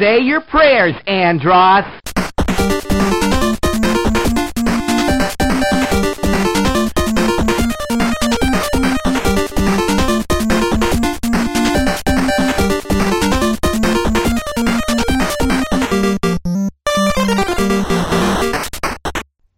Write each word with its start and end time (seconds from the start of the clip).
Say 0.00 0.22
your 0.22 0.40
prayers, 0.40 0.96
Andros. 1.06 1.84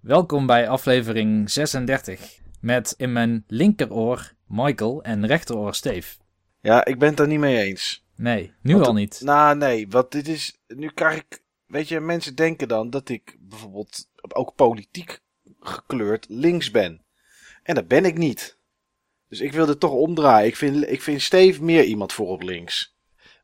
Welkom 0.01 0.47
bij 0.47 0.69
aflevering 0.69 1.51
36 1.51 2.21
met 2.61 2.95
in 2.97 3.13
mijn 3.13 3.45
linkeroor 3.47 4.33
Michael 4.47 5.03
en 5.03 5.27
rechteroor 5.27 5.75
Steve. 5.75 6.17
Ja, 6.61 6.85
ik 6.85 6.99
ben 6.99 7.11
het 7.11 7.21
er 7.21 7.27
niet 7.27 7.39
mee 7.39 7.59
eens. 7.63 8.06
Nee, 8.17 8.53
nu 8.61 8.75
Want 8.75 8.87
al 8.87 8.93
niet. 8.93 9.21
Nou, 9.25 9.57
nee, 9.57 9.89
want 9.89 10.11
dit 10.13 10.29
is. 10.29 10.59
Nu 10.67 10.89
krijg 10.89 11.17
ik. 11.17 11.43
Weet 11.67 11.89
je, 11.89 12.01
mensen 12.01 12.35
denken 12.35 12.69
dan 12.69 12.91
dat 12.91 13.09
ik 13.09 13.37
bijvoorbeeld 13.41 14.09
ook 14.29 14.55
politiek 14.55 15.21
gekleurd 15.61 16.27
links 16.29 16.71
ben. 16.71 17.05
En 17.63 17.75
dat 17.75 17.89
ben 17.89 18.05
ik 18.05 18.19
niet. 18.19 18.59
Dus 19.29 19.41
ik 19.41 19.53
wil 19.53 19.69
het 19.69 19.81
toch 19.81 19.91
omdraaien. 19.91 20.47
Ik 20.47 20.57
vind, 20.57 20.89
ik 20.91 21.03
vind 21.03 21.23
Steve 21.23 21.63
meer 21.63 21.85
iemand 21.85 22.13
voor 22.13 22.27
op 22.27 22.43
links. 22.43 22.95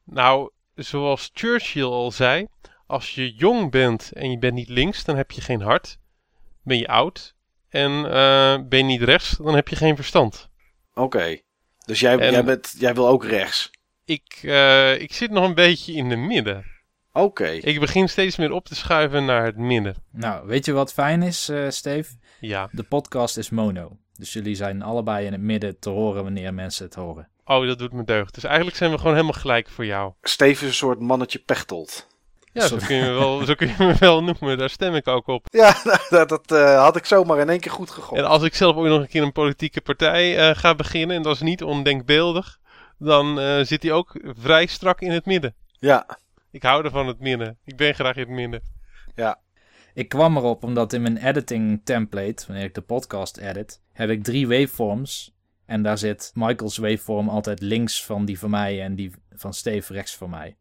Nou, 0.04 0.50
zoals 0.74 1.30
Churchill 1.32 1.82
al 1.82 2.10
zei, 2.10 2.46
als 2.86 3.14
je 3.14 3.32
jong 3.32 3.70
bent 3.70 4.12
en 4.12 4.30
je 4.30 4.38
bent 4.38 4.54
niet 4.54 4.68
links, 4.68 5.04
dan 5.04 5.16
heb 5.16 5.30
je 5.30 5.40
geen 5.40 5.60
hart. 5.60 5.98
Ben 6.62 6.78
je 6.78 6.88
oud. 6.88 7.34
En 7.68 7.90
eh, 7.90 8.58
ben 8.68 8.78
je 8.78 8.84
niet 8.84 9.02
rechts, 9.02 9.36
dan 9.36 9.54
heb 9.54 9.68
je 9.68 9.76
geen 9.76 9.96
verstand. 9.96 10.48
Oké. 10.94 11.40
Dus 11.84 12.00
jij, 12.00 12.18
En- 12.18 12.32
jij, 12.32 12.44
bent, 12.44 12.74
jij 12.78 12.94
wil 12.94 13.08
ook 13.08 13.24
rechts. 13.24 13.70
Ik, 14.04 14.40
eh, 14.42 15.00
ik 15.00 15.12
zit 15.12 15.30
nog 15.30 15.44
een 15.44 15.54
beetje 15.54 15.92
in 15.92 16.08
de 16.08 16.16
midden. 16.16 16.64
Oké. 17.12 17.48
Ik 17.48 17.80
begin 17.80 18.08
steeds 18.08 18.36
meer 18.36 18.52
op 18.52 18.64
te 18.64 18.74
schuiven 18.74 19.24
naar 19.24 19.44
het 19.44 19.56
midden. 19.56 19.94
Nou, 20.10 20.46
weet 20.46 20.64
je 20.64 20.72
wat 20.72 20.92
fijn 20.92 21.22
is, 21.22 21.48
eh, 21.48 21.68
Steve? 21.68 22.14
Ja. 22.40 22.68
De 22.72 22.82
podcast 22.82 23.36
is 23.36 23.50
mono. 23.50 23.96
Dus 24.18 24.32
jullie 24.32 24.54
zijn 24.54 24.82
allebei 24.82 25.26
in 25.26 25.32
het 25.32 25.40
midden 25.40 25.78
te 25.78 25.90
horen 25.90 26.22
wanneer 26.22 26.54
mensen 26.54 26.84
het 26.84 26.94
horen. 26.94 27.28
Oh, 27.44 27.66
dat 27.66 27.78
doet 27.78 27.92
me 27.92 28.04
deugd. 28.04 28.34
Dus 28.34 28.44
eigenlijk 28.44 28.76
zijn 28.76 28.90
we 28.90 28.98
gewoon 28.98 29.12
helemaal 29.12 29.40
gelijk 29.40 29.68
voor 29.68 29.86
jou. 29.86 30.12
Steve 30.22 30.62
is 30.62 30.68
een 30.68 30.74
soort 30.74 31.00
mannetje 31.00 31.38
pechtold. 31.38 32.10
Ja, 32.52 32.66
zo 32.66 32.76
kun, 32.86 32.96
je 32.96 33.02
me 33.02 33.10
wel, 33.10 33.44
zo 33.44 33.54
kun 33.54 33.68
je 33.68 33.74
me 33.78 33.94
wel 33.98 34.22
noemen. 34.22 34.58
Daar 34.58 34.70
stem 34.70 34.94
ik 34.94 35.08
ook 35.08 35.26
op. 35.26 35.46
Ja, 35.50 35.76
dat, 36.10 36.28
dat 36.28 36.52
eh, 36.52 36.82
had 36.82 36.96
ik 36.96 37.04
zomaar 37.04 37.38
in 37.38 37.48
één 37.48 37.60
keer 37.60 37.72
goed 37.72 37.90
gegooid. 37.90 38.20
En 38.20 38.28
als 38.28 38.42
ik 38.42 38.54
zelf 38.54 38.76
ook 38.76 38.84
nog 38.84 39.00
een 39.00 39.08
keer 39.08 39.22
een 39.22 39.32
politieke 39.32 39.80
partij 39.80 40.38
eh, 40.38 40.56
ga 40.56 40.74
beginnen, 40.74 41.16
en 41.16 41.22
dat 41.22 41.34
is 41.34 41.40
niet 41.40 41.62
ondenkbeeldig, 41.62 42.58
dan 43.04 43.40
eh, 43.40 43.60
zit 43.64 43.82
hij 43.82 43.92
ook 43.92 44.20
vrij 44.22 44.66
strak 44.66 45.00
in 45.00 45.10
het 45.10 45.26
midden. 45.26 45.54
Ja, 45.78 46.18
Ik 46.50 46.62
hou 46.62 46.84
ervan 46.84 47.06
het 47.06 47.20
midden. 47.20 47.58
Ik 47.64 47.76
ben 47.76 47.94
graag 47.94 48.14
in 48.14 48.20
het 48.20 48.30
midden. 48.30 48.62
Ik 49.94 50.08
kwam 50.08 50.36
erop 50.36 50.62
omdat 50.64 50.92
in 50.92 51.02
mijn 51.02 51.16
editing 51.16 51.80
template, 51.84 52.44
wanneer 52.46 52.64
ik 52.64 52.74
de 52.74 52.80
podcast 52.80 53.36
edit, 53.36 53.80
heb 53.92 54.10
ik 54.10 54.22
drie 54.22 54.48
waveforms. 54.48 55.32
En 55.66 55.82
daar 55.82 55.98
zit 55.98 56.30
Michael's 56.34 56.76
waveform 56.76 57.28
altijd 57.28 57.60
links 57.60 58.04
van 58.04 58.24
die 58.24 58.38
van 58.38 58.50
mij 58.50 58.82
en 58.82 58.94
die 58.94 59.12
van 59.32 59.54
Steve 59.54 59.92
rechts 59.92 60.16
van 60.16 60.30
mij. 60.30 60.56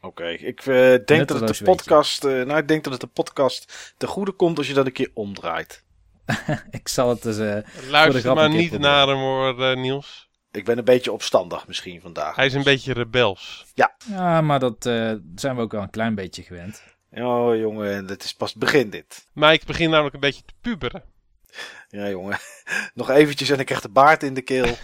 oké. 0.00 0.28
Ik 0.28 0.60
eh, 0.60 0.66
denk 1.04 1.28
dat 1.28 1.40
het 1.40 1.56
de 1.58 1.64
podcast. 1.64 2.24
eh, 2.24 2.32
nou, 2.32 2.58
ik 2.58 2.68
denk 2.68 2.84
dat 2.84 2.92
het 2.92 3.00
de 3.02 3.06
podcast 3.06 3.92
te 3.96 4.06
goede 4.06 4.32
komt 4.32 4.58
als 4.58 4.66
je 4.66 4.74
dat 4.74 4.86
een 4.86 4.92
keer 4.92 5.10
omdraait. 5.14 5.84
ik 6.70 6.88
zal 6.88 7.08
het 7.08 7.22
dus... 7.22 7.38
eh, 7.38 7.58
Luister 7.90 8.20
grap 8.20 8.34
maar 8.34 8.44
een 8.44 8.50
keer 8.50 8.60
niet 8.60 8.68
proberen. 8.70 8.92
naar 8.92 9.06
hem 9.08 9.16
hoor, 9.18 9.62
eh, 9.64 9.76
Niels. 9.76 10.28
Ik 10.52 10.64
ben 10.64 10.78
een 10.78 10.84
beetje 10.84 11.12
opstandig 11.12 11.66
misschien 11.66 12.00
vandaag. 12.00 12.36
Hij 12.36 12.46
is 12.46 12.54
een 12.54 12.62
beetje 12.62 12.92
rebels. 12.92 13.66
ja, 13.74 14.40
maar 14.40 14.58
dat 14.58 14.86
eh, 14.86 15.12
zijn 15.34 15.56
we 15.56 15.62
ook 15.62 15.72
wel 15.72 15.82
een 15.82 15.90
klein 15.90 16.14
beetje 16.14 16.42
gewend. 16.42 16.82
Oh 17.10 17.56
jongen, 17.56 18.08
het 18.08 18.24
is 18.24 18.34
pas 18.34 18.50
het 18.50 18.58
begin 18.58 18.90
dit. 18.90 19.26
Maar 19.32 19.52
ik 19.52 19.64
begin 19.64 19.90
namelijk 19.90 20.14
een 20.14 20.20
beetje 20.20 20.42
te 20.44 20.54
puberen. 20.60 21.02
Ja 21.88 22.08
jongen, 22.08 22.38
nog 22.94 23.10
eventjes 23.10 23.50
en 23.50 23.58
ik 23.58 23.66
krijg 23.66 23.80
de 23.80 23.88
baard 23.88 24.22
in 24.22 24.34
de 24.34 24.42
keel. 24.42 24.66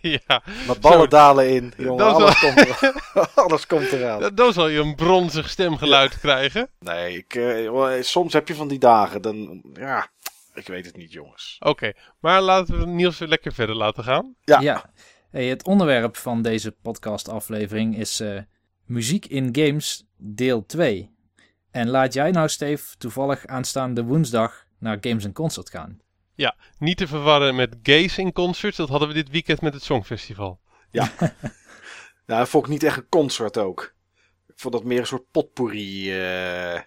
ja, 0.00 0.42
Mijn 0.66 0.80
ballen 0.80 0.98
Zo. 1.00 1.06
dalen 1.06 1.48
in. 1.48 1.72
Jongen, 1.76 2.04
alles, 2.04 2.38
komt 2.38 2.58
er, 2.58 2.92
alles 3.34 3.66
komt 3.66 3.92
eraan. 3.92 4.20
dan, 4.20 4.34
dan 4.34 4.52
zal 4.52 4.68
je 4.68 4.78
een 4.80 4.94
bronzig 4.94 5.50
stemgeluid 5.50 6.18
krijgen. 6.18 6.68
Nee, 6.78 7.16
ik, 7.16 7.34
eh, 7.34 8.02
soms 8.02 8.32
heb 8.32 8.48
je 8.48 8.54
van 8.54 8.68
die 8.68 8.78
dagen. 8.78 9.22
Dan, 9.22 9.62
ja, 9.74 10.08
ik 10.54 10.66
weet 10.66 10.86
het 10.86 10.96
niet 10.96 11.12
jongens. 11.12 11.56
Oké, 11.60 11.92
maar 12.20 12.42
laten 12.42 12.78
we 12.78 12.86
Niels 12.86 13.18
weer 13.18 13.28
lekker 13.28 13.52
verder 13.52 13.76
laten 13.76 14.04
gaan. 14.04 14.34
Ja. 14.40 14.90
Hey, 15.30 15.46
het 15.46 15.64
onderwerp 15.64 16.16
van 16.16 16.42
deze 16.42 16.72
podcastaflevering 16.72 17.96
is 17.98 18.20
eh, 18.20 18.38
muziek 18.84 19.26
in 19.26 19.48
games 19.52 20.06
deel 20.16 20.66
2. 20.66 21.12
En 21.70 21.88
laat 21.88 22.12
jij 22.12 22.30
nou, 22.30 22.48
Steve, 22.48 22.96
toevallig 22.96 23.46
aanstaande 23.46 24.04
woensdag 24.04 24.66
naar 24.78 24.98
Games 25.00 25.32
Concert 25.32 25.70
gaan. 25.70 26.02
Niet 26.78 26.96
te 26.96 27.06
verwarren 27.06 27.54
met 27.54 27.76
Gays 27.82 28.18
in 28.18 28.32
Concerts. 28.32 28.76
Dat 28.76 28.88
hadden 28.88 29.08
we 29.08 29.14
dit 29.14 29.28
weekend 29.28 29.60
met 29.60 29.74
het 29.74 29.82
Songfestival. 29.82 30.60
Nou, 30.90 31.08
dat 32.40 32.48
vond 32.48 32.64
ik 32.64 32.70
niet 32.70 32.82
echt 32.82 32.96
een 32.96 33.08
concert 33.08 33.58
ook. 33.58 33.94
Ik 34.46 34.54
vond 34.60 34.74
dat 34.74 34.84
meer 34.84 34.98
een 34.98 35.06
soort 35.06 35.30
potpourri. 35.30 36.10
eh, 36.10 36.80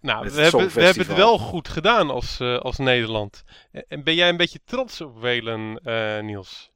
Nou, 0.00 0.28
we 0.30 0.40
hebben, 0.42 0.68
we 0.72 0.82
hebben 0.82 1.06
het 1.06 1.16
wel 1.16 1.38
goed 1.38 1.68
gedaan 1.68 2.10
als, 2.10 2.40
eh, 2.40 2.58
als 2.58 2.76
Nederland. 2.78 3.42
En- 3.72 3.84
En 3.88 4.04
ben 4.04 4.14
jij 4.14 4.28
een 4.28 4.36
beetje 4.36 4.60
trots 4.64 5.00
op 5.00 5.20
Welen, 5.20 5.80
eh, 5.84 6.18
Niels? 6.20 6.70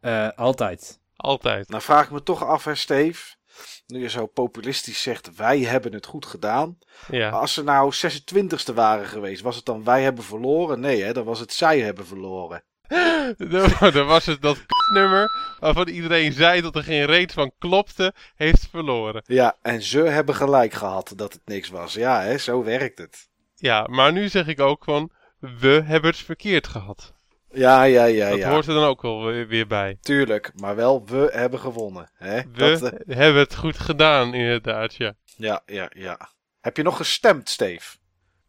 Eh, 0.00 0.28
altijd. 0.36 1.00
Altijd. 1.16 1.68
Nou 1.68 1.82
vraag 1.82 2.04
ik 2.04 2.10
me 2.10 2.22
toch 2.22 2.44
af, 2.44 2.64
hè, 2.64 2.74
Steve. 2.74 3.34
Nu 3.86 4.00
je 4.00 4.08
zo 4.08 4.26
populistisch 4.26 5.02
zegt, 5.02 5.36
wij 5.36 5.60
hebben 5.60 5.92
het 5.92 6.06
goed 6.06 6.26
gedaan. 6.26 6.78
Ja. 7.10 7.28
Als 7.30 7.52
ze 7.54 7.62
nou 7.62 7.92
26e 7.92 8.74
waren 8.74 9.06
geweest, 9.06 9.42
was 9.42 9.56
het 9.56 9.64
dan 9.64 9.84
wij 9.84 10.02
hebben 10.02 10.24
verloren? 10.24 10.80
Nee, 10.80 11.02
hè, 11.02 11.12
dan 11.12 11.24
was 11.24 11.40
het 11.40 11.52
zij 11.52 11.80
hebben 11.80 12.06
verloren. 12.06 12.64
Dan 13.92 14.06
was 14.06 14.26
het 14.26 14.42
dat 14.42 14.58
nummer 14.92 15.56
waarvan 15.60 15.88
iedereen 15.88 16.32
zei 16.32 16.60
dat 16.60 16.76
er 16.76 16.82
geen 16.82 17.04
reet 17.04 17.32
van 17.32 17.52
klopte, 17.58 18.12
heeft 18.34 18.68
verloren. 18.70 19.22
Ja, 19.26 19.56
en 19.62 19.82
ze 19.82 20.00
hebben 20.00 20.34
gelijk 20.34 20.72
gehad 20.72 21.12
dat 21.16 21.32
het 21.32 21.42
niks 21.44 21.68
was. 21.68 21.94
Ja, 21.94 22.20
hè, 22.22 22.38
zo 22.38 22.64
werkt 22.64 22.98
het. 22.98 23.28
Ja, 23.56 23.86
maar 23.90 24.12
nu 24.12 24.28
zeg 24.28 24.46
ik 24.46 24.60
ook 24.60 24.84
van, 24.84 25.10
we 25.38 25.82
hebben 25.84 26.10
het 26.10 26.18
verkeerd 26.18 26.66
gehad. 26.66 27.12
Ja, 27.50 27.82
ja, 27.82 28.04
ja, 28.04 28.28
dat 28.28 28.38
ja. 28.38 28.50
hoort 28.50 28.66
er 28.66 28.74
dan 28.74 28.84
ook 28.84 29.02
wel 29.02 29.24
weer 29.24 29.46
weer 29.46 29.66
bij. 29.66 29.98
Tuurlijk, 30.00 30.52
maar 30.54 30.76
wel, 30.76 31.06
we 31.06 31.30
hebben 31.32 31.60
gewonnen. 31.60 32.10
Hè? 32.14 32.40
We 32.52 32.78
Dat, 32.78 32.82
eh, 32.82 33.16
hebben 33.16 33.42
het 33.42 33.54
goed 33.54 33.78
gedaan, 33.78 34.34
inderdaad, 34.34 34.94
ja. 34.94 35.14
ja, 35.36 35.62
ja, 35.66 35.90
ja. 35.94 36.30
Heb 36.60 36.76
je 36.76 36.82
nog 36.82 36.96
gestemd, 36.96 37.48
Steve? 37.48 37.96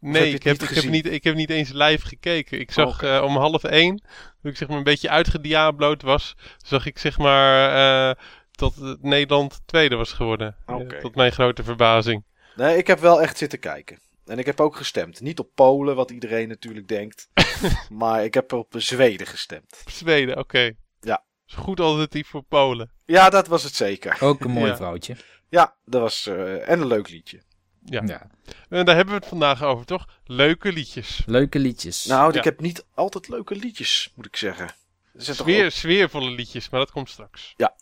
Nee, 0.04 0.34
ik 0.34 0.44
heb, 0.44 0.60
niet 0.60 0.70
ik, 0.70 0.76
heb 0.76 0.84
niet, 0.92 1.06
ik 1.06 1.24
heb 1.24 1.36
niet 1.36 1.50
eens 1.50 1.72
live 1.74 2.08
gekeken. 2.08 2.60
Ik 2.60 2.72
zag 2.72 3.04
eh, 3.04 3.22
om 3.24 3.38
half 3.38 3.64
één, 3.64 3.98
toen 4.42 4.52
ik 4.52 4.58
zeg 4.58 4.68
maar 4.68 4.78
een 4.78 4.84
beetje 4.84 5.10
uitgediablood 5.10 6.02
was, 6.02 6.36
zag 6.58 6.86
ik 6.86 6.98
zeg 7.00 7.18
maar 7.18 8.10
eh, 8.10 8.24
dat 8.52 8.98
Nederland 9.02 9.62
tweede 9.66 9.96
was 9.96 10.12
geworden. 10.14 10.56
Tot 11.02 11.16
mijn 11.16 11.32
grote 11.32 11.64
verbazing. 11.64 12.24
Nee, 12.56 12.78
ik 12.78 12.88
heb 12.88 13.00
wel 13.00 13.22
echt 13.22 13.38
zitten 13.38 13.60
kijken. 13.60 14.00
En 14.26 14.38
ik 14.40 14.46
heb 14.46 14.60
ook 14.62 14.76
gestemd. 14.76 15.22
Niet 15.22 15.40
op 15.40 15.50
Polen, 15.56 15.96
wat 15.96 16.12
iedereen 16.12 16.48
natuurlijk 16.48 16.88
denkt. 16.88 17.30
maar 17.90 18.24
ik 18.24 18.34
heb 18.34 18.54
op 18.54 18.74
Zweden 18.78 19.28
gestemd. 19.28 19.84
Zweden, 19.86 20.38
oké. 20.38 20.72
Ja. 21.02 21.24
Is 21.48 21.54
goed 21.54 21.80
alternatief 21.80 22.28
voor 22.28 22.44
Polen. 22.44 22.92
Ja, 23.06 23.30
dat 23.30 23.48
was 23.48 23.64
het 23.64 23.76
zeker. 23.76 24.18
Ook 24.20 24.44
een 24.44 24.52
mooi 24.52 24.70
Ja. 24.70 24.76
vrouwtje. 24.76 25.16
Ja, 25.50 25.76
dat 25.86 26.02
was. 26.02 26.28
eh, 26.28 26.70
en 26.70 26.82
een 26.82 26.88
leuk 26.88 27.10
liedje. 27.10 27.42
Ja. 27.86 28.02
Ja. 28.06 28.28
En 28.70 28.86
daar 28.86 28.96
hebben 28.96 29.14
we 29.14 29.20
het 29.20 29.30
vandaag 29.30 29.64
over, 29.64 29.86
toch? 29.86 30.06
Leuke 30.26 30.72
liedjes. 30.74 31.22
Leuke 31.26 31.60
liedjes. 31.60 32.06
Nou, 32.06 32.32
Ja. 32.32 32.38
ik 32.38 32.44
heb 32.44 32.60
niet 32.60 32.86
altijd 32.94 33.28
leuke 33.28 33.56
liedjes, 33.56 34.12
moet 34.16 34.26
ik 34.26 34.36
zeggen. 34.36 34.66
Er 34.66 35.24
zijn 35.24 35.38
toch 35.38 35.48
Sfeer, 35.48 35.66
ook- 35.66 35.72
sfeervolle 35.72 36.32
liedjes, 36.32 36.70
maar 36.70 36.80
dat 36.80 36.92
komt 36.92 37.10
straks. 37.10 37.54
Ja. 37.58 37.76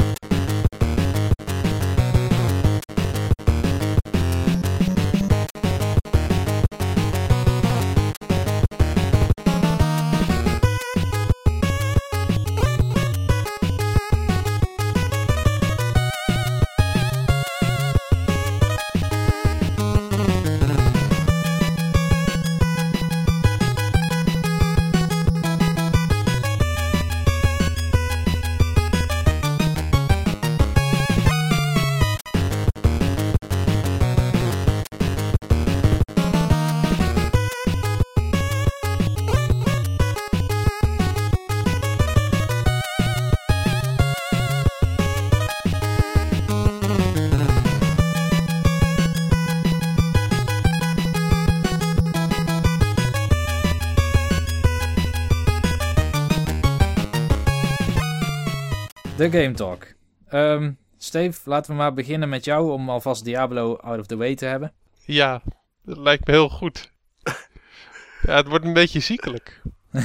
De 59.21 59.31
Game 59.31 59.51
Talk. 59.51 59.87
Ehm 60.27 60.71
Steve, 60.97 61.49
laten 61.49 61.71
we 61.71 61.77
maar 61.77 61.93
beginnen 61.93 62.29
met 62.29 62.45
jou 62.45 62.71
om 62.71 62.89
alvast 62.89 63.23
Diablo 63.23 63.75
out 63.75 63.99
of 63.99 64.05
the 64.05 64.17
way 64.17 64.35
te 64.35 64.45
hebben. 64.45 64.73
Ja, 65.05 65.41
dat 65.83 65.97
lijkt 65.97 66.27
me 66.27 66.33
heel 66.33 66.49
goed. 66.49 66.91
ja, 68.27 68.35
het 68.35 68.47
wordt 68.47 68.65
een 68.65 68.73
beetje 68.73 68.99
ziekelijk. 68.99 69.61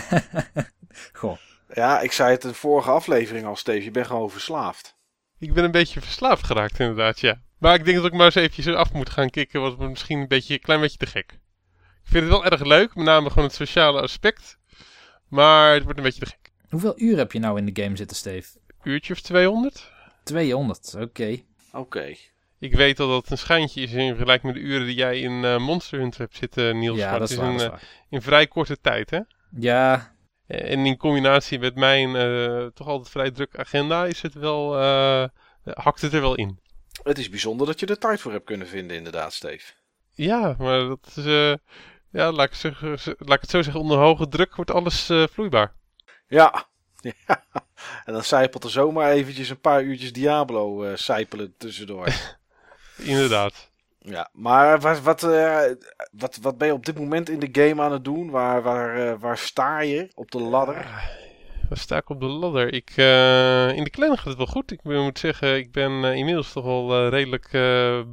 Goh, 1.12 1.36
Ja, 1.74 2.00
ik 2.00 2.12
zei 2.12 2.30
het 2.30 2.42
in 2.44 2.48
de 2.48 2.54
vorige 2.54 2.90
aflevering 2.90 3.46
al, 3.46 3.56
Steve. 3.56 3.84
Je 3.84 3.90
bent 3.90 4.06
gewoon 4.06 4.30
verslaafd. 4.30 4.96
Ik 5.38 5.52
ben 5.52 5.64
een 5.64 5.70
beetje 5.70 6.00
verslaafd 6.00 6.44
geraakt 6.44 6.78
inderdaad, 6.78 7.20
ja. 7.20 7.40
Maar 7.58 7.74
ik 7.74 7.84
denk 7.84 7.96
dat 7.96 8.06
ik 8.06 8.12
maar 8.12 8.24
eens 8.24 8.34
eventjes 8.34 8.66
af 8.74 8.92
moet 8.92 9.10
gaan 9.10 9.30
kicken, 9.30 9.58
want 9.60 9.70
het 9.70 9.78
wordt 9.78 9.92
misschien 9.92 10.18
een, 10.18 10.28
beetje, 10.28 10.54
een 10.54 10.60
klein 10.60 10.80
beetje 10.80 10.98
te 10.98 11.06
gek. 11.06 11.32
Ik 12.04 12.10
vind 12.10 12.24
het 12.24 12.32
wel 12.32 12.44
erg 12.44 12.64
leuk, 12.64 12.94
met 12.94 13.04
name 13.04 13.28
gewoon 13.28 13.44
het 13.44 13.54
sociale 13.54 14.00
aspect. 14.00 14.58
Maar 15.28 15.74
het 15.74 15.82
wordt 15.82 15.98
een 15.98 16.04
beetje 16.04 16.20
te 16.20 16.26
gek. 16.26 16.52
hoeveel 16.70 17.00
uur 17.00 17.16
heb 17.16 17.32
je 17.32 17.38
nou 17.38 17.58
in 17.58 17.72
de 17.72 17.82
game 17.82 17.96
zitten, 17.96 18.16
Steve? 18.16 18.48
Uurtje 18.87 19.12
of 19.12 19.21
200? 19.21 19.93
200, 20.25 20.94
oké. 20.99 21.43
Oké. 21.73 22.15
Ik 22.59 22.75
weet 22.75 23.00
al 23.00 23.09
dat 23.09 23.23
het 23.23 23.31
een 23.31 23.38
schijntje 23.38 23.81
is 23.81 23.93
in 23.93 24.09
vergelijking 24.09 24.53
met 24.53 24.62
de 24.62 24.69
uren 24.69 24.87
die 24.87 24.94
jij 24.94 25.21
in 25.21 25.44
eh, 25.44 25.59
Monster 25.59 25.99
Hunter 25.99 26.21
hebt 26.21 26.37
zitten, 26.37 26.79
Niels. 26.79 26.99
Ja, 26.99 27.11
Maar 27.11 27.19
dat 27.19 27.29
het 27.29 27.38
is 27.38 27.44
waar, 27.44 27.53
in, 27.53 27.59
dat 27.59 27.67
is 27.67 27.67
eh, 27.67 27.73
waar. 27.73 28.05
in 28.09 28.23
vrij 28.23 28.47
korte 28.47 28.81
tijd, 28.81 29.11
hè? 29.11 29.21
Ja, 29.50 30.15
En 30.47 30.87
in 30.87 30.97
combinatie 30.97 31.59
met 31.59 31.75
mijn 31.75 32.17
eh, 32.17 32.67
toch 32.67 32.87
altijd 32.87 33.09
vrij 33.09 33.31
druk 33.31 33.59
agenda 33.59 34.05
is 34.06 34.23
het 34.23 34.35
wel, 34.35 34.79
eh, 34.81 35.25
hakt 35.65 36.00
het 36.00 36.12
er 36.12 36.21
wel 36.21 36.35
in. 36.35 36.61
Het 37.03 37.19
is 37.19 37.29
bijzonder 37.29 37.67
dat 37.67 37.81
je 37.81 37.87
er 37.87 37.99
tijd 37.99 38.21
voor 38.21 38.33
hebt 38.33 38.44
kunnen 38.44 38.67
vinden, 38.67 38.97
inderdaad, 38.97 39.33
Steve. 39.33 39.73
Ja, 40.12 40.55
maar 40.59 40.79
dat 40.79 41.12
is, 41.17 41.25
eh, 41.25 41.55
ja, 42.11 42.33
laat 42.33 42.47
ik, 42.47 42.55
zeggen, 42.55 42.88
laat 43.19 43.37
ik 43.37 43.41
het 43.41 43.50
zo 43.50 43.62
zeggen, 43.62 43.81
onder 43.83 43.99
hoge 43.99 44.29
druk 44.29 44.55
wordt 44.56 44.71
alles 44.71 45.09
eh, 45.09 45.25
vloeibaar. 45.33 45.73
Ja. 46.29 46.69
ja. 47.27 47.44
En 48.05 48.12
dan 48.12 48.25
zijpelt 48.25 48.64
er 48.64 48.70
zomaar 48.70 49.11
eventjes 49.11 49.49
een 49.49 49.61
paar 49.61 49.82
uurtjes 49.82 50.12
Diablo 50.12 50.84
eh 50.84 50.96
zijpelen 50.96 51.55
tussendoor. 51.58 52.08
Inderdaad. 52.96 53.70
ja, 53.99 54.28
maar 54.32 54.81
wat, 54.81 55.00
wat, 55.00 55.23
eh, 55.23 55.61
wat, 56.12 56.38
wat 56.43 56.58
ben 56.58 56.67
je 56.67 56.75
op 56.75 56.87
dit 56.87 56.99
moment 56.99 57.28
in 57.28 57.38
de 57.38 57.49
game 57.52 57.82
aan 57.82 57.93
het 57.93 58.05
doen? 58.05 58.31
Waar, 58.31 58.62
waar, 58.62 59.06
eh, 59.06 59.20
waar 59.20 59.38
sta 59.38 59.81
je 59.81 60.11
op 60.14 60.31
de 60.31 60.40
ladder? 60.40 60.75
Waar 61.69 61.78
sta 61.78 61.96
ik 61.96 62.08
op 62.08 62.20
de 62.20 62.26
ladder? 62.26 62.73
Ik, 62.73 62.90
in 63.76 63.84
de 63.84 63.90
clan 63.90 64.17
gaat 64.17 64.25
het 64.25 64.37
wel 64.37 64.46
goed. 64.46 64.70
Ik 64.70 64.82
moet 64.82 65.19
zeggen, 65.19 65.56
ik 65.56 65.73
ben 65.73 66.05
inmiddels 66.05 66.52
toch 66.52 66.64
wel 66.64 67.08
redelijk 67.08 67.49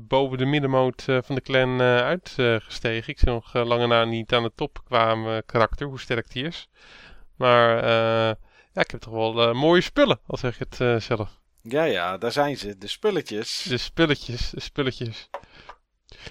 boven 0.07 0.38
de 0.38 0.45
middenmoot 0.45 1.04
van 1.04 1.36
de 1.36 1.42
clan 1.42 1.81
uitgestegen. 1.81 3.13
ik 3.13 3.19
zit 3.19 3.27
nog 3.27 3.54
lange 3.54 3.88
na 3.88 4.06
niet 4.06 4.33
aan 4.33 4.44
de 4.44 4.51
top 4.56 4.81
qua 4.86 5.42
karakter, 5.45 5.88
hoe 5.88 6.00
sterk 6.00 6.31
die 6.31 6.45
is. 6.45 6.69
Maar 7.36 8.38
ja, 8.74 8.81
ik 8.81 8.92
heb 8.92 9.02
toch 9.02 9.14
wel 9.14 9.42
eh, 9.42 9.54
mooie 9.54 9.81
spullen, 9.81 10.20
al 10.28 10.38
zeg 10.38 10.54
ik 10.54 10.60
het 10.70 10.81
eh, 10.81 11.00
zelf. 11.00 11.40
Ja, 11.62 11.84
ja, 11.84 12.18
daar 12.18 12.31
zijn 12.31 12.58
ze. 12.58 12.78
De 12.78 12.88
spulletjes. 12.88 13.66
De 13.70 13.78
spulletjes, 13.78 14.50
de 14.50 14.60
spulletjes. 14.60 15.30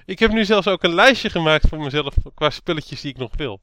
Ik 0.05 0.19
heb 0.19 0.33
nu 0.33 0.45
zelfs 0.45 0.67
ook 0.67 0.83
een 0.83 0.95
lijstje 0.95 1.31
gemaakt 1.31 1.69
voor 1.69 1.79
mezelf 1.79 2.15
qua 2.35 2.51
spulletjes 2.51 3.01
die 3.01 3.11
ik 3.11 3.19
nog 3.19 3.37
wil. 3.37 3.61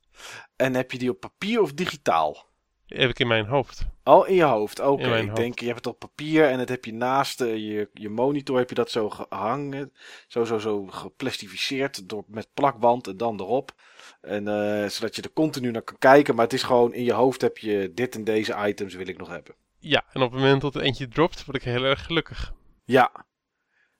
En 0.55 0.73
heb 0.73 0.91
je 0.91 0.97
die 0.97 1.09
op 1.09 1.19
papier 1.19 1.61
of 1.61 1.73
digitaal? 1.73 2.49
heb 2.89 3.09
ik 3.09 3.19
in 3.19 3.27
mijn 3.27 3.45
hoofd. 3.45 3.85
Oh, 4.03 4.27
in 4.27 4.35
je 4.35 4.43
hoofd. 4.43 4.79
Oké, 4.79 5.17
ik 5.17 5.35
denk, 5.35 5.59
je 5.59 5.65
hebt 5.65 5.77
het 5.77 5.93
op 5.93 5.99
papier 5.99 6.49
en 6.49 6.57
dat 6.57 6.69
heb 6.69 6.85
je 6.85 6.93
naast 6.93 7.41
eh, 7.41 7.55
je, 7.55 7.89
je 7.93 8.09
monitor 8.09 8.57
heb 8.57 8.69
je 8.69 8.75
dat 8.75 8.91
zo 8.91 9.09
gehangen. 9.09 9.93
Zo, 10.27 10.43
zo, 10.43 10.57
zo 10.57 10.85
geplastificeerd 10.87 12.09
door, 12.09 12.23
met 12.27 12.49
plakband 12.53 13.07
en 13.07 13.17
dan 13.17 13.39
erop. 13.39 13.71
En, 14.21 14.47
eh, 14.47 14.89
zodat 14.89 15.15
je 15.15 15.21
er 15.21 15.33
continu 15.33 15.71
naar 15.71 15.81
kan 15.81 15.97
kijken. 15.97 16.35
Maar 16.35 16.43
het 16.43 16.53
is 16.53 16.63
gewoon, 16.63 16.93
in 16.93 17.03
je 17.03 17.13
hoofd 17.13 17.41
heb 17.41 17.57
je 17.57 17.91
dit 17.93 18.15
en 18.15 18.23
deze 18.23 18.55
items 18.67 18.93
wil 18.93 19.07
ik 19.07 19.17
nog 19.17 19.29
hebben. 19.29 19.55
Ja, 19.79 20.03
en 20.13 20.21
op 20.21 20.31
het 20.31 20.39
moment 20.39 20.61
dat 20.61 20.75
er 20.75 20.81
eentje 20.81 21.07
dropt, 21.07 21.45
word 21.45 21.57
ik 21.57 21.63
heel 21.63 21.83
erg 21.83 22.05
gelukkig. 22.05 22.53
Ja. 22.85 23.11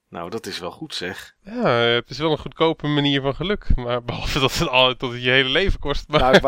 Nou, 0.09 0.29
dat 0.29 0.45
is 0.45 0.59
wel 0.59 0.71
goed 0.71 0.95
zeg. 0.95 1.35
Ja, 1.43 1.69
het 1.69 2.09
is 2.09 2.17
wel 2.17 2.31
een 2.31 2.37
goedkope 2.37 2.87
manier 2.87 3.21
van 3.21 3.35
geluk. 3.35 3.75
Maar 3.75 4.03
behalve 4.03 4.39
dat 4.39 4.57
het, 4.57 4.67
al, 4.67 4.97
dat 4.97 5.11
het 5.11 5.23
je 5.23 5.29
hele 5.29 5.49
leven 5.49 5.79
kost. 5.79 6.07
Maar 6.07 6.19
Nou, 6.19 6.35
ik 6.35 6.41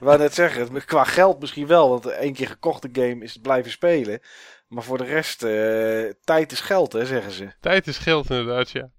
wou 0.00 0.18
net 0.18 0.34
zeggen, 0.34 0.84
qua 0.84 1.04
geld 1.04 1.40
misschien 1.40 1.66
wel. 1.66 1.88
Want 1.88 2.06
één 2.06 2.32
keer 2.32 2.46
gekochte 2.46 2.88
game 2.92 3.24
is 3.24 3.32
het 3.32 3.42
blijven 3.42 3.70
spelen. 3.70 4.20
Maar 4.68 4.82
voor 4.82 4.98
de 4.98 5.04
rest, 5.04 5.42
eh, 5.42 6.14
tijd 6.24 6.52
is 6.52 6.60
geld, 6.60 6.92
hè, 6.92 7.06
zeggen 7.06 7.32
ze. 7.32 7.52
tijd 7.60 7.86
is 7.86 7.98
geld 7.98 8.30
inderdaad, 8.30 8.70
ja. 8.70 8.90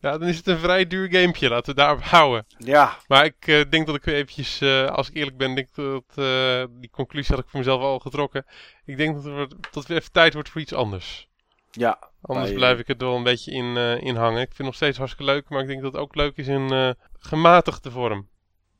Ja, 0.00 0.18
dan 0.18 0.28
is 0.28 0.36
het 0.36 0.46
een 0.46 0.58
vrij 0.58 0.86
duur 0.86 1.08
gamepje. 1.10 1.48
Laten 1.48 1.74
we 1.74 1.80
daarop 1.80 2.02
houden. 2.02 2.46
Ja, 2.58 2.98
Maar 3.06 3.24
ik 3.24 3.46
eh, 3.46 3.60
denk 3.70 3.86
dat 3.86 3.94
ik 3.96 4.04
weer 4.04 4.14
eventjes, 4.14 4.60
eh, 4.60 4.86
als 4.86 5.08
ik 5.08 5.14
eerlijk 5.14 5.36
ben, 5.36 5.54
denk 5.54 5.74
dat 5.74 6.04
eh, 6.14 6.64
die 6.70 6.90
conclusie 6.90 7.34
had 7.34 7.44
ik 7.44 7.50
voor 7.50 7.58
mezelf 7.58 7.80
al 7.82 7.98
getrokken. 7.98 8.46
Ik 8.84 8.96
denk 8.96 9.14
dat, 9.14 9.24
er, 9.24 9.48
dat 9.48 9.74
het 9.74 9.86
weer 9.86 9.98
even 9.98 10.12
tijd 10.12 10.34
wordt 10.34 10.48
voor 10.48 10.60
iets 10.60 10.72
anders. 10.72 11.28
ja. 11.70 12.06
Anders 12.22 12.48
Bij- 12.48 12.56
blijf 12.56 12.78
ik 12.78 12.88
er 12.88 12.96
wel 12.98 13.16
een 13.16 13.22
beetje 13.22 13.52
in, 13.52 13.76
in 14.00 14.16
hangen. 14.16 14.40
Ik 14.40 14.46
vind 14.46 14.56
het 14.56 14.66
nog 14.66 14.74
steeds 14.74 14.98
hartstikke 14.98 15.32
leuk, 15.32 15.48
maar 15.48 15.60
ik 15.60 15.66
denk 15.66 15.82
dat 15.82 15.92
het 15.92 16.00
ook 16.00 16.14
leuk 16.14 16.36
is 16.36 16.46
in 16.46 16.96
gematigde 17.18 17.90
vorm. 17.90 18.28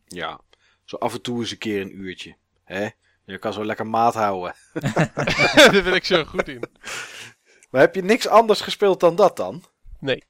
Ja, 0.06 0.40
zo 0.84 0.96
af 0.96 1.14
en 1.14 1.22
toe 1.22 1.38
eens 1.40 1.50
een 1.50 1.58
keer 1.58 1.80
een 1.80 2.00
uurtje. 2.00 2.36
Hè? 2.64 2.88
Je 3.24 3.38
kan 3.38 3.52
zo 3.52 3.64
lekker 3.64 3.86
maat 3.86 4.14
houden. 4.14 4.54
Daar 5.54 5.82
ben 5.82 5.94
ik 5.94 6.04
zo 6.04 6.24
goed 6.24 6.48
in. 6.48 6.62
Maar 7.70 7.80
heb 7.80 7.94
je 7.94 8.02
niks 8.02 8.28
anders 8.28 8.60
gespeeld 8.60 9.00
dan 9.00 9.16
dat 9.16 9.36
dan? 9.36 9.64
Nee. 10.00 10.24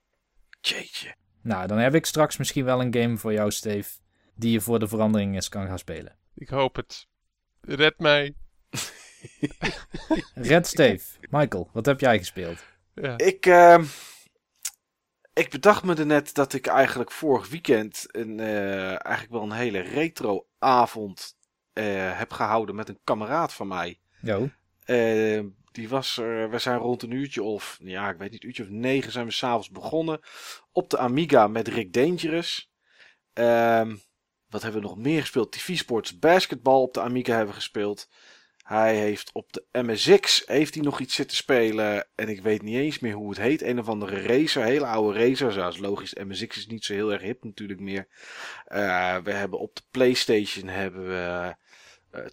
Jeetje. 0.60 1.14
nou 1.42 1.66
dan 1.66 1.78
heb 1.78 1.94
ik 1.94 2.06
straks 2.06 2.36
misschien 2.36 2.64
wel 2.64 2.80
een 2.80 2.94
game 2.94 3.16
voor 3.16 3.32
jou, 3.32 3.50
Steve, 3.50 3.90
die 4.34 4.52
je 4.52 4.60
voor 4.60 4.78
de 4.78 4.88
verandering 4.88 5.34
eens 5.34 5.48
kan 5.48 5.66
gaan 5.66 5.78
spelen. 5.78 6.16
Ik 6.34 6.48
hoop 6.48 6.76
het. 6.76 7.06
Red 7.60 7.98
mij. 7.98 8.34
Red 10.34 10.66
Steve, 10.66 11.04
Michael, 11.30 11.70
wat 11.72 11.86
heb 11.86 12.00
jij 12.00 12.18
gespeeld? 12.18 12.64
Ja. 12.94 13.16
Ik, 13.18 13.46
ehm, 13.46 13.84
ik 15.32 15.50
bedacht 15.50 15.84
me 15.84 15.94
er 15.94 16.06
net 16.06 16.34
dat 16.34 16.52
ik 16.52 16.66
eigenlijk 16.66 17.10
vorig 17.12 17.48
weekend 17.48 18.04
een, 18.06 18.40
eh, 18.40 18.88
eigenlijk 18.88 19.30
wel 19.30 19.42
een 19.42 19.52
hele 19.52 19.80
retro 19.80 20.46
avond 20.58 21.36
eh, 21.72 22.18
heb 22.18 22.32
gehouden 22.32 22.74
met 22.74 22.88
een 22.88 23.00
kameraad 23.04 23.52
van 23.54 23.68
mij. 23.68 24.00
Jo, 24.20 24.48
Eh, 24.84 25.40
die 25.78 25.88
was 25.88 26.16
er, 26.16 26.50
we 26.50 26.58
zijn 26.58 26.78
rond 26.78 27.02
een 27.02 27.10
uurtje 27.10 27.42
of, 27.42 27.78
ja, 27.82 28.10
ik 28.10 28.18
weet 28.18 28.30
niet, 28.30 28.42
uurtje 28.42 28.62
of 28.62 28.68
negen 28.68 29.12
zijn 29.12 29.26
we 29.26 29.32
s'avonds 29.32 29.70
begonnen. 29.70 30.20
Op 30.72 30.90
de 30.90 30.98
Amiga 30.98 31.46
met 31.46 31.68
Rick 31.68 31.92
Dangerous. 31.92 32.70
Ehm, 33.32 33.96
wat 34.48 34.62
hebben 34.62 34.80
we 34.80 34.86
nog 34.86 34.96
meer 34.96 35.20
gespeeld? 35.20 35.52
TV 35.52 35.76
Sports 35.76 36.18
Basketball 36.18 36.80
op 36.80 36.94
de 36.94 37.00
Amiga 37.00 37.30
hebben 37.30 37.54
we 37.54 37.60
gespeeld. 37.60 38.08
Hij 38.62 38.96
heeft 38.96 39.32
op 39.32 39.52
de 39.52 39.64
MSX 39.72 40.42
heeft 40.46 40.74
hij 40.74 40.82
nog 40.82 41.00
iets 41.00 41.14
zitten 41.14 41.36
spelen. 41.36 42.06
En 42.14 42.28
ik 42.28 42.42
weet 42.42 42.62
niet 42.62 42.76
eens 42.76 42.98
meer 42.98 43.14
hoe 43.14 43.28
het 43.28 43.38
heet. 43.38 43.62
Een 43.62 43.78
of 43.78 43.88
andere 43.88 44.22
racer, 44.22 44.62
hele 44.62 44.86
oude 44.86 45.18
racer. 45.18 45.52
Zoals 45.52 45.78
logisch, 45.78 46.14
MSX 46.14 46.56
is 46.56 46.66
niet 46.66 46.84
zo 46.84 46.92
heel 46.92 47.12
erg 47.12 47.22
hip 47.22 47.44
natuurlijk 47.44 47.80
meer. 47.80 48.08
Eh, 48.64 49.16
we 49.16 49.32
hebben 49.32 49.58
op 49.58 49.74
de 49.74 49.82
Playstation 49.90 50.68
hebben 50.68 51.08
we 51.08 51.56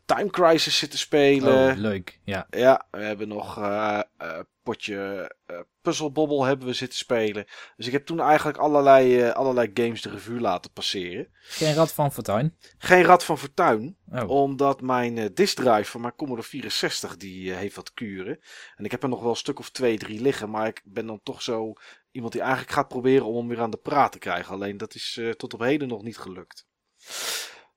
Time 0.06 0.30
Crisis 0.30 0.78
zitten 0.78 1.00
spelen. 1.00 1.72
oh, 1.72 1.78
leuk. 1.78 2.20
Ja, 2.24 2.48
Ja, 2.50 2.88
we 2.92 3.04
hebben 3.04 3.28
nog 3.28 3.58
eh 3.58 4.02
eh, 4.18 4.40
potje 4.64 5.32
eh 5.46 5.60
puzzelbobbel 5.82 6.44
hebben 6.44 6.68
we 6.68 6.74
zitten 6.74 6.98
spelen. 6.98 7.46
Dus 7.76 7.86
ik 7.86 7.92
heb 7.92 8.06
toen 8.06 8.20
eigenlijk 8.20 8.58
allerlei, 8.58 9.22
eh, 9.22 9.32
allerlei 9.32 9.72
games 9.74 10.02
de 10.02 10.10
revue 10.10 10.40
laten 10.40 10.72
passeren. 10.72 11.28
geen 11.34 11.74
Rad 11.74 11.94
van 11.94 12.12
Fortuin. 12.12 12.56
Geen 12.78 13.04
Rad 13.04 13.24
van 13.24 13.38
Fortuin, 13.38 13.98
Oh, 14.12 14.30
omdat 14.30 14.82
mijn 14.82 15.18
eh 15.18 15.26
disk 15.34 15.56
drive 15.56 15.92
van 15.92 16.02
mijn 16.02 16.16
Commodore 16.16 16.48
64 16.48 17.18
die 17.18 17.52
eh, 17.52 17.58
heeft 17.58 17.76
wat 17.76 17.94
kuren. 17.94 18.40
En 18.76 18.86
ik 18.86 18.92
heb 18.92 19.04
er 19.04 19.10
nog 19.10 19.22
wel 19.22 19.30
een 19.30 19.36
stuk 19.36 19.60
of 19.60 19.70
twee, 19.70 19.98
drie 19.98 20.22
liggen, 20.22 20.50
maar 20.50 20.68
ik 20.68 20.82
ben 20.86 21.06
dan 21.06 21.20
toch 21.24 21.42
zo 21.42 21.74
iemand 22.12 22.34
die 22.34 22.42
eigenlijk 22.42 22.72
gaat 22.72 22.88
proberen 22.88 23.26
om 23.26 23.36
hem 23.38 23.48
weer 23.48 23.62
aan 23.62 23.72
de 23.72 23.78
praat 23.78 24.12
te 24.12 24.20
krijgen. 24.20 24.54
Alleen 24.54 24.78
dat 24.78 24.96
is 24.96 25.18
eh, 25.20 25.30
tot 25.30 25.54
op 25.54 25.60
heden 25.60 25.88
nog 25.88 26.04
niet 26.04 26.18
gelukt. 26.18 26.68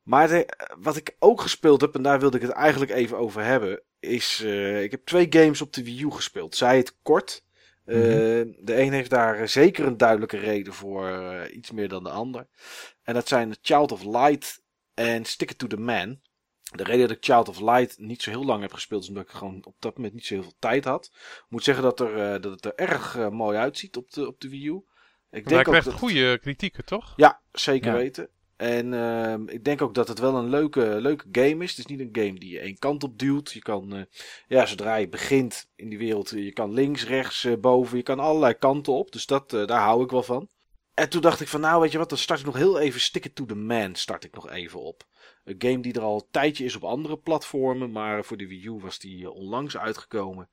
Maar 0.09 0.29
de, 0.29 0.49
wat 0.79 0.97
ik 0.97 1.17
ook 1.19 1.41
gespeeld 1.41 1.81
heb, 1.81 1.95
en 1.95 2.03
daar 2.03 2.21
wilde 2.21 2.37
ik 2.37 2.43
het 2.43 2.51
eigenlijk 2.53 2.91
even 2.91 3.19
over 3.19 3.43
hebben, 3.45 3.81
is 4.01 4.41
eh, 4.45 4.83
ik 4.83 4.91
heb 4.91 5.05
twee 5.07 5.27
games 5.31 5.61
op 5.61 5.73
de 5.73 5.85
Wii 5.85 6.03
U 6.03 6.11
gespeeld. 6.11 6.57
Zij 6.57 6.77
het 6.77 6.97
kort. 7.03 7.45
Eh, 7.85 7.95
De 7.97 8.55
een 8.81 8.93
heeft 8.93 9.11
daar 9.11 9.39
eh, 9.39 9.47
zeker 9.47 9.87
een 9.87 9.97
duidelijke 9.97 10.37
reden 10.37 10.73
voor, 10.73 11.11
iets 11.53 11.71
meer 11.71 11.89
dan 11.89 12.03
de 12.05 12.11
ander. 12.11 12.47
En 13.03 13.15
dat 13.15 13.29
zijn 13.29 13.57
Child 13.63 13.93
of 13.93 14.03
Light 14.05 14.63
en 14.95 15.25
Stick 15.25 15.51
It 15.51 15.59
to 15.59 15.67
the 15.67 15.77
Man. 15.77 16.21
De 16.75 16.85
reden 16.85 17.09
dat 17.09 17.17
ik 17.17 17.25
Child 17.25 17.49
of 17.49 17.61
Light 17.61 17.99
niet 17.99 18.23
zo 18.23 18.31
heel 18.31 18.45
lang 18.45 18.63
heb 18.63 18.73
gespeeld, 18.73 19.03
is 19.03 19.09
omdat 19.09 19.25
ik 19.25 19.31
gewoon 19.31 19.65
op 19.65 19.75
dat 19.79 19.97
moment 19.97 20.15
niet 20.15 20.27
zo 20.27 20.35
heel 20.35 20.43
veel 20.43 20.57
tijd 20.59 20.85
had. 20.85 21.11
Ik 21.15 21.45
moet 21.49 21.65
zeggen 21.65 21.85
dat, 21.85 22.01
er, 22.01 22.41
dat 22.41 22.53
het 22.53 22.65
er 22.65 22.75
erg 22.75 23.31
mooi 23.31 23.59
uitziet 23.59 23.97
op 23.97 24.11
de, 24.11 24.27
op 24.27 24.41
de 24.41 24.49
Wii 24.49 24.67
U. 24.67 24.73
Ik 24.75 24.85
Maar 25.31 25.31
hij 25.31 25.43
denk 25.43 25.59
ook 25.59 25.65
krijgt 25.65 25.85
dat... 25.85 25.95
goede 25.95 26.39
kritieken, 26.39 26.85
toch? 26.85 27.13
Ja, 27.17 27.41
zeker 27.53 27.91
Ja. 27.93 27.97
weten. 27.97 28.29
En 28.59 28.95
ehm, 28.95 29.49
ik 29.49 29.65
denk 29.65 29.83
ook 29.83 29.95
dat 29.95 30.09
het 30.09 30.19
wel 30.19 30.35
een 30.37 30.49
leuke, 30.49 30.81
leuke 31.01 31.25
game 31.33 31.65
is. 31.65 31.71
Het 31.71 31.79
is 31.79 31.87
niet 31.87 32.01
een 32.01 32.25
game 32.25 32.39
die 32.39 32.51
je 32.51 32.61
één 32.61 32.79
kant 32.79 33.03
op 33.05 33.19
duwt. 33.19 33.53
Je 33.53 33.61
kan, 33.63 33.95
eh, 33.95 34.03
ja, 34.49 34.67
zodra 34.67 34.95
je 34.97 35.09
begint 35.09 35.69
in 35.77 35.89
die 35.89 35.99
wereld, 35.99 36.33
eh, 36.33 36.45
je 36.45 36.53
kan 36.53 36.73
links, 36.73 37.05
rechts, 37.07 37.45
eh, 37.45 37.57
boven. 37.57 37.97
Je 37.97 38.03
kan 38.03 38.19
allerlei 38.19 38.55
kanten 38.55 38.93
op. 38.93 39.13
Dus 39.13 39.27
dat, 39.27 39.51
daar 39.51 39.81
hou 39.81 40.03
ik 40.05 40.11
wel 40.11 40.23
van. 40.23 40.49
En 40.95 41.09
toen 41.09 41.21
dacht 41.21 41.41
ik 41.41 41.49
van, 41.49 41.61
nou 41.61 41.81
weet 41.81 41.93
je 41.93 41.99
wat, 41.99 42.09
dan 42.09 42.19
start 42.19 42.41
ik 42.41 42.47
nog 42.47 42.57
heel 42.57 42.79
even 42.79 43.01
Stick 43.01 43.25
It 43.25 43.35
to 43.35 43.45
the 43.45 43.55
Man 43.55 43.95
start 43.95 44.25
ik 44.25 44.35
nog 44.35 44.51
even 44.51 44.81
op. 44.81 45.07
Een 45.45 45.55
game 45.59 45.81
die 45.81 45.93
er 45.93 46.03
al 46.03 46.15
een 46.15 46.29
tijdje 46.31 46.65
is 46.65 46.77
op 46.77 46.85
andere 46.85 47.17
platformen, 47.19 47.91
maar 47.93 48.25
voor 48.25 48.37
de 48.37 48.47
Wii 48.47 48.65
U 48.67 48.73
was 48.73 48.99
die 48.99 49.31
onlangs 49.31 49.77
uitgekomen. 49.77 50.49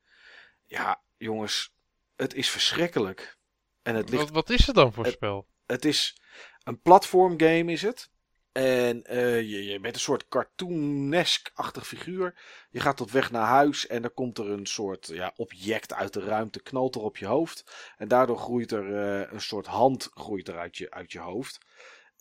ja, 0.65 1.01
jongens, 1.17 1.73
het 2.15 2.33
is 2.33 2.49
verschrikkelijk. 2.49 3.37
En 3.81 3.95
het 3.95 4.09
ligt 4.09 4.23
Wat, 4.23 4.31
wat 4.31 4.49
is 4.49 4.65
het 4.65 4.75
dan 4.75 4.93
voor 4.93 5.03
Het- 5.03 5.13
spel? 5.13 5.47
Het 5.65 5.85
is 5.85 6.21
een 6.63 6.81
platformgame, 6.81 7.71
is 7.71 7.81
het. 7.81 8.09
En 8.51 9.03
eh, 9.03 9.41
je, 9.41 9.65
je 9.65 9.79
bent 9.79 9.95
een 9.95 10.01
soort 10.01 10.27
cartoonesk-achtig 10.27 11.87
figuur. 11.87 12.41
Je 12.69 12.79
gaat 12.79 13.01
op 13.01 13.11
weg 13.11 13.31
naar 13.31 13.45
huis 13.45 13.87
en 13.87 14.01
dan 14.01 14.13
komt 14.13 14.37
er 14.37 14.49
een 14.49 14.65
soort 14.65 15.07
ja, 15.07 15.33
object 15.35 15.93
uit 15.93 16.13
de 16.13 16.19
ruimte, 16.19 16.61
knalt 16.61 16.95
er 16.95 17.01
op 17.01 17.17
je 17.17 17.25
hoofd. 17.25 17.93
En 17.97 18.07
daardoor 18.07 18.37
groeit 18.37 18.71
er 18.71 18.95
eh, 18.95 19.31
een 19.33 19.41
soort 19.41 19.65
hand 19.65 20.09
groeit 20.13 20.47
er 20.47 20.57
uit 20.57 20.77
je, 20.77 20.91
uit 20.91 21.11
je 21.11 21.19
hoofd. 21.19 21.57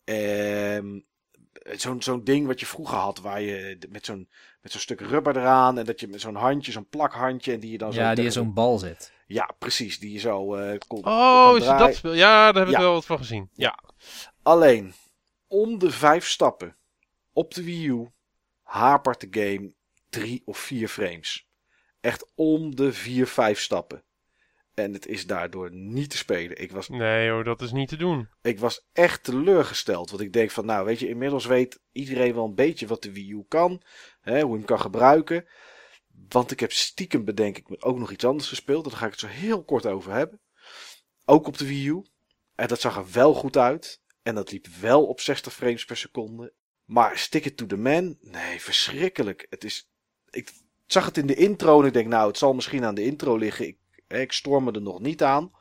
Ehm, 0.03 0.99
Zo'n 1.63 2.01
zo'n 2.01 2.23
ding 2.23 2.47
wat 2.47 2.59
je 2.59 2.65
vroeger 2.65 2.97
had, 2.97 3.19
waar 3.19 3.41
je 3.41 3.77
met 3.89 4.05
zo'n 4.05 4.29
met 4.61 4.71
zo'n 4.71 4.81
stuk 4.81 4.99
rubber 5.01 5.37
eraan 5.37 5.77
en 5.77 5.85
dat 5.85 5.99
je 5.99 6.07
met 6.07 6.21
zo'n 6.21 6.35
handje, 6.35 6.71
zo'n 6.71 6.89
plakhandje 6.89 7.53
en 7.53 7.59
die 7.59 7.71
je 7.71 7.77
dan 7.77 7.93
zo 7.93 7.99
Ja, 7.99 8.09
die 8.15 8.23
in 8.23 8.29
tegen- 8.29 8.31
zo'n 8.45 8.53
bal 8.53 8.77
zit. 8.77 9.13
Ja, 9.27 9.49
precies, 9.59 9.99
die 9.99 10.11
je 10.13 10.19
zo 10.19 10.55
eh 10.55 10.77
kon, 10.87 11.05
Oh, 11.05 11.53
is 11.57 11.67
het 11.67 11.79
dat 11.79 11.95
spel? 11.95 12.13
Ja, 12.13 12.51
daar 12.51 12.65
heb 12.65 12.73
ik 12.73 12.79
wel 12.79 12.93
wat 12.93 13.05
van 13.05 13.17
gezien. 13.17 13.49
Ja. 13.53 13.79
Alleen, 14.43 14.93
om 15.47 15.77
de 15.79 15.91
vijf 15.91 16.27
stappen 16.27 16.75
op 17.33 17.53
de 17.53 17.63
Wii 17.63 17.87
U 17.87 18.07
hapert 18.63 19.19
de 19.31 19.41
game 19.41 19.71
drie 20.09 20.41
of 20.45 20.57
vier 20.57 20.87
frames. 20.87 21.47
Echt 22.01 22.31
om 22.35 22.75
de 22.75 22.93
vier, 22.93 23.27
vijf 23.27 23.59
stappen. 23.59 24.03
En 24.75 24.93
het 24.93 25.07
is 25.07 25.27
daardoor 25.27 25.71
niet 25.73 26.09
te 26.09 26.17
spelen. 26.17 26.61
Ik 26.61 26.71
was, 26.71 26.89
Nee 26.89 27.29
hoor, 27.29 27.43
dat 27.43 27.61
is 27.61 27.71
niet 27.71 27.87
te 27.89 27.97
doen. 27.97 28.29
ik 28.41 28.59
was 28.59 28.87
echt 28.93 29.23
teleurgesteld. 29.23 30.09
Want 30.09 30.21
ik 30.21 30.33
denk 30.33 30.51
van, 30.51 30.65
nou 30.65 30.85
weet 30.85 30.99
je, 30.99 31.07
inmiddels 31.07 31.45
weet 31.45 31.79
iedereen 31.91 32.33
wel 32.33 32.45
een 32.45 32.55
beetje 32.55 32.87
wat 32.87 33.03
de 33.03 33.11
Wii 33.11 33.31
U 33.31 33.45
kan. 33.47 33.81
Hè, 34.21 34.41
hoe 34.41 34.51
je 34.51 34.57
hem 34.57 34.65
kan 34.65 34.79
gebruiken. 34.79 35.47
Want 36.29 36.51
ik 36.51 36.59
heb 36.59 36.71
stiekem, 36.71 37.25
bedenk 37.25 37.57
ik, 37.57 37.65
ook 37.79 37.97
nog 37.97 38.11
iets 38.11 38.25
anders 38.25 38.49
gespeeld. 38.49 38.83
Daar 38.83 38.97
ga 38.97 39.05
ik 39.05 39.11
het 39.11 39.19
zo 39.19 39.27
heel 39.27 39.63
kort 39.63 39.85
over 39.85 40.11
hebben. 40.11 40.41
Ook 41.25 41.47
op 41.47 41.57
de 41.57 41.67
Wii 41.67 41.87
U. 41.87 42.05
En 42.55 42.67
dat 42.67 42.81
zag 42.81 42.97
er 42.97 43.11
wel 43.11 43.33
goed 43.33 43.57
uit. 43.57 44.01
En 44.21 44.35
dat 44.35 44.51
liep 44.51 44.67
wel 44.67 45.05
op 45.05 45.19
60 45.19 45.53
frames 45.53 45.85
per 45.85 45.97
seconde. 45.97 46.53
Maar 46.85 47.17
stick 47.17 47.45
it 47.45 47.57
to 47.57 47.65
the 47.65 47.77
man. 47.77 48.17
Nee, 48.21 48.61
verschrikkelijk. 48.61 49.45
Het 49.49 49.63
is. 49.63 49.89
Ik 50.29 50.51
zag 50.85 51.05
het 51.05 51.17
in 51.17 51.27
de 51.27 51.35
intro 51.35 51.81
en 51.81 51.87
ik 51.87 51.93
denk, 51.93 52.07
nou, 52.07 52.27
het 52.27 52.37
zal 52.37 52.53
misschien 52.53 52.83
aan 52.83 52.95
de 52.95 53.03
intro 53.03 53.37
liggen. 53.37 53.67
Ik, 53.67 53.77
ik 54.07 54.31
stoor 54.31 54.63
me 54.63 54.71
er 54.71 54.81
nog 54.81 54.99
niet 54.99 55.23
aan. 55.23 55.51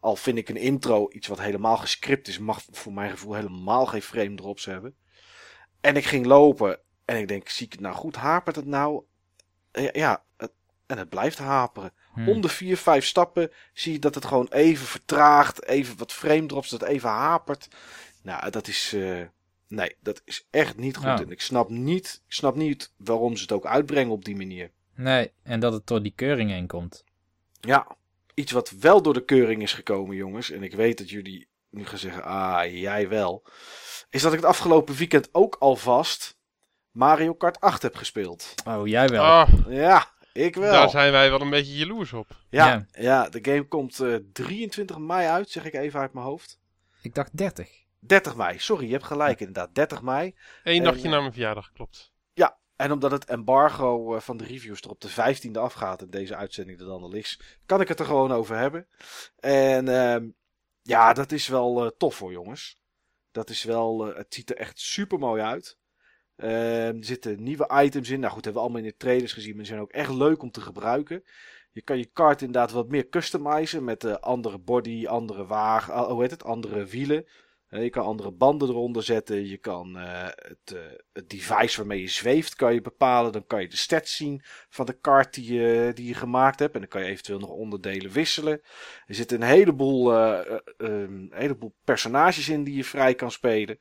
Al 0.00 0.16
vind 0.16 0.38
ik 0.38 0.48
een 0.48 0.56
intro 0.56 1.10
iets 1.10 1.26
wat 1.26 1.40
helemaal 1.40 1.76
gescript 1.76 2.28
is, 2.28 2.38
mag 2.38 2.62
voor 2.70 2.92
mijn 2.92 3.10
gevoel 3.10 3.34
helemaal 3.34 3.86
geen 3.86 4.02
frame 4.02 4.34
drops 4.34 4.64
hebben. 4.64 4.94
En 5.80 5.96
ik 5.96 6.04
ging 6.04 6.26
lopen 6.26 6.78
en 7.04 7.16
ik 7.16 7.28
denk, 7.28 7.48
zie 7.48 7.66
ik 7.66 7.72
het 7.72 7.80
nou 7.80 7.94
goed? 7.94 8.16
Hapert 8.16 8.56
het 8.56 8.66
nou? 8.66 9.02
Ja, 9.72 9.90
ja 9.92 10.22
het, 10.36 10.52
en 10.86 10.98
het 10.98 11.08
blijft 11.08 11.38
haperen. 11.38 11.92
Hm. 12.14 12.28
Om 12.28 12.40
de 12.40 12.48
vier, 12.48 12.76
vijf 12.76 13.04
stappen 13.06 13.50
zie 13.72 13.92
je 13.92 13.98
dat 13.98 14.14
het 14.14 14.24
gewoon 14.24 14.48
even 14.50 14.86
vertraagt. 14.86 15.64
Even 15.64 15.98
wat 15.98 16.12
frame 16.12 16.46
drops, 16.46 16.70
dat 16.70 16.82
even 16.82 17.08
hapert. 17.08 17.68
Nou, 18.22 18.50
dat 18.50 18.68
is. 18.68 18.92
eh, 18.92 19.22
nee, 19.68 19.96
dat 20.00 20.22
is 20.24 20.46
echt 20.50 20.76
niet 20.76 20.96
goed. 20.96 21.04
Ja. 21.04 21.20
En 21.20 21.30
ik 21.30 21.40
snap 21.40 21.68
niet, 21.68 22.22
ik 22.26 22.32
snap 22.32 22.54
niet 22.54 22.92
waarom 22.96 23.36
ze 23.36 23.42
het 23.42 23.52
ook 23.52 23.66
uitbrengen 23.66 24.12
op 24.12 24.24
die 24.24 24.36
manier. 24.36 24.70
Nee, 24.94 25.32
en 25.42 25.60
dat 25.60 25.72
het 25.72 25.86
door 25.86 26.02
die 26.02 26.12
keuring 26.16 26.50
heen 26.50 26.66
komt. 26.66 27.04
Ja, 27.60 27.86
iets 28.34 28.52
wat 28.52 28.70
wel 28.70 29.02
door 29.02 29.14
de 29.14 29.24
keuring 29.24 29.62
is 29.62 29.72
gekomen, 29.72 30.16
jongens. 30.16 30.50
En 30.50 30.62
ik 30.62 30.74
weet 30.74 30.98
dat 30.98 31.10
jullie 31.10 31.48
nu 31.70 31.86
gaan 31.86 31.98
zeggen, 31.98 32.22
ah, 32.22 32.72
jij 32.80 33.08
wel. 33.08 33.44
Is 34.10 34.22
dat 34.22 34.32
ik 34.32 34.38
het 34.38 34.48
afgelopen 34.48 34.94
weekend 34.94 35.28
ook 35.32 35.56
alvast 35.58 36.36
Mario 36.90 37.34
Kart 37.34 37.60
8 37.60 37.82
heb 37.82 37.96
gespeeld. 37.96 38.54
Oh, 38.66 38.86
jij 38.86 39.08
wel. 39.08 39.24
Ah, 39.24 39.48
Ja, 39.68 40.10
ik 40.32 40.54
wel. 40.54 40.72
daar 40.72 40.90
zijn 40.90 41.12
wij 41.12 41.30
wel 41.30 41.40
een 41.40 41.50
beetje 41.50 41.76
jaloers 41.76 42.12
op. 42.12 42.26
ja, 42.50 42.66
Ja. 42.66 42.86
ja. 42.92 43.28
de 43.28 43.38
game 43.42 43.68
komt 43.68 44.00
eh, 44.00 44.14
23 44.32 44.98
mei 44.98 45.26
uit, 45.28 45.50
zeg 45.50 45.64
ik 45.64 45.74
even 45.74 46.00
uit 46.00 46.12
mijn 46.12 46.26
hoofd. 46.26 46.58
Ik 47.02 47.14
dacht 47.14 47.36
30. 47.36 47.68
30 47.98 48.36
mei, 48.36 48.58
sorry, 48.58 48.86
je 48.86 48.92
hebt 48.92 49.04
gelijk 49.04 49.38
inderdaad. 49.38 49.74
30 49.74 50.02
mei. 50.02 50.34
Eén 50.62 50.82
dagje 50.82 51.02
eh, 51.04 51.10
na 51.10 51.20
mijn 51.20 51.32
verjaardag, 51.32 51.72
klopt. 51.72 52.12
En 52.78 52.92
omdat 52.92 53.10
het 53.10 53.24
embargo 53.24 54.14
eh, 54.14 54.20
van 54.20 54.36
de 54.36 54.44
reviews 54.44 54.80
er 54.80 54.90
op 54.90 55.00
de 55.00 55.10
15e 55.10 55.52
afgaat 55.52 56.02
en 56.02 56.10
deze 56.10 56.36
uitzending 56.36 56.80
er 56.80 56.86
dan 56.86 57.02
al 57.02 57.14
is, 57.14 57.40
kan 57.66 57.80
ik 57.80 57.88
het 57.88 58.00
er 58.00 58.06
gewoon 58.06 58.32
over 58.32 58.56
hebben. 58.56 58.86
En 59.38 59.88
ehm, 59.88 60.28
ja, 60.82 61.12
dat 61.12 61.32
is 61.32 61.48
wel 61.48 61.84
eh, 61.84 61.90
tof 61.98 62.18
hoor, 62.18 62.32
jongens. 62.32 62.82
Dat 63.30 63.50
is 63.50 63.62
wel, 63.62 64.10
eh, 64.10 64.16
het 64.16 64.34
ziet 64.34 64.50
er 64.50 64.56
echt 64.56 64.80
super 64.80 65.18
mooi 65.18 65.42
uit. 65.42 65.78
Ehm, 66.36 66.96
er 66.96 67.04
zitten 67.04 67.42
nieuwe 67.42 67.70
items 67.82 68.10
in. 68.10 68.20
Nou 68.20 68.32
goed, 68.32 68.44
hebben 68.44 68.62
we 68.62 68.68
allemaal 68.68 68.86
in 68.86 68.92
de 68.92 68.96
trailers 68.96 69.32
gezien, 69.32 69.50
maar 69.50 69.62
die 69.62 69.72
zijn 69.72 69.80
ook 69.80 69.92
echt 69.92 70.12
leuk 70.12 70.42
om 70.42 70.50
te 70.50 70.60
gebruiken. 70.60 71.24
Je 71.72 71.82
kan 71.82 71.98
je 71.98 72.06
kart 72.06 72.42
inderdaad 72.42 72.70
wat 72.70 72.88
meer 72.88 73.08
customizen 73.08 73.84
met 73.84 74.20
andere 74.20 74.58
body, 74.58 75.06
andere 75.06 75.46
wagen, 75.46 76.04
hoe 76.04 76.22
heet 76.22 76.30
het, 76.30 76.44
andere 76.44 76.84
wielen. 76.84 77.26
Je 77.70 77.90
kan 77.90 78.04
andere 78.04 78.30
banden 78.30 78.68
eronder 78.68 79.02
zetten. 79.02 79.48
Je 79.48 79.56
kan 79.56 79.98
eh, 79.98 80.24
het, 80.24 80.76
eh, 80.76 80.80
het 81.12 81.30
device 81.30 81.76
waarmee 81.76 82.00
je 82.00 82.08
zweeft 82.08 82.54
kan 82.54 82.74
je 82.74 82.80
bepalen. 82.80 83.32
Dan 83.32 83.46
kan 83.46 83.60
je 83.60 83.68
de 83.68 83.76
stats 83.76 84.16
zien 84.16 84.42
van 84.68 84.86
de 84.86 84.98
kart 85.00 85.34
die 85.34 85.52
je, 85.52 85.90
die 85.94 86.06
je 86.06 86.14
gemaakt 86.14 86.58
hebt. 86.58 86.74
En 86.74 86.80
dan 86.80 86.88
kan 86.88 87.00
je 87.00 87.06
eventueel 87.06 87.38
nog 87.38 87.50
onderdelen 87.50 88.10
wisselen. 88.10 88.60
Er 89.06 89.14
zitten 89.14 89.42
een 89.42 89.48
heleboel, 89.48 90.12
eh, 90.12 90.38
eh, 90.38 90.54
eh, 90.54 90.60
een 90.76 91.30
heleboel 91.34 91.74
personages 91.84 92.48
in 92.48 92.64
die 92.64 92.76
je 92.76 92.84
vrij 92.84 93.14
kan 93.14 93.30
spelen. 93.30 93.78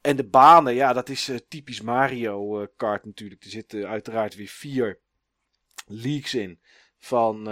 En 0.00 0.16
de 0.16 0.28
banen, 0.28 0.74
ja, 0.74 0.92
dat 0.92 1.08
is 1.08 1.30
typisch 1.48 1.80
Mario 1.80 2.66
Kart 2.76 3.04
natuurlijk. 3.04 3.44
Er 3.44 3.50
zitten 3.50 3.88
uiteraard 3.88 4.34
weer 4.34 4.48
vier 4.48 5.00
leagues 5.86 6.34
in 6.34 6.60
van, 6.98 7.44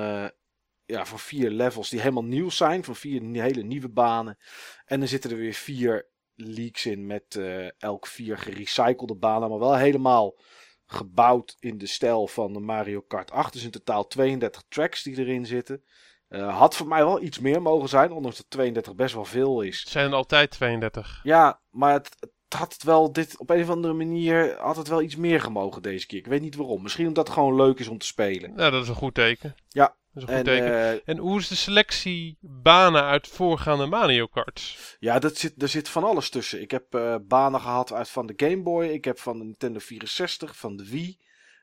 ja, 0.86 1.06
van 1.06 1.18
vier 1.18 1.50
levels 1.50 1.88
die 1.88 2.00
helemaal 2.00 2.24
nieuw 2.24 2.50
zijn. 2.50 2.84
Van 2.84 2.96
vier 2.96 3.42
hele 3.42 3.62
nieuwe 3.62 3.88
banen. 3.88 4.38
En 4.84 4.98
dan 4.98 5.08
zitten 5.08 5.30
er 5.30 5.36
weer 5.36 5.52
vier 5.52 6.08
leagues 6.34 6.86
in 6.86 7.06
met 7.06 7.36
eh, 7.36 7.82
elk 7.82 8.06
vier 8.06 8.38
gerecyclede 8.38 9.14
banen. 9.14 9.48
Maar 9.48 9.58
wel 9.58 9.76
helemaal 9.76 10.38
gebouwd 10.86 11.56
in 11.58 11.78
de 11.78 11.86
stijl 11.86 12.26
van 12.26 12.52
de 12.52 12.60
Mario 12.60 13.00
Kart 13.00 13.30
8. 13.30 13.52
Dus 13.52 13.64
in 13.64 13.70
totaal 13.70 14.06
32 14.06 14.62
tracks 14.68 15.02
die 15.02 15.18
erin 15.18 15.46
zitten. 15.46 15.84
Eh, 16.28 16.58
had 16.58 16.76
voor 16.76 16.88
mij 16.88 17.04
wel 17.04 17.22
iets 17.22 17.38
meer 17.38 17.62
mogen 17.62 17.88
zijn, 17.88 18.12
ondanks 18.12 18.36
dat 18.36 18.46
32 18.48 18.94
best 18.94 19.14
wel 19.14 19.24
veel 19.24 19.60
is. 19.60 19.80
Het 19.80 19.88
zijn 19.88 20.06
er 20.06 20.14
altijd 20.14 20.50
32. 20.50 21.20
Ja, 21.22 21.60
maar 21.70 21.92
het, 21.92 22.16
het 22.20 22.32
had 22.60 22.72
het 22.72 22.82
wel 22.82 23.12
dit 23.12 23.38
op 23.38 23.50
een 23.50 23.62
of 23.62 23.70
andere 23.70 23.94
manier 23.94 24.56
had 24.58 24.76
het 24.76 24.88
wel 24.88 25.02
iets 25.02 25.16
meer 25.16 25.40
gemogen 25.40 25.82
deze 25.82 26.06
keer. 26.06 26.18
Ik 26.18 26.26
weet 26.26 26.40
niet 26.40 26.56
waarom. 26.56 26.82
Misschien 26.82 27.06
omdat 27.06 27.26
het 27.26 27.36
gewoon 27.36 27.54
leuk 27.54 27.78
is 27.78 27.88
om 27.88 27.98
te 27.98 28.06
spelen. 28.06 28.54
Nou, 28.54 28.70
dat 28.70 28.82
is 28.82 28.88
een 28.88 28.94
goed 28.94 29.14
teken. 29.14 29.54
Ja, 29.68 29.96
Dat 30.14 30.22
is 30.22 30.28
een 30.28 30.36
goed 30.38 30.38
En 30.38 30.44
teken. 30.44 30.72
eh, 30.92 31.00
En 31.04 31.18
hoe 31.18 31.38
is 31.38 31.48
de 31.48 31.54
selectie 31.54 32.38
banen 32.40 33.02
uit 33.02 33.28
voorgaande 33.28 33.86
Mario 33.86 34.26
Karts? 34.26 34.96
ja, 34.98 35.18
dat 35.18 35.36
zit, 35.36 35.62
er 35.62 35.68
zit 35.68 35.88
van 35.88 36.04
alles 36.04 36.28
tussen. 36.30 36.60
Ik 36.60 36.70
heb 36.70 36.94
eh, 36.94 37.16
banen 37.22 37.60
gehad 37.60 37.92
uit 37.92 38.08
van 38.08 38.26
de 38.26 38.32
Game 38.36 38.62
Boy. 38.62 38.86
Ik 38.86 39.04
heb 39.04 39.18
van 39.18 39.38
de 39.38 39.44
Nintendo 39.44 39.78
64, 39.78 40.56
van 40.56 40.76
de 40.76 40.88
Wii. 40.88 41.18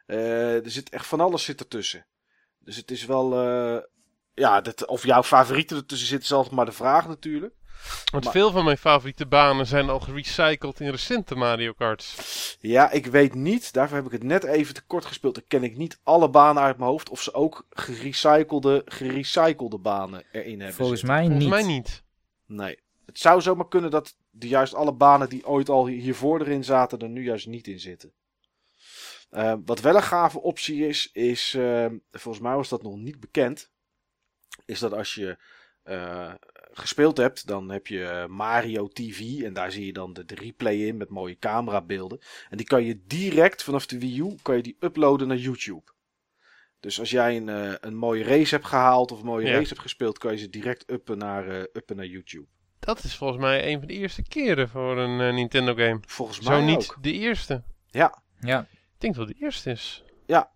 Eh, 0.06 0.66
er 0.66 0.72
zit 0.72 0.90
echt 0.90 1.08
van 1.08 1.20
alles 1.20 1.44
zit 1.44 1.60
ertussen. 1.60 2.08
Dus 2.60 2.76
het 2.76 2.92
is 2.92 3.06
wel. 3.06 3.36
ja, 4.34 4.62
dat, 4.62 4.86
of 4.86 5.04
jouw 5.06 5.24
favorieten 5.24 5.78
ertussen 5.78 6.08
zitten, 6.08 6.28
is 6.28 6.34
altijd 6.34 6.56
maar 6.56 6.66
de 6.66 6.72
vraag 6.72 7.08
natuurlijk. 7.08 7.54
Want 8.12 8.24
Maar- 8.24 8.34
veel 8.34 8.52
van 8.52 8.66
mijn 8.66 8.78
favoriete 8.78 9.26
banen 9.26 9.66
zijn 9.68 9.90
al 9.90 10.00
gerecycled 10.00 10.80
in 10.80 10.90
recente 10.90 11.36
Mario 11.36 11.74
Karts. 11.74 12.58
Ja, 12.60 12.92
ik 12.92 13.06
weet 13.06 13.34
niet. 13.34 13.74
Daarvoor 13.74 13.98
heb 13.98 14.06
ik 14.06 14.12
het 14.12 14.24
net 14.24 14.44
even 14.44 14.74
te 14.74 14.82
kort 14.82 15.06
gespeeld. 15.06 15.36
Dan 15.36 15.44
ken 15.48 15.64
ik 15.64 15.78
niet 15.78 16.00
alle 16.04 16.30
banen 16.30 16.64
uit 16.64 16.78
mijn 16.78 16.90
hoofd. 16.90 17.10
Of 17.10 17.22
ze 17.22 17.34
ook 17.34 17.66
gerecyclede, 17.70 18.82
gerecyclede 18.86 19.78
banen 19.78 20.24
erin 20.32 20.58
hebben. 20.60 20.76
Volgens 20.76 21.00
zitten. 21.00 21.18
mij 21.18 21.26
Volgens 21.26 21.44
niet. 21.56 21.66
mij 21.66 21.74
niet. 21.76 22.04
Nee. 22.46 22.80
Het 23.06 23.20
zou 23.20 23.42
zomaar 23.42 23.68
kunnen 23.68 23.92
dat 23.92 24.16
de, 24.30 24.48
juist 24.48 24.74
alle 24.74 24.94
banen 24.94 25.30
die 25.30 25.48
ooit 25.48 25.70
al 25.70 25.88
hi- 25.88 26.00
hiervoor 26.00 26.42
erin 26.42 26.64
zaten, 26.64 27.00
er 27.00 27.10
nu 27.10 27.24
juist 27.24 27.48
niet 27.48 27.68
in 27.68 27.80
zitten. 27.80 28.12
Eh, 29.30 29.54
wat 29.66 29.80
wel 29.82 29.96
een 29.96 30.04
gave 30.04 30.40
optie 30.42 30.88
is, 30.88 31.10
is, 31.14 31.54
eh, 31.54 31.86
volgens 32.12 32.44
mij 32.44 32.56
was 32.56 32.70
dat 32.70 32.84
nog 32.84 32.96
niet 32.98 33.20
bekend, 33.20 33.70
is 34.66 34.80
dat 34.80 34.94
als 34.94 35.14
je 35.16 35.38
eh, 35.84 36.32
gespeeld 36.74 37.18
hebt, 37.18 37.48
dan 37.48 37.72
heb 37.72 37.88
je 37.88 38.04
eh, 38.04 38.26
Mario 38.26 38.88
TV 38.88 39.42
en 39.44 39.54
daar 39.54 39.72
zie 39.72 39.86
je 39.86 39.94
dan 39.94 40.14
de, 40.14 40.24
replay 40.28 40.76
in 40.76 40.98
met 40.98 41.10
mooie 41.10 41.38
camerabeelden. 41.40 42.20
En 42.50 42.58
die 42.58 42.66
kan 42.66 42.84
je 42.84 43.02
direct 43.08 43.64
vanaf 43.64 43.86
de 43.86 44.00
Wii 44.00 44.20
U, 44.20 44.36
kan 44.42 44.56
je 44.56 44.62
die 44.64 44.78
uploaden 44.80 45.28
naar 45.28 45.38
YouTube. 45.38 45.84
Dus 46.80 47.00
als 47.00 47.10
jij 47.10 47.38
een, 47.38 47.50
eh, 47.50 47.74
een 47.80 47.96
mooie 47.96 48.24
race 48.24 48.56
hebt 48.56 48.68
gehaald 48.68 49.12
of 49.12 49.20
een 49.20 49.26
mooie 49.26 49.48
Ja. 49.48 49.54
race 49.54 49.68
hebt 49.70 49.80
gespeeld, 49.82 50.18
kan 50.18 50.32
je 50.32 50.38
ze 50.38 50.50
direct 50.50 50.92
uppen 50.92 51.18
naar, 51.18 51.48
eh, 51.50 51.60
uppen 51.74 51.96
naar 51.96 52.06
YouTube. 52.06 52.48
Dat 52.80 53.04
is 53.04 53.16
volgens 53.16 53.40
mij 53.40 53.72
een 53.72 53.80
van 53.80 53.88
de 53.88 53.94
eerste 53.94 54.24
keren 54.24 54.70
voor 54.70 54.98
een 54.98 55.36
Nintendo 55.36 55.74
game. 55.76 56.00
Volgens 56.08 56.40
mij 56.42 56.60
Zo 56.60 56.66
niet 56.66 56.78
ook. 56.78 56.98
de 57.02 57.12
eerste. 57.14 57.64
Ja, 57.88 58.22
Ja, 58.40 58.60
Ik 58.72 58.98
denk 58.98 59.16
dat 59.16 59.28
de 59.28 59.36
eerste 59.40 59.72
is. 59.72 60.04
ja, 60.26 60.52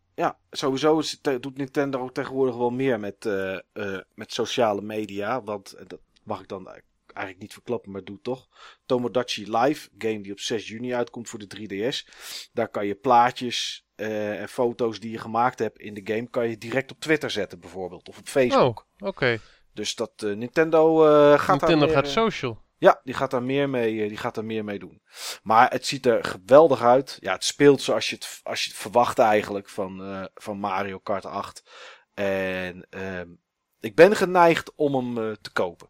sowieso 0.51 0.99
is, 0.99 1.19
doet 1.21 1.57
Nintendo 1.57 1.99
ook 1.99 2.13
tegenwoordig 2.13 2.55
wel 2.55 2.69
meer 2.69 2.99
met, 2.99 3.25
eh, 3.25 3.55
eh, 3.55 4.01
met 4.13 4.33
sociale 4.33 4.81
media. 4.81 5.43
Want 5.43 5.73
eh, 5.73 5.85
dat 5.87 5.99
mag 6.23 6.41
ik 6.41 6.47
dan 6.47 6.67
eigenlijk 7.05 7.39
niet 7.39 7.53
verklappen, 7.53 7.91
maar 7.91 8.03
doe 8.03 8.19
toch. 8.21 8.47
Tomodachi 8.85 9.57
Live, 9.57 9.89
game 9.97 10.21
die 10.21 10.31
op 10.31 10.39
6 10.39 10.67
juni 10.67 10.93
uitkomt 10.93 11.29
voor 11.29 11.39
de 11.39 11.47
3DS. 11.47 12.07
Daar 12.53 12.67
kan 12.67 12.85
je 12.85 12.95
plaatjes 12.95 13.85
en 13.95 14.49
foto's 14.49 14.99
die 14.99 15.11
je 15.11 15.17
gemaakt 15.17 15.59
hebt 15.59 15.79
in 15.79 15.93
de 15.93 16.13
game 16.13 16.29
kan 16.29 16.49
je 16.49 16.57
direct 16.57 16.91
op 16.91 16.99
Twitter 16.99 17.31
zetten 17.31 17.59
bijvoorbeeld. 17.59 18.09
Of 18.09 18.17
op 18.17 18.27
Facebook. 18.27 18.85
Oh, 18.99 19.07
oké. 19.07 19.39
Dus 19.73 19.95
dat 19.95 20.11
Nintendo 20.21 20.97
gaat 21.37 21.47
daar 21.47 21.69
Nintendo 21.69 21.85
meer, 21.85 21.95
gaat 21.95 22.07
social. 22.07 22.64
Ja, 22.85 22.99
die 23.03 23.13
gaat 23.13 23.31
daar 23.31 23.43
meer 23.43 23.69
mee, 23.69 24.01
eh, 24.01 24.07
die 24.07 24.17
gaat 24.17 24.35
daar 24.35 24.45
meer 24.45 24.63
mee 24.63 24.79
doen. 24.79 25.01
Maar 25.43 25.69
het 25.71 25.85
ziet 25.85 26.05
er 26.05 26.23
geweldig 26.23 26.81
uit. 26.81 27.17
Ja, 27.21 27.33
het 27.33 27.43
speelt 27.43 27.81
zoals 27.81 28.09
je 28.09 28.15
het, 28.15 28.39
als 28.43 28.63
je 28.63 28.69
het 28.69 28.79
verwacht 28.79 29.19
eigenlijk 29.19 29.69
van, 29.69 30.03
eh, 30.03 30.25
van 30.33 30.57
Mario 30.57 30.99
Kart 30.99 31.25
8. 31.25 31.63
En 32.13 32.87
ehm, 32.89 33.27
ik 33.79 33.95
ben 33.95 34.15
geneigd 34.15 34.71
om 34.75 34.95
hem 34.95 35.17
eh, 35.29 35.35
te 35.41 35.51
kopen. 35.51 35.87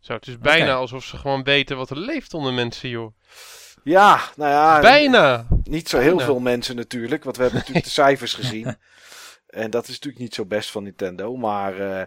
Zo, 0.00 0.12
het 0.12 0.26
is 0.26 0.38
bijna 0.38 0.74
alsof 0.74 1.04
ze 1.04 1.16
gewoon 1.16 1.42
weten 1.42 1.76
wat 1.76 1.90
er 1.90 1.98
leeft 1.98 2.34
onder 2.34 2.52
mensen, 2.52 2.88
joh. 2.88 3.14
Ja, 3.84 4.20
nou 4.36 4.50
ja, 4.50 4.80
Bijna! 4.80 5.46
niet 5.62 5.88
zo 5.88 5.98
heel 5.98 6.08
Bijna. 6.16 6.24
veel 6.24 6.40
mensen 6.40 6.76
natuurlijk. 6.76 7.24
Want 7.24 7.36
we 7.36 7.42
hebben 7.42 7.60
natuurlijk 7.60 7.86
de 7.86 7.92
cijfers 8.02 8.34
gezien. 8.34 8.76
En 9.46 9.70
dat 9.70 9.82
is 9.84 9.92
natuurlijk 9.94 10.22
niet 10.22 10.34
zo 10.34 10.44
best 10.44 10.70
van 10.70 10.82
Nintendo. 10.82 11.36
Maar 11.36 11.78
eh, 11.80 12.06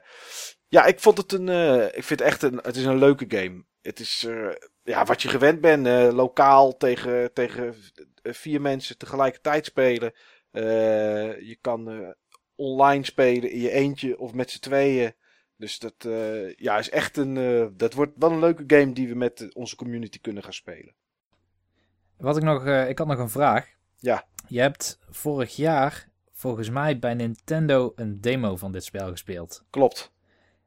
ja, 0.67 0.86
ik 0.86 1.00
vond 1.00 1.17
het 1.17 1.31
een. 1.31 1.50
eh, 1.50 1.86
ik 1.86 2.03
vind 2.03 2.19
het 2.19 2.22
echt 2.22 2.43
een. 2.43 2.60
Het 2.63 2.75
is 2.75 2.86
een 2.86 2.98
leuke 2.98 3.25
game. 3.27 3.63
Het 3.81 4.00
is 4.00 4.24
eh, 4.24 4.55
ja, 4.83 5.05
wat 5.05 5.21
je 5.21 5.27
gewend 5.27 5.62
bent. 5.62 5.88
eh, 5.88 6.09
lokaal 6.12 6.77
tegen, 6.77 7.33
tegen 7.33 7.75
eh, 8.21 8.33
vier 8.33 8.62
mensen 8.62 8.98
tegelijkertijd 8.98 9.65
spelen. 9.65 10.13
Je 10.51 11.57
kan 11.62 12.15
online 12.55 13.05
spelen 13.05 13.51
in 13.51 13.59
je 13.59 13.71
eentje 13.71 14.19
of 14.19 14.33
met 14.33 14.51
z'n 14.51 14.59
tweeën. 14.59 15.13
Dus 15.55 15.79
dat 15.79 15.93
ja, 16.55 16.77
is 16.77 16.89
echt 16.89 17.17
een. 17.17 17.33
dat 17.77 17.93
wordt 17.93 18.12
wel 18.15 18.31
een 18.31 18.39
leuke 18.39 18.63
game 18.67 18.93
die 18.93 19.07
we 19.07 19.15
met 19.15 19.55
onze 19.55 19.75
community 19.75 20.19
kunnen 20.21 20.43
gaan 20.43 20.53
spelen. 20.53 20.93
Wat 22.17 22.38
ik 22.38 22.43
nog, 22.43 22.65
ik 22.65 22.98
had 22.98 23.07
nog 23.07 23.19
een 23.19 23.29
vraag. 23.29 23.67
Ja. 23.98 24.27
Je 24.48 24.59
hebt 24.59 25.00
vorig 25.09 25.55
jaar 25.55 26.09
volgens 26.31 26.69
mij 26.69 27.00
bij 27.00 27.13
Nintendo 27.13 27.91
een 27.95 28.21
demo 28.21 28.55
van 28.55 28.71
dit 28.71 28.83
spel 28.83 29.09
gespeeld. 29.09 29.63
Klopt. 29.69 30.12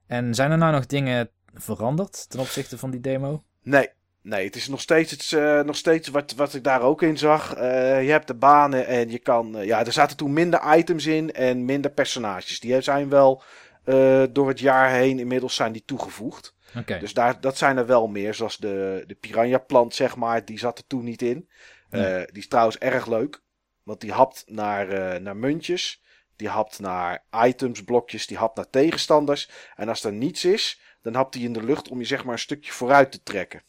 En 0.06 0.34
zijn 0.34 0.50
er 0.50 0.58
nou 0.58 0.72
nog 0.72 0.86
dingen 0.86 1.30
veranderd 1.54 2.30
ten 2.30 2.40
opzichte 2.40 2.78
van 2.78 2.90
die 2.90 3.00
demo? 3.00 3.42
Nee, 3.62 3.88
nee, 4.22 4.44
het 4.44 4.56
is 4.56 4.68
nog 4.68 4.80
steeds, 4.80 5.10
het 5.10 5.32
eh, 5.32 5.60
nog 5.60 5.76
steeds 5.76 6.08
wat, 6.08 6.32
wat 6.32 6.54
ik 6.54 6.64
daar 6.64 6.82
ook 6.82 7.02
in 7.02 7.18
zag. 7.18 7.54
Eh, 7.54 8.04
je 8.04 8.10
hebt 8.10 8.26
de 8.26 8.34
banen 8.34 8.86
en 8.86 9.10
je 9.10 9.18
kan. 9.18 9.56
eh, 9.56 9.66
ja, 9.66 9.86
er 9.86 9.92
zaten 9.92 10.16
toen 10.16 10.32
minder 10.32 10.76
items 10.76 11.06
in 11.06 11.32
en 11.32 11.64
minder 11.64 11.90
personages. 11.90 12.60
Die 12.60 12.80
zijn 12.80 13.08
wel 13.08 13.42
door 14.32 14.48
het 14.48 14.60
jaar 14.60 14.90
heen 14.90 15.18
inmiddels 15.18 15.54
zijn 15.54 15.72
die 15.72 15.84
toegevoegd. 15.84 16.54
Oké. 16.76 16.98
Dus 16.98 17.14
daar, 17.14 17.40
dat 17.40 17.58
zijn 17.58 17.76
er 17.76 17.86
wel 17.86 18.06
meer. 18.06 18.34
Zoals 18.34 18.56
de, 18.56 19.04
de 19.06 19.14
piranha 19.14 19.58
plant, 19.58 19.94
zeg 19.94 20.16
maar. 20.16 20.44
Die 20.44 20.58
zat 20.58 20.78
er 20.78 20.86
toen 20.86 21.04
niet 21.04 21.22
in. 21.22 21.48
Die 21.90 22.26
is 22.32 22.48
trouwens 22.48 22.78
erg 22.78 23.06
leuk. 23.06 23.42
Want 23.82 24.00
die 24.00 24.12
hapt 24.12 24.44
naar, 24.46 25.20
naar 25.20 25.36
muntjes. 25.36 26.02
Die 26.36 26.48
hapt 26.48 26.80
naar 26.80 27.24
items, 27.44 27.84
blokjes. 27.84 28.26
Die 28.26 28.36
hapt 28.36 28.56
naar 28.56 28.70
tegenstanders. 28.70 29.50
En 29.76 29.88
als 29.88 30.04
er 30.04 30.12
niets 30.12 30.44
is, 30.44 30.80
dan 31.02 31.14
hapt 31.14 31.34
hij 31.34 31.42
in 31.42 31.52
de 31.52 31.62
lucht 31.64 31.88
om 31.88 31.98
je 31.98 32.04
zeg 32.04 32.24
maar 32.24 32.32
een 32.32 32.38
stukje 32.38 32.72
vooruit 32.72 33.12
te 33.12 33.22
trekken. 33.22 33.62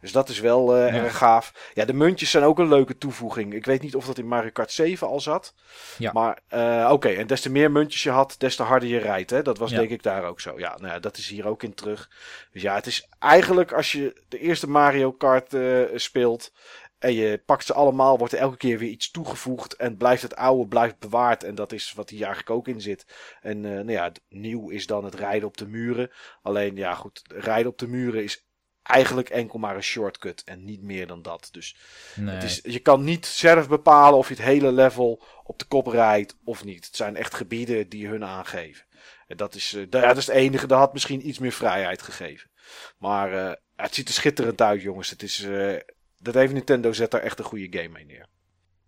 Dus 0.00 0.12
dat 0.12 0.28
is 0.28 0.40
wel 0.40 0.76
eh, 0.76 0.94
Ja. 0.94 1.02
erg 1.04 1.16
gaaf. 1.16 1.70
Ja, 1.74 1.84
de 1.84 1.92
muntjes 1.92 2.30
zijn 2.30 2.44
ook 2.44 2.58
een 2.58 2.68
leuke 2.68 2.98
toevoeging. 2.98 3.54
Ik 3.54 3.64
weet 3.64 3.82
niet 3.82 3.94
of 3.94 4.06
dat 4.06 4.18
in 4.18 4.26
Mario 4.28 4.50
Kart 4.50 4.72
7 4.72 5.06
al 5.08 5.20
zat. 5.20 5.54
Ja. 5.98 6.12
Maar 6.12 6.38
eh, 6.48 6.88
oké, 6.92 7.08
en 7.08 7.26
des 7.26 7.40
te 7.40 7.50
meer 7.50 7.70
muntjes 7.70 8.02
je 8.02 8.10
had, 8.10 8.34
des 8.38 8.56
te 8.56 8.62
harder 8.62 8.88
je 8.88 8.98
rijdt. 8.98 9.30
Hè? 9.30 9.42
Dat 9.42 9.58
was 9.58 9.70
Ja. 9.70 9.78
denk 9.78 9.90
ik 9.90 10.02
daar 10.02 10.24
ook 10.24 10.40
zo. 10.40 10.58
Ja, 10.58 10.76
nou 10.78 10.92
ja, 10.92 10.98
dat 10.98 11.16
is 11.16 11.28
hier 11.28 11.46
ook 11.46 11.62
in 11.62 11.74
terug. 11.74 12.10
Dus 12.52 12.62
ja, 12.62 12.74
het 12.74 12.86
is 12.86 13.08
eigenlijk 13.18 13.72
als 13.72 13.92
je 13.92 14.22
de 14.28 14.38
eerste 14.38 14.68
Mario 14.68 15.12
Kart 15.12 15.54
eh, 15.54 15.80
speelt 15.94 16.52
en 16.98 17.12
je 17.12 17.42
pakt 17.46 17.64
ze 17.64 17.74
allemaal, 17.74 18.18
wordt 18.18 18.32
er 18.32 18.38
elke 18.38 18.56
keer 18.56 18.78
weer 18.78 18.90
iets 18.90 19.10
toegevoegd 19.10 19.76
en 19.76 19.96
blijft 19.96 20.22
het 20.22 20.36
oude 20.36 20.68
blijft 20.68 20.98
bewaard. 20.98 21.44
En 21.44 21.54
dat 21.54 21.72
is 21.72 21.92
wat 21.92 22.10
hier 22.10 22.24
eigenlijk 22.24 22.50
ook 22.50 22.68
in 22.68 22.80
zit. 22.80 23.06
En 23.40 23.64
eh, 23.64 23.70
nou 23.70 23.90
ja, 23.90 24.04
het 24.04 24.20
nieuw 24.28 24.68
is 24.68 24.86
dan 24.86 25.04
het 25.04 25.14
rijden 25.14 25.48
op 25.48 25.56
de 25.56 25.66
muren. 25.66 26.10
Alleen 26.42 26.76
ja, 26.76 26.94
goed, 26.94 27.22
rijden 27.26 27.70
op 27.70 27.78
de 27.78 27.88
muren 27.88 28.22
is 28.22 28.46
eigenlijk 28.82 29.28
enkel 29.28 29.58
maar 29.58 29.76
een 29.76 29.82
shortcut 29.82 30.42
en 30.44 30.64
niet 30.64 30.82
meer 30.82 31.06
dan 31.06 31.22
dat. 31.22 31.48
Dus 31.50 31.76
nee. 32.14 32.34
het 32.34 32.44
is, 32.44 32.60
je 32.62 32.78
kan 32.78 33.04
niet 33.04 33.26
zelf 33.26 33.68
bepalen 33.68 34.18
of 34.18 34.28
je 34.28 34.34
het 34.34 34.44
hele 34.44 34.72
level 34.72 35.22
op 35.44 35.58
de 35.58 35.64
kop 35.64 35.86
rijdt 35.86 36.36
of 36.44 36.64
niet. 36.64 36.86
Het 36.86 36.96
zijn 36.96 37.16
echt 37.16 37.34
gebieden 37.34 37.88
die 37.88 38.08
hun 38.08 38.24
aangeven. 38.24 38.86
En 39.26 39.36
dat 39.36 39.54
is, 39.54 39.72
eh, 39.74 39.80
ja, 39.90 40.06
dat 40.08 40.16
is 40.16 40.26
het 40.26 40.36
enige. 40.36 40.66
Dat 40.66 40.78
had 40.78 40.92
misschien 40.92 41.28
iets 41.28 41.38
meer 41.38 41.52
vrijheid 41.52 42.02
gegeven. 42.02 42.50
Maar 42.98 43.32
eh, 43.32 43.52
het 43.76 43.94
ziet 43.94 44.08
er 44.08 44.14
schitterend 44.14 44.60
uit, 44.60 44.82
jongens. 44.82 45.10
Het 45.10 45.22
is, 45.22 45.42
eh, 45.42 45.76
dat 46.18 46.34
heeft 46.34 46.52
Nintendo 46.52 46.92
zet 46.92 47.10
daar 47.10 47.20
echt 47.20 47.38
een 47.38 47.44
goede 47.44 47.78
game 47.78 47.88
mee 47.88 48.04
neer. 48.04 48.26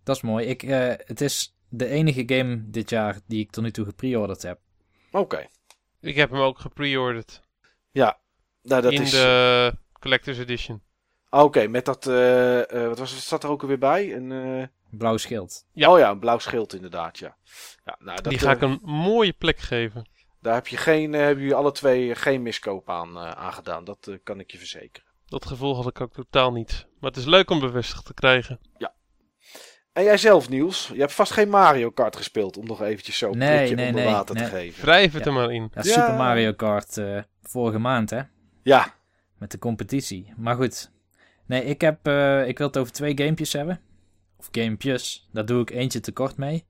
Dat 0.03 0.15
is 0.15 0.21
mooi. 0.21 0.45
Ik, 0.47 0.63
eh, 0.63 0.93
het 0.97 1.21
is 1.21 1.55
de 1.69 1.85
enige 1.87 2.23
game 2.25 2.63
dit 2.69 2.89
jaar 2.89 3.19
die 3.27 3.39
ik 3.39 3.51
tot 3.51 3.63
nu 3.63 3.71
toe 3.71 3.85
gepreorderd 3.85 4.41
heb. 4.41 4.59
Oké. 5.11 5.47
Ik 5.99 6.15
heb 6.15 6.31
hem 6.31 6.39
ook 6.39 6.59
gepreorderd. 6.59 7.41
Ja. 7.91 8.19
Nou, 8.61 8.81
dat 8.81 8.91
in 8.91 9.01
is. 9.01 9.11
de 9.11 9.73
Collector's 9.99 10.37
Edition. 10.37 10.81
Oké, 11.29 11.67
met 11.67 11.85
dat. 11.85 12.07
eh, 12.07 12.71
eh, 12.81 12.87
wat 12.87 12.99
was 12.99 13.11
het? 13.11 13.19
Zat 13.21 13.43
er 13.43 13.49
ook 13.49 13.61
alweer 13.61 13.77
bij? 13.77 14.15
Een, 14.15 14.31
eh, 14.31 14.67
Blauw 14.89 15.17
schild. 15.17 15.65
Ja. 15.73 15.91
Oh 15.93 15.99
ja, 15.99 16.09
een 16.09 16.19
blauw 16.19 16.37
schild 16.39 16.73
inderdaad. 16.73 17.17
Ja. 17.17 17.37
ja 17.85 17.95
nou, 17.99 18.21
dat, 18.21 18.29
Die 18.31 18.39
ga 18.39 18.51
ik 18.51 18.61
een 18.61 18.79
mooie 18.83 19.33
plek 19.33 19.59
geven. 19.59 20.09
Daar 20.41 20.53
heb 20.53 20.67
je 20.67 20.77
geen, 20.77 21.13
hebben 21.13 21.37
jullie 21.43 21.55
alle 21.57 21.71
twee 21.71 22.15
geen 22.15 22.41
miskoop 22.41 22.89
aan 22.89 23.17
eh, 23.17 23.31
aangedaan. 23.31 23.83
Dat 23.83 24.09
kan 24.23 24.39
ik 24.39 24.51
je 24.51 24.57
verzekeren. 24.57 25.09
Dat 25.31 25.45
gevoel 25.45 25.75
had 25.75 25.87
ik 25.87 26.01
ook 26.01 26.13
totaal 26.13 26.51
niet. 26.51 26.87
Maar 26.99 27.09
het 27.09 27.19
is 27.19 27.25
leuk 27.25 27.49
om 27.49 27.59
bevestigd 27.59 28.05
te 28.05 28.13
krijgen. 28.13 28.59
En 29.93 30.03
jij 30.03 30.17
zelf, 30.17 30.49
Niels? 30.49 30.89
Je 30.93 30.99
hebt 30.99 31.13
vast 31.13 31.31
geen 31.31 31.49
Mario 31.49 31.89
Kart 31.89 32.15
gespeeld 32.15 32.57
om 32.57 32.65
nog 32.65 32.81
eventjes 32.81 33.17
zo 33.17 33.31
een 33.31 33.37
Nee, 33.37 33.55
prikje 33.57 33.75
nee, 33.75 33.87
onder 33.87 34.03
nee, 34.03 34.11
water 34.13 34.35
nee. 34.35 34.43
te 34.43 34.49
geven. 34.49 34.83
Wrijf 34.83 35.13
het 35.13 35.23
Ja. 35.23 35.27
er 35.29 35.33
maar 35.35 35.51
in. 35.51 35.61
Ja, 35.61 35.81
Ja. 35.83 35.91
Super 35.91 36.13
Mario 36.13 36.53
Kart 36.53 36.97
eh, 36.97 37.21
vorige 37.41 37.77
maand, 37.79 38.09
hè? 38.09 38.21
Ja, 38.63 38.93
Met 39.37 39.51
de 39.51 39.59
competitie. 39.59 40.33
Maar 40.37 40.55
goed. 40.55 40.91
Nee, 41.45 41.63
ik, 41.63 41.81
heb, 41.81 42.07
eh, 42.07 42.47
ik 42.47 42.57
wil 42.57 42.67
het 42.67 42.77
over 42.77 42.91
twee 42.91 43.17
gamepjes 43.17 43.53
hebben. 43.53 43.81
Of 44.37 44.47
gamepjes. 44.51 45.29
Daar 45.31 45.45
doe 45.45 45.61
ik 45.61 45.69
eentje 45.69 45.99
tekort 45.99 46.37
mee. 46.37 46.65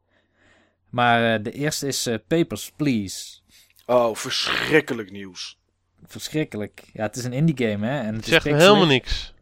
Maar 0.90 1.34
eh, 1.34 1.44
de 1.44 1.52
eerste 1.52 1.88
is 1.88 2.10
Papers, 2.28 2.72
Please. 2.76 3.40
oh, 3.86 4.16
verschrikkelijk 4.16 5.12
nieuws. 5.12 5.60
Verschrikkelijk. 6.12 6.84
Ja, 6.94 7.04
het 7.04 7.16
is 7.16 7.24
een 7.24 7.34
indie 7.34 7.68
game, 7.68 7.88
hè? 7.88 8.00
En 8.00 8.16
het 8.16 8.26
zegt 8.26 8.46
me 8.46 8.54
helemaal 8.54 8.86
niks. 8.86 9.34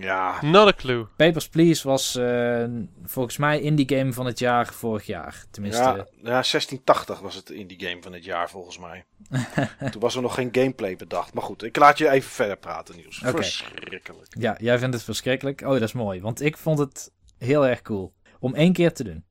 Ja, 0.00 0.42
Not 0.42 0.68
a 0.68 0.72
clue. 0.72 1.06
Papers, 1.16 1.48
Please 1.48 1.88
was 1.88 2.16
eh, 2.16 2.64
volgens 3.02 3.36
mij 3.36 3.60
indie 3.60 3.96
game 3.96 4.12
van 4.12 4.26
het 4.26 4.38
jaar 4.38 4.66
vorig 4.66 5.06
jaar. 5.06 5.44
Tenminste, 5.50 5.82
ja, 5.82 5.94
ja, 6.16 6.22
1680 6.22 7.20
was 7.20 7.34
het 7.34 7.50
indie 7.50 7.80
game 7.80 8.02
van 8.02 8.12
het 8.12 8.24
jaar 8.24 8.50
volgens 8.50 8.78
mij. 8.78 9.04
Toen 9.90 10.00
was 10.00 10.14
er 10.14 10.22
nog 10.22 10.34
geen 10.34 10.48
gameplay 10.52 10.96
bedacht. 10.96 11.34
Maar 11.34 11.42
goed, 11.42 11.62
ik 11.62 11.76
laat 11.76 11.98
je 11.98 12.10
even 12.10 12.30
verder 12.30 12.56
praten, 12.56 12.96
Niels. 12.96 13.20
Oké. 13.20 13.36
Verschrikkelijk. 13.36 14.34
Ja, 14.38 14.56
jij 14.58 14.78
vindt 14.78 14.94
het 14.94 15.04
verschrikkelijk. 15.04 15.60
Oh, 15.60 15.72
dat 15.72 15.82
is 15.82 15.92
mooi. 15.92 16.20
Want 16.20 16.40
ik 16.40 16.56
vond 16.56 16.78
het 16.78 17.12
heel 17.38 17.66
erg 17.66 17.82
cool. 17.82 18.12
Om 18.38 18.54
één 18.54 18.72
keer 18.72 18.92
te 18.92 19.04
doen. 19.04 19.24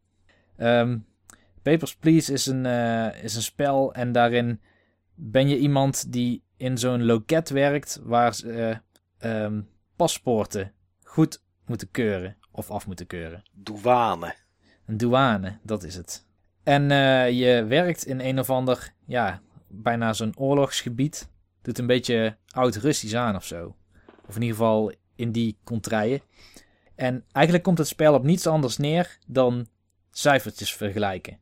Ehm, 0.57 0.97
Papers, 1.61 1.95
Please 1.95 2.33
is 2.33 2.45
een, 2.45 2.65
eh, 2.65 3.23
is 3.23 3.35
een 3.35 3.41
spel. 3.41 3.93
En 3.93 4.11
daarin 4.11 4.61
ben 5.15 5.49
je 5.49 5.57
iemand 5.57 6.11
die 6.11 6.43
in 6.61 6.77
zo'n 6.77 7.05
loket 7.05 7.49
werkt. 7.49 7.99
Waar 8.03 8.35
ze 8.35 8.79
eh, 9.17 9.43
ehm, 9.45 9.61
paspoorten 9.95 10.73
goed 11.03 11.43
moeten 11.65 11.91
keuren. 11.91 12.37
Of 12.51 12.71
af 12.71 12.87
moeten 12.87 13.07
keuren. 13.07 13.43
Douane. 13.51 14.35
Een 14.85 14.97
douane, 14.97 15.57
dat 15.63 15.83
is 15.83 15.95
het. 15.95 16.25
En 16.63 16.91
eh, 16.91 17.29
je 17.29 17.65
werkt 17.65 18.05
in 18.05 18.19
een 18.19 18.39
of 18.39 18.49
ander, 18.49 18.93
ja, 19.05 19.41
bijna 19.67 20.13
zo'n 20.13 20.37
oorlogsgebied. 20.37 21.29
Doet 21.61 21.77
een 21.77 21.87
beetje 21.87 22.37
oud-Russisch 22.49 23.15
aan 23.15 23.35
of 23.35 23.45
zo. 23.45 23.75
Of 24.27 24.35
in 24.35 24.41
ieder 24.41 24.57
geval 24.57 24.93
in 25.15 25.31
die 25.31 25.57
contraien. 25.63 26.21
En 26.95 27.25
eigenlijk 27.31 27.65
komt 27.65 27.77
het 27.77 27.87
spel 27.87 28.13
op 28.13 28.23
niets 28.23 28.47
anders 28.47 28.77
neer 28.77 29.17
dan 29.27 29.67
cijfertjes 30.11 30.73
vergelijken. 30.73 31.39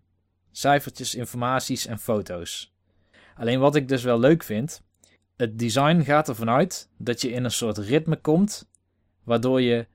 Cijfertjes, 0.51 1.15
informaties 1.15 1.85
en 1.85 1.99
foto's. 1.99 2.73
Alleen 3.35 3.59
wat 3.59 3.75
ik 3.75 3.87
dus 3.87 4.03
wel 4.03 4.19
leuk 4.19 4.43
vind, 4.43 4.81
het 5.39 5.59
design 5.59 6.01
gaat 6.01 6.29
ervan 6.29 6.49
uit 6.49 6.89
dat 6.97 7.21
je 7.21 7.31
in 7.31 7.43
een 7.43 7.51
soort 7.51 7.77
ritme 7.77 8.15
komt, 8.15 8.69
waardoor 9.23 9.61
je 9.61 9.87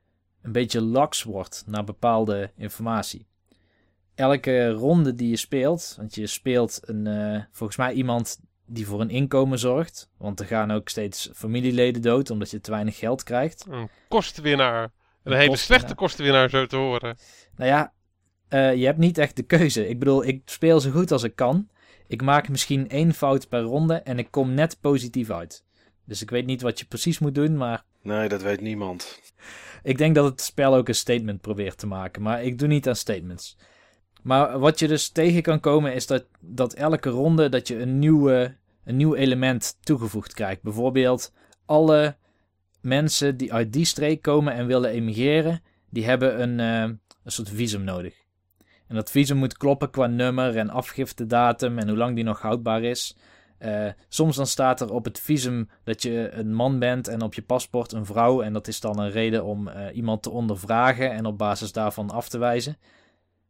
een 0.42 0.52
beetje 0.52 0.80
laks 0.80 1.22
wordt 1.22 1.64
naar 1.66 1.84
bepaalde 1.84 2.50
informatie. 2.56 3.26
Elke 4.14 4.70
ronde 4.70 5.14
die 5.14 5.28
je 5.28 5.36
speelt, 5.36 5.94
want 5.96 6.14
je 6.14 6.26
speelt 6.26 6.80
een, 6.82 7.06
eh, 7.06 7.42
volgens 7.52 7.78
mij 7.78 7.92
iemand 7.92 8.40
die 8.66 8.86
voor 8.86 9.00
een 9.00 9.10
inkomen 9.10 9.58
zorgt, 9.58 10.10
want 10.16 10.40
er 10.40 10.46
gaan 10.46 10.70
ook 10.70 10.88
steeds 10.88 11.30
familieleden 11.34 12.02
dood 12.02 12.30
omdat 12.30 12.50
je 12.50 12.60
te 12.60 12.70
weinig 12.70 12.98
geld 12.98 13.22
krijgt. 13.22 13.66
Een 13.68 13.88
kostenwinnaar. 14.08 14.82
Een, 14.82 15.32
Een 15.32 15.38
hele 15.38 15.56
slechte 15.56 15.94
kostenwinnaar 15.94 16.50
zo 16.50 16.66
te 16.66 16.76
horen. 16.76 17.16
Nou 17.56 17.70
ja, 17.70 17.92
eh, 18.48 18.74
je 18.74 18.84
hebt 18.86 18.98
niet 18.98 19.18
echt 19.18 19.36
de 19.36 19.42
keuze. 19.42 19.88
Ik 19.88 19.98
bedoel, 19.98 20.24
ik 20.24 20.42
speel 20.44 20.80
zo 20.80 20.90
goed 20.90 21.12
als 21.12 21.22
ik 21.22 21.36
kan. 21.36 21.68
Ik 22.06 22.22
maak 22.22 22.48
misschien 22.48 22.88
één 22.88 23.14
fout 23.14 23.48
per 23.48 23.60
ronde 23.60 23.94
en 23.94 24.18
ik 24.18 24.30
kom 24.30 24.54
net 24.54 24.78
positief 24.80 25.30
uit. 25.30 25.64
Dus 26.04 26.22
ik 26.22 26.30
weet 26.30 26.46
niet 26.46 26.62
wat 26.62 26.78
je 26.78 26.84
precies 26.84 27.18
moet 27.18 27.34
doen, 27.34 27.56
maar 27.56 27.84
Nee, 28.04 28.28
dat 28.28 28.42
weet 28.42 28.60
niemand. 28.60 29.20
Ik 29.82 29.98
denk 29.98 30.14
dat 30.14 30.24
het 30.24 30.40
spel 30.40 30.74
ook 30.74 30.88
een 30.88 30.94
statement 30.94 31.40
probeert 31.40 31.78
te 31.78 31.86
maken, 31.86 32.22
maar 32.22 32.44
ik 32.44 32.58
doe 32.58 32.68
niet 32.68 32.88
aan 32.88 32.96
statements. 32.96 33.56
Maar 34.22 34.58
wat 34.58 34.78
je 34.78 34.88
dus 34.88 35.08
tegen 35.08 35.42
kan 35.42 35.60
komen 35.60 35.94
is 35.94 36.06
dat, 36.06 36.26
dat 36.40 36.74
elke 36.74 37.08
ronde 37.08 37.48
dat 37.48 37.68
je 37.68 37.78
een, 37.78 37.98
nieuwe, 37.98 38.56
een 38.84 38.96
nieuw 38.96 39.14
element 39.14 39.76
toegevoegd 39.80 40.34
krijgt. 40.34 40.62
Bijvoorbeeld 40.62 41.32
alle 41.64 42.16
mensen 42.80 43.36
die 43.36 43.52
uit 43.52 43.72
die 43.72 43.84
streek 43.84 44.22
komen 44.22 44.52
en 44.52 44.66
willen 44.66 44.90
emigreren, 44.90 45.62
die 45.90 46.04
hebben 46.04 46.42
een, 46.42 46.58
uh, 46.58 46.96
een 47.24 47.32
soort 47.32 47.48
visum 47.48 47.84
nodig. 47.84 48.23
En 48.88 48.94
dat 48.94 49.10
visum 49.10 49.36
moet 49.36 49.56
kloppen 49.56 49.90
qua 49.90 50.06
nummer 50.06 50.56
en 50.56 50.70
afgiftedatum 50.70 51.78
en 51.78 51.88
hoe 51.88 51.96
lang 51.96 52.14
die 52.14 52.24
nog 52.24 52.40
houdbaar 52.40 52.82
is. 52.82 53.16
Uh, 53.58 53.88
soms 54.08 54.36
dan 54.36 54.46
staat 54.46 54.80
er 54.80 54.92
op 54.92 55.04
het 55.04 55.20
visum 55.20 55.68
dat 55.84 56.02
je 56.02 56.30
een 56.32 56.54
man 56.54 56.78
bent 56.78 57.08
en 57.08 57.22
op 57.22 57.34
je 57.34 57.42
paspoort 57.42 57.92
een 57.92 58.06
vrouw. 58.06 58.42
En 58.42 58.52
dat 58.52 58.68
is 58.68 58.80
dan 58.80 58.98
een 58.98 59.10
reden 59.10 59.44
om 59.44 59.68
uh, 59.68 59.96
iemand 59.96 60.22
te 60.22 60.30
ondervragen 60.30 61.10
en 61.10 61.26
op 61.26 61.38
basis 61.38 61.72
daarvan 61.72 62.10
af 62.10 62.28
te 62.28 62.38
wijzen. 62.38 62.78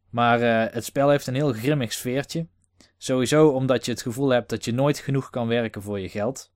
Maar 0.09 0.41
uh, 0.41 0.73
het 0.73 0.85
spel 0.85 1.09
heeft 1.09 1.27
een 1.27 1.35
heel 1.35 1.53
grimmig 1.53 1.93
sfeertje. 1.93 2.47
Sowieso 2.97 3.47
omdat 3.47 3.85
je 3.85 3.91
het 3.91 4.01
gevoel 4.01 4.29
hebt 4.29 4.49
dat 4.49 4.65
je 4.65 4.73
nooit 4.73 4.97
genoeg 4.97 5.29
kan 5.29 5.47
werken 5.47 5.81
voor 5.81 5.99
je 5.99 6.09
geld. 6.09 6.51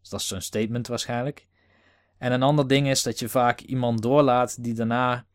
Dus 0.00 0.08
dat 0.08 0.20
is 0.20 0.28
zo'n 0.28 0.40
statement 0.40 0.86
waarschijnlijk. 0.86 1.46
En 2.18 2.32
een 2.32 2.42
ander 2.42 2.68
ding 2.68 2.88
is 2.88 3.02
dat 3.02 3.18
je 3.18 3.28
vaak 3.28 3.60
iemand 3.60 4.02
doorlaat 4.02 4.62
die 4.62 4.74
daarna, 4.74 5.26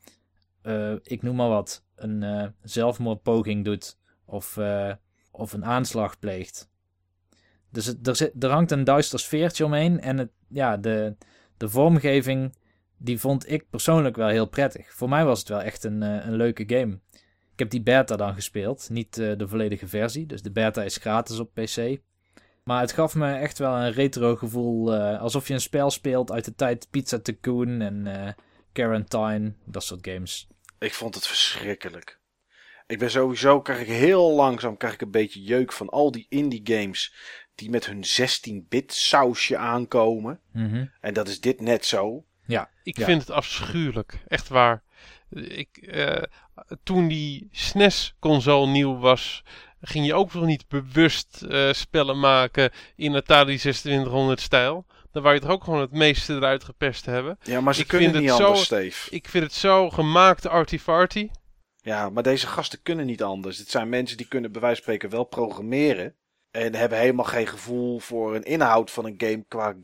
ik 1.04 1.22
noem 1.22 1.36
maar 1.36 1.50
wat, 1.50 1.84
een 1.98 2.54
zelfmoordpoging 2.64 3.66
doet 3.66 3.98
of, 4.26 4.60
of 5.32 5.54
een 5.54 5.66
aanslag 5.66 6.20
pleegt. 6.20 6.70
Dus 7.70 7.96
er, 8.04 8.16
zit, 8.16 8.44
er 8.44 8.50
hangt 8.50 8.72
een 8.72 8.84
duister 8.84 9.20
sfeertje 9.20 9.66
omheen. 9.66 10.00
En 10.00 10.18
het, 10.18 10.30
ja, 10.48 10.78
de, 10.78 11.16
de 11.58 11.70
vormgeving, 11.70 12.56
die 12.98 13.20
vond 13.20 13.52
ik 13.52 13.70
persoonlijk 13.70 14.16
wel 14.16 14.28
heel 14.28 14.48
prettig. 14.48 14.94
Voor 14.94 15.10
mij 15.10 15.26
was 15.26 15.40
het 15.40 15.50
wel 15.50 15.62
echt 15.62 15.84
een, 15.84 16.02
een 16.02 16.36
leuke 16.36 16.64
game. 16.68 17.00
Ik 17.52 17.60
heb 17.60 17.70
die 17.70 17.82
beta 17.82 18.16
dan 18.16 18.34
gespeeld, 18.34 18.90
niet 18.90 19.16
de 19.16 19.48
volledige 19.48 19.88
versie. 19.88 20.26
Dus 20.26 20.42
de 20.42 20.52
beta 20.52 20.84
is 20.84 20.98
gratis 20.98 21.40
op 21.40 21.54
PC. 21.54 22.00
Maar 22.64 22.82
het 22.82 22.92
gaf 22.92 23.16
me 23.16 23.34
echt 23.34 23.58
wel 23.58 23.76
een 23.76 23.92
retro 23.92 24.36
gevoel. 24.36 24.96
Alsof 24.96 25.48
je 25.48 25.54
een 25.54 25.62
spel 25.62 25.90
speelt 25.90 26.32
uit 26.32 26.46
de 26.46 26.56
tijd 26.56 26.88
Pizza 26.90 27.20
Tycoon 27.20 27.82
en 27.82 28.36
Quarantine. 28.72 29.54
Dat 29.66 29.84
soort 29.84 30.08
games. 30.08 30.48
Ik 30.80 30.94
vond 30.94 31.16
het 31.16 31.28
verschrikkelijk. 31.28 32.20
Ik 32.88 33.00
ben 33.00 33.12
sowieso, 33.12 33.62
krijg 33.62 33.80
ik 33.80 33.88
heel 33.88 34.32
langzaam 34.32 34.78
krijg 34.78 34.94
ik 34.94 35.02
een 35.02 35.12
beetje 35.12 35.44
jeuk 35.44 35.74
van 35.74 35.90
al 35.90 36.12
die 36.12 36.26
indie 36.30 36.62
games 36.64 37.14
die 37.56 37.70
met 37.70 37.86
hun 37.86 38.04
16-bit 38.06 38.94
sausje 38.94 39.58
aankomen. 39.58 40.40
Mm 40.52 40.70
-hmm. 40.70 40.92
En 41.02 41.14
dat 41.14 41.28
is 41.28 41.40
dit 41.40 41.62
net 41.62 41.86
zo. 41.86 42.26
Ja, 42.46 42.70
ik 42.84 42.98
ja. 42.98 43.06
vind 43.06 43.22
het 43.22 43.32
afschuwelijk. 43.32 44.20
Echt 44.28 44.48
waar. 44.48 44.84
Ik, 45.30 45.80
uh, 45.82 46.22
toen 46.84 47.08
die 47.08 47.48
SNES-console 47.52 48.68
nieuw 48.68 48.98
was, 48.98 49.44
ging 49.82 50.06
je 50.06 50.14
ook 50.14 50.34
nog 50.34 50.46
niet 50.46 50.68
bewust 50.68 51.44
uh, 51.48 51.74
spellen 51.74 52.20
maken 52.20 52.72
in 52.96 53.16
Atari 53.16 53.60
2600-stijl. 53.60 54.86
Dan 55.18 55.26
wou 55.26 55.38
je 55.38 55.46
toch 55.46 55.52
ook 55.56 55.64
gewoon 55.64 55.82
het 55.82 55.92
meeste 55.92 56.36
eruit 56.36 56.64
gepest 56.64 57.06
hebben. 57.06 57.38
Ja, 57.44 57.62
maar 57.62 57.76
ze 57.76 57.82
ik 57.82 57.88
kunnen 57.88 58.10
vind 58.10 58.22
niet 58.22 58.32
het 58.32 58.42
anders, 58.42 58.60
zo, 58.60 58.66
Steve. 58.66 59.16
Ik 59.16 59.28
vind 59.28 59.44
het 59.44 59.54
zo 59.54 59.90
gemaakt 59.90 60.48
arty-farty. 60.48 61.30
Ja, 61.82 62.10
maar 62.10 62.24
deze 62.24 62.48
gasten 62.48 62.82
kunnen 62.82 63.06
niet 63.06 63.24
anders. 63.24 63.58
Dit 63.58 63.70
zijn 63.70 63.90
mensen 63.90 64.18
die 64.18 64.28
kunnen 64.28 64.52
bij 64.52 64.62
wijze 64.62 64.76
van 64.76 64.84
spreken 64.84 65.10
wel 65.10 65.24
programmeren. 65.24 66.16
En 66.52 66.76
hebben 66.76 66.98
helemaal 66.98 67.26
geen 67.26 67.48
gevoel 67.48 68.00
voor 68.00 68.36
een 68.36 68.44
inhoud 68.44 68.92
van 68.92 69.06
een 69.06 69.16
game 69.18 69.46
qua 69.48 69.76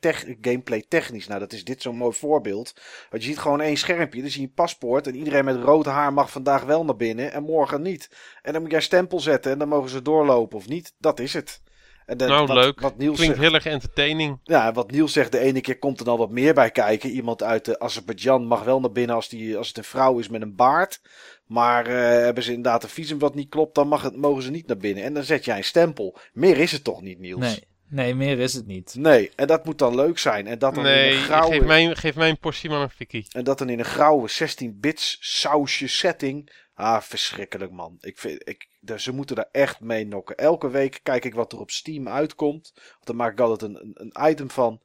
tech, 0.00 0.24
gameplay 0.40 0.84
technisch. 0.88 1.26
Nou, 1.26 1.40
dat 1.40 1.52
is 1.52 1.64
dit 1.64 1.82
zo'n 1.82 1.96
mooi 1.96 2.16
voorbeeld. 2.16 2.72
Want 3.10 3.22
je 3.22 3.28
ziet 3.28 3.38
gewoon 3.38 3.60
één 3.60 3.76
schermpje, 3.76 4.20
dan 4.20 4.30
zie 4.30 4.40
je 4.40 4.46
een 4.46 4.54
paspoort. 4.54 5.06
En 5.06 5.16
iedereen 5.16 5.44
met 5.44 5.62
rood 5.62 5.86
haar 5.86 6.12
mag 6.12 6.30
vandaag 6.30 6.62
wel 6.62 6.84
naar 6.84 6.96
binnen 6.96 7.32
en 7.32 7.42
morgen 7.42 7.82
niet. 7.82 8.10
En 8.42 8.52
dan 8.52 8.62
moet 8.62 8.70
jij 8.70 8.80
stempel 8.80 9.20
zetten 9.20 9.52
en 9.52 9.58
dan 9.58 9.68
mogen 9.68 9.90
ze 9.90 10.02
doorlopen 10.02 10.58
of 10.58 10.68
niet. 10.68 10.94
Dat 10.98 11.20
is 11.20 11.32
het. 11.32 11.60
De, 12.06 12.26
nou, 12.26 12.46
wat, 12.46 12.56
leuk. 12.56 12.80
Wat 12.80 12.98
Niels 12.98 13.16
Klinkt 13.16 13.36
zegt, 13.36 13.46
heel 13.46 13.54
erg 13.54 13.66
entertaining. 13.66 14.38
ja, 14.42 14.72
wat 14.72 14.90
Niels 14.90 15.12
zegt, 15.12 15.32
de 15.32 15.38
ene 15.38 15.60
keer 15.60 15.78
komt 15.78 15.98
er 15.98 16.04
dan 16.04 16.18
wat 16.18 16.30
meer 16.30 16.54
bij 16.54 16.70
kijken. 16.70 17.10
Iemand 17.10 17.42
uit 17.42 17.68
uh, 17.68 17.74
Azerbeidzjan 17.78 18.46
mag 18.46 18.64
wel 18.64 18.80
naar 18.80 18.92
binnen 18.92 19.16
als, 19.16 19.28
die, 19.28 19.56
als 19.56 19.68
het 19.68 19.76
een 19.76 19.84
vrouw 19.84 20.18
is 20.18 20.28
met 20.28 20.42
een 20.42 20.54
baard. 20.54 21.00
Maar 21.46 21.88
uh, 21.88 21.94
hebben 21.96 22.42
ze 22.42 22.52
inderdaad 22.52 22.82
een 22.82 22.88
visum 22.88 23.18
wat 23.18 23.34
niet 23.34 23.48
klopt, 23.48 23.74
dan 23.74 23.88
mag 23.88 24.02
het, 24.02 24.16
mogen 24.16 24.42
ze 24.42 24.50
niet 24.50 24.66
naar 24.66 24.76
binnen. 24.76 25.04
En 25.04 25.14
dan 25.14 25.22
zet 25.24 25.44
jij 25.44 25.56
een 25.56 25.64
stempel. 25.64 26.18
Meer 26.32 26.58
is 26.58 26.72
het 26.72 26.84
toch 26.84 27.02
niet, 27.02 27.18
Niels? 27.18 27.40
Nee, 27.40 27.64
nee 27.88 28.14
meer 28.14 28.38
is 28.38 28.54
het 28.54 28.66
niet. 28.66 28.94
Nee, 28.98 29.30
en 29.36 29.46
dat 29.46 29.64
moet 29.64 29.78
dan 29.78 29.94
leuk 29.94 30.18
zijn. 30.18 30.46
En 30.46 30.58
dat 30.58 30.74
dan 30.74 30.86
in 30.86 31.12
een 31.12 31.22
grauwe... 31.22 31.54
geef, 31.54 31.64
mij, 31.64 31.94
geef 31.94 32.14
mij 32.14 32.28
een 32.28 32.38
portie 32.38 32.70
maar 32.70 32.80
een 32.80 32.90
fikkie. 32.90 33.26
En 33.30 33.44
dat 33.44 33.58
dan 33.58 33.68
in 33.68 33.78
een 33.78 33.84
grauwe 33.84 34.30
16-bits 34.30 35.16
sausje 35.20 35.88
setting. 35.88 36.50
Ah, 36.74 37.00
verschrikkelijk 37.00 37.72
man. 37.72 37.96
Ik 38.00 38.18
vind, 38.18 38.48
ik, 38.48 38.68
ze 38.96 39.12
moeten 39.12 39.36
daar 39.36 39.48
echt 39.52 39.80
mee 39.80 40.06
nokken. 40.06 40.36
Elke 40.36 40.70
week 40.70 41.00
kijk 41.02 41.24
ik 41.24 41.34
wat 41.34 41.52
er 41.52 41.60
op 41.60 41.70
Steam 41.70 42.08
uitkomt. 42.08 42.72
Want 42.74 43.06
dan 43.06 43.16
maak 43.16 43.32
ik 43.32 43.40
altijd 43.40 43.62
een, 43.62 43.80
een, 43.80 44.12
een 44.12 44.30
item 44.30 44.50
van. 44.50 44.82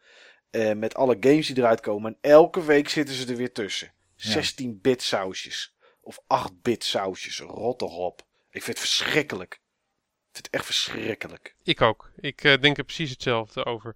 Eh, 0.49 0.73
met 0.73 0.95
alle 0.95 1.17
games 1.19 1.47
die 1.47 1.57
eruit 1.57 1.79
komen. 1.79 2.11
En 2.11 2.31
elke 2.31 2.63
week 2.63 2.89
zitten 2.89 3.15
ze 3.15 3.27
er 3.27 3.35
weer 3.35 3.51
tussen. 3.51 3.93
Ja. 4.15 4.43
16-bit 4.43 5.01
sausjes. 5.01 5.75
Of 6.01 6.19
8-bit 6.19 6.83
sausjes. 6.83 7.39
Rot 7.39 7.79
toch 7.79 7.97
op. 7.97 8.21
Ik 8.49 8.63
vind 8.63 8.77
het 8.77 8.87
verschrikkelijk. 8.87 9.53
Ik 9.53 10.31
vind 10.31 10.45
het 10.45 10.55
echt 10.55 10.65
verschrikkelijk. 10.65 11.55
Ik 11.63 11.81
ook. 11.81 12.11
Ik 12.15 12.43
uh, 12.43 12.61
denk 12.61 12.77
er 12.77 12.83
precies 12.83 13.09
hetzelfde 13.09 13.65
over. 13.65 13.95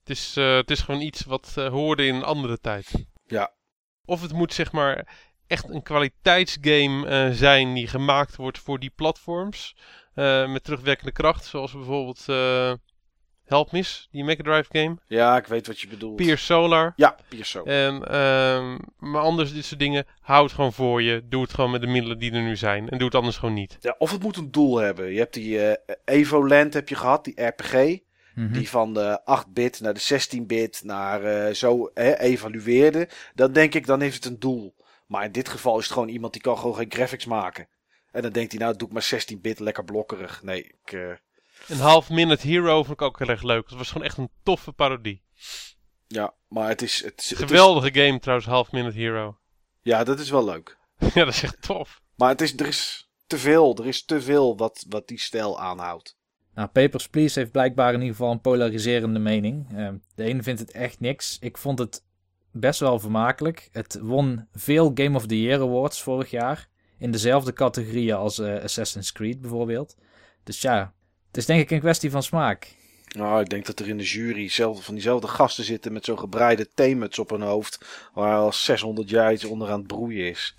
Het 0.00 0.10
is, 0.10 0.36
uh, 0.36 0.56
het 0.56 0.70
is 0.70 0.80
gewoon 0.80 1.00
iets 1.00 1.24
wat 1.24 1.54
hoorde 1.54 2.06
in 2.06 2.14
een 2.14 2.24
andere 2.24 2.58
tijd. 2.58 2.92
Ja. 3.26 3.54
Of 4.04 4.22
het 4.22 4.32
moet 4.32 4.54
zeg 4.54 4.72
maar 4.72 5.16
echt 5.46 5.68
een 5.68 5.82
kwaliteitsgame 5.82 7.28
uh, 7.28 7.34
zijn 7.34 7.74
die 7.74 7.86
gemaakt 7.86 8.36
wordt 8.36 8.58
voor 8.58 8.78
die 8.78 8.92
platforms. 8.96 9.76
Uh, 10.14 10.52
met 10.52 10.64
terugwerkende 10.64 11.12
kracht. 11.12 11.44
Zoals 11.44 11.72
bijvoorbeeld 11.72 12.24
uh, 12.30 12.72
Help 13.46 13.72
Miss, 13.72 14.08
die 14.10 14.24
Mega 14.24 14.42
Drive 14.42 14.78
game. 14.78 14.96
Ja, 15.06 15.36
ik 15.36 15.46
weet 15.46 15.66
wat 15.66 15.80
je 15.80 15.88
bedoelt. 15.88 16.16
Pier 16.16 16.38
Solar. 16.38 16.92
Ja, 16.96 17.16
Pier 17.28 17.44
Solar. 17.44 17.66
En, 17.66 18.16
um, 18.16 18.78
maar 18.98 19.22
anders 19.22 19.52
dit 19.52 19.64
soort 19.64 19.80
dingen, 19.80 20.06
hou 20.20 20.44
het 20.44 20.52
gewoon 20.52 20.72
voor 20.72 21.02
je. 21.02 21.22
Doe 21.28 21.42
het 21.42 21.54
gewoon 21.54 21.70
met 21.70 21.80
de 21.80 21.86
middelen 21.86 22.18
die 22.18 22.32
er 22.32 22.42
nu 22.42 22.56
zijn. 22.56 22.88
En 22.88 22.98
doe 22.98 23.06
het 23.06 23.16
anders 23.16 23.36
gewoon 23.36 23.54
niet. 23.54 23.76
Ja, 23.80 23.94
of 23.98 24.10
het 24.10 24.22
moet 24.22 24.36
een 24.36 24.50
doel 24.50 24.76
hebben. 24.76 25.12
Je 25.12 25.18
hebt 25.18 25.34
die 25.34 25.58
uh, 25.58 25.72
Evoland 26.04 26.74
heb 26.74 26.88
je 26.88 26.94
gehad, 26.94 27.24
die 27.24 27.44
RPG. 27.44 27.72
Mhm. 27.72 27.94
Mm 28.34 28.44
-hmm. 28.44 28.52
Die 28.52 28.68
van 28.68 28.94
de 28.94 29.20
8-bit 29.44 29.80
naar 29.80 29.94
de 29.94 30.20
16-bit 30.20 30.80
naar 30.84 31.48
uh, 31.48 31.54
zo 31.54 31.90
hè, 31.94 32.18
evalueerde. 32.18 33.08
Dan 33.34 33.52
denk 33.52 33.74
ik, 33.74 33.86
dan 33.86 34.00
heeft 34.00 34.14
het 34.14 34.24
een 34.24 34.38
doel. 34.38 34.74
Maar 35.06 35.24
in 35.24 35.32
dit 35.32 35.48
geval 35.48 35.78
is 35.78 35.84
het 35.84 35.92
gewoon 35.92 36.08
iemand 36.08 36.32
die 36.32 36.42
kan 36.42 36.58
gewoon 36.58 36.74
geen 36.74 36.92
graphics 36.92 37.24
maken. 37.24 37.68
En 38.10 38.22
dan 38.22 38.32
denkt 38.32 38.52
hij, 38.52 38.60
nou 38.60 38.76
doe 38.76 38.88
ik 38.88 38.94
maar 38.94 39.10
16-bit, 39.14 39.58
lekker 39.58 39.84
blokkerig. 39.84 40.42
Nee, 40.42 40.64
ik... 40.64 40.92
Uh... 40.92 41.14
Een 41.68 41.78
half 41.78 42.10
minute 42.10 42.46
hero 42.46 42.82
vond 42.82 43.00
ik 43.00 43.02
ook 43.02 43.18
heel 43.18 43.28
erg 43.28 43.42
leuk. 43.42 43.68
Het 43.68 43.78
was 43.78 43.90
gewoon 43.90 44.06
echt 44.06 44.18
een 44.18 44.30
toffe 44.42 44.72
parodie. 44.72 45.22
Ja, 46.06 46.34
maar 46.48 46.68
het 46.68 46.82
is... 46.82 47.04
Het, 47.04 47.28
het 47.28 47.38
Geweldige 47.38 47.90
is... 47.90 48.06
game 48.06 48.18
trouwens, 48.18 48.48
half 48.48 48.72
minute 48.72 48.98
hero. 48.98 49.38
Ja, 49.82 50.04
dat 50.04 50.18
is 50.18 50.30
wel 50.30 50.44
leuk. 50.44 50.78
ja, 51.14 51.24
dat 51.24 51.34
is 51.34 51.42
echt 51.42 51.62
tof. 51.62 52.00
Maar 52.14 52.28
het 52.28 52.40
is, 52.40 52.56
er 52.56 52.66
is 52.66 53.10
te 53.26 53.38
veel. 53.38 53.76
Er 53.76 53.86
is 53.86 54.04
te 54.04 54.22
veel 54.22 54.56
wat, 54.56 54.84
wat 54.88 55.08
die 55.08 55.20
stijl 55.20 55.60
aanhoudt. 55.60 56.16
Nou, 56.54 56.68
Papers, 56.68 57.08
Please 57.08 57.38
heeft 57.38 57.52
blijkbaar 57.52 57.94
in 57.94 58.00
ieder 58.00 58.16
geval 58.16 58.30
een 58.30 58.40
polariserende 58.40 59.18
mening. 59.18 59.72
Uh, 59.72 59.88
de 60.14 60.24
ene 60.24 60.42
vindt 60.42 60.60
het 60.60 60.70
echt 60.70 61.00
niks. 61.00 61.38
Ik 61.40 61.58
vond 61.58 61.78
het 61.78 62.04
best 62.60 62.80
wel 62.80 62.98
vermakelijk. 62.98 63.68
Het 63.72 63.98
won 64.02 64.46
veel 64.52 64.90
Game 64.94 65.16
of 65.16 65.26
the 65.26 65.40
Year 65.40 65.60
Awards 65.60 66.02
vorig 66.02 66.30
jaar. 66.30 66.68
In 66.98 67.10
dezelfde 67.10 67.52
categorieën 67.52 68.14
als 68.14 68.38
uh, 68.38 68.62
Assassin's 68.62 69.12
Creed 69.12 69.40
bijvoorbeeld. 69.40 69.96
Dus 70.44 70.60
ja, 70.60 70.94
het 71.26 71.36
is 71.36 71.46
denk 71.46 71.60
ik 71.60 71.70
een 71.70 71.80
kwestie 71.80 72.10
van 72.10 72.22
smaak. 72.22 72.74
Nou, 73.16 73.40
ik 73.40 73.48
denk 73.48 73.66
dat 73.66 73.80
er 73.80 73.88
in 73.88 73.96
de 73.96 74.04
jury 74.04 74.48
zelf, 74.48 74.84
van 74.84 74.94
diezelfde 74.94 75.28
gasten 75.28 75.64
zitten 75.64 75.92
met 75.92 76.04
zo'n 76.04 76.18
gebreide 76.18 76.68
theemuts 76.74 77.18
op 77.18 77.30
hun 77.30 77.40
hoofd. 77.40 77.78
Waar 78.14 78.36
al 78.36 78.52
600 78.52 79.10
jaar 79.10 79.32
iets 79.32 79.44
onder 79.44 79.70
aan 79.70 79.78
het 79.78 79.86
broeien 79.86 80.28
is. 80.28 80.54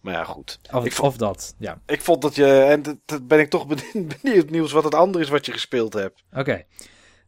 Maar 0.00 0.14
ja, 0.14 0.24
goed. 0.24 0.58
Of, 0.72 0.84
ik 0.84 0.92
vond, 0.92 1.08
of 1.08 1.16
dat, 1.16 1.54
ja. 1.58 1.80
Ik 1.86 2.00
vond 2.00 2.22
dat 2.22 2.34
je, 2.34 2.60
en 2.60 2.82
dat 3.04 3.28
ben 3.28 3.38
ik 3.38 3.50
toch 3.50 3.66
benieuwd 4.22 4.50
nieuws 4.50 4.72
wat 4.72 4.84
het 4.84 4.94
andere 4.94 5.24
is 5.24 5.30
wat 5.30 5.46
je 5.46 5.52
gespeeld 5.52 5.92
hebt. 5.92 6.22
Oké. 6.30 6.40
Okay. 6.40 6.66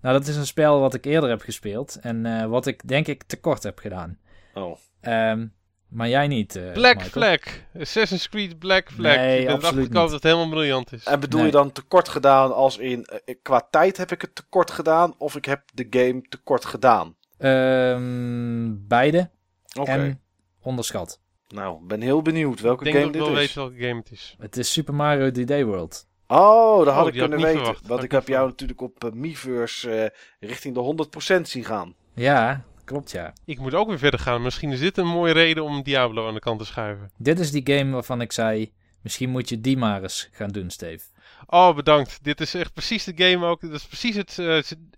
Nou, 0.06 0.18
dat 0.18 0.28
is 0.28 0.36
een 0.36 0.46
spel 0.46 0.80
wat 0.80 0.94
ik 0.94 1.04
eerder 1.04 1.28
heb 1.28 1.40
gespeeld. 1.40 1.98
En 2.00 2.24
uh, 2.24 2.44
wat 2.44 2.66
ik 2.66 2.88
denk 2.88 3.06
ik 3.06 3.22
tekort 3.22 3.62
heb 3.62 3.78
gedaan. 3.78 4.18
Oh. 4.54 4.78
Um, 5.00 5.54
maar 5.88 6.08
jij 6.08 6.26
niet. 6.26 6.56
Uh, 6.56 6.72
Black 6.72 6.96
Michael. 6.96 7.10
Flag. 7.10 7.40
Assassin's 7.82 8.28
Creed 8.28 8.58
Black 8.58 8.90
Flag. 8.92 9.16
Nee, 9.16 9.40
ik 9.40 9.46
ben 9.46 9.54
absoluut 9.54 9.74
erachter 9.76 10.00
dat 10.00 10.10
het 10.10 10.22
helemaal 10.22 10.48
briljant 10.48 10.92
is. 10.92 11.04
En 11.04 11.20
bedoel 11.20 11.40
Nee. 11.40 11.50
je 11.50 11.56
dan 11.56 11.72
tekort 11.72 12.08
gedaan 12.08 12.54
als 12.54 12.78
in, 12.78 13.06
uh, 13.26 13.34
qua 13.42 13.68
tijd 13.70 13.96
heb 13.96 14.12
ik 14.12 14.20
het 14.20 14.34
tekort 14.34 14.70
gedaan 14.70 15.14
of 15.18 15.36
ik 15.36 15.44
heb 15.44 15.62
de 15.74 15.86
game 15.90 16.22
tekort 16.28 16.64
gedaan? 16.64 17.16
Um, 17.38 18.86
beide. 18.88 19.30
Oké. 19.68 19.80
Okay. 19.80 19.98
En 19.98 20.20
onderschat. 20.62 21.20
Nou, 21.48 21.86
ben 21.86 22.00
heel 22.00 22.22
benieuwd 22.22 22.60
welke 22.60 22.84
ik 22.84 22.92
denk 22.92 23.04
game 23.04 23.18
dat 23.18 23.22
ik 23.22 23.26
dit 23.26 23.34
wel 23.34 23.42
is. 23.42 23.54
weet 23.54 23.64
welke 23.64 23.88
game 23.88 24.00
het 24.00 24.10
is. 24.10 24.36
Het 24.38 24.56
is 24.56 24.72
Super 24.72 24.94
Mario 24.94 25.30
3D 25.30 25.64
World. 25.64 26.06
Oh, 26.26 26.84
dat 26.84 26.94
had 26.94 27.06
Oh, 27.06 27.14
ik 27.14 27.20
had 27.20 27.28
kunnen 27.28 27.46
weten. 27.46 27.64
verwacht. 27.64 27.86
Want 27.86 28.02
ik 28.02 28.10
heb 28.10 28.28
jou 28.28 28.48
natuurlijk 28.48 28.80
op 28.80 29.04
uh, 29.04 29.12
Miiverse 29.12 30.12
uh, 30.40 30.48
richting 30.48 30.74
de 30.74 31.06
100% 31.38 31.40
zien 31.42 31.64
gaan. 31.64 31.94
Ja, 32.14 32.64
klopt 32.84 33.10
ja. 33.10 33.32
Ik 33.44 33.58
moet 33.58 33.74
ook 33.74 33.88
weer 33.88 33.98
verder 33.98 34.20
gaan. 34.20 34.42
Misschien 34.42 34.72
is 34.72 34.80
dit 34.80 34.98
een 34.98 35.06
mooie 35.06 35.32
reden 35.32 35.64
om 35.64 35.82
Diablo 35.82 36.28
aan 36.28 36.34
de 36.34 36.40
kant 36.40 36.58
te 36.58 36.64
schuiven. 36.64 37.10
Dit 37.16 37.38
is 37.38 37.50
die 37.50 37.76
game 37.76 37.92
waarvan 37.92 38.20
ik 38.20 38.32
zei... 38.32 38.72
Misschien 39.02 39.30
moet 39.30 39.48
je 39.48 39.60
die 39.60 39.76
maar 39.76 40.02
eens 40.02 40.28
gaan 40.32 40.48
doen, 40.50 40.70
Steve. 40.70 41.04
Oh, 41.46 41.74
bedankt. 41.74 42.18
Dit 42.22 42.40
is 42.40 42.54
echt 42.54 42.72
precies 42.72 43.04
de 43.04 43.12
game 43.16 43.46
ook. 43.46 43.60
Dit 43.60 43.72
is 43.72 43.84
precies 43.86 44.16
het 44.16 44.38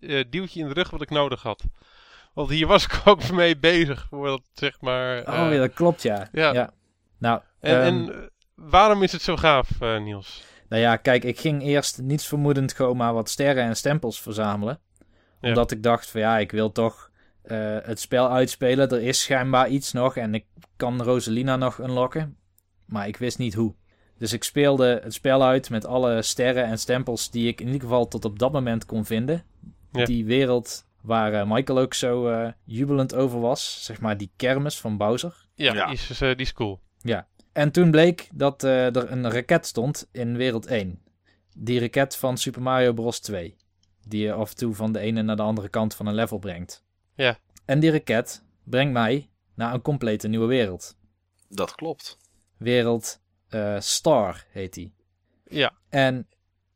uh, 0.01 0.25
duwtje 0.31 0.61
in 0.61 0.69
de 0.69 0.75
rug 0.75 0.91
wat 0.91 1.03
ik 1.03 1.11
nodig 1.11 1.43
had. 1.43 1.63
Want 2.33 2.51
hier 2.51 2.67
was 2.67 2.85
ik 2.85 3.01
ook 3.05 3.31
mee 3.31 3.57
bezig. 3.57 4.07
Voordat, 4.11 4.43
zeg 4.53 4.81
maar, 4.81 5.17
uh, 5.17 5.45
oh 5.45 5.53
ja, 5.53 5.59
dat 5.59 5.73
klopt, 5.73 6.03
ja. 6.03 6.29
Ja. 6.33 6.53
ja. 6.53 6.71
Nou, 7.19 7.41
en, 7.61 7.87
um, 7.87 8.09
en 8.11 8.31
waarom 8.55 9.03
is 9.03 9.13
het 9.13 9.23
zo 9.23 9.37
gaaf, 9.37 9.69
Niels? 9.81 10.43
Nou 10.69 10.83
ja, 10.83 10.97
kijk, 10.97 11.25
ik 11.25 11.41
ging 11.41 11.63
eerst 11.63 12.03
niets 12.03 12.27
vermoedend 12.27 12.73
gewoon 12.73 12.97
maar 12.97 13.15
wat 13.15 13.29
sterren 13.29 13.65
en 13.65 13.77
stempels 13.77 14.21
verzamelen. 14.21 14.81
Ja. 15.41 15.49
Omdat 15.49 15.71
ik 15.71 15.83
dacht 15.83 16.11
van 16.11 16.21
ja, 16.21 16.39
ik 16.39 16.51
wil 16.51 16.73
toch 16.73 17.11
uh, 17.45 17.77
het 17.83 18.01
spel 18.01 18.31
uitspelen. 18.31 18.91
Er 18.91 19.03
is 19.03 19.23
schijnbaar 19.23 19.69
iets 19.69 19.93
nog 19.93 20.17
en 20.17 20.35
ik 20.35 20.45
kan 20.77 21.03
Rosalina 21.03 21.57
nog 21.57 21.79
unlocken. 21.79 22.37
Maar 22.85 23.09
ik 23.09 23.17
wist 23.17 23.39
niet 23.39 23.55
hoe. 23.55 23.75
Dus 24.19 24.33
ik 24.33 24.45
speelde 24.45 25.01
het 25.03 25.15
spel 25.15 25.43
uit 25.43 25.71
met 25.71 25.87
alle 25.87 26.23
sterren 26.23 26.65
en 26.65 26.79
stempels 26.79 27.31
die 27.31 27.49
ik 27.49 27.61
in 27.61 27.67
ieder 27.67 27.81
geval 27.81 28.09
tot 28.09 28.25
op 28.25 28.39
dat 28.39 28.53
moment 28.53 28.85
kon 28.85 29.05
vinden. 29.05 29.45
Ja. 29.93 30.05
Die 30.05 30.25
wereld 30.25 30.87
waar 31.01 31.33
uh, 31.33 31.51
Michael 31.51 31.79
ook 31.79 31.95
zo 31.95 32.31
uh, 32.31 32.49
jubelend 32.65 33.15
over 33.15 33.41
was. 33.41 33.85
Zeg 33.85 34.01
maar 34.01 34.17
die 34.17 34.31
kermis 34.37 34.81
van 34.81 34.97
Bowser. 34.97 35.47
Ja, 35.55 35.75
ja. 35.75 35.87
Die, 35.87 35.95
is, 35.95 36.19
die 36.19 36.37
is 36.37 36.53
cool. 36.53 36.81
Ja, 37.01 37.27
en 37.59 37.71
toen 37.71 37.91
bleek 37.91 38.29
dat 38.33 38.65
uh, 38.65 38.97
er 38.97 39.11
een 39.11 39.31
raket 39.31 39.67
stond 39.67 40.09
in 40.13 40.37
wereld 40.37 40.67
1. 40.67 41.03
Die 41.57 41.81
raket 41.81 42.17
van 42.17 42.37
Super 42.37 42.63
Mario 42.63 42.93
Bros. 42.93 43.21
2. 43.21 43.57
Die 44.07 44.25
je 44.25 44.33
af 44.33 44.51
en 44.51 44.57
toe 44.57 44.75
van 44.75 44.93
de 44.93 44.99
ene 44.99 45.23
naar 45.23 45.37
de 45.37 45.43
andere 45.43 45.69
kant 45.69 45.95
van 45.95 46.07
een 46.07 46.15
level 46.15 46.39
brengt. 46.39 46.85
Ja. 47.15 47.39
En 47.65 47.81
die 47.81 47.91
raket 47.91 48.43
brengt 48.65 48.93
mij 48.93 49.31
naar 49.55 49.75
een 49.75 49.83
complete 49.83 50.29
nieuwe 50.29 50.47
wereld. 50.47 50.97
Dat 51.49 51.75
klopt. 51.75 52.19
Wereld 52.57 53.21
uh, 53.51 53.81
Star 53.81 54.45
heet 54.51 54.75
die. 54.75 54.95
Ja. 55.49 55.73
En 55.89 56.29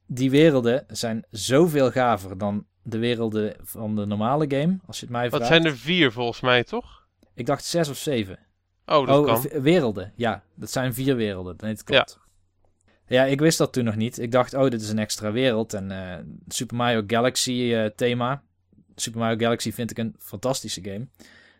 die 0.06 0.30
werelden 0.30 0.84
zijn 0.88 1.24
zoveel 1.30 1.90
gaver 1.90 2.38
dan 2.38 2.66
de 2.82 2.98
werelden 2.98 3.56
van 3.60 3.96
de 3.96 4.06
normale 4.06 4.44
game, 4.48 4.78
als 4.86 4.98
je 4.98 5.04
het 5.04 5.14
mij 5.14 5.28
vraagt. 5.28 5.42
Wat 5.42 5.52
zijn 5.52 5.64
er 5.64 5.76
vier 5.76 6.12
volgens 6.12 6.40
mij, 6.40 6.64
toch? 6.64 7.06
Ik 7.34 7.46
dacht 7.46 7.64
zes 7.64 7.88
of 7.88 7.96
zeven. 7.96 8.38
Oh, 8.86 9.06
dat 9.06 9.18
oh, 9.18 9.26
kan. 9.26 9.62
werelden. 9.62 10.12
Ja, 10.16 10.44
dat 10.54 10.70
zijn 10.70 10.94
vier 10.94 11.16
werelden. 11.16 11.54
Nee, 11.58 11.70
het 11.70 11.84
klopt. 11.84 12.18
Ja. 13.06 13.24
ja, 13.24 13.30
ik 13.30 13.40
wist 13.40 13.58
dat 13.58 13.72
toen 13.72 13.84
nog 13.84 13.96
niet. 13.96 14.18
Ik 14.18 14.32
dacht, 14.32 14.54
oh, 14.54 14.70
dit 14.70 14.80
is 14.80 14.88
een 14.88 14.98
extra 14.98 15.32
wereld. 15.32 15.74
En 15.74 15.90
uh, 15.90 16.14
Super 16.48 16.76
Mario 16.76 17.02
Galaxy 17.06 17.52
uh, 17.52 17.86
thema. 17.86 18.42
Super 18.94 19.20
Mario 19.20 19.36
Galaxy 19.36 19.72
vind 19.72 19.90
ik 19.90 19.98
een 19.98 20.14
fantastische 20.18 20.82
game. 20.82 21.08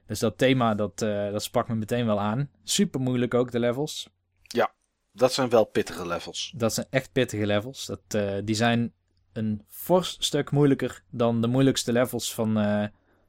Dus 0.07 0.19
dat 0.19 0.39
thema, 0.39 0.75
dat, 0.75 1.03
uh, 1.03 1.31
dat 1.33 1.43
sprak 1.43 1.69
me 1.69 1.75
meteen 1.75 2.07
wel 2.07 2.21
aan. 2.21 2.51
Super 2.63 3.01
moeilijk 3.01 3.35
ook, 3.35 3.51
de 3.51 3.59
levels. 3.59 4.09
Ja, 4.43 4.73
dat 5.13 5.33
zijn 5.33 5.49
wel 5.49 5.65
pittige 5.65 6.07
levels. 6.07 6.53
Dat 6.57 6.75
zijn 6.75 6.87
echt 6.91 7.13
pittige 7.13 7.47
levels. 7.47 7.87
Dat, 7.87 8.01
die 8.47 8.55
zijn 8.55 8.93
een 9.33 9.65
fors 9.69 10.17
stuk 10.19 10.51
moeilijker 10.51 11.03
dan 11.11 11.41
de 11.41 11.47
moeilijkste 11.47 11.93
levels 11.93 12.35
van, 12.35 12.55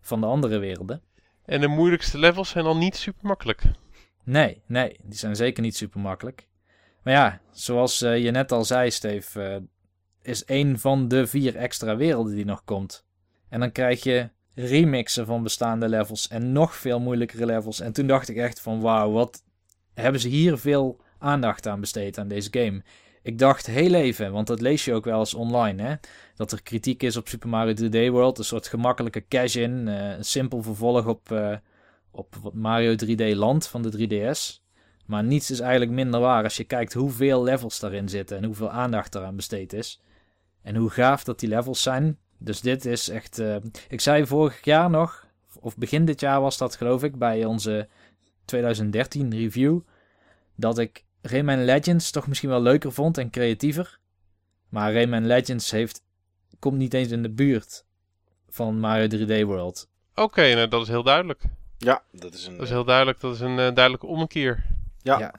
van 0.01 0.21
de 0.21 0.27
andere 0.27 0.58
werelden. 0.58 1.01
En 1.45 1.62
de 1.62 1.67
moeilijkste 1.67 2.17
levels 2.17 2.49
zijn 2.49 2.65
al 2.65 2.77
niet 2.77 2.95
super 2.95 3.27
makkelijk. 3.27 3.63
Nee, 4.23 4.62
nee, 4.67 4.99
die 5.03 5.17
zijn 5.17 5.36
zeker 5.36 5.63
niet 5.63 5.75
super 5.75 5.99
makkelijk. 5.99 6.47
Maar 7.03 7.13
ja, 7.13 7.41
zoals 7.51 8.01
uh, 8.01 8.23
je 8.23 8.32
net 8.32 8.51
al 8.51 8.65
zei, 8.65 8.91
Steve, 8.91 9.39
uh, 9.39 9.67
is 10.21 10.43
een 10.45 10.79
van 10.79 11.08
de 11.08 11.27
vier 11.27 11.56
extra 11.56 11.95
werelden 11.95 12.36
die 12.36 12.45
nog 12.45 12.63
komt. 12.63 13.06
En 13.49 13.60
dan 13.60 13.71
krijg 13.71 14.03
je 14.03 14.29
remixen 14.56 15.25
van 15.25 15.43
bestaande 15.43 15.89
levels 15.89 16.27
en 16.27 16.51
nog 16.51 16.75
veel 16.75 16.99
moeilijkere 16.99 17.45
levels. 17.45 17.79
En 17.79 17.93
toen 17.93 18.08
dacht 18.08 18.29
ik 18.29 18.38
echt 18.38 18.62
van 18.62 18.82
wauw, 18.82 19.12
wat 19.12 19.43
hebben 19.93 20.21
ze 20.21 20.27
hier 20.27 20.58
veel 20.58 21.01
aandacht 21.17 21.67
aan 21.67 21.79
besteed 21.79 22.17
aan 22.17 22.27
deze 22.27 22.49
game. 22.51 22.84
Ik 23.23 23.39
dacht 23.39 23.65
heel 23.65 23.93
even, 23.93 24.31
want 24.31 24.47
dat 24.47 24.62
lees 24.62 24.86
je 24.86 24.93
ook 24.93 25.05
wel 25.05 25.19
eens 25.19 25.33
online, 25.33 25.83
hè, 25.83 25.95
dat 26.36 26.51
er 26.51 26.63
kritiek 26.63 27.03
is 27.03 27.17
op 27.17 27.27
Super 27.27 27.49
Mario 27.49 27.73
3D 27.73 28.12
World, 28.12 28.38
een 28.38 28.43
soort 28.43 28.67
gemakkelijke 28.67 29.27
cash-in, 29.27 29.88
uh, 29.88 30.09
een 30.12 30.25
simpel 30.25 30.62
vervolg 30.62 31.05
op 31.05 31.31
op 32.13 32.51
Mario 32.53 32.95
3D 32.95 33.36
Land 33.36 33.67
van 33.67 33.81
de 33.81 33.91
3DS. 33.91 34.62
Maar 35.05 35.23
niets 35.23 35.51
is 35.51 35.59
eigenlijk 35.59 35.91
minder 35.91 36.19
waar 36.19 36.43
als 36.43 36.57
je 36.57 36.63
kijkt 36.63 36.93
hoeveel 36.93 37.43
levels 37.43 37.79
daarin 37.79 38.09
zitten 38.09 38.38
en 38.38 38.43
hoeveel 38.43 38.69
aandacht 38.69 39.15
eraan 39.15 39.36
besteed 39.36 39.73
is. 39.73 40.01
En 40.62 40.75
hoe 40.75 40.89
gaaf 40.89 41.23
dat 41.23 41.39
die 41.39 41.49
levels 41.49 41.81
zijn. 41.81 42.17
Dus 42.38 42.62
dit 42.62 42.86
is 42.86 43.09
echt. 43.09 43.39
Uh, 43.39 43.55
ik 43.89 44.01
zei 44.01 44.25
vorig 44.25 44.63
jaar 44.63 44.89
nog, 44.89 45.27
of 45.59 45.77
begin 45.77 46.05
dit 46.05 46.19
jaar 46.19 46.41
was 46.41 46.57
dat 46.57 46.75
geloof 46.75 47.03
ik, 47.03 47.15
bij 47.15 47.45
onze 47.45 47.88
2013 48.45 49.31
review. 49.31 49.79
Dat 50.55 50.77
ik 50.77 51.03
Rayman 51.25 51.63
Legends 51.65 52.12
toch 52.12 52.27
misschien 52.27 52.49
wel 52.49 52.62
leuker 52.62 52.91
vond 52.91 53.17
en 53.17 53.29
creatiever. 53.29 53.99
Maar 54.69 54.93
Rayman 54.93 55.25
Legends 55.25 55.71
heeft, 55.71 56.01
komt 56.59 56.77
niet 56.77 56.93
eens 56.93 57.12
in 57.12 57.21
de 57.21 57.31
buurt 57.31 57.86
van 58.49 58.79
Mario 58.79 59.07
3D 59.07 59.45
World. 59.45 59.89
Oké, 60.12 60.21
okay, 60.21 60.53
nou, 60.53 60.67
dat 60.67 60.81
is 60.81 60.88
heel 60.88 61.03
duidelijk. 61.03 61.41
Ja, 61.77 62.03
dat 62.12 62.33
is 62.33 62.45
een. 62.45 62.53
Dat 62.53 62.63
is 62.63 62.69
heel 62.69 62.83
duidelijk. 62.83 63.19
Dat 63.19 63.33
is 63.33 63.39
een 63.39 63.57
uh, 63.57 63.57
duidelijke 63.57 64.05
ommekeer. 64.05 64.65
Ja. 65.01 65.19
ja. 65.19 65.33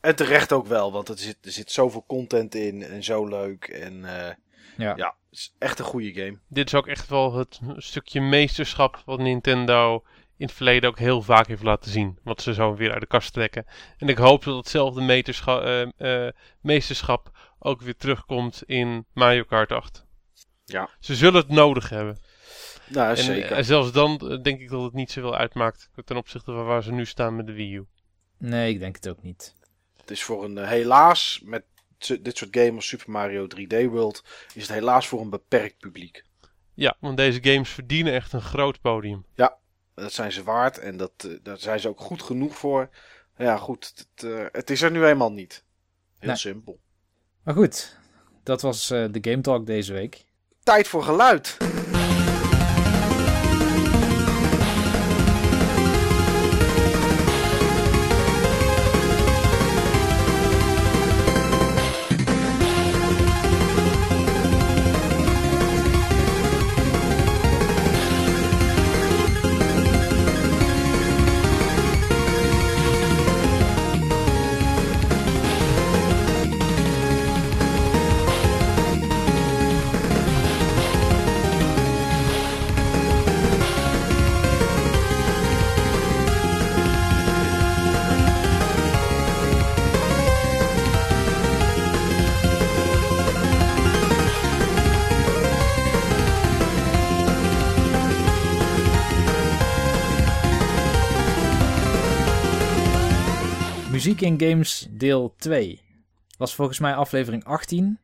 En 0.00 0.16
terecht 0.16 0.52
ook 0.52 0.66
wel, 0.66 0.92
want 0.92 1.08
er 1.08 1.18
zit, 1.18 1.36
er 1.40 1.52
zit 1.52 1.72
zoveel 1.72 2.04
content 2.06 2.54
in 2.54 2.82
en 2.82 3.04
zo 3.04 3.26
leuk. 3.26 3.64
En 3.64 3.92
uh, 3.92 4.28
ja. 4.76 4.96
ja, 4.96 5.16
het 5.30 5.38
is 5.38 5.54
echt 5.58 5.78
een 5.78 5.84
goede 5.84 6.12
game. 6.12 6.38
Dit 6.48 6.66
is 6.66 6.74
ook 6.74 6.86
echt 6.86 7.08
wel 7.08 7.34
het 7.34 7.60
stukje 7.76 8.20
meesterschap 8.20 9.02
wat 9.04 9.18
Nintendo 9.18 10.04
in 10.42 10.48
het 10.48 10.56
verleden 10.56 10.88
ook 10.88 10.98
heel 10.98 11.22
vaak 11.22 11.46
heeft 11.46 11.62
laten 11.62 11.90
zien. 11.90 12.18
Wat 12.22 12.42
ze 12.42 12.54
zo 12.54 12.74
weer 12.74 12.92
uit 12.92 13.00
de 13.00 13.06
kast 13.06 13.32
trekken. 13.32 13.66
En 13.96 14.08
ik 14.08 14.18
hoop 14.18 14.44
dat 14.44 14.56
hetzelfde 14.56 15.90
uh, 15.98 16.28
meesterschap 16.60 17.30
ook 17.58 17.80
weer 17.80 17.96
terugkomt 17.96 18.62
in 18.66 19.06
Mario 19.12 19.42
Kart 19.42 19.72
8. 19.72 20.04
Ja. 20.64 20.88
Ze 21.00 21.14
zullen 21.14 21.40
het 21.40 21.48
nodig 21.48 21.88
hebben. 21.88 22.18
Nou, 22.88 23.10
en, 23.10 23.16
zeker. 23.16 23.52
en 23.52 23.64
zelfs 23.64 23.92
dan 23.92 24.40
denk 24.42 24.60
ik 24.60 24.70
dat 24.70 24.82
het 24.82 24.92
niet 24.92 25.10
zoveel 25.10 25.36
uitmaakt 25.36 25.90
ten 26.04 26.16
opzichte 26.16 26.52
van 26.52 26.64
waar 26.64 26.82
ze 26.82 26.92
nu 26.92 27.06
staan 27.06 27.36
met 27.36 27.46
de 27.46 27.52
Wii 27.52 27.74
U. 27.74 27.86
Nee, 28.38 28.72
ik 28.72 28.78
denk 28.78 28.94
het 28.94 29.08
ook 29.08 29.22
niet. 29.22 29.54
Het 30.00 30.10
is 30.10 30.22
voor 30.22 30.44
een, 30.44 30.58
helaas, 30.66 31.40
met 31.44 31.64
dit 32.20 32.36
soort 32.36 32.56
games 32.56 32.74
als 32.74 32.88
Super 32.88 33.10
Mario 33.10 33.46
3D 33.46 33.84
World, 33.90 34.24
is 34.54 34.62
het 34.62 34.72
helaas 34.72 35.06
voor 35.06 35.20
een 35.20 35.30
beperkt 35.30 35.78
publiek. 35.78 36.24
Ja, 36.74 36.96
want 37.00 37.16
deze 37.16 37.42
games 37.42 37.68
verdienen 37.68 38.12
echt 38.12 38.32
een 38.32 38.42
groot 38.42 38.80
podium. 38.80 39.24
Ja, 39.34 39.60
dat 39.94 40.12
zijn 40.12 40.32
ze 40.32 40.42
waard 40.42 40.78
en 40.78 40.96
dat, 40.96 41.12
uh, 41.26 41.38
daar 41.42 41.58
zijn 41.58 41.80
ze 41.80 41.88
ook 41.88 42.00
goed 42.00 42.22
genoeg 42.22 42.56
voor. 42.56 42.88
Ja, 43.36 43.56
goed, 43.56 43.92
het, 43.94 44.24
uh, 44.24 44.46
het 44.52 44.70
is 44.70 44.82
er 44.82 44.90
nu 44.90 45.04
eenmaal 45.04 45.32
niet. 45.32 45.64
Heel 46.18 46.28
nee. 46.28 46.38
simpel. 46.38 46.80
Maar 47.42 47.54
goed, 47.54 47.96
dat 48.42 48.62
was 48.62 48.90
uh, 48.90 49.06
de 49.10 49.30
Game 49.30 49.40
Talk 49.40 49.66
deze 49.66 49.92
week. 49.92 50.24
Tijd 50.62 50.88
voor 50.88 51.02
geluid. 51.02 51.56
In 104.22 104.40
Games 104.40 104.86
deel 104.90 105.34
2. 105.36 105.80
Was 106.38 106.54
volgens 106.54 106.78
mij 106.78 106.94
aflevering 106.94 107.44
18. 107.44 107.98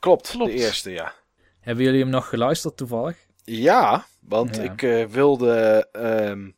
Klopt, 0.00 0.30
Klopt. 0.30 0.52
de 0.52 0.58
eerste, 0.58 0.90
ja. 0.90 1.14
Hebben 1.60 1.84
jullie 1.84 2.00
hem 2.00 2.08
nog 2.08 2.28
geluisterd 2.28 2.76
toevallig? 2.76 3.26
Ja, 3.44 4.06
want 4.20 4.56
ja. 4.56 4.62
ik 4.62 4.82
uh, 4.82 5.06
wilde... 5.06 5.88
Um, 5.92 6.56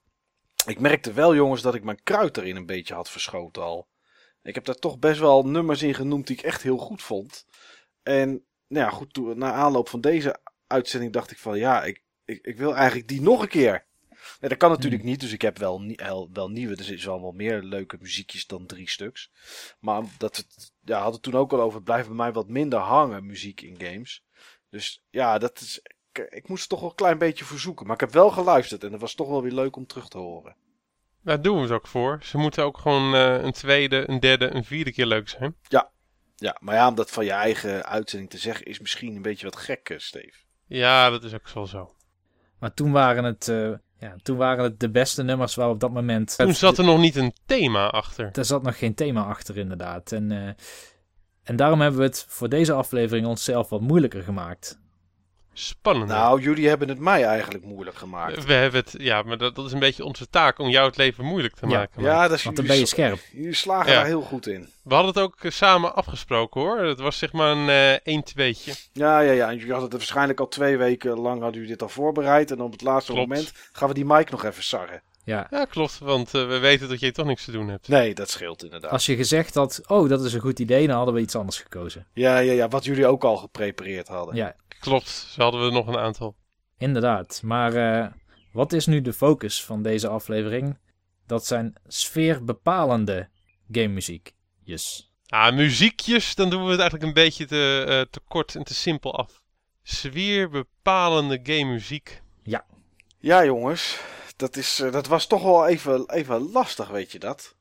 ik 0.67 0.81
merkte 0.81 1.13
wel, 1.13 1.35
jongens, 1.35 1.63
dat 1.63 1.75
ik 1.75 1.85
mijn 1.85 2.03
kruid 2.03 2.37
erin 2.37 2.57
een 2.57 2.67
beetje 2.67 2.95
had 2.95 3.11
verschoten 3.11 3.63
al. 3.63 3.89
Ik 4.43 4.55
heb 4.55 4.65
daar 4.65 4.75
toch 4.75 4.99
best 4.99 5.21
wel 5.21 5.47
nummers 5.47 5.83
in 5.83 5.95
genoemd 5.95 6.27
die 6.27 6.37
ik 6.37 6.43
echt 6.43 6.63
heel 6.63 6.79
goed 6.79 7.03
vond. 7.03 7.47
En 8.03 8.29
nou 8.67 8.87
ja, 8.87 8.91
goed, 8.91 9.13
toen, 9.13 9.39
na 9.39 9.53
aanloop 9.53 9.89
van 9.89 10.01
deze 10.01 10.41
uitzending 10.67 11.13
dacht 11.13 11.31
ik 11.31 11.39
van... 11.39 11.59
Ja, 11.59 11.85
ik, 11.85 12.03
ik, 12.25 12.47
ik 12.47 12.57
wil 12.57 12.77
eigenlijk 12.77 13.09
die 13.09 13.21
nog 13.21 13.43
een 13.43 13.49
keer. 13.49 13.87
Nee, 14.43 14.51
dat 14.51 14.61
kan 14.61 14.71
natuurlijk 14.71 15.03
niet, 15.03 15.21
dus 15.21 15.33
ik 15.33 15.43
heb 15.43 15.59
wel, 15.59 15.93
wel, 15.97 16.29
wel 16.33 16.49
nieuwe. 16.49 16.77
Er 16.77 16.93
is 16.93 17.05
wel 17.05 17.21
wel 17.21 17.33
meer 17.33 17.63
leuke 17.63 17.97
muziekjes 18.01 18.47
dan 18.47 18.67
drie 18.67 18.91
stuks. 18.91 19.31
Maar 19.81 20.03
dat 20.19 20.37
het, 20.37 20.73
ja, 20.81 21.03
had 21.03 21.13
het 21.13 21.23
toen 21.23 21.35
ook 21.35 21.53
al 21.53 21.61
over, 21.61 21.75
het 21.75 21.85
blijft 21.85 22.07
bij 22.07 22.17
mij 22.17 22.33
wat 22.33 22.49
minder 22.49 22.79
hangen, 22.79 23.27
muziek 23.27 23.61
in 23.61 23.81
games. 23.81 24.25
Dus 24.71 25.05
ja, 25.11 25.39
dat 25.39 25.61
is, 25.61 25.81
ik, 26.13 26.27
ik 26.29 26.49
moest 26.49 26.61
het 26.61 26.71
toch 26.71 26.81
wel 26.81 26.89
een 26.89 26.95
klein 26.95 27.19
beetje 27.19 27.45
verzoeken. 27.45 27.87
Maar 27.87 27.95
ik 27.95 28.01
heb 28.01 28.13
wel 28.13 28.31
geluisterd 28.31 28.85
en 28.85 28.93
het 28.93 29.01
was 29.01 29.15
toch 29.15 29.29
wel 29.29 29.43
weer 29.43 29.53
leuk 29.53 29.77
om 29.77 29.87
terug 29.87 30.09
te 30.09 30.19
horen. 30.19 30.57
Daar 31.21 31.43
doen 31.43 31.61
we 31.61 31.67
ze 31.67 31.75
ook 31.75 31.87
voor. 31.87 32.19
Ze 32.23 32.39
moeten 32.39 32.65
ook 32.65 32.79
gewoon 32.79 33.15
eh, 33.15 33.43
een 33.43 33.53
tweede, 33.53 34.09
een 34.09 34.21
derde, 34.21 34.55
een 34.55 34.65
vierde 34.65 34.93
keer 34.93 35.07
leuk 35.07 35.29
zijn. 35.29 35.57
Ja, 36.37 36.57
maar 36.61 36.75
ja, 36.75 36.89
om 36.89 36.95
dat 36.95 37.11
van 37.11 37.25
je 37.25 37.31
eigen 37.31 37.85
uitzending 37.85 38.31
te 38.31 38.39
zeggen 38.39 38.67
is 38.67 38.81
misschien 38.81 39.17
een 39.17 39.23
beetje 39.23 39.47
wat 39.47 39.57
gek, 39.57 39.89
eh, 39.89 39.99
Steve. 39.99 40.39
Ja, 40.67 41.11
dat 41.11 41.25
is 41.25 41.35
ook 41.35 41.49
wel 41.49 41.67
zo. 41.67 41.95
Maar 42.59 42.75
toen 42.75 42.93
waren 42.93 43.25
het, 43.25 43.49
eh, 43.49 43.73
ja, 44.03 44.15
toen 44.23 44.37
waren 44.37 44.65
het 44.65 44.81
de 44.81 44.91
beste 44.91 45.23
nummers 45.23 45.55
waar 45.55 45.69
op 45.69 45.81
dat 45.81 45.93
moment... 45.93 46.37
Toen 46.37 46.55
zat 46.55 46.79
er 46.79 46.85
nog 46.85 46.99
niet 46.99 47.17
een 47.17 47.33
thema 47.47 47.91
achter. 47.91 48.31
Er 48.33 48.45
zat 48.45 48.63
nog 48.63 48.79
geen 48.79 48.95
thema 48.95 49.25
achter, 49.25 49.57
inderdaad. 49.57 50.13
En, 50.13 50.33
eh, 50.33 50.49
en 51.43 51.57
daarom 51.57 51.81
hebben 51.81 52.01
we 52.01 52.07
het 52.07 52.25
voor 52.29 52.49
deze 52.49 52.73
aflevering 52.73 53.27
onszelf 53.27 53.69
wat 53.69 53.81
moeilijker 53.81 54.23
gemaakt. 54.23 54.81
Spannend. 55.55 56.09
Nou, 56.11 56.41
jullie 56.41 56.69
hebben 56.69 56.89
het 56.89 56.99
mij 56.99 57.25
eigenlijk 57.25 57.65
moeilijk 57.65 57.97
gemaakt. 57.97 58.45
we 58.45 58.53
hebben 58.53 58.81
het, 58.81 58.95
ja, 58.99 59.23
maar 59.23 59.39
dat, 59.39 59.55
dat 59.55 59.67
is 59.67 59.73
een 59.73 59.79
beetje 59.79 60.05
onze 60.05 60.29
taak 60.31 60.59
om 60.59 60.69
jou 60.69 60.87
het 60.87 60.97
leven 60.97 61.25
moeilijk 61.25 61.55
te 61.55 61.67
Ja. 61.69 61.77
maken. 61.79 62.03
Ja, 62.03 62.29
dat 62.29 62.39
is 62.39 62.45
Want 62.45 62.57
dan 62.57 62.65
jullie, 62.65 62.71
ben 62.71 62.79
je 62.81 62.87
scherp. 62.87 63.19
jullie 63.33 63.55
slagen 63.55 63.91
Ja. 63.93 63.97
daar 63.99 64.07
heel 64.07 64.23
goed 64.23 64.47
in. 64.47 64.69
We 64.83 64.95
hadden 64.95 65.13
het 65.15 65.23
ook 65.23 65.37
eh, 65.45 65.51
samen 65.51 65.95
afgesproken 65.95 66.61
hoor. 66.61 66.79
Het 66.79 67.01
was 67.01 67.19
zeg 67.19 67.33
maar 67.33 67.51
een 67.51 67.69
eh 67.69 67.93
1 68.15 68.23
tweetje. 68.23 68.73
Ja, 68.93 69.21
ja, 69.21 69.33
ja. 69.33 69.47
En 69.49 69.55
jullie 69.57 69.71
hadden 69.73 69.89
het 69.89 69.99
waarschijnlijk 69.99 70.41
al 70.41 70.49
twee 70.49 70.77
weken 70.77 71.19
lang 71.19 71.35
hadden 71.41 71.53
jullie 71.61 71.69
dit 71.77 71.83
al 71.83 71.89
voorbereid. 71.89 72.51
En 72.51 72.61
op 72.61 72.73
het 72.73 72.83
laatste 72.83 73.13
Klopt. 73.13 73.29
moment 73.29 73.53
gaan 73.73 73.89
we 73.89 73.95
die 73.95 74.05
mic 74.05 74.31
nog 74.31 74.45
even 74.45 74.63
sarren. 74.65 75.03
Ja. 75.25 75.47
Ja, 75.51 75.65
klopt, 75.65 75.99
want 75.99 76.35
eh, 76.35 76.47
we 76.49 76.59
weten 76.59 76.89
dat 76.89 77.01
je 77.01 77.13
toch 77.13 77.27
niks 77.27 77.45
te 77.45 77.53
doen 77.53 77.69
hebt. 77.69 77.89
Nee, 77.89 78.15
dat 78.15 78.31
scheelt 78.31 78.65
inderdaad. 78.65 78.91
Als 78.91 79.07
je 79.07 79.17
gezegd 79.17 79.55
had, 79.55 79.81
oh, 79.87 80.09
dat 80.09 80.25
is 80.25 80.33
een 80.33 80.41
goed 80.41 80.59
idee, 80.59 80.87
dan 80.87 80.97
hadden 80.97 81.15
we 81.15 81.21
iets 81.21 81.35
anders 81.35 81.59
gekozen. 81.59 82.07
Ja, 82.13 82.39
ja, 82.39 82.53
ja. 82.53 82.69
Wat 82.69 82.85
jullie 82.85 83.07
ook 83.07 83.25
al 83.25 83.37
geprepareerd 83.37 84.09
hadden. 84.09 84.35
Ja, 84.37 84.55
Klopt, 84.81 85.09
zo 85.09 85.43
hadden 85.43 85.65
we 85.65 85.71
nog 85.71 85.87
een 85.87 85.99
aantal. 85.99 86.35
inderdaad. 86.79 87.41
Maar 87.45 87.75
eh, 87.75 88.07
wat 88.53 88.73
is 88.73 88.87
nu 88.87 89.01
de 89.01 89.13
focus 89.13 89.65
van 89.65 89.83
deze 89.83 90.09
aflevering? 90.09 90.79
Dat 91.27 91.47
zijn 91.47 91.75
sfeerbepalende 91.87 93.29
gamemuziek. 93.71 94.33
Yes. 94.65 95.13
Ah, 95.27 95.55
muziekjes, 95.55 96.35
dan 96.35 96.51
doen 96.51 96.65
we 96.65 96.71
het 96.71 96.81
eigenlijk 96.81 97.09
een 97.09 97.23
beetje 97.23 97.47
te, 97.47 97.85
eh, 97.89 98.01
te 98.11 98.21
kort 98.29 98.55
en 98.55 98.65
te 98.65 98.75
simpel 98.75 99.17
af. 99.17 99.43
Sfeerbepalende 99.83 101.41
game 101.43 101.65
muziek. 101.73 102.23
Ja, 103.19 103.45
jongens. 103.45 104.01
Dat, 104.43 104.57
is, 104.57 104.81
eh, 104.81 104.93
dat 104.93 105.07
was 105.07 105.27
toch 105.27 105.43
wel 105.43 105.67
even, 105.67 106.11
even 106.11 106.51
lastig, 106.51 106.89
weet 106.89 107.13
je 107.13 107.19
dat? 107.19 107.57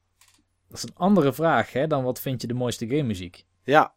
Dat 0.67 0.77
is 0.77 0.83
een 0.83 0.95
andere 0.95 1.33
vraag 1.33 1.73
hè, 1.73 1.87
dan 1.87 2.03
wat 2.03 2.19
vind 2.19 2.41
je 2.41 2.47
de 2.47 2.53
mooiste 2.53 2.87
gamemuziek? 2.87 3.45
Ja. 3.63 3.95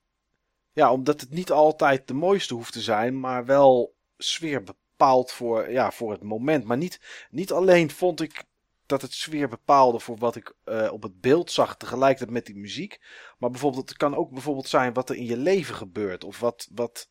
Ja, 0.73 0.93
omdat 0.93 1.21
het 1.21 1.31
niet 1.31 1.51
altijd 1.51 2.09
de 2.09 2.15
mooiste 2.15 2.55
hoeft 2.55 2.73
te 2.73 2.81
zijn, 2.81 3.21
maar 3.21 3.45
wel 3.45 3.95
sfeer 4.17 4.63
bepaald 4.63 5.33
voor, 5.33 5.71
ja, 5.71 5.91
voor 5.91 6.11
het 6.11 6.23
moment. 6.23 6.65
Maar 6.65 6.77
niet, 6.77 7.27
niet 7.31 7.53
alleen 7.53 7.91
vond 7.91 8.21
ik 8.21 8.45
dat 8.87 9.03
het 9.03 9.13
sfeer 9.13 9.49
bepaalde 9.49 10.01
voor 10.01 10.17
wat 10.17 10.37
ik 10.37 10.55
eh, 10.65 10.93
op 10.93 11.03
het 11.03 11.21
beeld 11.21 11.51
zag 11.51 11.77
tegelijkertijd 11.77 12.31
met 12.31 12.47
die 12.47 12.57
muziek. 12.57 13.01
Maar 13.39 13.51
bijvoorbeeld, 13.51 13.89
het 13.89 13.99
kan 13.99 14.17
ook 14.17 14.31
bijvoorbeeld 14.31 14.69
zijn 14.69 14.93
wat 14.93 15.11
er 15.11 15.17
in 15.17 15.27
je 15.27 15.37
leven 15.37 15.75
gebeurt. 15.75 16.25
Of 16.25 16.41
wat, 16.41 16.69
wat 16.75 17.09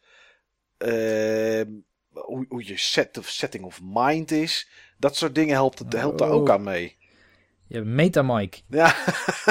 eh, 0.78 1.62
hoe, 2.14 2.46
hoe 2.50 2.66
je 2.66 2.78
set 2.78 3.18
of 3.18 3.28
setting 3.28 3.64
of 3.64 3.80
mind 3.84 4.32
is. 4.32 4.70
Dat 4.98 5.16
soort 5.16 5.36
dingen 5.36 5.54
helpt, 5.54 5.80
het, 5.80 5.94
helpt 5.94 6.20
daar 6.20 6.30
ook 6.30 6.48
Oh. 6.48 6.54
aan 6.54 6.64
mee. 6.64 6.98
Je 7.68 7.76
hebt 7.76 7.88
Metamic. 7.90 8.64
Ja, 8.70 8.96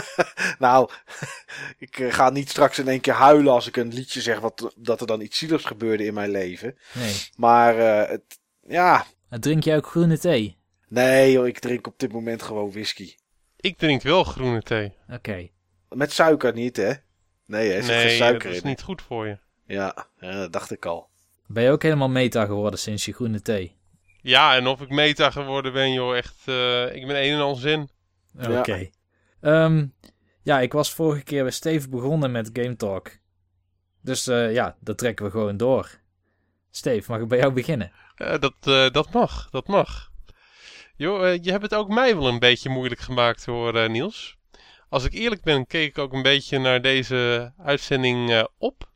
nou, 0.58 0.90
ik 1.78 1.98
eh, 1.98 2.12
ga 2.12 2.30
niet 2.30 2.50
straks 2.50 2.78
in 2.78 2.88
één 2.88 3.00
keer 3.00 3.12
huilen 3.14 3.52
als 3.52 3.66
ik 3.66 3.76
een 3.76 3.92
liedje 3.94 4.20
zeg 4.20 4.40
wat, 4.40 4.72
dat 4.76 5.00
er 5.00 5.06
dan 5.06 5.20
iets 5.20 5.38
zieligs 5.38 5.64
gebeurde 5.64 6.04
in 6.04 6.14
mijn 6.14 6.30
leven. 6.30 6.78
Nee. 6.94 7.14
Maar 7.36 7.78
eh, 7.78 8.10
het, 8.10 8.40
ja, 8.66 9.06
Drink 9.28 9.64
jij 9.64 9.76
ook 9.76 9.86
groene 9.86 10.18
thee? 10.18 10.58
nee 10.88 11.32
joh, 11.32 11.46
ik 11.46 11.58
drink 11.58 11.86
op 11.86 11.98
dit 11.98 12.12
moment 12.12 12.42
gewoon 12.42 12.70
whisky. 12.72 13.14
Ik 13.56 13.78
drink 13.78 14.02
wel 14.02 14.24
groene 14.24 14.62
thee. 14.62 14.92
Oké. 15.08 15.48
Met 15.88 16.12
suiker 16.12 16.52
niet, 16.52 16.76
hè? 16.76 16.92
Nee, 17.46 17.68
hè, 17.70 17.76
er 17.76 17.82
zit 17.82 17.90
nee, 17.92 18.00
geen 18.00 18.18
dat 18.18 18.26
suiker 18.28 18.50
is 18.50 18.62
niet 18.62 18.82
goed 18.82 19.02
voor 19.02 19.26
je. 19.26 19.38
Ja, 19.66 20.06
ja, 20.20 20.32
dat 20.32 20.52
dacht 20.52 20.70
ik 20.70 20.86
al. 20.86 21.08
Ben 21.52 21.62
je 21.62 21.70
ook 21.70 21.82
helemaal 21.82 22.08
meta 22.08 22.44
geworden 22.44 22.78
sinds 22.78 23.04
je 23.04 23.12
groene 23.12 23.42
thee? 23.42 23.76
Ja, 24.20 24.54
en 24.56 24.66
of 24.66 24.80
ik 24.80 24.88
meta 24.88 25.30
geworden 25.30 25.72
ben, 25.72 25.92
joh, 25.92 26.16
echt. 26.16 26.36
eh, 26.44 26.94
ik 26.94 27.06
ben 27.06 27.16
een 27.22 27.32
en 27.32 27.40
al 27.40 27.54
zin. 27.54 27.88
Oké. 28.48 28.90
Ehm, 29.40 29.86
ja, 30.42 30.60
ik 30.60 30.72
was 30.72 30.92
vorige 30.92 31.22
keer 31.22 31.42
bij 31.42 31.52
Steve 31.52 31.88
begonnen 31.88 32.30
met 32.30 32.50
Game 32.52 32.76
Talk. 32.76 33.10
Dus 34.02 34.26
eh, 34.26 34.52
ja, 34.52 34.76
dat 34.80 34.98
trekken 34.98 35.24
we 35.24 35.30
gewoon 35.30 35.56
door. 35.56 36.00
Steve, 36.70 37.10
mag 37.10 37.20
ik 37.20 37.28
bij 37.28 37.38
jou 37.38 37.52
beginnen? 37.52 37.92
Eh, 38.16 38.38
dat, 38.38 38.54
eh, 38.60 38.90
dat 38.90 39.12
mag, 39.12 39.50
dat 39.50 39.66
mag. 39.66 40.10
Joh, 40.96 41.34
je 41.42 41.50
hebt 41.50 41.62
het 41.62 41.74
ook 41.74 41.88
mij 41.88 42.16
wel 42.16 42.28
een 42.28 42.38
beetje 42.38 42.68
moeilijk 42.68 43.00
gemaakt 43.00 43.44
hoor, 43.44 43.76
eh, 43.76 43.88
Niels. 43.88 44.36
Als 44.88 45.04
ik 45.04 45.12
eerlijk 45.12 45.42
ben, 45.42 45.66
keek 45.66 45.88
ik 45.88 45.98
ook 45.98 46.12
een 46.12 46.22
beetje 46.22 46.58
naar 46.58 46.82
deze 46.82 47.52
uitzending 47.58 48.30
eh, 48.30 48.44
op. 48.58 48.90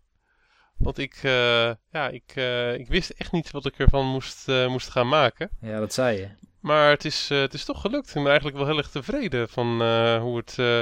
Want 0.79 0.99
ik, 0.99 1.15
eh, 1.23 1.71
ja, 1.91 2.09
ik, 2.09 2.33
eh, 2.35 2.75
ik 2.75 2.89
wist 2.89 3.11
echt 3.11 3.33
niet 3.33 3.51
wat 3.51 3.67
ik 3.67 3.79
ervan 3.79 4.07
moest, 4.07 4.49
eh, 4.49 4.67
moest 4.69 4.91
gaan 4.91 5.09
maken. 5.09 5.51
Ja, 5.61 5.79
dat 5.79 5.93
zei 5.93 6.19
je. 6.19 6.29
Maar 6.61 6.91
het 6.91 7.05
is, 7.05 7.29
eh, 7.31 7.39
het 7.41 7.55
is 7.55 7.65
toch 7.65 7.81
gelukt. 7.81 8.09
Ik 8.09 8.15
ben 8.15 8.27
eigenlijk 8.27 8.57
wel 8.57 8.67
heel 8.67 8.79
erg 8.79 8.91
tevreden 8.91 9.49
van 9.49 9.83
eh, 9.83 10.21
hoe 10.21 10.37
het, 10.37 10.59
eh, 10.59 10.81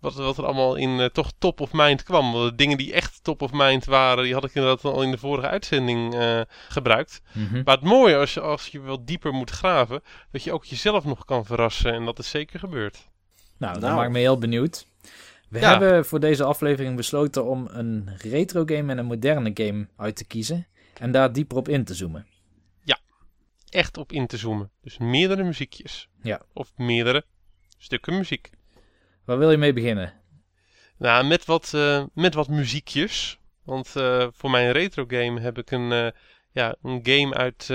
wat, 0.00 0.14
wat 0.14 0.38
er 0.38 0.44
allemaal 0.44 0.74
in 0.74 1.10
toch 1.12 1.30
top 1.38 1.60
of 1.60 1.72
mind 1.72 2.02
kwam. 2.02 2.32
Want 2.32 2.48
de 2.50 2.54
dingen 2.56 2.76
die 2.76 2.92
echt 2.92 3.18
top 3.24 3.42
of 3.42 3.52
mind 3.52 3.84
waren, 3.84 4.24
die 4.24 4.34
had 4.34 4.44
ik 4.44 4.54
inderdaad 4.54 4.84
al 4.84 5.02
in 5.02 5.10
de 5.10 5.18
vorige 5.18 5.48
uitzending 5.48 6.14
eh, 6.14 6.40
gebruikt. 6.68 7.20
Mhm. 7.32 7.62
Maar 7.64 7.74
het 7.74 7.84
mooie 7.84 8.16
als 8.16 8.34
je, 8.34 8.40
als 8.40 8.66
je 8.66 8.80
wat 8.80 9.06
dieper 9.06 9.32
moet 9.32 9.50
graven, 9.50 10.02
dat 10.30 10.42
je 10.44 10.52
ook 10.52 10.64
jezelf 10.64 11.04
nog 11.04 11.24
kan 11.24 11.44
verrassen. 11.44 11.92
En 11.92 12.04
dat 12.04 12.18
is 12.18 12.30
zeker 12.30 12.58
gebeurd. 12.58 13.08
Nou, 13.58 13.72
dat 13.72 13.82
Nou. 13.82 13.94
maakt 13.96 14.10
me 14.12 14.18
heel 14.18 14.38
benieuwd. 14.38 14.86
We 15.54 15.60
Ja. 15.60 15.70
hebben 15.70 16.04
voor 16.06 16.20
deze 16.20 16.44
aflevering 16.44 16.96
besloten 16.96 17.44
om 17.44 17.68
een 17.70 18.10
retro 18.18 18.62
game 18.66 18.92
en 18.92 18.98
een 18.98 19.04
moderne 19.06 19.50
game 19.54 19.88
uit 19.96 20.16
te 20.16 20.24
kiezen. 20.26 20.66
En 20.98 21.12
daar 21.12 21.32
dieper 21.32 21.56
op 21.56 21.68
in 21.68 21.84
te 21.84 21.94
zoomen. 21.94 22.26
Echt 23.70 23.96
op 23.96 24.12
in 24.12 24.26
te 24.26 24.36
zoomen. 24.36 24.70
Dus 24.80 24.98
meerdere 24.98 25.42
muziekjes. 25.42 26.08
Ja. 26.22 26.40
Of 26.52 26.72
meerdere 26.76 27.24
stukken 27.78 28.16
muziek. 28.16 28.50
Waar 29.24 29.38
wil 29.38 29.50
je 29.50 29.56
mee 29.56 29.72
beginnen? 29.72 30.12
Nou, 30.98 31.26
met 31.26 31.44
wat, 31.44 31.72
eh, 31.74 32.04
met 32.12 32.34
wat 32.34 32.48
muziekjes. 32.48 33.38
Want 33.64 33.96
eh, 33.96 34.26
voor 34.32 34.50
mijn 34.50 34.72
retro 34.72 35.04
game 35.08 35.40
heb 35.40 35.58
ik 35.58 35.70
een, 35.70 35.92
eh, 35.92 36.06
ja, 36.52 36.76
een 36.82 37.00
game 37.02 37.34
uit 37.34 37.60
eh, 37.60 37.66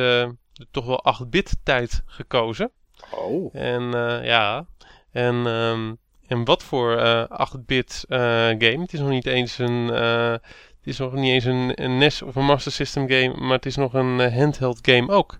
de 0.53 0.67
toch 0.71 0.85
wel 0.85 1.03
8-bit 1.03 1.55
tijd 1.63 2.01
gekozen. 2.05 2.71
Oh, 3.11 3.55
En 3.55 3.93
eh, 3.93 4.25
ja, 4.25 4.67
en, 5.11 5.45
ehm, 5.47 5.93
en 6.29 6.45
wat 6.45 6.63
voor 6.63 6.97
eh 6.97 7.23
8-bit 7.55 8.05
eh, 8.07 8.19
game. 8.47 8.79
Het 8.79 8.93
is 8.93 8.99
nog 8.99 9.09
niet 9.09 9.25
eens 9.25 9.57
een, 9.57 9.89
eh, 9.93 10.31
het 10.31 10.83
is 10.83 10.97
nog 10.97 11.13
niet 11.13 11.31
eens 11.31 11.43
een, 11.45 11.83
een 11.83 11.97
NES 11.97 12.21
of 12.21 12.35
een 12.35 12.45
Master 12.45 12.71
System 12.71 13.09
game, 13.09 13.33
maar 13.37 13.55
het 13.55 13.65
is 13.65 13.75
nog 13.75 13.93
een 13.93 14.19
eh, 14.19 14.35
handheld 14.35 14.79
game 14.81 15.11
ook. 15.11 15.39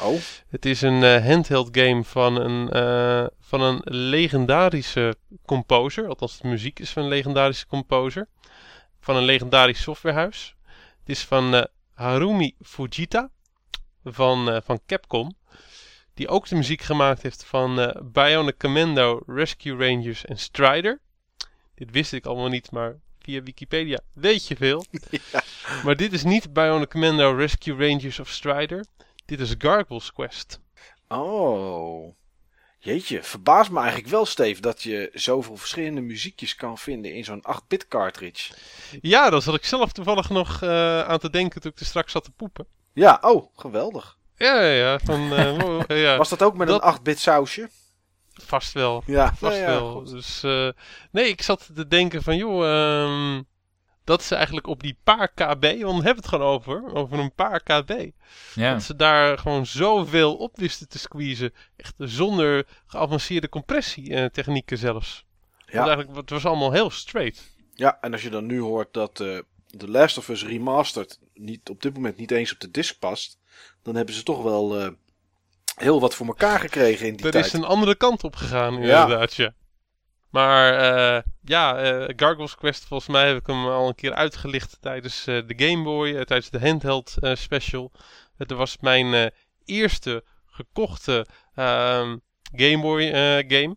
oh, 0.00 0.18
Het 0.48 0.66
is 0.66 0.80
een 0.82 1.02
eh, 1.02 1.26
handheld 1.26 1.68
game 1.72 2.04
van 2.04 2.36
een, 2.40 2.70
eh, 2.70 3.26
van 3.40 3.60
een 3.60 3.80
legendarische 3.84 5.16
composer. 5.46 6.08
Althans, 6.08 6.38
de 6.38 6.48
muziek 6.48 6.78
is 6.78 6.90
van 6.90 7.02
een 7.02 7.08
legendarische 7.08 7.66
composer. 7.66 8.28
Van 9.00 9.16
een 9.16 9.24
legendarisch 9.24 9.82
softwarehuis. 9.82 10.54
Het 11.00 11.08
is 11.16 11.24
van 11.24 11.54
eh, 11.54 11.62
Harumi 11.94 12.54
Fujita 12.62 13.30
van, 14.04 14.50
eh, 14.50 14.56
van 14.64 14.80
Capcom. 14.86 15.36
Die 16.18 16.28
ook 16.28 16.48
de 16.48 16.54
muziek 16.54 16.82
gemaakt 16.82 17.22
heeft 17.22 17.44
van 17.44 17.80
eh 17.80 18.02
Bionic 18.02 18.58
Commando, 18.58 19.22
Rescue 19.26 19.76
Rangers 19.76 20.24
en 20.24 20.38
Strider. 20.38 21.00
Dit 21.74 21.90
wist 21.90 22.12
ik 22.12 22.26
allemaal 22.26 22.48
niet, 22.48 22.70
maar 22.70 22.96
via 23.18 23.42
Wikipedia 23.42 24.00
weet 24.12 24.46
je 24.46 24.56
veel. 24.56 24.84
Maar 25.84 25.96
dit 25.96 26.12
is 26.12 26.24
niet 26.24 26.52
Bionic 26.52 26.90
Commando, 26.90 27.34
Rescue 27.34 27.88
Rangers 27.88 28.18
of 28.18 28.28
Strider. 28.28 28.84
Dit 29.26 29.40
is 29.40 29.54
Gargoyle's 29.58 30.12
Quest. 30.12 30.60
oh. 31.08 32.14
Jeetje, 32.78 33.22
verbaast 33.22 33.70
me 33.70 33.78
eigenlijk 33.78 34.08
wel, 34.08 34.26
Steve, 34.26 34.60
dat 34.60 34.82
je 34.82 35.10
zoveel 35.12 35.56
verschillende 35.56 36.00
muziekjes 36.00 36.54
kan 36.54 36.78
vinden 36.78 37.14
in 37.14 37.24
zo'n 37.24 37.44
8-bit 37.56 37.88
cartridge. 37.88 38.52
Ja, 39.00 39.30
daar 39.30 39.42
zat 39.42 39.54
ik 39.54 39.64
zelf 39.64 39.92
toevallig 39.92 40.30
nog 40.30 40.62
eh, 40.62 41.00
aan 41.00 41.18
te 41.18 41.30
denken 41.30 41.60
toen 41.60 41.70
ik 41.70 41.80
er 41.80 41.86
straks 41.86 42.12
zat 42.12 42.24
te 42.24 42.30
poepen. 42.30 42.66
Ja, 42.92 43.18
oh, 43.20 43.46
geweldig. 43.56 44.17
Ja, 44.38 44.60
ja, 44.62 44.70
ja. 44.72 44.98
Van, 44.98 45.32
eh, 45.32 45.98
ja 46.04 46.16
Was 46.16 46.28
dat 46.28 46.42
ook 46.42 46.56
met 46.56 46.68
dat- 46.68 46.82
een 46.84 46.94
8-bit 46.98 47.18
sausje? 47.18 47.68
vast 48.42 48.72
wel. 48.72 49.02
Ja, 49.06 49.34
Vast 49.34 49.56
ja, 49.56 49.64
wel. 49.66 49.92
goed. 49.92 50.10
Dus, 50.10 50.42
eh, 50.42 50.68
nee, 51.10 51.28
ik 51.28 51.42
zat 51.42 51.70
te 51.74 51.86
denken 51.88 52.22
van, 52.22 52.36
joh, 52.36 52.66
ehm, 52.66 53.42
dat 54.04 54.22
ze 54.22 54.34
eigenlijk 54.34 54.66
op 54.66 54.82
die 54.82 54.98
paar 55.04 55.28
kb, 55.28 55.62
want 55.62 55.98
we 55.98 56.04
hebben 56.04 56.16
het 56.16 56.28
gewoon 56.28 56.46
over, 56.46 56.94
over 56.94 57.18
een 57.18 57.34
paar 57.34 57.62
kb. 57.62 58.10
Ja. 58.54 58.72
Dat 58.72 58.82
ze 58.82 58.96
daar 58.96 59.38
gewoon 59.38 59.66
zoveel 59.66 60.36
op 60.36 60.56
wisten 60.56 60.88
te 60.88 60.98
squeezen. 60.98 61.52
Echt 61.76 61.94
zonder 61.98 62.66
geavanceerde 62.86 63.48
compressietechnieken 63.48 64.78
zelfs. 64.78 65.24
Ja. 65.58 65.72
Want 65.74 65.86
eigenlijk, 65.88 66.16
het 66.16 66.30
was 66.30 66.44
allemaal 66.46 66.72
heel 66.72 66.90
straight. 66.90 67.56
Ja, 67.74 67.98
en 68.00 68.12
als 68.12 68.22
je 68.22 68.30
dan 68.30 68.46
nu 68.46 68.60
hoort 68.60 68.92
dat 68.92 69.20
uh, 69.20 69.38
The 69.76 69.88
Last 69.88 70.18
of 70.18 70.28
Us 70.28 70.44
Remastered 70.44 71.18
niet, 71.34 71.68
op 71.70 71.82
dit 71.82 71.94
moment 71.94 72.16
niet 72.16 72.30
eens 72.30 72.52
op 72.52 72.60
de 72.60 72.70
disc 72.70 72.98
past, 72.98 73.37
dan 73.82 73.94
hebben 73.94 74.14
ze 74.14 74.22
toch 74.22 74.42
wel 74.42 74.80
uh, 74.80 74.88
heel 75.74 76.00
wat 76.00 76.14
voor 76.14 76.26
elkaar 76.26 76.60
gekregen 76.60 77.06
in 77.06 77.16
die 77.16 77.26
er 77.26 77.32
tijd. 77.32 77.44
Er 77.44 77.54
is 77.54 77.58
een 77.58 77.68
andere 77.68 77.94
kant 77.94 78.24
op 78.24 78.36
gegaan, 78.36 78.74
inderdaad, 78.74 79.34
ja. 79.34 79.54
Maar 80.30 80.72
uh, 80.72 81.22
ja, 81.44 81.92
uh, 81.92 82.08
Gargoyles 82.16 82.54
Quest, 82.54 82.84
volgens 82.84 83.08
mij 83.08 83.26
heb 83.26 83.36
ik 83.36 83.46
hem 83.46 83.66
al 83.66 83.88
een 83.88 83.94
keer 83.94 84.14
uitgelicht 84.14 84.76
tijdens 84.80 85.26
uh, 85.26 85.42
de 85.46 85.66
Game 85.66 85.82
Boy, 85.82 86.24
tijdens 86.24 86.50
de 86.50 86.60
handheld 86.60 87.14
special. 87.32 87.92
Het 88.36 88.50
was 88.50 88.76
mijn 88.80 89.32
eerste 89.64 90.24
gekochte 90.46 91.26
ehm, 91.54 92.16
Game 92.52 92.80
Boy 92.80 93.10
game. 93.48 93.76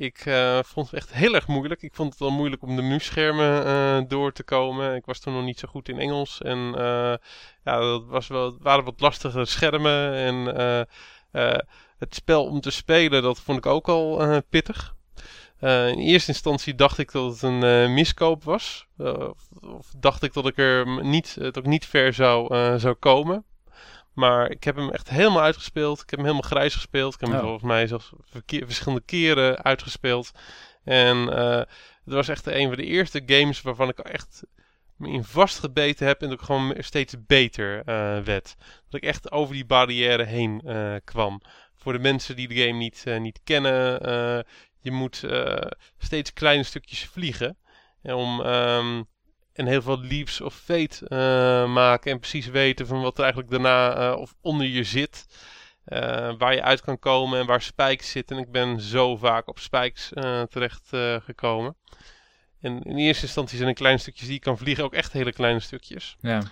Ik 0.00 0.18
vond 0.64 0.90
het 0.90 1.00
echt 1.00 1.12
heel 1.12 1.34
erg 1.34 1.46
moeilijk. 1.46 1.82
Ik 1.82 1.94
vond 1.94 2.10
het 2.10 2.18
wel 2.18 2.30
moeilijk 2.30 2.62
om 2.62 2.76
de 2.76 2.82
muisschermen 2.82 4.08
door 4.08 4.32
te 4.32 4.42
komen. 4.42 4.94
Ik 4.94 5.04
was 5.04 5.18
toen 5.18 5.34
nog 5.34 5.44
niet 5.44 5.58
zo 5.58 5.68
goed 5.68 5.88
in 5.88 5.98
Engels. 5.98 6.40
En 6.42 6.58
ja, 7.64 7.78
dat 7.78 8.04
was 8.06 8.28
wel, 8.28 8.44
het 8.44 8.62
waren 8.62 8.84
wat 8.84 9.00
lastige 9.00 9.44
schermen. 9.44 10.14
En 10.14 10.44
het 11.98 12.14
spel 12.14 12.44
om 12.44 12.60
te 12.60 12.70
spelen, 12.70 13.22
dat 13.22 13.40
vond 13.40 13.58
ik 13.58 13.66
ook 13.66 13.88
al 13.88 14.42
pittig. 14.48 14.94
In 15.60 15.98
eerste 15.98 16.30
instantie 16.30 16.74
dacht 16.74 16.98
ik 16.98 17.12
dat 17.12 17.32
het 17.32 17.42
een 17.42 17.94
miskoop 17.94 18.44
was. 18.44 18.86
Of, 19.60 19.92
dacht 19.96 20.22
ik 20.22 20.32
dat 20.32 20.46
ik 20.46 20.58
er 20.58 21.04
niet, 21.04 21.36
ik 21.40 21.66
niet 21.66 21.86
ver 21.86 22.12
zou, 22.12 22.54
zou 22.78 22.94
komen. 22.94 23.44
Maar 24.20 24.50
ik 24.50 24.64
heb 24.64 24.76
hem 24.76 24.90
echt 24.90 25.10
helemaal 25.10 25.42
uitgespeeld. 25.42 26.00
Ik 26.00 26.10
heb 26.10 26.18
hem 26.18 26.28
helemaal 26.28 26.50
grijs 26.50 26.74
gespeeld. 26.74 27.14
Ik 27.14 27.20
heb 27.20 27.28
hem 27.28 27.38
oh. 27.38 27.44
volgens 27.44 27.64
mij 27.64 27.86
zelfs 27.86 28.12
verschillende 28.48 29.04
keren 29.04 29.62
uitgespeeld. 29.62 30.30
En 30.84 31.16
het 32.04 32.14
was 32.14 32.28
echt 32.28 32.46
een 32.46 32.68
van 32.68 32.76
de 32.76 32.84
eerste 32.84 33.22
games 33.26 33.62
waarvan 33.62 33.88
ik 33.88 33.98
echt 33.98 34.42
me 34.96 35.08
in 35.08 35.24
vastgebeten 35.24 36.06
heb. 36.06 36.22
En 36.22 36.28
dat 36.28 36.38
ik 36.38 36.44
gewoon 36.44 36.74
steeds 36.78 37.14
beter 37.26 37.84
werd. 38.24 38.56
Dat 38.88 39.02
ik 39.02 39.04
echt 39.04 39.32
over 39.32 39.54
die 39.54 39.66
barrière 39.66 40.24
heen 40.24 40.62
kwam. 41.04 41.42
Voor 41.76 41.92
de 41.92 41.98
mensen 41.98 42.36
die 42.36 42.48
de 42.48 42.56
game 42.56 42.78
niet, 42.78 43.04
niet 43.18 43.40
kennen 43.44 44.44
je 44.80 44.90
moet 44.90 45.22
uh, 45.22 45.56
steeds 45.98 46.32
kleine 46.32 46.62
stukjes 46.62 47.04
vliegen. 47.04 47.56
Om 48.02 48.40
um, 48.40 49.08
en 49.52 49.66
heel 49.66 49.82
veel 49.82 50.00
leaps 50.00 50.40
of 50.40 50.54
fate 50.54 51.04
uh, 51.08 51.72
maken. 51.72 52.12
En 52.12 52.18
precies 52.18 52.46
weten 52.46 52.86
van 52.86 53.02
wat 53.02 53.16
er 53.16 53.22
eigenlijk 53.22 53.52
daarna 53.52 54.10
uh, 54.10 54.16
of 54.18 54.34
onder 54.40 54.66
je 54.66 54.84
zit. 54.84 55.26
waar 56.38 56.54
je 56.54 56.62
uit 56.62 56.80
kan 56.80 56.98
komen 56.98 57.40
en 57.40 57.46
waar 57.46 57.62
spikes 57.62 58.10
zitten. 58.10 58.36
En 58.36 58.42
ik 58.42 58.52
ben 58.52 58.80
zo 58.80 59.16
vaak 59.16 59.48
op 59.48 59.58
spikes 59.58 60.08
terecht 60.48 60.88
gekomen. 61.24 61.76
En 62.60 62.82
in 62.82 62.96
eerste 62.96 63.24
instantie 63.24 63.56
zijn 63.56 63.68
er 63.68 63.74
kleine 63.74 63.98
stukjes 63.98 64.26
die 64.26 64.34
je 64.34 64.40
kan 64.40 64.58
vliegen. 64.58 64.84
Ook 64.84 64.94
echt 64.94 65.12
hele 65.12 65.32
kleine 65.32 65.60
stukjes. 65.60 66.16
Ja. 66.20 66.42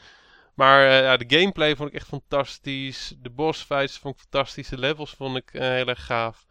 Maar 0.55 0.83
ja, 0.91 1.17
de 1.17 1.39
gameplay 1.39 1.77
vond 1.77 1.89
ik 1.89 1.95
echt 1.95 2.07
fantastisch. 2.07 3.15
De 3.19 3.31
boss 3.31 3.63
fights 3.63 3.99
vond 3.99 4.15
ik 4.15 4.21
fantastisch. 4.21 4.69
De 4.69 4.79
levels 4.79 5.11
vond 5.11 5.37
ik 5.37 5.49
heel 5.53 5.89
erg 5.89 6.07
gaaf. 6.07 6.47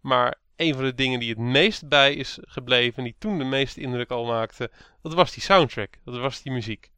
Maar 0.00 0.38
een 0.60 0.74
van 0.74 0.84
de 0.84 0.94
dingen 0.94 1.20
die 1.20 1.28
het 1.28 1.38
meest 1.38 1.88
bij 1.88 2.14
is 2.14 2.38
gebleven, 2.40 2.98
en 2.98 3.04
die 3.04 3.14
toen 3.18 3.38
de 3.38 3.44
meeste 3.44 3.80
indruk 3.80 4.10
al 4.10 4.24
maakte, 4.24 4.70
dat 5.02 5.14
was 5.14 5.32
die 5.32 5.42
soundtrack, 5.42 5.98
dat 6.04 6.18
was 6.18 6.42
die 6.42 6.52
muziek. 6.52 6.90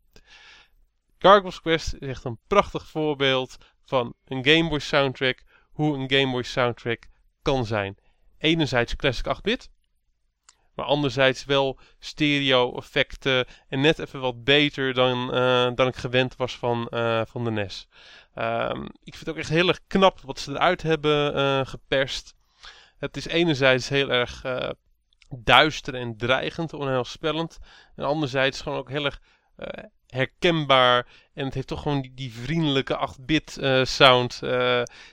Gargoyles 1.19 1.61
Quest 1.61 1.95
is 1.95 2.09
echt 2.09 2.25
een 2.25 2.39
prachtig 2.47 2.87
voorbeeld 2.87 3.57
van 3.85 4.15
een 4.25 4.45
Game 4.45 4.69
Boy 4.69 4.79
soundtrack, 4.79 5.43
hoe 5.73 5.97
een 5.97 6.11
Game 6.11 6.33
Boy 6.33 6.43
soundtrack 6.43 7.07
kan 7.43 7.67
zijn. 7.67 7.97
Enerzijds 8.39 8.97
classic 8.97 9.37
8-bit, 9.37 9.71
maar 10.75 10.87
anderzijds 10.87 11.45
wel 11.45 11.79
stereo 11.99 12.77
effecten 12.77 13.47
en 13.69 13.81
net 13.81 13.99
even 13.99 14.21
wat 14.21 14.45
beter 14.45 14.95
dan, 14.95 15.35
uh, 15.35 15.71
dan 15.75 15.87
ik 15.87 15.97
gewend 15.97 16.37
was 16.37 16.57
van, 16.57 16.89
uh, 16.91 17.23
van 17.27 17.45
de 17.45 17.51
NES. 17.51 17.89
Um, 18.35 18.85
ik 18.85 19.15
vind 19.15 19.19
het 19.19 19.29
ook 19.29 19.37
echt 19.37 19.49
heel 19.49 19.69
erg 19.69 19.81
knap 19.87 20.21
wat 20.21 20.39
ze 20.39 20.51
eruit 20.51 20.83
hebben 20.83 21.37
uh, 21.37 21.67
geperst. 21.67 22.35
Het 23.03 23.16
is 23.16 23.26
enerzijds 23.26 23.88
heel 23.88 24.11
erg 24.11 24.44
uh, 24.44 24.70
duister 25.28 25.94
en 25.94 26.16
dreigend, 26.16 26.72
onheilspellend. 26.72 27.59
En 27.96 28.05
anderzijds 28.05 28.61
gewoon 28.61 28.78
ook 28.78 28.90
heel 28.90 29.05
erg 29.05 29.20
uh, 29.59 29.84
herkenbaar. 30.07 31.07
En 31.34 31.44
het 31.44 31.55
heeft 31.55 31.66
toch 31.66 31.82
gewoon 31.82 32.09
die, 32.14 32.32
vriendelijke 32.32 33.09
8-bit 33.09 33.57
uh, 33.61 33.84
sound. 33.84 34.40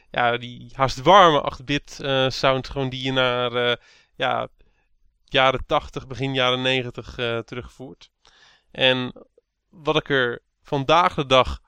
ja, 0.10 0.38
die 0.38 0.72
haast 0.74 1.02
warme 1.02 1.54
8-bit 1.62 2.00
sound. 2.28 2.70
Gewoon 2.70 2.90
die 2.90 3.04
je 3.04 3.12
naar 3.12 3.78
ja, 4.16 4.48
jaren 5.26 5.66
80, 5.66 6.08
begin 6.08 6.34
jaren 6.34 6.62
90 6.62 7.16
terugvoert. 7.46 8.10
En 8.72 9.14
wat 9.70 9.96
ik 9.96 10.10
er 10.10 10.42
vandaag 10.62 11.14
de 11.14 11.26
dag 11.26 11.62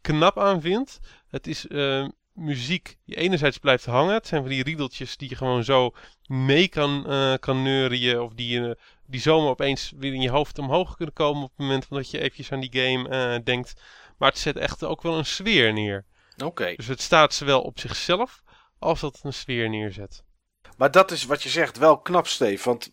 knap 0.00 0.38
aan 0.38 0.60
vind. 0.60 1.00
Het 1.28 1.46
is 1.46 1.66
muziek 2.34 2.96
die 3.06 3.16
enerzijds 3.16 3.58
blijft 3.58 3.84
hangen. 3.84 4.14
Het 4.14 4.26
zijn 4.26 4.40
van 4.40 4.50
die 4.50 4.62
riedeltjes 4.62 5.16
die 5.16 5.28
je 5.28 5.36
gewoon 5.36 5.64
zo 5.64 5.94
mee 6.26 6.68
kan, 6.68 7.04
uh, 7.08 7.34
kan 7.40 7.62
neurien. 7.62 8.20
Of 8.20 8.32
die, 8.32 8.58
uh, 8.60 8.70
die 9.06 9.20
zomaar 9.20 9.50
opeens 9.50 9.92
weer 9.96 10.14
in 10.14 10.20
je 10.20 10.30
hoofd 10.30 10.58
omhoog 10.58 10.96
kunnen 10.96 11.14
komen 11.14 11.42
op 11.42 11.48
het 11.48 11.58
moment 11.58 11.88
dat 11.88 12.10
je 12.10 12.18
eventjes 12.18 12.52
aan 12.52 12.60
die 12.60 12.80
game 12.80 13.08
uh, 13.08 13.44
denkt. 13.44 13.80
Maar 14.18 14.28
het 14.28 14.38
zet 14.38 14.56
echt 14.56 14.84
ook 14.84 15.02
wel 15.02 15.18
een 15.18 15.26
sfeer 15.26 15.72
neer. 15.72 16.04
Oké. 16.44 16.74
Dus 16.76 16.86
het 16.86 17.00
staat 17.00 17.34
zowel 17.34 17.62
op 17.62 17.78
zichzelf 17.78 18.42
als 18.78 19.00
dat 19.00 19.14
het 19.14 19.24
een 19.24 19.32
sfeer 19.32 19.68
neerzet. 19.68 20.24
Maar 20.76 20.90
dat 20.90 21.10
is 21.10 21.24
wat 21.24 21.42
je 21.42 21.48
zegt 21.48 21.78
wel 21.78 21.98
knap, 21.98 22.26
Steve. 22.26 22.64
Want 22.64 22.90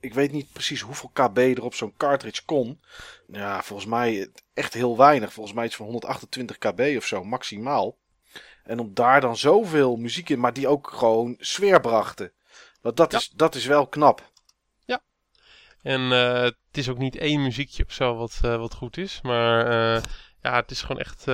ik 0.00 0.14
weet 0.14 0.32
niet 0.32 0.52
precies 0.52 0.80
hoeveel 0.80 1.10
KB 1.12 1.36
er 1.38 1.64
op 1.64 1.74
zo'n 1.74 1.96
cartridge 1.96 2.44
kon. 2.44 2.80
Ja, 3.26 3.62
volgens 3.62 3.88
mij 3.88 4.30
echt 4.54 4.74
heel 4.74 4.96
weinig. 4.96 5.32
Volgens 5.32 5.54
mij 5.54 5.64
iets 5.64 5.76
van 5.76 5.86
128 5.86 6.58
KB 6.58 6.94
of 6.96 7.06
zo, 7.06 7.24
maximaal. 7.24 7.98
En 8.64 8.78
om 8.78 8.94
daar 8.94 9.20
dan 9.20 9.36
zoveel 9.36 9.96
muziek 9.96 10.28
in, 10.28 10.40
maar 10.40 10.52
die 10.52 10.68
ook 10.68 10.90
gewoon 10.94 11.36
sfeer 11.38 11.80
brachten. 11.80 12.32
Want 12.80 12.96
dat, 12.96 13.12
is, 13.12 13.30
dat 13.30 13.54
is 13.54 13.66
wel 13.66 13.86
knap. 13.86 14.30
Ja. 14.84 15.00
En 15.82 16.00
uh, 16.00 16.42
het 16.42 16.56
is 16.72 16.88
ook 16.88 16.98
niet 16.98 17.16
één 17.16 17.42
muziekje 17.42 17.84
of 17.84 17.92
zo 17.92 18.14
wat, 18.14 18.40
uh, 18.44 18.56
wat 18.56 18.74
goed 18.74 18.96
is. 18.96 19.20
Maar 19.22 19.66
uh, 19.66 20.02
ja, 20.42 20.54
het 20.56 20.70
is 20.70 20.82
gewoon 20.82 21.00
echt. 21.00 21.24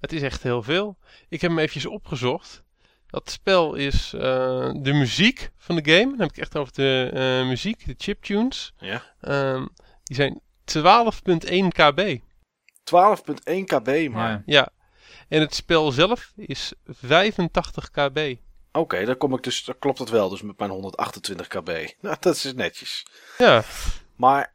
het 0.00 0.12
is 0.12 0.22
echt 0.22 0.42
heel 0.42 0.62
veel. 0.62 0.98
Ik 1.28 1.40
heb 1.40 1.50
hem 1.50 1.58
eventjes 1.58 1.86
opgezocht. 1.86 2.64
Dat 3.06 3.30
spel 3.30 3.74
is 3.74 4.10
de 4.10 4.90
muziek 4.92 5.50
van 5.56 5.76
de 5.76 5.92
game. 5.92 6.10
Dan 6.10 6.20
heb 6.20 6.30
ik 6.30 6.36
echt 6.36 6.56
over 6.56 6.72
de 6.72 7.44
muziek, 7.46 7.86
de 7.86 7.94
chiptunes. 7.98 8.74
Ja. 8.78 9.02
Ehm, 9.20 9.66
die 10.02 10.16
zijn 10.16 10.40
12.1 10.64 11.68
kb. 11.68 12.18
12.1 12.84 13.64
kb, 13.64 14.08
maar. 14.10 14.42
Ja. 14.46 14.72
En 15.28 15.40
het 15.40 15.54
spel 15.54 15.90
zelf 15.90 16.32
is 16.36 16.72
85 16.86 17.90
kb. 17.90 18.16
Oké, 18.72 18.84
okay, 18.84 19.04
dan 19.04 19.16
kom 19.16 19.34
ik 19.34 19.42
dus, 19.42 19.64
dan 19.64 19.78
klopt 19.78 19.98
dat 19.98 20.10
wel, 20.10 20.28
dus 20.28 20.42
met 20.42 20.58
mijn 20.58 20.70
128 20.70 21.46
kb. 21.46 21.68
Nou, 22.00 22.16
dat 22.20 22.34
is 22.34 22.54
netjes. 22.54 23.06
Ja. 23.38 23.64
Maar 24.16 24.54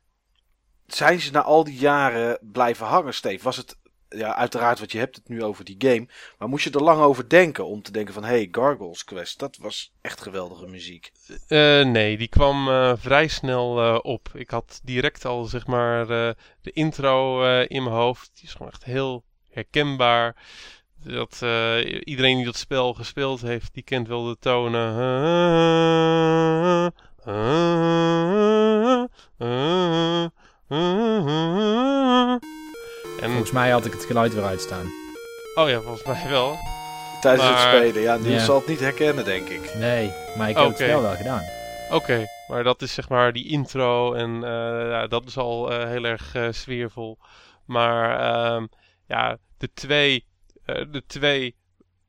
zijn 0.87 1.19
ze 1.19 1.31
na 1.31 1.41
al 1.41 1.63
die 1.63 1.77
jaren 1.77 2.37
blijven 2.41 2.85
hangen, 2.85 3.13
Steve? 3.13 3.43
Was 3.43 3.57
het, 3.57 3.77
ja, 4.09 4.35
uiteraard, 4.35 4.79
want 4.79 4.91
je 4.91 4.97
hebt 4.97 5.15
het 5.15 5.27
nu 5.29 5.43
over 5.43 5.65
die 5.65 5.75
game, 5.77 6.07
maar 6.37 6.49
moest 6.49 6.63
je 6.63 6.71
er 6.71 6.83
lang 6.83 7.01
over 7.01 7.29
denken 7.29 7.65
om 7.65 7.81
te 7.81 7.91
denken 7.91 8.13
van, 8.13 8.23
hey, 8.23 8.47
Gargoyles 8.51 9.03
Quest, 9.03 9.39
dat 9.39 9.57
was 9.57 9.93
echt 10.01 10.21
geweldige 10.21 10.67
muziek. 10.67 11.11
Uh, 11.27 11.85
nee, 11.85 12.17
die 12.17 12.27
kwam 12.27 12.67
uh, 12.67 12.93
vrij 12.95 13.27
snel 13.27 13.83
uh, 13.83 13.99
op. 14.01 14.29
Ik 14.33 14.49
had 14.49 14.79
direct 14.83 15.25
al, 15.25 15.43
zeg 15.43 15.67
maar, 15.67 16.07
de 16.61 16.71
intro 16.71 17.43
in 17.61 17.83
mijn 17.83 17.95
hoofd. 17.95 18.31
Die 18.33 18.43
is 18.43 18.51
gewoon 18.51 18.71
echt 18.71 18.83
heel 18.83 19.23
herkenbaar. 19.51 20.35
Dat, 21.03 21.39
uh, 21.43 21.77
iedereen 22.03 22.35
die 22.35 22.45
dat 22.45 22.55
spel 22.55 22.93
gespeeld 22.93 23.41
heeft, 23.41 23.73
die 23.73 23.83
kent 23.83 24.07
wel 24.07 24.23
de 24.23 24.37
tonen. 24.39 24.95
En 33.21 33.29
volgens 33.29 33.51
mij 33.51 33.69
had 33.69 33.85
ik 33.85 33.91
het 33.91 34.05
geluid 34.05 34.33
weer 34.33 34.43
uitstaan. 34.43 34.91
Oh 35.55 35.69
ja, 35.69 35.81
volgens 35.81 36.03
mij 36.03 36.29
wel. 36.29 36.57
Tijdens 37.21 37.49
maar... 37.49 37.59
het 37.59 37.75
spelen, 37.75 38.01
ja. 38.01 38.15
Nu 38.15 38.39
zal 38.39 38.55
het 38.55 38.67
niet 38.67 38.79
herkennen, 38.79 39.25
denk 39.25 39.47
ik. 39.47 39.75
Nee, 39.75 40.11
maar 40.37 40.49
ik 40.49 40.57
heb 40.57 40.67
het 40.67 40.75
spel 40.75 41.01
wel 41.01 41.15
gedaan. 41.15 41.43
Oké, 41.91 42.25
maar 42.47 42.63
dat 42.63 42.81
is 42.81 42.93
zeg 42.93 43.09
maar 43.09 43.33
die 43.33 43.47
intro 43.47 44.13
en 44.13 44.35
uh, 44.35 44.41
ja, 44.89 45.07
dat 45.07 45.25
is 45.25 45.37
al 45.37 45.71
uh, 45.71 45.87
heel 45.87 46.03
erg 46.03 46.35
sfeervol. 46.49 47.17
Maar 47.65 48.19
ehm, 48.19 48.65
ja, 49.11 49.37
de 49.57 49.73
twee, 49.73 50.25
uh, 50.65 50.85
de 50.91 51.03
twee 51.07 51.55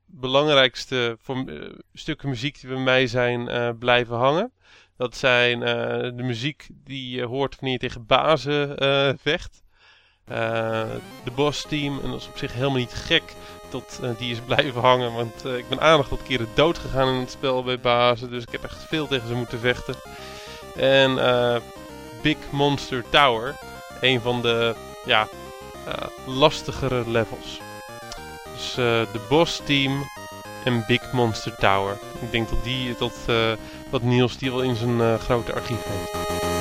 belangrijkste 0.07 1.17
voor, 1.21 1.45
uh, 1.47 1.73
stukken 1.93 2.29
muziek 2.29 2.61
die 2.61 2.71
bij 2.71 2.79
mij 2.79 3.07
zijn 3.07 3.41
uh, 3.41 3.71
blijven 3.79 4.17
hangen. 4.17 4.53
Dat 4.97 5.17
zijn 5.17 5.63
eh, 5.63 6.17
de 6.17 6.23
muziek 6.23 6.69
die 6.71 7.17
je 7.17 7.25
hoort 7.25 7.55
wanneer 7.55 7.73
je 7.73 7.79
tegen 7.79 8.07
bazen 8.07 8.79
eh, 8.79 9.13
vecht. 9.17 9.63
Eh, 10.25 10.91
de 11.25 11.31
boss 11.35 11.67
team, 11.69 12.01
en 12.01 12.11
dat 12.11 12.21
is 12.21 12.29
op 12.29 12.37
zich 12.37 12.53
helemaal 12.53 12.79
niet 12.79 12.93
gek 12.93 13.23
dat 13.71 14.01
eh, 14.03 14.11
die 14.19 14.31
is 14.31 14.41
blijven 14.51 14.81
hangen. 14.81 15.13
Want 15.13 15.45
eh, 15.45 15.57
ik 15.57 15.69
ben 15.69 15.81
aardig 15.81 16.09
wat 16.09 16.23
keren 16.23 16.49
dood 16.55 16.79
gegaan 16.79 17.15
in 17.15 17.21
het 17.21 17.31
spel 17.31 17.63
bij 17.63 17.81
bazen. 17.81 18.31
Dus 18.31 18.43
ik 18.43 18.53
heb 18.53 18.65
echt 18.65 18.85
veel 18.85 19.07
tegen 19.07 19.29
ze 19.29 19.35
moeten 19.35 19.59
vechten. 19.59 19.95
En 20.77 21.19
eh, 21.19 21.61
Big 22.23 22.37
Monster 22.51 23.05
Tower. 23.11 23.55
Een 24.01 24.21
van 24.21 24.43
de 24.43 24.75
ja, 25.05 25.23
eh, 25.23 25.29
lastigere 26.27 27.05
levels. 27.07 27.61
Dus 28.53 28.71
eh, 28.71 29.13
de 29.13 29.21
boss 29.29 29.61
team 29.65 30.03
en 30.65 30.85
Big 30.87 31.13
Monster 31.13 31.57
Tower. 31.57 31.99
Ik 32.21 32.31
denk 32.31 32.49
dat, 32.49 32.65
die, 32.65 32.95
dat, 32.99 33.15
eh, 33.27 33.53
dat 33.91 34.03
Niels 34.03 34.37
die 34.39 34.51
wel 34.51 34.63
in 34.63 34.77
zijn 34.77 35.01
eh, 35.01 35.15
grote 35.15 35.55
archief 35.55 35.85
heeft. 35.85 36.52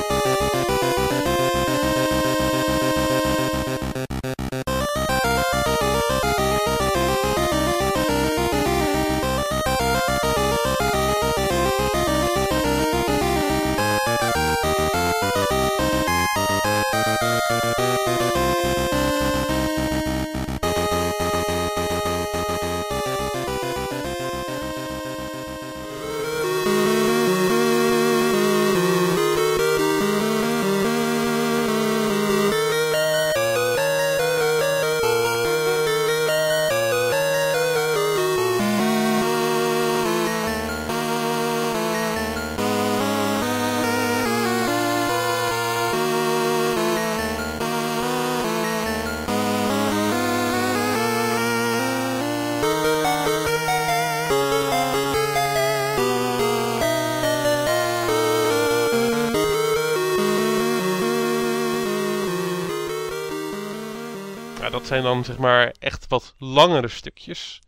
Dat 64.81 64.89
zijn 64.89 65.03
dan 65.03 65.23
zeg 65.23 65.37
maar 65.37 65.73
echt 65.79 66.07
wat 66.07 66.35
langere 66.37 66.87
stukjes. 66.87 67.61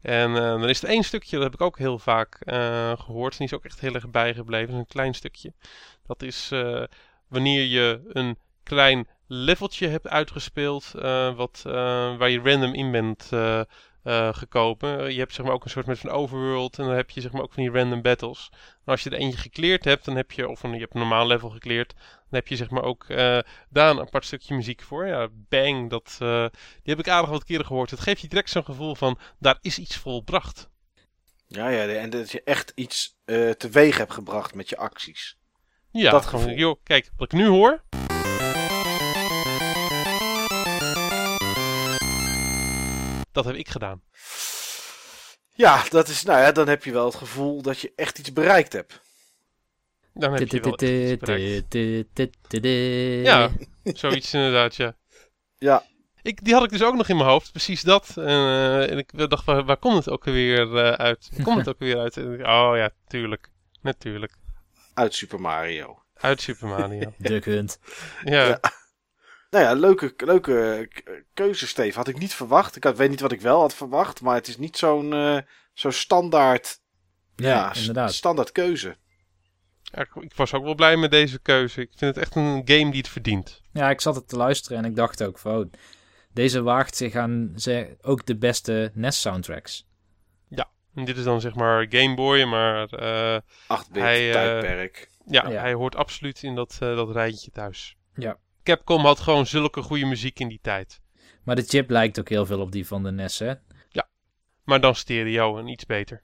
En 0.00 0.36
eh, 0.36 0.42
dan 0.42 0.68
is 0.68 0.82
er 0.82 0.88
één 0.88 1.02
stukje, 1.02 1.36
dat 1.36 1.44
heb 1.44 1.54
ik 1.54 1.60
ook 1.60 1.78
heel 1.78 1.98
vaak 1.98 2.40
eh, 2.40 2.92
gehoord. 2.98 3.32
En 3.32 3.38
die 3.38 3.46
is 3.46 3.54
ook 3.54 3.64
echt 3.64 3.80
heel 3.80 3.94
erg 3.94 4.10
bijgebleven. 4.10 4.74
Een 4.74 4.86
klein 4.86 5.14
stukje. 5.14 5.52
Dat 6.06 6.22
is 6.22 6.48
eh, 6.52 6.82
wanneer 7.28 7.62
je 7.62 8.00
een 8.08 8.38
klein 8.62 9.08
leveltje 9.26 9.88
hebt 9.88 10.08
uitgespeeld. 10.08 10.90
wat, 11.36 11.60
waar 12.18 12.30
je 12.30 12.40
random 12.40 12.74
in 12.74 12.90
bent 12.90 13.30
eh, 14.04 14.34
gekomen. 14.34 15.12
Je 15.12 15.18
hebt 15.18 15.34
zeg 15.34 15.44
maar 15.46 15.54
ook 15.54 15.64
een 15.64 15.70
soort 15.70 15.86
met 15.86 15.98
van 15.98 16.10
overworld. 16.10 16.78
En 16.78 16.84
dan 16.84 16.94
heb 16.94 17.10
je 17.10 17.20
zeg 17.20 17.32
maar 17.32 17.42
ook 17.42 17.52
van 17.52 17.62
die 17.62 17.72
random 17.72 18.02
battles. 18.02 18.50
En 18.52 18.92
als 18.92 19.02
je 19.02 19.10
er 19.10 19.18
eentje 19.18 19.38
gekleerd 19.38 19.84
hebt, 19.84 20.04
dan 20.04 20.16
heb 20.16 20.32
je, 20.32 20.48
of 20.48 20.62
een, 20.62 20.72
je 20.72 20.78
hebt 20.80 20.94
een 20.94 21.00
normaal 21.00 21.26
level 21.26 21.50
gekleerd. 21.50 21.94
Dan 21.96 22.40
heb 22.40 22.48
je 22.48 22.56
zeg 22.56 22.70
maar 22.70 22.82
ook 22.82 23.04
eh, 23.04 23.38
daar 23.68 23.90
een 23.90 24.00
apart 24.00 24.24
stukje 24.24 24.54
muziek 24.54 24.82
voor. 24.82 25.06
Ja, 25.06 25.28
bang, 25.32 25.90
dat, 25.90 26.16
eh, 26.20 26.46
die 26.82 26.94
heb 26.94 26.98
ik 26.98 27.08
aardig 27.08 27.30
wat 27.30 27.44
keren 27.44 27.66
gehoord. 27.66 27.90
Het 27.90 28.00
geeft 28.00 28.20
je 28.20 28.28
direct 28.28 28.50
zo'n 28.50 28.64
gevoel 28.64 28.94
van, 28.94 29.18
daar 29.38 29.58
is 29.60 29.78
iets 29.78 29.96
volbracht. 29.96 30.68
Ja, 31.46 31.68
ja, 31.68 31.86
en 31.86 32.10
dat 32.10 32.30
je 32.30 32.42
echt 32.42 32.72
iets 32.74 33.16
teweeg 33.58 33.96
hebt 33.96 34.12
gebracht 34.12 34.54
met 34.54 34.68
je 34.68 34.76
acties. 34.76 35.38
Ja, 35.90 36.10
Dat 36.10 36.26
gevoel. 36.26 36.50
joh, 36.50 36.80
kijk, 36.82 37.10
wat 37.16 37.32
ik 37.32 37.38
nu 37.38 37.46
hoor. 37.46 37.82
Dat 43.34 43.44
heb 43.44 43.54
ik 43.54 43.68
gedaan. 43.68 44.02
Ja, 45.54 45.82
dat 45.88 46.08
is, 46.08 46.22
nou 46.22 46.40
ja, 46.40 46.52
dan 46.52 46.68
heb 46.68 46.84
je 46.84 46.92
wel 46.92 47.04
het 47.04 47.14
gevoel 47.14 47.62
dat 47.62 47.80
je 47.80 47.92
echt 47.96 48.18
iets 48.18 48.32
bereikt 48.32 48.72
hebt. 48.72 49.00
Dan 50.12 50.32
heb 50.32 50.48
je 50.48 50.60
wel 50.60 50.72
echt 50.72 50.82
iets 50.82 51.18
bereikt. 51.18 51.74
Ja. 53.24 53.50
Zoiets 53.84 54.34
inderdaad, 54.34 54.76
ja. 54.76 54.96
Ja, 55.58 55.84
Ik, 56.22 56.44
die 56.44 56.54
had 56.54 56.64
ik 56.64 56.70
dus 56.70 56.82
ook 56.82 56.94
nog 56.94 57.08
in 57.08 57.16
mijn 57.16 57.28
hoofd, 57.28 57.50
precies 57.50 57.82
dat. 57.82 58.12
En, 58.16 58.24
eh, 58.26 58.90
en 58.90 58.98
ik 58.98 59.28
dacht, 59.28 59.44
waar, 59.44 59.64
waar 59.64 59.76
komt 59.76 59.96
het 59.96 60.10
ook 60.10 60.26
alweer 60.26 60.76
eh, 60.76 60.92
uit? 60.92 61.28
Waar 61.32 61.44
komt 61.46 61.58
het 61.58 61.68
ook 61.68 61.80
alweer 61.80 61.98
uit? 61.98 62.16
Oh 62.16 62.72
ja, 62.76 62.90
tuurlijk. 63.06 63.50
Natuurlijk. 63.80 64.32
uit 64.94 65.14
Super 65.14 65.40
Mario. 65.40 66.02
Uit 66.14 66.40
Super 66.40 66.68
Mario. 66.68 67.12
Duck 67.18 67.44
Hunt. 67.44 67.78
Ja. 68.24 68.46
Ja. 68.48 68.60
Nou 69.54 69.66
ja, 69.66 69.72
leuke, 69.72 70.14
leuke 70.16 70.88
k- 70.92 71.22
keuze, 71.34 71.66
Steve. 71.66 71.98
Had 71.98 72.08
ik 72.08 72.18
niet 72.18 72.34
verwacht. 72.34 72.76
Ik 72.76 72.84
had, 72.84 72.96
weet 72.96 73.10
niet 73.10 73.20
wat 73.20 73.32
ik 73.32 73.40
wel 73.40 73.60
had 73.60 73.74
verwacht, 73.74 74.20
maar 74.20 74.34
het 74.34 74.48
is 74.48 74.56
niet 74.58 74.76
zo'n 74.76 75.12
eh, 75.12 75.38
zo'n 75.72 75.92
standaard, 75.92 76.80
Ja, 77.36 77.48
ja, 77.48 77.74
inderdaad. 77.74 78.12
standaard 78.14 78.52
keuze. 78.52 78.96
Ja, 79.82 80.00
ik, 80.00 80.14
ik 80.14 80.34
was 80.34 80.54
ook 80.54 80.64
wel 80.64 80.74
blij 80.74 80.96
met 80.96 81.10
deze 81.10 81.38
keuze. 81.38 81.80
Ik 81.80 81.90
vind 81.96 82.14
het 82.14 82.24
echt 82.24 82.34
een 82.36 82.62
game 82.64 82.90
die 82.90 83.00
het 83.00 83.08
verdient. 83.08 83.62
Ja, 83.72 83.90
ik 83.90 84.00
zat 84.00 84.14
het 84.14 84.28
te 84.28 84.36
luisteren 84.36 84.78
en 84.78 84.84
ik 84.84 84.96
dacht 84.96 85.22
ook 85.22 85.38
van... 85.38 85.56
oh, 85.56 85.72
deze 86.32 86.62
waagt 86.62 86.96
zich 86.96 87.14
aan 87.14 87.52
ze, 87.56 87.96
ook 88.02 88.26
de 88.26 88.36
beste 88.36 88.90
NES-soundtracks. 88.94 89.86
En 90.94 91.04
dit 91.04 91.16
is 91.16 91.24
dan 91.24 91.40
zeg 91.40 91.54
maar 91.54 91.86
Game 91.88 92.14
Boy, 92.14 92.42
maar 92.44 92.88
eh, 92.88 93.40
8-bit 93.78 94.02
Hij, 94.02 94.26
eh, 94.26 94.32
tijdperk. 94.32 95.08
ja, 95.26 95.48
Ja. 95.48 95.60
hij 95.60 95.72
hoort 95.72 95.96
absoluut 95.96 96.42
in 96.42 96.54
dat, 96.54 96.72
eh, 96.80 96.96
dat 96.96 97.10
rijtje 97.10 97.50
thuis. 97.50 97.96
Ja. 98.14 98.38
Capcom 98.64 99.00
had 99.04 99.20
gewoon 99.20 99.46
zulke 99.46 99.82
goede 99.82 100.04
muziek 100.06 100.38
in 100.40 100.48
die 100.48 100.58
tijd. 100.62 101.00
Maar 101.42 101.56
de 101.56 101.62
chip 101.62 101.90
lijkt 101.90 102.18
ook 102.18 102.28
heel 102.28 102.46
veel 102.46 102.60
op 102.60 102.72
die 102.72 102.86
van 102.86 103.02
de 103.02 103.10
NES, 103.10 103.38
hè? 103.38 103.54
Maar 104.64 104.80
dan 104.80 104.94
stereo 104.94 105.58
en 105.58 105.66
iets 105.68 105.86
beter. 105.86 106.22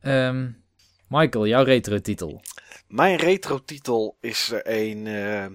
Ehm, 0.00 0.50
Michael, 1.08 1.46
jouw 1.46 1.62
retro-titel. 1.62 2.42
Mijn 2.88 3.16
retro-titel 3.16 4.16
is 4.20 4.50
er 4.50 4.62
een 4.64 5.06
eh, 5.06 5.46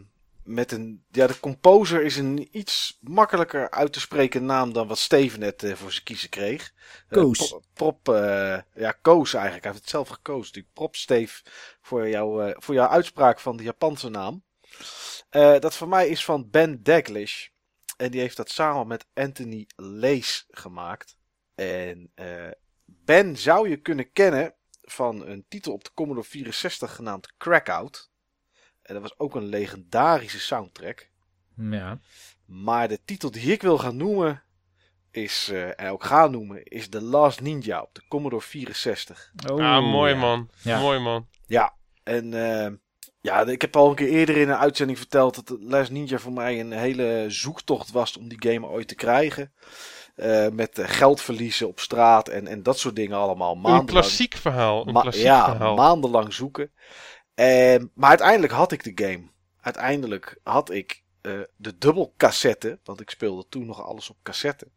met 0.43 0.71
een. 0.71 1.03
Ja, 1.11 1.27
de 1.27 1.39
composer 1.39 2.03
is 2.03 2.17
een 2.17 2.47
iets 2.51 2.97
makkelijker 3.01 3.69
uit 3.71 3.93
te 3.93 3.99
spreken 3.99 4.45
naam 4.45 4.73
dan 4.73 4.87
wat 4.87 4.97
Steven 4.97 5.39
net 5.39 5.63
eh, 5.63 5.73
voor 5.73 5.91
zijn 5.91 6.03
kiezen 6.03 6.29
kreeg. 6.29 6.73
Eh, 7.09 7.17
Koos. 7.21 7.47
pro- 7.47 7.61
prop, 7.73 8.09
eh, 8.09 8.57
ja, 8.75 8.91
Koos 9.01 9.33
eigenlijk. 9.33 9.63
Hij 9.63 9.71
heeft 9.71 9.83
het 9.83 9.93
zelf 9.93 10.07
gekozen. 10.09 10.45
natuurlijk. 10.45 10.73
Prop, 10.73 10.95
Steve, 10.95 11.41
voor, 11.81 12.09
jou, 12.09 12.45
eh, 12.49 12.55
voor 12.59 12.73
jouw 12.75 12.87
uitspraak 12.87 13.39
van 13.39 13.57
de 13.57 13.63
Japanse 13.63 14.09
naam. 14.09 14.43
Eh, 15.35 15.59
dat 15.59 15.75
voor 15.75 15.87
mij 15.87 16.07
is 16.07 16.25
van 16.25 16.49
Ben 16.49 16.83
Daglish. 16.83 17.47
En 17.97 18.11
die 18.11 18.19
heeft 18.19 18.37
dat 18.37 18.49
samen 18.49 18.87
met 18.87 19.05
Anthony 19.13 19.67
Lees 19.75 20.45
gemaakt. 20.49 21.17
En 21.55 22.11
eh, 22.13 22.51
Ben 22.85 23.37
zou 23.37 23.69
je 23.69 23.77
kunnen 23.77 24.11
kennen 24.11 24.53
van 24.81 25.27
een 25.27 25.45
titel 25.47 25.73
op 25.73 25.83
de 25.83 25.93
Commodore 25.93 26.27
64 26.27 26.95
genaamd 26.95 27.33
Crackout. 27.37 28.11
En 28.81 28.93
dat 28.93 29.03
was 29.03 29.19
ook 29.19 29.35
een 29.35 29.45
legendarische 29.45 30.39
soundtrack. 30.39 31.09
Ja. 31.55 31.99
Maar 32.45 32.87
de 32.87 32.99
titel 33.05 33.31
die 33.31 33.51
ik 33.51 33.61
wil 33.61 33.77
gaan 33.77 33.97
noemen 33.97 34.43
is, 35.11 35.49
eh, 35.51 35.79
en 35.79 35.89
ook 35.89 36.03
ga 36.03 36.27
noemen, 36.27 36.63
is 36.63 36.89
The 36.89 37.01
Last 37.01 37.41
Ninja 37.41 37.81
op 37.81 37.95
de 37.95 38.01
Commodore 38.07 38.41
64. 38.41 39.31
Oh, 39.51 39.59
ah, 39.59 39.91
mooi 39.91 40.13
ja. 40.13 40.19
man. 40.19 40.49
Ja. 40.61 40.79
Mooi 40.79 40.99
man. 40.99 41.27
Ja, 41.45 41.75
en 42.03 42.33
eh, 42.33 42.71
ja, 43.25 43.45
ik 43.45 43.61
heb 43.61 43.75
al 43.75 43.89
een 43.89 43.95
keer 43.95 44.07
eerder 44.09 44.37
in 44.37 44.49
een 44.49 44.55
uitzending 44.55 44.97
verteld 44.97 45.35
dat 45.47 45.57
Last 45.61 45.91
Ninja 45.91 46.17
voor 46.17 46.33
mij 46.33 46.59
een 46.59 46.71
hele 46.71 47.25
zoektocht 47.27 47.91
was 47.91 48.17
om 48.17 48.27
die 48.27 48.51
game 48.51 48.67
ooit 48.67 48.87
te 48.87 48.95
krijgen. 48.95 49.53
Eh, 50.15 50.47
met 50.49 50.79
eh, 50.79 50.85
geld 50.89 51.21
verliezen 51.21 51.67
op 51.67 51.79
straat 51.79 52.29
en, 52.29 52.47
en 52.47 52.63
dat 52.63 52.79
soort 52.79 52.95
dingen 52.95 53.17
allemaal. 53.17 53.51
Een 53.51 53.61
Maandenlang. 53.61 53.89
klassiek 53.89 54.35
verhaal. 54.35 54.87
Een 54.87 54.93
Ma- 54.93 55.01
klassiek 55.01 55.23
ja, 55.23 55.45
verhaal. 55.45 55.75
maandenlang 55.75 56.33
zoeken. 56.33 56.71
En, 57.33 57.91
maar 57.93 58.09
uiteindelijk 58.09 58.53
had 58.53 58.71
ik 58.71 58.83
de 58.83 59.05
game. 59.05 59.23
Uiteindelijk 59.61 60.39
had 60.43 60.69
ik 60.69 61.03
eh, 61.21 61.31
de 61.55 61.77
dubbelcassette. 61.77 62.79
Want 62.83 63.01
ik 63.01 63.09
speelde 63.09 63.45
toen 63.49 63.65
nog 63.65 63.81
alles 63.83 64.09
op 64.09 64.17
cassette. 64.23 64.67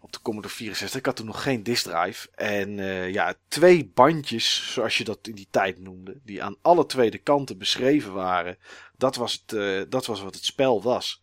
Op 0.00 0.12
de 0.12 0.22
Commodore 0.22 0.54
64. 0.54 0.98
Ik 0.98 1.06
had 1.06 1.16
toen 1.16 1.26
nog 1.26 1.42
geen 1.42 1.62
disk 1.62 1.84
drive. 1.84 2.28
En 2.34 2.78
eh, 2.78 3.12
ja, 3.12 3.34
twee 3.48 3.90
bandjes, 3.94 4.72
zoals 4.72 4.98
je 4.98 5.04
dat 5.04 5.18
in 5.22 5.34
die 5.34 5.48
tijd 5.50 5.78
noemde. 5.78 6.20
Die 6.24 6.42
aan 6.42 6.56
alle 6.62 6.86
twee 6.86 7.10
de 7.10 7.18
kanten 7.18 7.58
beschreven 7.58 8.12
waren. 8.12 8.58
Dat 8.96 9.16
was, 9.16 9.32
het, 9.32 9.52
eh, 9.52 9.80
dat 9.88 10.06
was 10.06 10.20
wat 10.20 10.34
het 10.34 10.44
spel 10.44 10.82
was. 10.82 11.22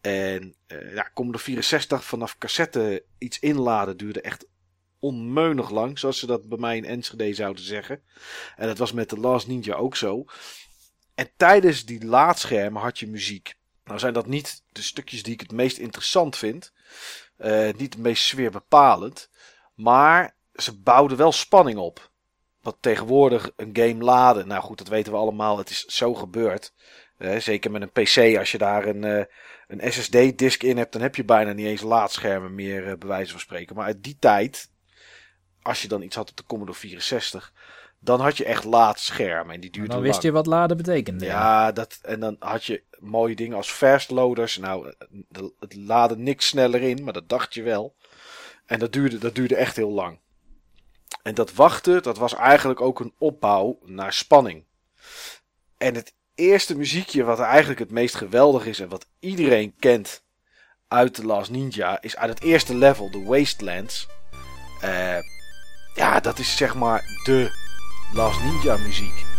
En 0.00 0.54
eh 0.66 0.94
ja, 0.94 1.10
Commodore 1.14 1.44
64 1.44 2.04
vanaf 2.04 2.38
cassette 2.38 3.04
iets 3.18 3.38
inladen 3.38 3.96
duurde 3.96 4.20
echt 4.20 4.46
onmeunig 4.98 5.70
lang, 5.70 5.98
zoals 5.98 6.18
ze 6.18 6.26
dat 6.26 6.48
bij 6.48 6.58
mij 6.58 6.76
in 6.76 6.84
Enschede 6.84 7.34
zouden 7.34 7.64
zeggen. 7.64 8.02
En 8.56 8.66
dat 8.66 8.78
was 8.78 8.92
met 8.92 9.08
The 9.08 9.20
Last 9.20 9.46
Ninja 9.46 9.74
ook 9.74 9.96
zo. 9.96 10.24
En 11.14 11.30
tijdens 11.36 11.84
die 11.84 12.04
laadschermen 12.04 12.82
had 12.82 12.98
je 12.98 13.06
muziek. 13.06 13.54
Nou 13.84 13.98
zijn 13.98 14.12
dat 14.12 14.26
niet 14.26 14.62
de 14.72 14.82
stukjes 14.82 15.22
die 15.22 15.32
ik 15.32 15.40
het 15.40 15.52
meest 15.52 15.78
interessant 15.78 16.36
vind. 16.36 16.72
Uh, 17.40 17.72
niet 17.76 17.94
het 17.94 17.98
meest 17.98 18.24
sfeerbepalend. 18.24 19.30
Maar 19.74 20.34
ze 20.54 20.78
bouwden 20.78 21.16
wel 21.16 21.32
spanning 21.32 21.78
op. 21.78 22.10
Wat 22.62 22.76
tegenwoordig 22.80 23.50
een 23.56 23.70
game 23.72 24.04
laden. 24.04 24.48
Nou 24.48 24.62
goed, 24.62 24.78
dat 24.78 24.88
weten 24.88 25.12
we 25.12 25.18
allemaal. 25.18 25.58
Het 25.58 25.70
is 25.70 25.84
zo 25.84 26.14
gebeurd. 26.14 26.72
Uh, 27.18 27.36
zeker 27.36 27.70
met 27.70 27.82
een 27.82 27.90
PC. 27.92 28.38
Als 28.38 28.52
je 28.52 28.58
daar 28.58 28.86
een, 28.86 29.02
uh, 29.02 29.24
een 29.68 29.92
SSD-disk 29.92 30.62
in 30.62 30.76
hebt. 30.76 30.92
Dan 30.92 31.02
heb 31.02 31.16
je 31.16 31.24
bijna 31.24 31.52
niet 31.52 31.66
eens 31.66 31.82
laadschermen 31.82 32.54
meer. 32.54 32.98
bij 32.98 33.08
wijze 33.08 33.30
van 33.30 33.40
spreken. 33.40 33.76
Maar 33.76 33.84
uit 33.84 34.02
die 34.02 34.16
tijd. 34.18 34.70
Als 35.62 35.82
je 35.82 35.88
dan 35.88 36.02
iets 36.02 36.16
had 36.16 36.30
op 36.30 36.36
de 36.36 36.44
Commodore 36.46 36.78
64 36.78 37.52
dan 38.00 38.20
had 38.20 38.36
je 38.36 38.44
echt 38.44 38.64
laadschermen. 38.64 39.54
En 39.54 39.60
die 39.60 39.70
duurden 39.70 39.92
Dan 39.94 40.02
wist 40.02 40.12
lang. 40.12 40.24
je 40.24 40.32
wat 40.32 40.46
laden 40.46 40.76
betekende. 40.76 41.24
Ja, 41.24 41.72
dat, 41.72 41.98
en 42.02 42.20
dan 42.20 42.36
had 42.38 42.64
je 42.64 42.82
mooie 42.98 43.36
dingen 43.36 43.56
als 43.56 43.70
fast 43.70 44.10
loaders. 44.10 44.56
Nou, 44.56 44.94
het 45.58 45.74
laden 45.74 46.22
niks 46.22 46.46
sneller 46.46 46.82
in, 46.82 47.04
maar 47.04 47.12
dat 47.12 47.28
dacht 47.28 47.54
je 47.54 47.62
wel. 47.62 47.94
En 48.66 48.78
dat 48.78 48.92
duurde, 48.92 49.18
dat 49.18 49.34
duurde 49.34 49.56
echt 49.56 49.76
heel 49.76 49.90
lang. 49.90 50.18
En 51.22 51.34
dat 51.34 51.54
wachten, 51.54 52.02
dat 52.02 52.18
was 52.18 52.34
eigenlijk 52.34 52.80
ook 52.80 53.00
een 53.00 53.14
opbouw 53.18 53.78
naar 53.84 54.12
spanning. 54.12 54.64
En 55.78 55.94
het 55.94 56.14
eerste 56.34 56.76
muziekje 56.76 57.24
wat 57.24 57.40
eigenlijk 57.40 57.78
het 57.78 57.90
meest 57.90 58.14
geweldig 58.14 58.66
is 58.66 58.80
en 58.80 58.88
wat 58.88 59.06
iedereen 59.18 59.74
kent 59.78 60.22
uit 60.88 61.14
The 61.14 61.26
Last 61.26 61.50
Ninja, 61.50 62.02
is 62.02 62.16
uit 62.16 62.30
het 62.30 62.42
eerste 62.42 62.74
level, 62.74 63.10
de 63.10 63.22
Wastelands. 63.24 64.08
Uh, 64.84 65.16
ja, 65.94 66.20
dat 66.20 66.38
is 66.38 66.56
zeg 66.56 66.74
maar 66.74 67.00
de 67.24 67.59
Last 68.12 68.40
Ninja 68.42 68.76
muziek. 68.76 69.29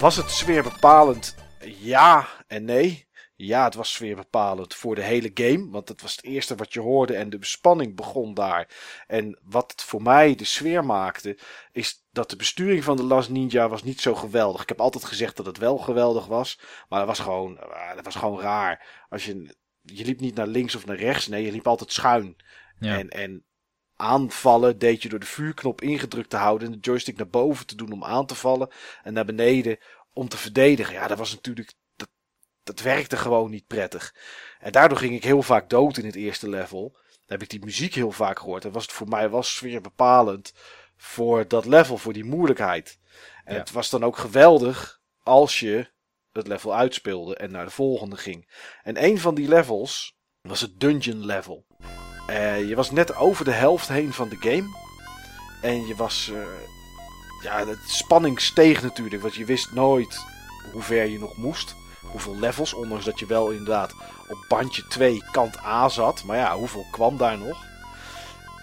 Was 0.00 0.16
het 0.16 0.30
sfeerbepalend? 0.30 1.34
Ja 1.78 2.28
en 2.46 2.64
nee. 2.64 3.08
Ja, 3.36 3.64
het 3.64 3.74
was 3.74 3.92
sfeerbepalend 3.92 4.74
voor 4.74 4.94
de 4.94 5.02
hele 5.02 5.30
game. 5.34 5.70
Want 5.70 5.88
het 5.88 6.02
was 6.02 6.16
het 6.16 6.24
eerste 6.24 6.54
wat 6.54 6.72
je 6.72 6.80
hoorde 6.80 7.14
en 7.16 7.30
de 7.30 7.38
spanning 7.40 7.96
begon 7.96 8.34
daar. 8.34 8.68
En 9.06 9.38
wat 9.42 9.70
het 9.70 9.82
voor 9.82 10.02
mij 10.02 10.34
de 10.34 10.44
sfeer 10.44 10.84
maakte, 10.84 11.38
is 11.72 12.04
dat 12.10 12.30
de 12.30 12.36
besturing 12.36 12.84
van 12.84 12.96
de 12.96 13.02
Last 13.02 13.30
Ninja 13.30 13.68
was 13.68 13.82
niet 13.82 14.00
zo 14.00 14.14
geweldig. 14.14 14.62
Ik 14.62 14.68
heb 14.68 14.80
altijd 14.80 15.04
gezegd 15.04 15.36
dat 15.36 15.46
het 15.46 15.58
wel 15.58 15.78
geweldig 15.78 16.26
was. 16.26 16.60
Maar 16.88 16.98
dat 16.98 17.08
was 17.08 17.18
gewoon, 17.18 17.58
eh, 17.58 17.94
dat 17.94 18.04
was 18.04 18.14
gewoon 18.16 18.40
raar. 18.40 19.04
Als 19.08 19.24
je, 19.24 19.56
je 19.82 20.04
liep 20.04 20.20
niet 20.20 20.34
naar 20.34 20.46
links 20.46 20.74
of 20.74 20.86
naar 20.86 20.96
rechts. 20.96 21.26
Nee, 21.26 21.44
je 21.44 21.52
liep 21.52 21.66
altijd 21.66 21.92
schuin. 21.92 22.36
Ja. 22.78 22.98
En, 22.98 23.08
en 23.08 23.44
aanvallen 24.00 24.78
deed 24.78 25.02
je 25.02 25.08
door 25.08 25.18
de 25.18 25.26
vuurknop 25.26 25.80
ingedrukt 25.80 26.30
te 26.30 26.36
houden 26.36 26.66
en 26.66 26.74
de 26.74 26.80
joystick 26.80 27.16
naar 27.16 27.28
boven 27.28 27.66
te 27.66 27.76
doen 27.76 27.92
om 27.92 28.04
aan 28.04 28.26
te 28.26 28.34
vallen 28.34 28.68
en 29.02 29.12
naar 29.12 29.24
beneden 29.24 29.78
om 30.12 30.28
te 30.28 30.36
verdedigen. 30.36 30.94
Ja, 30.94 31.06
dat 31.06 31.18
was 31.18 31.30
natuurlijk 31.34 31.72
dat, 31.96 32.08
dat 32.62 32.80
werkte 32.80 33.16
gewoon 33.16 33.50
niet 33.50 33.66
prettig. 33.66 34.14
En 34.60 34.72
daardoor 34.72 34.98
ging 34.98 35.14
ik 35.14 35.24
heel 35.24 35.42
vaak 35.42 35.70
dood 35.70 35.96
in 35.96 36.04
het 36.06 36.14
eerste 36.14 36.48
level. 36.48 36.90
Dan 36.92 37.38
heb 37.38 37.42
ik 37.42 37.50
die 37.50 37.64
muziek 37.64 37.94
heel 37.94 38.12
vaak 38.12 38.38
gehoord. 38.38 38.64
En 38.64 38.72
was 38.72 38.82
het 38.82 38.92
voor 38.92 39.08
mij 39.08 39.28
was 39.28 39.60
weer 39.60 39.80
bepalend 39.80 40.52
voor 40.96 41.48
dat 41.48 41.64
level, 41.64 41.98
voor 41.98 42.12
die 42.12 42.24
moeilijkheid. 42.24 42.98
En 43.44 43.54
Ja. 43.54 43.60
het 43.60 43.70
was 43.70 43.90
dan 43.90 44.04
ook 44.04 44.16
geweldig 44.16 45.00
als 45.22 45.60
je 45.60 45.90
het 46.32 46.46
level 46.46 46.74
uitspeelde 46.74 47.36
en 47.36 47.50
naar 47.50 47.64
de 47.64 47.70
volgende 47.70 48.16
ging. 48.16 48.50
En 48.82 49.04
een 49.04 49.18
van 49.18 49.34
die 49.34 49.48
levels 49.48 50.16
was 50.40 50.60
het 50.60 50.80
dungeon 50.80 51.24
level. 51.26 51.66
Eh, 52.30 52.68
je 52.68 52.74
was 52.74 52.90
net 52.90 53.16
over 53.16 53.44
de 53.44 53.50
helft 53.52 53.88
heen 53.88 54.12
van 54.12 54.28
de 54.28 54.36
game. 54.40 54.68
En 55.60 55.86
je 55.86 55.94
was. 55.94 56.30
eh, 56.34 56.42
ja, 57.42 57.64
de 57.64 57.78
spanning 57.86 58.40
steeg 58.40 58.82
natuurlijk. 58.82 59.22
Want 59.22 59.34
je 59.34 59.44
wist 59.44 59.72
nooit 59.72 60.24
hoe 60.72 60.82
ver 60.82 61.06
je 61.06 61.18
nog 61.18 61.36
moest. 61.36 61.74
Hoeveel 62.00 62.36
levels. 62.36 62.74
Ondanks 62.74 63.04
dat 63.04 63.18
je 63.18 63.26
wel 63.26 63.50
inderdaad 63.50 63.94
op 64.28 64.44
bandje 64.48 64.86
2 64.88 65.24
kant 65.32 65.58
A 65.64 65.88
zat. 65.88 66.24
Maar 66.24 66.36
ja, 66.36 66.56
hoeveel 66.56 66.86
kwam 66.90 67.16
daar 67.16 67.38
nog? 67.38 67.64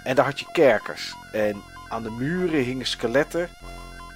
En 0.03 0.15
daar 0.15 0.25
had 0.25 0.39
je 0.39 0.51
kerkers. 0.51 1.15
En 1.31 1.63
aan 1.89 2.03
de 2.03 2.11
muren 2.11 2.63
hingen 2.63 2.87
skeletten. 2.87 3.49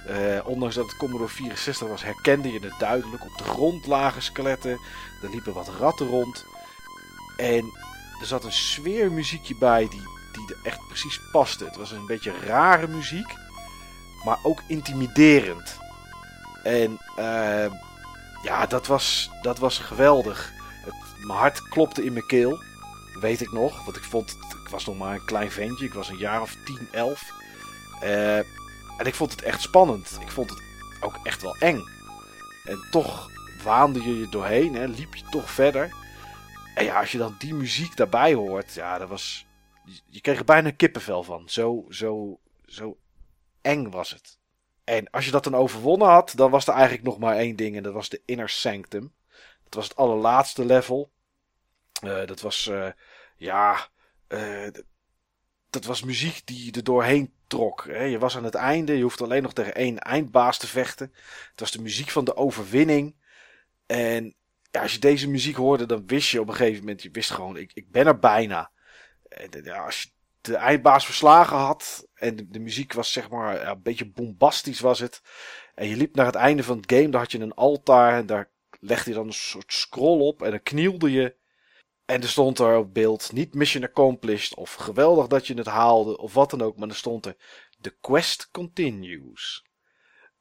Eh, 0.06 0.40
ondanks 0.44 0.74
dat 0.74 0.86
het 0.86 0.96
Commodore 0.96 1.30
64 1.30 1.88
was, 1.88 2.02
herkende 2.02 2.52
je 2.52 2.60
het 2.60 2.78
duidelijk. 2.78 3.24
Op 3.24 3.38
de 3.38 3.44
grond 3.44 3.86
lagen 3.86 4.22
skeletten. 4.22 4.70
Er 5.22 5.30
liepen 5.30 5.52
wat 5.52 5.68
ratten 5.78 6.06
rond. 6.08 6.44
En 7.36 7.72
er 8.22 8.28
zat 8.28 8.44
een 8.44 8.52
sfeermuziekje 8.52 9.56
bij 9.56 9.88
die, 9.88 10.02
die 10.32 10.54
er 10.54 10.60
echt 10.62 10.86
precies 10.86 11.20
paste. 11.32 11.64
Het 11.64 11.76
was 11.76 11.90
een 11.90 12.06
beetje 12.06 12.32
rare 12.46 12.86
muziek, 12.86 13.34
maar 14.24 14.38
ook 14.42 14.62
intimiderend. 14.68 15.78
En 16.62 16.98
eh, 17.16 17.72
ja, 18.42 18.66
dat 18.66 18.86
was, 18.86 19.30
dat 19.40 19.58
was 19.58 19.78
geweldig. 19.78 20.52
Mijn 21.20 21.38
hart 21.38 21.68
klopte 21.68 22.04
in 22.04 22.12
mijn 22.12 22.26
keel, 22.26 22.62
weet 23.20 23.40
ik 23.40 23.52
nog. 23.52 23.84
Want 23.84 23.96
ik 23.96 24.04
vond, 24.04 24.38
ik 24.64 24.68
was 24.70 24.86
nog 24.86 24.98
maar 24.98 25.14
een 25.14 25.24
klein 25.24 25.50
ventje, 25.50 25.84
ik 25.84 25.94
was 25.94 26.08
een 26.08 26.18
jaar 26.18 26.40
of 26.40 26.56
10, 26.64 26.88
11. 26.90 27.30
Eh, 28.00 28.38
en 28.98 29.04
ik 29.04 29.14
vond 29.14 29.30
het 29.30 29.42
echt 29.42 29.60
spannend. 29.60 30.18
Ik 30.20 30.30
vond 30.30 30.50
het 30.50 30.62
ook 31.00 31.18
echt 31.22 31.42
wel 31.42 31.56
eng. 31.56 31.88
En 32.64 32.86
toch 32.90 33.30
waande 33.64 34.02
je 34.02 34.18
je 34.18 34.28
doorheen, 34.28 34.74
hè, 34.74 34.84
liep 34.86 35.14
je 35.14 35.24
toch 35.30 35.50
verder. 35.50 36.01
En 36.74 36.84
ja, 36.84 37.00
als 37.00 37.12
je 37.12 37.18
dan 37.18 37.34
die 37.38 37.54
muziek 37.54 37.96
daarbij 37.96 38.34
hoort, 38.34 38.74
ja, 38.74 38.98
dat 38.98 39.08
was. 39.08 39.46
Je, 40.08 40.20
kreeg 40.20 40.38
er 40.38 40.44
bijna 40.44 40.70
kippenvel 40.70 41.22
van. 41.22 41.48
Zo, 41.48 41.86
zo, 41.88 42.40
zo 42.66 42.98
eng 43.60 43.90
was 43.90 44.10
het. 44.10 44.38
En 44.84 45.10
als 45.10 45.24
je 45.24 45.30
dat 45.30 45.44
dan 45.44 45.54
overwonnen 45.54 46.08
had, 46.08 46.32
dan 46.36 46.50
was 46.50 46.66
er 46.66 46.74
eigenlijk 46.74 47.04
nog 47.04 47.18
maar 47.18 47.36
één 47.36 47.56
ding. 47.56 47.76
En 47.76 47.82
dat 47.82 47.92
was 47.92 48.08
de 48.08 48.22
Inner 48.24 48.48
Sanctum. 48.48 49.12
Dat 49.64 49.74
was 49.74 49.88
het 49.88 49.96
allerlaatste 49.96 50.64
level. 50.64 51.10
Eh, 52.02 52.26
dat 52.26 52.40
was, 52.40 52.66
eh, 52.66 52.90
ja, 53.36 53.88
eh, 54.26 54.68
dat 55.70 55.84
was 55.84 56.02
muziek 56.02 56.46
die 56.46 56.64
je 56.64 56.72
er 56.72 56.84
doorheen 56.84 57.32
trok. 57.46 57.84
Hè. 57.84 58.02
Je 58.02 58.18
was 58.18 58.36
aan 58.36 58.44
het 58.44 58.54
einde, 58.54 58.96
je 58.96 59.02
hoeft 59.02 59.20
alleen 59.20 59.42
nog 59.42 59.52
tegen 59.52 59.74
één 59.74 59.98
eindbaas 59.98 60.58
te 60.58 60.66
vechten. 60.66 61.12
Het 61.50 61.60
was 61.60 61.70
de 61.70 61.82
muziek 61.82 62.08
van 62.08 62.24
de 62.24 62.36
overwinning. 62.36 63.16
En 63.86 64.34
ja, 64.72 64.82
als 64.82 64.92
je 64.92 64.98
deze 64.98 65.28
muziek 65.28 65.56
hoorde, 65.56 65.86
dan 65.86 66.06
wist 66.06 66.30
je 66.30 66.40
op 66.40 66.48
een 66.48 66.54
gegeven 66.54 66.80
moment, 66.80 67.02
je 67.02 67.10
wist 67.10 67.30
gewoon, 67.30 67.56
ik, 67.56 67.70
ik 67.74 67.90
ben 67.90 68.06
er 68.06 68.18
bijna. 68.18 68.70
En, 69.28 69.50
eh, 69.50 69.64
ja, 69.64 69.84
als 69.84 70.02
je 70.02 70.10
de 70.40 70.56
eindbaas 70.56 71.04
verslagen 71.04 71.56
had 71.56 72.08
en 72.14 72.48
de, 72.50 72.58
muziek 72.58 72.92
was 72.92 73.12
zeg 73.12 73.30
maar 73.30 73.66
een 73.66 73.82
beetje 73.82 74.10
bombastisch 74.10 74.80
was 74.80 74.98
het. 74.98 75.22
En 75.74 75.88
je 75.88 75.96
liep 75.96 76.14
naar 76.14 76.26
het 76.26 76.34
einde 76.34 76.62
van 76.62 76.76
het 76.76 76.92
game, 76.92 77.08
daar 77.08 77.20
had 77.20 77.32
je 77.32 77.38
een 77.38 77.54
altaar 77.54 78.18
en 78.18 78.26
daar 78.26 78.50
legde 78.80 79.10
je 79.10 79.16
dan 79.16 79.26
een 79.26 79.32
soort 79.32 79.72
scroll 79.72 80.20
op 80.20 80.42
en 80.42 80.50
dan 80.50 80.62
knielde 80.62 81.10
je. 81.10 81.36
En 82.04 82.22
er 82.22 82.28
stond 82.28 82.58
er 82.58 82.76
op 82.76 82.94
beeld 82.94 83.32
niet 83.32 83.54
mission 83.54 83.84
accomplished 83.84 84.54
of 84.54 84.74
geweldig 84.74 85.26
dat 85.26 85.46
je 85.46 85.54
het 85.54 85.66
haalde 85.66 86.18
of 86.18 86.34
wat 86.34 86.50
dan 86.50 86.62
ook, 86.62 86.76
maar 86.76 86.88
er 86.88 86.94
stond 86.94 87.26
er 87.26 87.36
the 87.80 87.96
quest 88.00 88.50
continues. 88.50 89.64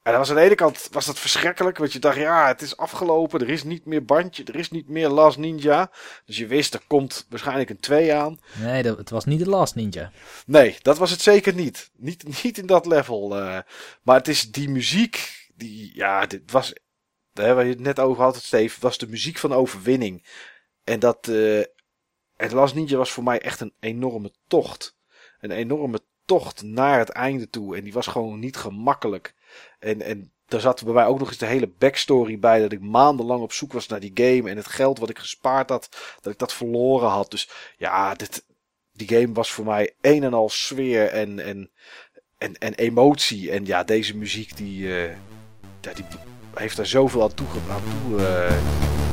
En 0.03 0.17
was 0.17 0.29
aan 0.29 0.35
de 0.35 0.41
ene 0.41 0.55
kant 0.55 0.87
was 0.91 1.05
dat 1.05 1.19
verschrikkelijk, 1.19 1.77
want 1.77 1.93
je 1.93 1.99
dacht, 1.99 2.17
ja, 2.17 2.47
het 2.47 2.61
is 2.61 2.77
afgelopen, 2.77 3.41
er 3.41 3.49
is 3.49 3.63
niet 3.63 3.85
meer 3.85 4.05
bandje, 4.05 4.43
er 4.43 4.55
is 4.55 4.71
niet 4.71 4.89
meer 4.89 5.09
Last 5.09 5.37
Ninja. 5.37 5.91
Dus 6.25 6.37
je 6.37 6.47
wist, 6.47 6.73
er 6.73 6.81
komt 6.87 7.25
waarschijnlijk 7.29 7.69
een 7.69 7.79
2 7.79 8.13
aan. 8.13 8.39
Nee, 8.59 8.83
dat, 8.83 8.97
het 8.97 9.09
was 9.09 9.25
niet 9.25 9.39
de 9.39 9.49
Last 9.49 9.75
Ninja. 9.75 10.11
Nee, 10.45 10.77
dat 10.81 10.97
was 10.97 11.11
het 11.11 11.21
zeker 11.21 11.53
niet. 11.53 11.91
Niet, 11.97 12.43
niet 12.43 12.57
in 12.57 12.65
dat 12.65 12.85
level. 12.85 13.37
eh. 13.37 13.59
maar 14.01 14.17
het 14.17 14.27
is 14.27 14.51
die 14.51 14.69
muziek, 14.69 15.47
die, 15.55 15.95
ja, 15.95 16.25
dit 16.25 16.51
was, 16.51 16.73
hè, 17.33 17.53
waar 17.53 17.65
je 17.65 17.71
het 17.71 17.79
net 17.79 17.99
over 17.99 18.23
had, 18.23 18.35
Steve, 18.35 18.77
was 18.79 18.97
de 18.97 19.07
muziek 19.07 19.37
van 19.37 19.53
overwinning. 19.53 20.27
En 20.83 20.99
dat, 20.99 21.25
het 22.35 22.51
Last 22.51 22.75
Ninja 22.75 22.97
was 22.97 23.11
voor 23.11 23.23
mij 23.23 23.41
echt 23.41 23.59
een 23.59 23.73
enorme 23.79 24.31
tocht. 24.47 24.95
Een 25.39 25.51
enorme 25.51 25.99
tocht 26.25 26.61
naar 26.63 26.99
het 26.99 27.09
einde 27.09 27.49
toe. 27.49 27.75
En 27.77 27.83
die 27.83 27.93
was 27.93 28.07
gewoon 28.07 28.39
niet 28.39 28.57
gemakkelijk. 28.57 29.33
En, 29.79 30.01
en 30.01 30.31
daar 30.45 30.61
zat 30.61 30.83
bij 30.83 30.93
mij 30.93 31.05
ook 31.05 31.19
nog 31.19 31.27
eens 31.27 31.37
de 31.37 31.45
hele 31.45 31.67
backstory 31.77 32.39
bij. 32.39 32.59
Dat 32.59 32.71
ik 32.71 32.81
maandenlang 32.81 33.41
op 33.41 33.53
zoek 33.53 33.73
was 33.73 33.87
naar 33.87 33.99
die 33.99 34.11
game. 34.13 34.49
En 34.49 34.57
het 34.57 34.67
geld 34.67 34.99
wat 34.99 35.09
ik 35.09 35.19
gespaard 35.19 35.69
had, 35.69 35.89
dat 36.21 36.33
ik 36.33 36.39
dat 36.39 36.53
verloren 36.53 37.09
had. 37.09 37.31
Dus 37.31 37.49
ja, 37.77 38.13
dit, 38.13 38.45
die 38.93 39.07
game 39.07 39.33
was 39.33 39.51
voor 39.51 39.65
mij 39.65 39.93
een 40.01 40.23
en 40.23 40.33
al 40.33 40.49
sfeer 40.49 41.07
en, 41.07 41.39
en, 41.39 41.71
en, 42.37 42.57
en 42.57 42.73
emotie. 42.73 43.51
En 43.51 43.65
ja, 43.65 43.83
deze 43.83 44.17
muziek 44.17 44.57
die, 44.57 44.97
eh, 44.97 45.15
heeft 46.53 46.77
daar 46.77 46.85
zoveel 46.85 47.23
aan 47.23 47.33
toe. 47.33 47.47
Aan 47.69 47.81
toe 47.83 48.25
eh, 48.25 49.10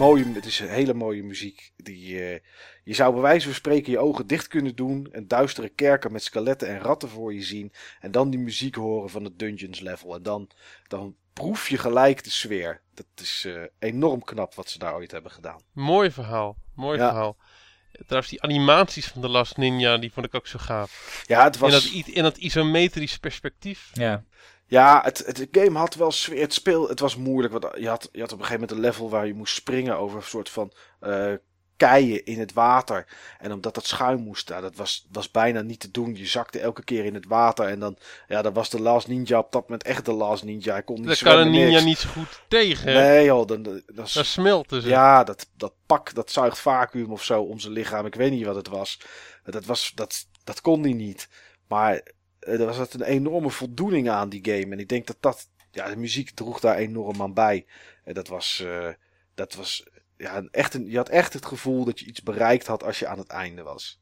is, 0.00 0.06
het 0.06 0.18
is 0.18 0.24
mooi, 0.24 0.34
het 0.34 0.46
is 0.46 0.60
een 0.60 0.68
hele 0.68 0.94
mooie 0.94 1.22
muziek. 1.22 1.72
Die, 1.76 2.20
eh, 2.30 2.40
je 2.84 2.94
zou 2.94 3.12
bij 3.12 3.22
wijze 3.22 3.46
van 3.46 3.54
spreken 3.54 3.92
je 3.92 3.98
ogen 3.98 4.26
dicht 4.26 4.46
kunnen 4.48 4.76
doen. 4.76 5.08
En 5.12 5.28
duistere 5.28 5.68
kerken 5.68 6.12
met 6.12 6.22
skeletten 6.22 6.68
en 6.68 6.78
ratten 6.80 7.08
voor 7.08 7.34
je 7.34 7.42
zien. 7.42 7.72
En 8.00 8.10
dan 8.10 8.30
die 8.30 8.40
muziek 8.40 8.74
horen 8.74 9.10
van 9.10 9.24
het 9.24 9.38
Dungeons 9.38 9.80
level. 9.80 10.14
En 10.14 10.22
dan, 10.22 10.50
dan 10.88 11.16
proef 11.32 11.68
je 11.68 11.78
gelijk 11.78 12.24
de 12.24 12.30
sfeer. 12.30 12.80
Dat 12.94 13.06
is 13.16 13.44
eh, 13.46 13.62
enorm 13.78 14.24
knap 14.24 14.54
wat 14.54 14.70
ze 14.70 14.78
daar 14.78 14.94
ooit 14.94 15.10
hebben 15.10 15.30
gedaan. 15.30 15.60
Mooi 15.72 16.10
verhaal. 16.10 16.56
Mooi 16.74 16.98
Ja. 16.98 17.08
verhaal. 17.08 17.36
Trouwens, 18.06 18.30
die 18.30 18.42
animaties 18.42 19.06
van 19.06 19.22
The 19.22 19.28
Last 19.28 19.56
Ninja, 19.56 19.96
die 19.98 20.12
vond 20.12 20.26
ik 20.26 20.34
ook 20.34 20.46
zo 20.46 20.58
gaaf. 20.58 21.22
Ja, 21.26 21.44
het 21.44 21.54
In 21.54 21.60
was... 21.60 21.72
dat, 21.72 21.84
i- 21.84 22.04
in 22.14 22.22
dat 22.22 22.36
isometrisch 22.36 23.18
perspectief. 23.18 23.90
Ja, 23.92 24.24
Ja, 24.70 25.00
het, 25.04 25.18
het 25.26 25.48
game 25.50 25.78
had 25.78 25.94
wel 25.94 26.10
sfeer. 26.10 26.40
Het 26.40 26.54
speel, 26.54 26.88
het 26.88 27.00
was 27.00 27.16
moeilijk. 27.16 27.52
Want 27.52 27.66
je 27.78 27.88
had, 27.88 28.08
je 28.12 28.20
had 28.20 28.32
op 28.32 28.38
een 28.38 28.44
gegeven 28.44 28.60
moment 28.60 28.70
een 28.70 28.90
level 28.90 29.10
waar 29.10 29.26
je 29.26 29.34
moest 29.34 29.54
springen 29.54 29.96
over 29.98 30.16
een 30.16 30.22
soort 30.22 30.50
van 30.50 30.72
eh, 31.00 31.32
keien 31.76 32.24
in 32.24 32.38
het 32.38 32.52
water. 32.52 33.06
En 33.38 33.52
omdat 33.52 33.74
dat 33.74 33.86
schuim 33.86 34.20
moest, 34.20 34.46
dat 34.48 34.76
was, 34.76 35.06
was 35.12 35.30
bijna 35.30 35.60
niet 35.60 35.80
te 35.80 35.90
doen. 35.90 36.14
Je 36.16 36.26
zakte 36.26 36.58
elke 36.60 36.84
keer 36.84 37.04
in 37.04 37.14
het 37.14 37.26
water. 37.26 37.66
En 37.68 37.78
dan, 37.78 37.96
ja, 38.28 38.42
dan 38.42 38.52
was 38.52 38.70
de 38.70 38.80
Last 38.80 39.08
Ninja 39.08 39.38
op 39.38 39.52
dat 39.52 39.62
moment 39.62 39.82
echt 39.82 40.04
de 40.04 40.12
Last 40.12 40.44
Ninja. 40.44 40.72
Hij 40.72 40.82
kon 40.82 40.96
niet 40.96 41.06
Daar 41.06 41.16
kan 41.22 41.38
een 41.38 41.50
ninja 41.50 41.68
niks. 41.70 41.84
niet 41.84 41.98
zo 41.98 42.08
goed 42.08 42.42
tegen. 42.48 42.92
hè? 42.92 43.00
Nee 43.00 43.24
joh, 43.24 43.46
dan, 43.46 43.62
dan, 43.62 43.82
dan- 43.86 44.08
ze. 44.82 44.88
ja, 44.88 45.24
dat, 45.24 45.46
dat 45.56 45.72
pak, 45.86 46.14
dat 46.14 46.30
zuigt 46.30 46.58
vacuüm 46.58 47.12
of 47.12 47.24
zo 47.24 47.42
om 47.42 47.58
zijn 47.58 47.72
lichaam. 47.72 48.06
Ik 48.06 48.14
weet 48.14 48.30
niet 48.30 48.44
wat 48.46 48.54
het 48.56 48.68
was. 48.68 49.00
Dat, 49.44 49.64
was, 49.64 49.92
dat, 49.94 50.26
dat 50.44 50.60
kon 50.60 50.82
hij 50.82 50.92
niet. 50.92 51.28
Maar 51.68 52.02
er 52.48 52.66
was 52.66 52.76
het 52.76 52.94
een 52.94 53.02
enorme 53.02 53.50
voldoening 53.50 54.10
aan 54.10 54.28
die 54.28 54.44
game. 54.44 54.72
En 54.72 54.78
ik 54.78 54.88
denk 54.88 55.06
dat 55.06 55.16
dat, 55.20 55.48
ja, 55.70 55.88
de 55.88 55.96
muziek 55.96 56.30
droeg 56.30 56.60
daar 56.60 56.76
enorm 56.76 57.22
aan 57.22 57.34
bij. 57.34 57.66
En 58.04 58.14
dat 58.14 58.28
was, 58.28 58.60
eh, 58.60 58.88
dat 59.34 59.54
was, 59.54 59.86
ja, 60.16 60.42
echt 60.50 60.74
een, 60.74 60.90
je 60.90 60.96
had 60.96 61.08
echt 61.08 61.32
het 61.32 61.46
gevoel 61.46 61.84
dat 61.84 62.00
je 62.00 62.06
iets 62.06 62.22
bereikt 62.22 62.66
had 62.66 62.84
als 62.84 62.98
je 62.98 63.06
aan 63.06 63.18
het 63.18 63.28
einde 63.28 63.62
was. 63.62 64.00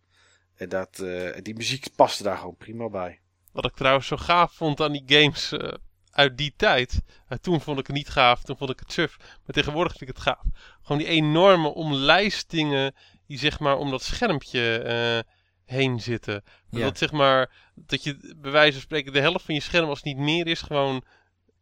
En 0.54 0.68
dat, 0.68 0.98
eh, 0.98 1.42
die 1.42 1.54
muziek 1.54 1.86
paste 1.96 2.22
daar 2.22 2.36
gewoon 2.36 2.56
prima 2.56 2.88
bij. 2.88 3.20
Wat 3.52 3.64
ik 3.64 3.74
trouwens 3.74 4.06
zo 4.06 4.16
gaaf 4.16 4.52
vond 4.52 4.80
aan 4.80 4.92
die 4.92 5.02
games 5.06 5.52
eh, 5.52 5.72
uit 6.10 6.36
die 6.38 6.54
tijd. 6.56 7.00
Eh, 7.28 7.38
toen 7.38 7.60
vond 7.60 7.78
ik 7.78 7.86
het 7.86 7.96
niet 7.96 8.08
gaaf, 8.08 8.42
toen 8.42 8.56
vond 8.56 8.70
ik 8.70 8.78
het 8.78 8.92
suf. 8.92 9.16
Maar 9.18 9.54
tegenwoordig 9.54 9.96
vind 9.96 10.10
ik 10.10 10.16
het 10.16 10.24
gaaf. 10.24 10.44
Gewoon 10.82 10.98
die 10.98 11.10
enorme 11.10 11.68
omlijstingen 11.68 12.94
die 13.26 13.38
zeg 13.38 13.60
maar 13.60 13.76
om 13.76 13.90
dat 13.90 14.02
schermpje 14.02 14.78
eh, 14.78 15.32
heen 15.66 16.00
zitten. 16.00 16.44
Ja. 16.70 16.84
Dat 16.84 16.98
zeg 16.98 17.12
maar, 17.12 17.50
dat 17.74 18.02
je 18.04 18.34
bij 18.36 18.50
wijze 18.50 18.72
van 18.72 18.80
spreken 18.80 19.12
de 19.12 19.20
helft 19.20 19.44
van 19.44 19.54
je 19.54 19.60
scherm 19.60 19.88
als 19.88 19.98
het 19.98 20.06
niet 20.06 20.16
meer 20.18 20.46
is, 20.46 20.60
gewoon 20.62 21.02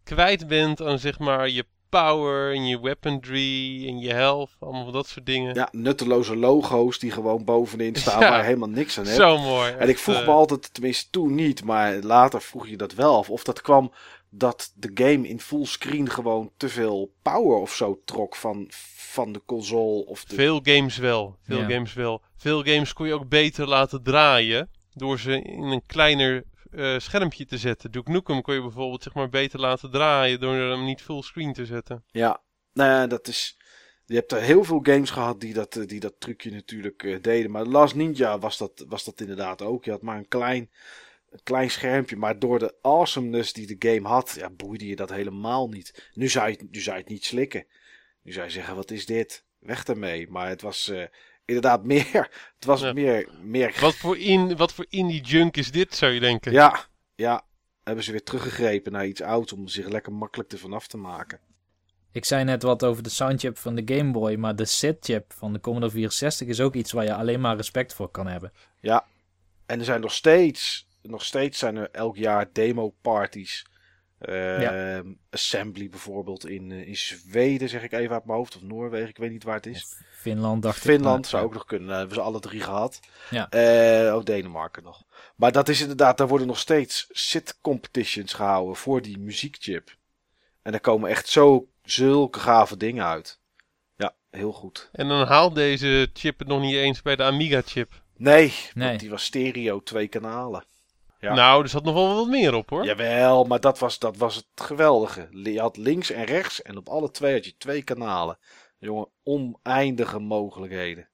kwijt 0.04 0.46
bent 0.46 0.82
aan 0.82 0.98
zeg 0.98 1.18
maar 1.18 1.48
je 1.48 1.64
power 1.88 2.54
en 2.54 2.66
je 2.66 2.80
weaponry 2.80 3.88
en 3.88 3.98
je 3.98 4.12
health. 4.12 4.50
Allemaal 4.60 4.90
dat 4.90 5.06
soort 5.06 5.26
dingen. 5.26 5.54
Ja, 5.54 5.68
nutteloze 5.72 6.36
logo's 6.36 6.98
die 6.98 7.10
gewoon 7.10 7.44
bovenin 7.44 7.94
staan 7.96 8.20
Ja. 8.22 8.30
waar 8.30 8.44
helemaal 8.44 8.68
niks 8.68 8.98
aan 8.98 9.04
hebt. 9.04 9.16
Zo 9.16 9.38
mooi. 9.38 9.72
En 9.72 9.88
ik 9.88 9.98
vroeg 9.98 10.16
eh, 10.16 10.26
me 10.26 10.32
altijd, 10.32 10.74
tenminste 10.74 11.10
toen 11.10 11.34
niet, 11.34 11.64
maar 11.64 11.94
later 11.94 12.42
vroeg 12.42 12.68
je 12.68 12.76
dat 12.76 12.94
wel 12.94 13.16
af. 13.16 13.30
Of 13.30 13.44
dat 13.44 13.60
kwam 13.60 13.92
dat 14.30 14.72
de 14.74 14.90
game 14.94 15.28
in 15.28 15.40
fullscreen 15.40 16.10
gewoon 16.10 16.50
te 16.56 16.68
veel 16.68 17.12
power 17.22 17.56
of 17.56 17.74
zo 17.74 18.00
trok 18.04 18.36
van, 18.36 18.66
van 18.96 19.32
de 19.32 19.42
console. 19.46 20.06
Of 20.06 20.24
de... 20.24 20.34
Veel 20.34 20.60
games 20.62 20.96
wel. 20.96 21.36
Veel 21.42 21.58
Ja. 21.60 21.68
games 21.68 21.92
wel. 21.92 22.22
Veel 22.44 22.62
games 22.62 22.92
kon 22.92 23.06
je 23.06 23.14
ook 23.14 23.28
beter 23.28 23.68
laten 23.68 24.02
draaien. 24.02 24.70
Door 24.92 25.18
ze 25.18 25.42
in 25.42 25.62
een 25.62 25.86
kleiner 25.86 26.44
eh, 26.70 26.98
schermpje 26.98 27.44
te 27.44 27.58
zetten. 27.58 27.90
Duke 27.90 28.10
Nukem 28.10 28.42
kon 28.42 28.54
je 28.54 28.60
bijvoorbeeld 28.60 29.02
zeg 29.02 29.14
maar 29.14 29.28
beter 29.28 29.60
laten 29.60 29.90
draaien. 29.90 30.40
Door 30.40 30.54
hem 30.54 30.84
niet 30.84 31.02
fullscreen 31.02 31.52
te 31.52 31.66
zetten. 31.66 32.04
Ja, 32.06 32.42
nou 32.72 32.90
ja, 32.90 33.06
dat 33.06 33.28
is... 33.28 33.58
Je 34.04 34.14
hebt 34.14 34.32
er 34.32 34.40
heel 34.40 34.64
veel 34.64 34.80
games 34.82 35.10
gehad 35.10 35.40
die 35.40 35.54
dat, 35.54 35.76
eh, 35.76 35.86
die 35.86 36.00
dat 36.00 36.14
trucje 36.18 36.50
natuurlijk 36.50 37.02
eh, 37.02 37.22
deden. 37.22 37.50
Maar 37.50 37.64
Last 37.64 37.94
Ninja 37.94 38.38
was 38.38 38.58
dat, 38.58 38.84
was 38.88 39.04
dat 39.04 39.20
inderdaad 39.20 39.62
ook. 39.62 39.84
Je 39.84 39.90
had 39.90 40.02
maar 40.02 40.16
een 40.16 40.28
klein, 40.28 40.70
een 41.30 41.42
klein 41.42 41.70
schermpje. 41.70 42.16
Maar 42.16 42.38
door 42.38 42.58
de 42.58 42.74
awesomeness 42.82 43.52
die 43.52 43.76
de 43.76 43.90
game 43.90 44.08
had, 44.08 44.34
ja, 44.38 44.50
boeide 44.50 44.86
je 44.86 44.96
dat 44.96 45.10
helemaal 45.10 45.68
niet. 45.68 46.10
Nu 46.14 46.28
zou 46.28 46.50
je, 46.50 46.66
nu 46.70 46.80
zou 46.80 46.96
je 46.96 47.02
het 47.02 47.10
niet 47.10 47.24
slikken. 47.24 47.66
Nu 48.22 48.32
zou 48.32 48.46
je 48.46 48.52
zeggen, 48.52 48.76
wat 48.76 48.90
is 48.90 49.06
dit? 49.06 49.44
Weg 49.58 49.84
ermee. 49.84 50.30
Maar 50.30 50.48
het 50.48 50.62
was 50.62 50.92
inderdaad 51.44 51.84
meer... 51.94 52.30
Het 52.54 52.64
was 52.64 52.80
Ja. 52.80 52.92
meer... 52.92 53.28
meer 53.42 53.76
Wat 53.80 53.94
voor, 53.94 54.18
in, 54.18 54.56
wat 54.56 54.72
voor 54.72 54.86
indie 54.88 55.20
junk 55.20 55.56
is 55.56 55.70
dit 55.70 55.94
zou 55.94 56.12
je 56.12 56.20
denken? 56.20 56.52
Ja, 56.52 56.84
ja. 57.14 57.42
Hebben 57.82 58.04
ze 58.04 58.10
weer 58.10 58.22
teruggegrepen 58.22 58.92
naar 58.92 59.06
iets 59.06 59.20
ouds 59.22 59.52
om 59.52 59.62
er 59.62 59.70
zich 59.70 59.88
lekker 59.88 60.12
makkelijk 60.12 60.52
ervan 60.52 60.72
af 60.72 60.86
te 60.86 60.96
maken. 60.96 61.40
ik 62.12 62.24
zei 62.24 62.44
net 62.44 62.62
wat 62.62 62.84
over 62.84 63.02
de 63.02 63.08
soundchip 63.08 63.58
van 63.58 63.74
de 63.74 63.94
Game 63.94 64.10
Boy, 64.10 64.34
maar 64.34 64.56
de 64.56 64.64
SID-chip 64.64 65.32
van 65.32 65.52
de 65.52 65.60
Commodore 65.60 65.92
64 65.92 66.48
is 66.48 66.60
ook 66.60 66.74
iets 66.74 66.92
waar 66.92 67.04
je 67.04 67.14
alleen 67.14 67.40
maar 67.40 67.56
respect 67.56 67.94
voor 67.94 68.08
kan 68.08 68.26
hebben. 68.26 68.52
Ja, 68.80 69.04
en 69.66 69.78
er 69.78 69.84
zijn 69.84 70.00
nog 70.00 70.12
steeds, 70.12 70.88
nog 71.02 71.24
steeds 71.24 71.58
zijn 71.58 71.76
er 71.76 71.88
elk 71.90 72.16
jaar 72.16 72.46
demo 72.52 72.94
parties. 74.24 75.04
Eh, 75.04 75.12
Assembly 75.30 75.88
bijvoorbeeld 75.88 76.48
in, 76.48 76.72
eh, 76.72 76.88
in 76.88 76.96
Zweden, 76.96 77.68
zeg 77.68 77.82
ik 77.82 77.92
even 77.92 78.14
uit 78.14 78.24
mijn 78.24 78.38
hoofd, 78.38 78.56
of 78.56 78.62
Noorwegen, 78.62 79.08
ik 79.08 79.16
weet 79.16 79.30
niet 79.30 79.44
waar 79.44 79.54
het 79.54 79.66
is. 79.66 79.96
Finland 80.12 80.62
dacht 80.62 80.76
ik. 80.76 80.82
Finland 80.82 81.26
zou 81.26 81.44
ook 81.44 81.52
nog 81.52 81.64
kunnen, 81.64 81.88
dat 81.88 81.96
hebben 81.98 82.14
ze 82.16 82.22
alle 82.22 82.40
drie 82.40 82.60
gehad. 82.60 83.00
Ja. 83.30 83.48
Eh, 83.48 84.14
oh, 84.14 84.24
Denemarken 84.24 84.82
nog. 84.82 85.02
Maar 85.36 85.52
dat 85.52 85.68
is 85.68 85.80
inderdaad, 85.80 86.18
daar 86.18 86.28
worden 86.28 86.46
nog 86.46 86.58
steeds 86.58 87.06
sit 87.10 87.58
competitions 87.60 88.32
gehouden 88.32 88.76
voor 88.76 89.02
die 89.02 89.18
muziekchip. 89.18 89.96
En 90.62 90.72
daar 90.72 90.80
komen 90.80 91.10
echt 91.10 91.28
zo 91.28 91.68
zulke 91.82 92.38
gave 92.38 92.76
dingen 92.76 93.04
uit. 93.04 93.40
Ja, 93.96 94.14
heel 94.30 94.52
goed. 94.52 94.88
En 94.92 95.08
dan 95.08 95.26
haalt 95.26 95.54
deze 95.54 96.10
chip 96.12 96.38
het 96.38 96.48
nog 96.48 96.60
niet 96.60 96.74
eens 96.74 97.02
bij 97.02 97.16
de 97.16 97.22
Amiga 97.22 97.62
chip. 97.64 98.02
Nee, 98.16 98.52
Nee. 98.74 98.88
want 98.88 99.00
die 99.00 99.10
was 99.10 99.24
stereo, 99.24 99.82
twee 99.82 100.08
kanalen. 100.08 100.64
Ja. 101.24 101.34
Nou, 101.34 101.62
er 101.62 101.68
zat 101.68 101.84
nog 101.84 101.94
wel 101.94 102.14
wat 102.14 102.28
meer 102.28 102.54
op 102.54 102.70
hoor. 102.70 102.84
Jawel, 102.84 103.44
maar 103.44 103.60
dat 103.60 103.78
was, 103.78 103.98
dat 103.98 104.16
was 104.16 104.34
het 104.34 104.46
geweldige. 104.54 105.28
Je 105.30 105.60
had 105.60 105.76
links 105.76 106.10
en 106.10 106.24
rechts 106.24 106.62
en 106.62 106.76
op 106.76 106.88
alle 106.88 107.10
twee 107.10 107.32
had 107.32 107.44
je 107.44 107.56
twee 107.56 107.82
kanalen. 107.82 108.38
Jongen, 108.78 109.08
oneindige 109.22 110.18
mogelijkheden. 110.18 111.08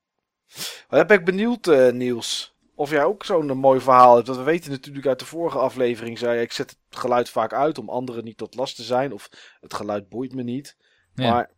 Maar 0.89 1.07
ben 1.07 1.19
ik 1.19 1.25
benieuwd, 1.25 1.67
eh, 1.67 1.93
Niels, 1.93 2.57
of 2.75 2.91
jij 2.91 3.05
ook 3.05 3.25
zo'n 3.25 3.51
eh, 3.51 3.57
mooi 3.57 3.81
verhaal 3.81 4.15
hebt. 4.15 4.27
Want 4.27 4.39
we 4.39 4.45
weten 4.45 4.71
natuurlijk 4.71 5.07
uit 5.07 5.19
de 5.19 5.25
vorige 5.25 5.59
aflevering, 5.59 6.19
zei 6.19 6.37
je, 6.37 6.43
ik 6.43 6.53
zet 6.53 6.71
het 6.71 6.99
geluid 6.99 7.31
vaak 7.31 7.53
uit 7.53 7.79
om 7.79 7.89
anderen 7.89 8.25
niet 8.25 8.37
tot 8.37 8.55
last 8.55 8.77
te 8.77 8.83
zijn. 8.83 9.13
Of 9.13 9.29
het 9.61 9.75
geluid 9.75 10.09
boeit 10.09 10.35
me 10.35 10.43
niet. 10.43 10.77
Ja. 11.15 11.31
Maar 11.31 11.51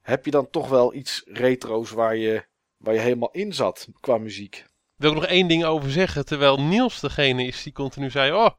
heb 0.00 0.24
je 0.24 0.30
dan 0.30 0.50
toch 0.50 0.68
wel 0.68 0.94
iets 0.94 1.22
retro's 1.26 1.90
waar 1.90 2.16
je, 2.16 2.44
waar 2.76 2.94
je 2.94 3.00
helemaal 3.00 3.32
in 3.32 3.52
zat 3.54 3.88
qua 4.00 4.18
muziek? 4.18 4.64
Wil 4.96 5.10
ik 5.10 5.16
nog 5.16 5.26
één 5.26 5.48
ding 5.48 5.64
over 5.64 5.90
zeggen. 5.90 6.24
Terwijl 6.24 6.62
Niels 6.62 7.00
degene 7.00 7.46
is 7.46 7.62
die 7.62 7.72
continu 7.72 8.10
zei: 8.10 8.32
Oh, 8.32 8.50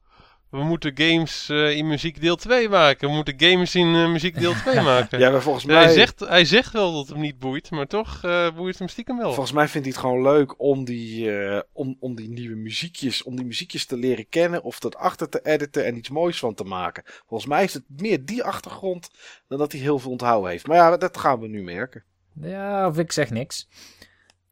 we 0.54 0.64
moeten 0.64 0.92
games 0.96 1.50
eh, 1.50 1.78
in 1.78 1.88
muziek 1.88 2.22
deel 2.22 2.36
2 2.36 2.70
maken. 2.70 3.08
We 3.08 3.16
moeten 3.16 3.34
games 3.38 3.76
in 3.76 3.96
eh, 3.96 4.12
muziek 4.12 4.40
deel 4.40 4.54
2 4.54 4.82
maken. 4.94 5.20
Ja, 5.20 5.30
maar 5.30 5.42
volgens 5.42 5.66
Hij, 5.66 5.74
mij, 5.74 5.94
zegt, 5.94 6.20
hij 6.20 6.46
zegt 6.46 6.74
wel 6.74 6.92
dat 6.92 7.02
het 7.02 7.10
hem 7.10 7.20
niet 7.20 7.40
boeit, 7.40 7.72
maar 7.72 7.88
toch 7.88 8.24
eh, 8.24 8.56
boeit 8.56 8.80
hem 8.80 8.88
stiekem 8.88 9.18
wel. 9.18 9.34
volgens 9.34 9.52
mij 9.52 9.68
vindt 9.68 9.88
hij 9.88 9.96
het 9.96 10.06
gewoon 10.06 10.22
leuk 10.22 10.60
om 10.62 10.86
die, 10.86 11.38
eh, 11.38 11.62
om, 11.72 11.98
om 12.00 12.16
die 12.16 12.30
nieuwe 12.30 12.56
muziekjes, 12.56 13.24
om 13.24 13.36
die 13.36 13.46
muziekjes 13.46 13.86
te 13.86 13.98
leren 13.98 14.30
kennen 14.30 14.64
of 14.64 14.80
dat 14.80 14.96
achter 14.96 15.30
te 15.30 15.40
editen 15.44 15.86
en 15.86 15.98
iets 15.98 16.10
moois 16.10 16.40
van 16.40 16.54
te 16.54 16.64
maken. 16.64 17.04
Volgens 17.06 17.50
mij 17.50 17.64
is 17.64 17.74
het 17.74 17.84
meer 17.88 18.26
die 18.26 18.44
achtergrond 18.44 19.10
dan 19.48 19.58
dat 19.58 19.72
hij 19.72 19.82
heel 19.82 20.00
veel 20.00 20.12
onthouden 20.12 20.52
heeft. 20.52 20.68
Maar 20.68 20.78
ja, 20.78 20.98
dat 20.98 21.18
gaan 21.18 21.40
we 21.40 21.48
nu 21.48 21.64
merken. 21.64 22.04
Ja, 22.42 22.88
of 22.88 22.98
ik 22.98 23.12
zeg 23.12 23.30
niks. 23.30 23.68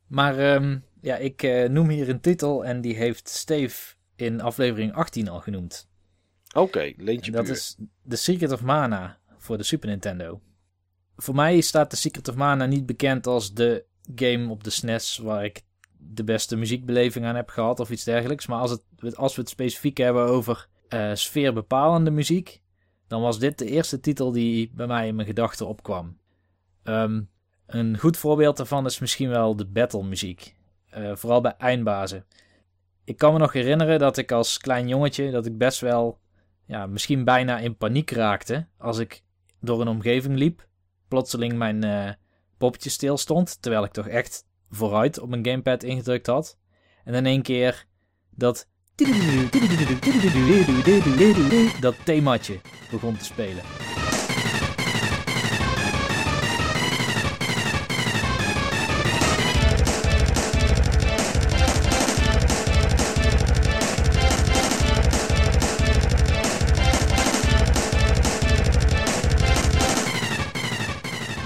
Maar 0.07 0.37
ehm, 0.37 0.77
ja, 1.01 1.15
ik 1.15 1.43
eh, 1.43 1.69
noem 1.69 1.89
hier 1.89 2.09
een 2.09 2.21
titel 2.21 2.65
en 2.65 2.81
die 2.81 2.95
heeft 2.95 3.29
Steve 3.29 3.95
in 4.15 4.41
aflevering 4.41 4.93
18 4.93 5.29
al 5.29 5.39
genoemd. 5.39 5.89
Oké, 6.53 6.93
leentje 6.97 7.31
En 7.31 7.37
dat 7.37 7.45
puur. 7.45 7.53
is 7.53 7.77
The 8.07 8.15
Secret 8.15 8.51
of 8.51 8.61
Mana 8.61 9.17
voor 9.37 9.57
de 9.57 9.63
Super 9.63 9.89
Nintendo. 9.89 10.41
Voor 11.15 11.35
mij 11.35 11.61
staat 11.61 11.89
The 11.89 11.95
Secret 11.95 12.27
of 12.27 12.35
Mana 12.35 12.65
niet 12.65 12.85
bekend 12.85 13.27
als 13.27 13.53
de 13.53 13.85
game 14.15 14.49
op 14.49 14.63
de 14.63 14.69
SNES 14.69 15.17
waar 15.17 15.45
ik 15.45 15.61
de 15.97 16.23
beste 16.23 16.55
muziekbeleving 16.55 17.25
aan 17.25 17.35
heb 17.35 17.49
gehad 17.49 17.79
of 17.79 17.89
iets 17.89 18.03
dergelijks. 18.03 18.47
Maar 18.47 18.59
als, 18.59 18.71
het, 18.71 19.15
als 19.15 19.35
we 19.35 19.41
het 19.41 19.49
specifiek 19.49 19.97
hebben 19.97 20.25
over 20.25 20.67
eh, 20.87 21.11
sfeerbepalende 21.13 22.11
muziek, 22.11 22.61
dan 23.07 23.21
was 23.21 23.39
dit 23.39 23.57
de 23.57 23.65
eerste 23.65 23.99
titel 23.99 24.31
die 24.31 24.71
bij 24.73 24.87
mij 24.87 25.07
in 25.07 25.15
mijn 25.15 25.27
gedachten 25.27 25.67
opkwam. 25.67 26.17
Ehm, 26.83 27.21
een 27.65 27.97
goed 27.97 28.17
voorbeeld 28.17 28.57
daarvan 28.57 28.85
is 28.85 28.99
misschien 28.99 29.29
wel 29.29 29.55
de 29.55 29.65
battle 29.65 30.03
muziek. 30.03 30.55
Eh, 30.91 31.15
vooral 31.15 31.41
bij 31.41 31.55
eindbazen. 31.57 32.25
Ik 33.03 33.17
kan 33.17 33.33
me 33.33 33.39
nog 33.39 33.53
herinneren 33.53 33.99
dat 33.99 34.17
ik 34.17 34.31
als 34.31 34.57
klein 34.57 34.87
jongetje, 34.87 35.31
dat 35.31 35.45
ik 35.45 35.57
best 35.57 35.79
wel 35.79 36.19
ja, 36.65 36.85
misschien 36.85 37.23
bijna 37.23 37.59
in 37.59 37.77
paniek 37.77 38.11
raakte 38.11 38.67
als 38.77 38.97
ik 38.97 39.23
door 39.59 39.81
een 39.81 39.87
omgeving 39.87 40.37
liep. 40.37 40.67
Plotseling 41.07 41.53
mijn 41.53 41.83
eh 41.83 42.09
poppetje 42.57 42.89
stilstond, 42.89 43.61
terwijl 43.61 43.83
ik 43.83 43.91
toch 43.91 44.07
echt 44.07 44.45
vooruit 44.69 45.19
op 45.19 45.29
mijn 45.29 45.45
gamepad 45.45 45.83
ingedrukt 45.83 46.27
had. 46.27 46.57
En 47.03 47.13
in 47.13 47.25
één 47.25 47.41
keer 47.41 47.85
dat 48.29 48.67
dat 51.81 51.95
themaatje 52.05 52.59
begon 52.91 53.17
te 53.17 53.25
spelen. 53.25 53.63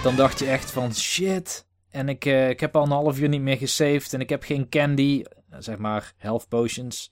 Dan 0.05 0.15
dacht 0.15 0.39
je 0.39 0.45
echt 0.45 0.71
van 0.71 0.93
shit. 0.93 1.67
En 1.89 2.09
ik, 2.09 2.25
eh, 2.25 2.49
ik 2.49 2.59
heb 2.59 2.75
al 2.75 2.83
een 2.83 2.89
half 2.89 3.19
uur 3.19 3.29
niet 3.29 3.41
meer 3.41 3.57
gesaved. 3.57 4.13
En 4.13 4.19
ik 4.19 4.29
heb 4.29 4.43
geen 4.43 4.69
candy, 4.69 5.23
eh, 5.49 5.57
zeg 5.59 5.77
maar 5.77 6.13
health 6.17 6.47
potions. 6.47 7.11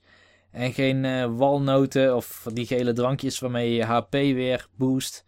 En 0.50 0.72
geen 0.72 1.04
eh, 1.04 1.36
walnoten 1.36 2.16
of 2.16 2.46
die 2.52 2.66
gele 2.66 2.92
drankjes 2.92 3.38
waarmee 3.38 3.74
je 3.74 3.84
HP 3.84 4.12
weer 4.12 4.68
boost. 4.76 5.24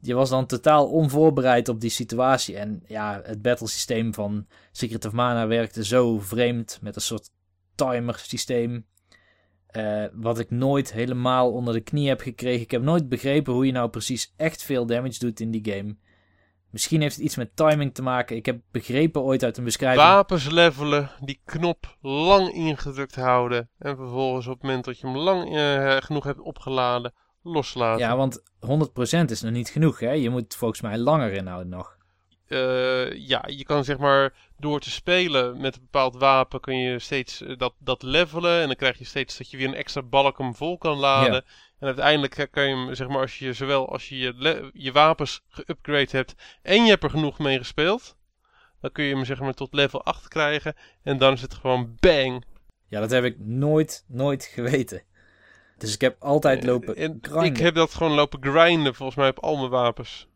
Je 0.00 0.14
was 0.14 0.30
dan 0.30 0.46
totaal 0.46 0.86
onvoorbereid 0.86 1.68
op 1.68 1.80
die 1.80 1.90
situatie. 1.90 2.56
En 2.56 2.82
ja, 2.86 3.20
het 3.24 3.42
battle 3.42 3.68
systeem 3.68 4.14
van 4.14 4.46
Secret 4.72 5.04
of 5.04 5.12
Mana 5.12 5.46
werkte 5.46 5.84
zo 5.84 6.18
vreemd. 6.18 6.78
Met 6.82 6.96
een 6.96 7.02
soort 7.02 7.30
timer 7.74 8.18
systeem. 8.18 8.86
Wat 10.12 10.38
ik 10.38 10.50
nooit 10.50 10.92
helemaal 10.92 11.52
onder 11.52 11.74
de 11.74 11.80
knie 11.80 12.08
heb 12.08 12.20
gekregen. 12.20 12.62
Ik 12.62 12.70
heb 12.70 12.82
nooit 12.82 13.08
begrepen 13.08 13.52
hoe 13.52 13.66
je 13.66 13.72
nou 13.72 13.88
precies 13.88 14.34
echt 14.36 14.62
veel 14.62 14.86
damage 14.86 15.18
doet 15.18 15.40
in 15.40 15.50
die 15.50 15.72
game. 15.72 15.96
Misschien 16.76 17.00
heeft 17.00 17.16
het 17.16 17.24
iets 17.24 17.36
met 17.36 17.56
timing 17.56 17.94
te 17.94 18.02
maken. 18.02 18.36
Ik 18.36 18.46
heb 18.46 18.60
begrepen 18.70 19.22
ooit 19.22 19.44
uit 19.44 19.56
een 19.56 19.64
beschrijving. 19.64 20.06
Wapens 20.06 20.50
levelen, 20.50 21.10
die 21.20 21.40
knop 21.44 21.96
lang 22.00 22.52
ingedrukt 22.52 23.14
houden. 23.14 23.70
En 23.78 23.96
vervolgens 23.96 24.46
op 24.46 24.52
het 24.52 24.62
moment 24.62 24.84
dat 24.84 25.00
je 25.00 25.06
hem 25.06 25.16
lang 25.16 25.56
eh, 25.56 25.96
genoeg 25.96 26.24
hebt 26.24 26.40
opgeladen, 26.40 27.14
loslaten. 27.42 28.06
Ja, 28.06 28.16
want 28.16 28.40
100% 28.40 29.30
is 29.30 29.40
nog 29.40 29.52
niet 29.52 29.68
genoeg. 29.68 30.00
Hè? 30.00 30.10
Je 30.10 30.30
moet 30.30 30.54
volgens 30.56 30.80
mij 30.80 30.98
langer 30.98 31.32
inhouden 31.32 31.68
nog. 31.68 31.96
Eh, 32.46 33.12
ja, 33.12 33.44
je 33.46 33.64
kan 33.64 33.84
zeg 33.84 33.98
maar 33.98 34.34
door 34.58 34.80
te 34.80 34.90
spelen 34.90 35.60
met 35.60 35.74
een 35.74 35.82
bepaald 35.82 36.16
wapen 36.16 36.60
kun 36.60 36.78
je 36.78 36.98
steeds 36.98 37.42
eh, 37.42 37.56
dat, 37.56 37.74
dat 37.78 38.02
levelen. 38.02 38.60
En 38.60 38.66
dan 38.66 38.76
krijg 38.76 38.98
je 38.98 39.04
steeds 39.04 39.38
dat 39.38 39.50
je 39.50 39.56
weer 39.56 39.68
een 39.68 39.74
extra 39.74 40.02
balk 40.02 40.38
hem 40.38 40.54
vol 40.54 40.78
kan 40.78 40.96
laden. 40.96 41.44
En 41.78 41.86
uiteindelijk 41.86 42.38
eh, 42.38 42.46
kan 42.50 42.68
je 42.68 42.74
hem, 42.74 42.94
zeg 42.94 43.08
maar, 43.08 43.20
als 43.20 43.38
je 43.38 43.52
zowel 43.52 43.92
als 43.92 44.08
je 44.08 44.18
je, 44.18 44.70
je 44.72 44.92
wapens 44.92 45.42
geüpgrade 45.50 46.10
hebt 46.10 46.34
en 46.62 46.82
je 46.82 46.88
hebt 46.90 47.04
er 47.04 47.10
genoeg 47.10 47.38
mee 47.38 47.58
gespeeld. 47.58 48.16
Dan 48.80 48.92
kun 48.92 49.04
je 49.04 49.14
hem 49.14 49.24
zeg 49.24 49.40
maar 49.40 49.54
tot 49.54 49.74
level 49.74 50.04
8 50.04 50.28
krijgen. 50.28 50.74
En 51.02 51.18
dan 51.18 51.32
is 51.32 51.42
het 51.42 51.54
gewoon 51.54 51.96
bang. 52.00 52.44
Ja, 52.88 53.00
dat 53.00 53.10
heb 53.10 53.24
ik 53.24 53.38
nooit, 53.38 54.04
nooit 54.08 54.44
geweten. 54.44 55.02
Dus 55.78 55.94
ik 55.94 56.00
heb 56.00 56.16
altijd 56.18 56.64
lopen 56.64 56.96
En 56.96 57.18
grinden. 57.22 57.44
ik 57.44 57.56
heb 57.56 57.74
dat 57.74 57.94
gewoon 57.94 58.12
lopen 58.12 58.42
grinden 58.42 58.94
volgens 58.94 59.18
mij 59.18 59.28
op 59.28 59.38
al 59.38 59.56
mijn 59.56 59.70
wapens. 59.70 60.28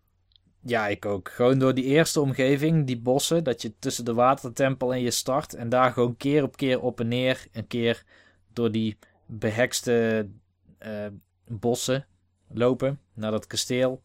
Ja, 0.62 0.88
ik 0.88 1.04
ook. 1.04 1.30
Gewoon 1.30 1.58
door 1.58 1.74
die 1.74 1.84
eerste 1.84 2.20
omgeving, 2.20 2.86
die 2.86 3.00
bossen, 3.00 3.44
dat 3.44 3.62
je 3.62 3.78
tussen 3.78 4.04
de 4.04 4.14
watertempel 4.14 4.92
en 4.92 5.00
je 5.00 5.10
start. 5.10 5.54
En 5.54 5.68
daar 5.68 5.92
gewoon 5.92 6.16
keer 6.16 6.42
op 6.42 6.56
keer 6.56 6.80
op 6.80 7.00
en 7.00 7.08
neer. 7.08 7.46
Een 7.52 7.66
keer 7.66 8.04
door 8.52 8.70
die 8.70 8.98
behekste 9.26 10.28
eh, 10.78 11.06
bossen 11.58 12.06
lopen 12.48 13.00
naar 13.14 13.30
dat 13.30 13.46
kasteel. 13.46 14.02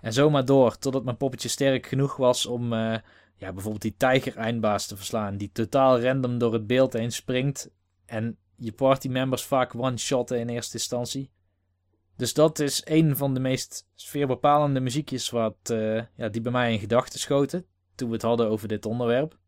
En 0.00 0.12
zomaar 0.12 0.44
door, 0.44 0.78
totdat 0.78 1.04
mijn 1.04 1.16
poppetje 1.16 1.48
sterk 1.48 1.86
genoeg 1.86 2.16
was 2.16 2.46
om 2.46 2.72
eh, 2.72 2.96
ja, 3.36 3.52
bijvoorbeeld 3.52 3.82
die 3.82 3.94
tijger-eindbaas 3.96 4.86
te 4.86 4.96
verslaan. 4.96 5.36
Die 5.36 5.50
totaal 5.52 6.00
random 6.00 6.38
door 6.38 6.52
het 6.52 6.66
beeld 6.66 6.92
heen 6.92 7.12
springt. 7.12 7.70
En 8.06 8.36
je 8.56 8.72
partymembers 8.72 9.44
vaak 9.44 9.74
one-shotten 9.74 10.38
in 10.38 10.48
eerste 10.48 10.76
instantie. 10.76 11.30
Dus 12.16 12.34
dat 12.34 12.58
is 12.58 12.82
een 12.84 13.16
van 13.16 13.34
de 13.34 13.40
meest 13.40 13.86
sfeerbepalende 13.94 14.80
muziekjes 14.80 15.30
wat, 15.30 15.56
eh, 15.62 16.02
ja, 16.14 16.28
die 16.28 16.40
bij 16.40 16.52
mij 16.52 16.72
in 16.72 16.78
gedachten 16.78 17.20
schoten. 17.20 17.66
Toen 17.94 18.08
we 18.08 18.14
het 18.14 18.22
hadden 18.22 18.48
over 18.48 18.68
dit 18.68 18.86
onderwerp. 18.86 19.38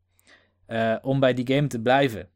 Eh, 0.66 0.96
om 1.02 1.20
bij 1.20 1.34
die 1.34 1.54
game 1.54 1.66
te 1.66 1.80
blijven. 1.80 2.28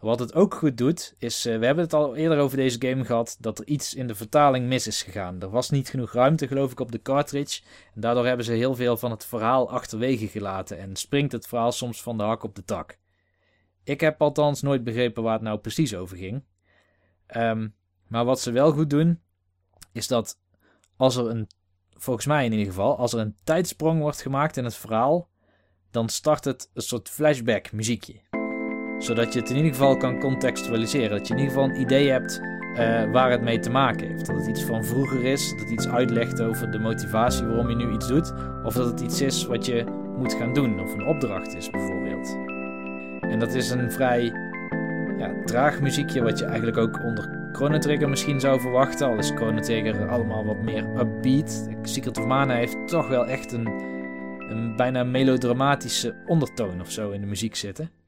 Wat 0.00 0.18
het 0.18 0.34
ook 0.34 0.54
goed 0.54 0.78
doet, 0.78 1.14
is, 1.18 1.46
eh, 1.46 1.58
we 1.58 1.66
hebben 1.66 1.84
het 1.84 1.92
al 1.92 2.16
eerder 2.16 2.38
over 2.38 2.56
deze 2.56 2.80
game 2.80 3.04
gehad, 3.04 3.36
dat 3.40 3.58
er 3.58 3.66
iets 3.66 3.94
in 3.94 4.06
de 4.06 4.14
vertaling 4.14 4.66
mis 4.66 4.86
is 4.86 5.02
gegaan. 5.02 5.40
Er 5.40 5.50
was 5.50 5.70
niet 5.70 5.88
genoeg 5.88 6.12
ruimte, 6.12 6.46
geloof 6.46 6.72
ik, 6.72 6.80
op 6.80 6.92
de 6.92 7.02
cartridge. 7.02 7.62
En 7.94 8.00
daardoor 8.00 8.26
hebben 8.26 8.44
ze 8.44 8.52
heel 8.52 8.74
veel 8.74 8.96
van 8.96 9.10
het 9.10 9.24
verhaal 9.24 9.70
achterwege 9.70 10.28
gelaten. 10.28 10.78
En 10.78 10.96
springt 10.96 11.32
het 11.32 11.46
verhaal 11.46 11.72
soms 11.72 12.02
van 12.02 12.16
de 12.16 12.22
hak 12.22 12.42
op 12.42 12.54
de 12.54 12.64
tak. 12.64 12.98
Ik 13.84 14.00
heb 14.00 14.22
althans 14.22 14.62
nooit 14.62 14.84
begrepen 14.84 15.22
waar 15.22 15.32
het 15.32 15.42
nou 15.42 15.58
precies 15.58 15.94
over 15.94 16.16
ging. 16.16 16.44
Ehm, 17.26 17.68
maar 18.08 18.24
wat 18.24 18.40
ze 18.40 18.50
wel 18.50 18.72
goed 18.72 18.90
doen, 18.90 19.20
is 19.92 20.06
dat 20.06 20.38
als 20.96 21.16
er 21.16 21.26
een, 21.26 21.48
volgens 21.96 22.26
mij 22.26 22.44
in 22.44 22.52
ieder 22.52 22.66
geval, 22.66 22.96
als 22.96 23.12
er 23.12 23.20
een 23.20 23.36
tijdsprong 23.44 24.00
wordt 24.00 24.22
gemaakt 24.22 24.56
in 24.56 24.64
het 24.64 24.76
verhaal, 24.76 25.28
dan 25.90 26.08
start 26.08 26.44
het 26.44 26.70
een 26.74 26.82
soort 26.82 27.08
flashback 27.08 27.72
muziekje. 27.72 28.29
Zodat 29.00 29.32
je 29.32 29.40
het 29.40 29.50
in 29.50 29.56
ieder 29.56 29.70
geval 29.70 29.96
kan 29.96 30.18
contextualiseren. 30.18 31.10
Dat 31.10 31.28
je 31.28 31.34
in 31.34 31.40
ieder 31.40 31.54
geval 31.54 31.68
een 31.68 31.80
idee 31.80 32.10
hebt 32.10 32.40
eh, 32.74 33.10
waar 33.10 33.30
het 33.30 33.42
mee 33.42 33.58
te 33.58 33.70
maken 33.70 34.08
heeft. 34.08 34.26
Dat 34.26 34.36
het 34.36 34.46
iets 34.46 34.62
van 34.62 34.84
vroeger 34.84 35.24
is, 35.24 35.50
dat 35.50 35.60
het 35.60 35.70
iets 35.70 35.88
uitlegt 35.88 36.40
over 36.42 36.70
de 36.70 36.78
motivatie 36.78 37.46
waarom 37.46 37.68
je 37.68 37.76
nu 37.76 37.92
iets 37.92 38.08
doet. 38.08 38.32
Of 38.64 38.74
dat 38.74 38.86
het 38.86 39.00
iets 39.00 39.20
is 39.20 39.46
wat 39.46 39.66
je 39.66 39.84
moet 40.18 40.34
gaan 40.34 40.54
doen, 40.54 40.80
of 40.80 40.92
een 40.92 41.06
opdracht 41.06 41.54
is 41.54 41.70
bijvoorbeeld. 41.70 42.36
En 43.20 43.38
dat 43.38 43.54
is 43.54 43.70
een 43.70 43.92
vrij 43.92 44.32
ja, 45.18 45.34
traag 45.44 45.80
muziekje, 45.80 46.22
wat 46.22 46.38
je 46.38 46.44
eigenlijk 46.44 46.76
ook 46.76 47.04
onder 47.04 47.50
Chrono 47.52 47.78
Trigger 47.78 48.08
misschien 48.08 48.40
zou 48.40 48.60
verwachten. 48.60 49.06
Al 49.06 49.18
is 49.18 49.30
Chrono 49.30 49.60
Trigger 49.60 50.08
allemaal 50.08 50.44
wat 50.44 50.62
meer 50.62 50.84
upbeat. 50.98 51.68
Secret 51.82 52.18
of 52.18 52.26
Mana 52.26 52.54
heeft 52.54 52.88
toch 52.88 53.08
wel 53.08 53.26
echt 53.26 53.52
een, 53.52 53.66
een 54.48 54.76
bijna 54.76 55.04
melodramatische 55.04 56.14
ondertoon 56.26 56.80
of 56.80 56.90
zo 56.90 57.10
in 57.10 57.20
de 57.20 57.26
muziek 57.26 57.54
zitten. 57.54 57.99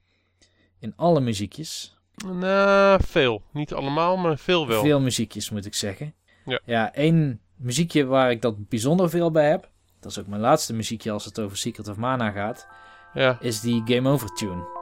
In 0.83 0.93
alle 0.97 1.20
muziekjes. 1.20 1.97
Nou, 2.26 3.01
veel. 3.05 3.43
Niet 3.53 3.72
allemaal, 3.72 4.16
maar 4.16 4.39
veel 4.39 4.66
wel. 4.66 4.83
Veel 4.83 5.01
muziekjes 5.01 5.51
moet 5.51 5.66
ik 5.66 5.74
zeggen. 5.74 6.14
Ja. 6.45 6.61
ja, 6.64 6.95
één 6.95 7.41
muziekje 7.57 8.05
waar 8.05 8.30
ik 8.30 8.43
dat 8.43 8.68
bijzonder 8.68 9.11
veel 9.11 9.30
bij 9.30 9.49
heb. 9.49 9.68
Dat 10.01 10.11
is 10.11 10.18
ook 10.18 10.26
mijn 10.26 10.41
laatste 10.41 10.74
muziekje 10.74 11.11
als 11.11 11.24
het 11.24 11.41
over 11.41 11.57
Secret 11.57 11.89
of 11.89 11.97
Mana 11.97 12.30
gaat. 12.30 12.66
Ja. 13.14 13.39
Is 13.41 13.61
die 13.61 13.83
Game 13.85 14.09
Over 14.09 14.28
tune. 14.28 14.82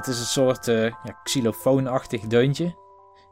Dat 0.00 0.08
is 0.08 0.20
een 0.20 0.26
soort 0.26 0.66
ja, 0.66 1.20
xylofoonachtig 1.22 2.20
deuntje. 2.20 2.74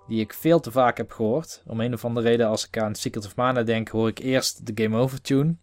Die 0.06 0.20
ik 0.20 0.32
veel 0.32 0.60
te 0.60 0.70
vaak 0.70 0.96
heb 0.96 1.12
gehoord. 1.12 1.62
Om 1.66 1.80
een 1.80 1.92
of 1.92 2.04
andere 2.04 2.28
reden, 2.28 2.46
als 2.46 2.66
ik 2.66 2.78
aan 2.78 2.94
Secret 2.94 3.26
of 3.26 3.36
Mana 3.36 3.62
denk, 3.62 3.88
hoor 3.88 4.08
ik 4.08 4.18
eerst 4.18 4.66
de 4.66 4.82
Game 4.82 4.96
Over 4.96 5.20
tune. 5.20 5.56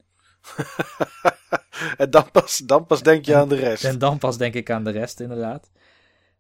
en 1.98 2.10
dan 2.10 2.32
pas, 2.32 2.58
dan 2.58 2.86
pas 2.86 3.04
denk 3.04 3.26
je 3.26 3.36
aan 3.36 3.50
de 3.50 3.56
rest. 3.56 3.84
En 3.84 4.00
dan 4.00 4.18
pas 4.18 4.38
denk 4.38 4.54
ik 4.54 4.70
aan 4.70 4.84
de 4.84 4.90
rest, 4.90 5.20
inderdaad. 5.20 5.72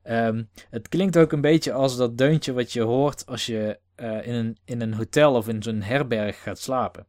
Ehm, 0.03 0.43
het 0.69 0.89
klinkt 0.89 1.17
ook 1.17 1.31
een 1.31 1.41
beetje 1.41 1.73
als 1.73 1.97
dat 1.97 2.17
deuntje 2.17 2.53
wat 2.53 2.73
je 2.73 2.81
hoort 2.81 3.25
als 3.25 3.45
je 3.45 3.79
eh, 3.95 4.27
in, 4.27 4.33
een, 4.33 4.57
in 4.65 4.81
een 4.81 4.93
hotel 4.93 5.33
of 5.33 5.47
in 5.47 5.63
zo'n 5.63 5.81
herberg 5.81 6.41
gaat 6.41 6.59
slapen. 6.59 7.07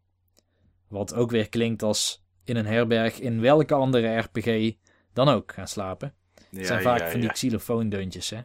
Wat 0.88 1.14
ook 1.14 1.30
weer 1.30 1.48
klinkt 1.48 1.82
als 1.82 2.24
in 2.44 2.56
een 2.56 2.66
herberg 2.66 3.20
in 3.20 3.40
welke 3.40 3.74
andere 3.74 4.18
RPG 4.18 4.72
dan 5.12 5.28
ook 5.28 5.52
gaan 5.52 5.68
slapen. 5.68 6.14
Ja, 6.56 6.62
Het 6.62 6.70
zijn 6.70 6.82
vaak 6.82 7.00
ja, 7.00 7.10
van 7.10 7.20
die 7.20 7.28
ja. 7.28 7.34
xylofoondeuntjes, 7.34 8.30
hè. 8.30 8.40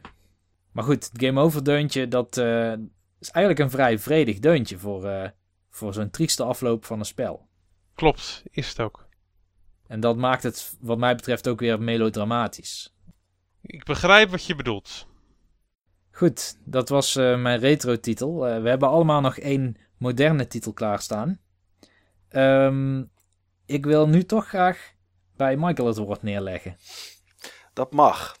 Maar 0.72 0.84
goed, 0.84 1.10
het 1.12 1.22
Game 1.24 1.40
Over 1.40 1.64
deuntje, 1.64 2.08
dat 2.08 2.36
eh, 2.36 2.72
is 3.18 3.30
eigenlijk 3.30 3.58
een 3.58 3.70
vrij 3.70 3.98
vredig 3.98 4.38
deuntje 4.38 4.78
voor, 4.78 5.04
eh, 5.04 5.28
voor 5.70 5.94
zo'n 5.94 6.10
trieste 6.10 6.44
afloop 6.44 6.84
van 6.84 6.98
een 6.98 7.04
spel. 7.04 7.48
Klopt, 7.94 8.42
is 8.50 8.68
het 8.68 8.80
ook. 8.80 9.06
En 9.86 10.00
dat 10.00 10.16
maakt 10.16 10.42
het 10.42 10.76
wat 10.80 10.98
mij 10.98 11.14
betreft 11.14 11.48
ook 11.48 11.60
weer 11.60 11.82
melodramatisch. 11.82 12.94
Ik 13.62 13.84
begrijp 13.84 14.30
wat 14.30 14.44
je 14.44 14.54
bedoelt. 14.54 15.06
Goed, 16.10 16.58
dat 16.64 16.88
was 16.88 17.16
eh, 17.16 17.40
mijn 17.40 17.58
retro-titel. 17.58 18.48
Eh, 18.48 18.62
we 18.62 18.68
hebben 18.68 18.88
allemaal 18.88 19.20
nog 19.20 19.38
één 19.38 19.76
moderne 19.98 20.46
titel 20.46 20.72
klaarstaan. 20.72 21.40
Ehm, 22.28 23.04
ik 23.66 23.84
wil 23.84 24.08
nu 24.08 24.24
toch 24.24 24.48
graag 24.48 24.92
bij 25.36 25.56
Michael 25.56 25.88
het 25.88 25.96
woord 25.96 26.22
neerleggen. 26.22 26.76
Dat 27.72 27.92
mag. 27.92 28.36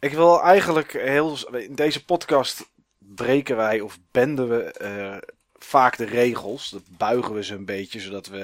Ik 0.00 0.12
wil 0.12 0.42
eigenlijk 0.42 0.92
heel. 0.92 1.38
In 1.52 1.74
deze 1.74 2.04
podcast 2.04 2.70
breken 2.98 3.56
wij 3.56 3.80
of 3.80 3.98
benden 4.10 4.48
we 4.48 4.62
eh, 4.62 5.16
vaak 5.54 5.96
de 5.96 6.04
regels. 6.04 6.70
Dat 6.70 6.82
buigen 6.88 7.34
we 7.34 7.44
ze 7.44 7.54
een 7.54 7.64
beetje, 7.64 8.00
zodat 8.00 8.26
we 8.26 8.38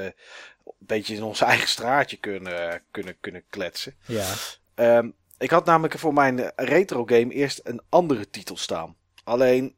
een 0.64 0.72
beetje 0.78 1.14
in 1.14 1.22
ons 1.22 1.40
eigen 1.50 1.68
straatje 1.68 2.16
kunnen, 2.16 2.82
kunnen, 2.90 3.16
kunnen 3.20 3.44
kletsen. 3.48 3.94
Ja, 4.06 4.34
Ehm, 4.74 5.10
ik 5.38 5.50
had 5.50 5.64
namelijk 5.64 5.98
voor 5.98 6.12
mijn 6.12 6.52
retro 6.56 7.04
game 7.04 7.32
eerst 7.32 7.60
een 7.64 7.80
andere 7.88 8.30
titel 8.30 8.56
staan. 8.56 8.96
Alleen 9.24 9.74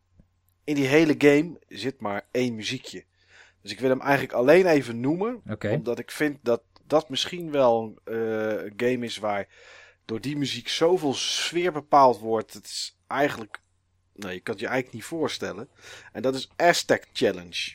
in 0.64 0.74
die 0.74 0.86
hele 0.86 1.14
game 1.18 1.58
zit 1.68 2.00
maar 2.00 2.26
één 2.30 2.54
muziekje. 2.54 3.04
Dus 3.62 3.72
ik 3.72 3.80
wil 3.80 3.90
hem 3.90 4.00
eigenlijk 4.00 4.32
alleen 4.32 4.66
even 4.66 5.00
noemen. 5.00 5.42
oké. 5.50 5.70
Omdat 5.70 5.98
ik 5.98 6.10
vind 6.10 6.38
dat 6.42 6.62
dat 6.86 7.08
misschien 7.08 7.50
wel 7.50 7.98
eh, 8.04 8.14
een 8.64 8.74
game 8.76 9.04
is 9.04 9.18
waar 9.18 9.48
door 10.04 10.20
die 10.20 10.36
muziek 10.36 10.68
zoveel 10.68 11.14
sfeer 11.14 11.72
bepaald 11.72 12.18
wordt. 12.18 12.52
Het 12.52 12.64
is 12.64 12.96
eigenlijk. 13.06 13.60
Nou, 14.14 14.32
je 14.32 14.40
kan 14.40 14.54
het 14.54 14.62
je 14.62 14.68
eigenlijk 14.68 14.96
niet 14.96 15.04
voorstellen. 15.04 15.68
En 16.12 16.22
dat 16.22 16.34
is 16.34 16.48
Aztec 16.56 17.06
Challenge. 17.12 17.74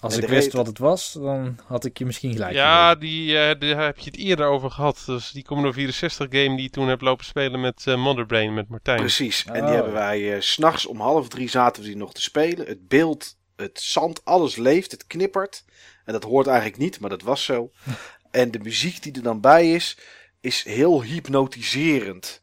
Als 0.00 0.16
en 0.16 0.22
ik 0.22 0.28
wist 0.28 0.52
wat 0.52 0.66
het 0.66 0.78
was, 0.78 1.12
dan 1.12 1.58
had 1.66 1.84
ik 1.84 1.98
je 1.98 2.06
misschien 2.06 2.32
gelijk 2.32 2.52
Ja, 2.52 2.94
die, 2.94 3.38
eh, 3.38 3.60
daar 3.60 3.84
heb 3.84 3.98
je 3.98 4.10
het 4.10 4.18
eerder 4.18 4.46
over 4.46 4.70
gehad. 4.70 5.02
Dus 5.06 5.30
die 5.30 5.44
Commodore 5.44 5.74
64 5.74 6.26
game 6.30 6.54
die 6.54 6.62
je 6.62 6.70
toen 6.70 6.88
hebt 6.88 7.02
lopen 7.02 7.24
spelen 7.24 7.60
met 7.60 7.86
eh 7.86 7.96
Motherbrain, 7.96 8.54
met 8.54 8.68
Martijn. 8.68 8.98
Precies. 8.98 9.44
En 9.44 9.60
Oh. 9.60 9.66
die 9.66 9.74
hebben 9.74 9.92
wij 9.92 10.34
eh, 10.34 10.40
s 10.40 10.52
s'nachts 10.52 10.86
om 10.86 11.00
half 11.00 11.28
drie 11.28 11.48
zaten 11.48 11.82
we 11.82 11.88
die 11.88 11.96
nog 11.96 12.12
te 12.12 12.22
spelen. 12.22 12.66
Het 12.66 12.88
beeld, 12.88 13.36
het 13.56 13.80
zand, 13.80 14.24
alles 14.24 14.56
leeft, 14.56 14.90
het 14.90 15.06
knippert. 15.06 15.64
En 16.04 16.12
dat 16.12 16.24
hoort 16.24 16.46
eigenlijk 16.46 16.78
niet, 16.78 17.00
maar 17.00 17.10
dat 17.10 17.22
was 17.22 17.44
zo. 17.44 17.70
en 18.30 18.50
de 18.50 18.58
muziek 18.58 19.02
die 19.02 19.12
er 19.12 19.22
dan 19.22 19.40
bij 19.40 19.72
is, 19.74 19.98
is 20.40 20.64
heel 20.64 21.02
hypnotiserend. 21.02 22.42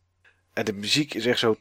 En 0.54 0.66
de 0.66 0.74
muziek 0.74 1.14
is 1.14 1.26
echt 1.26 1.40
zo. 1.40 1.58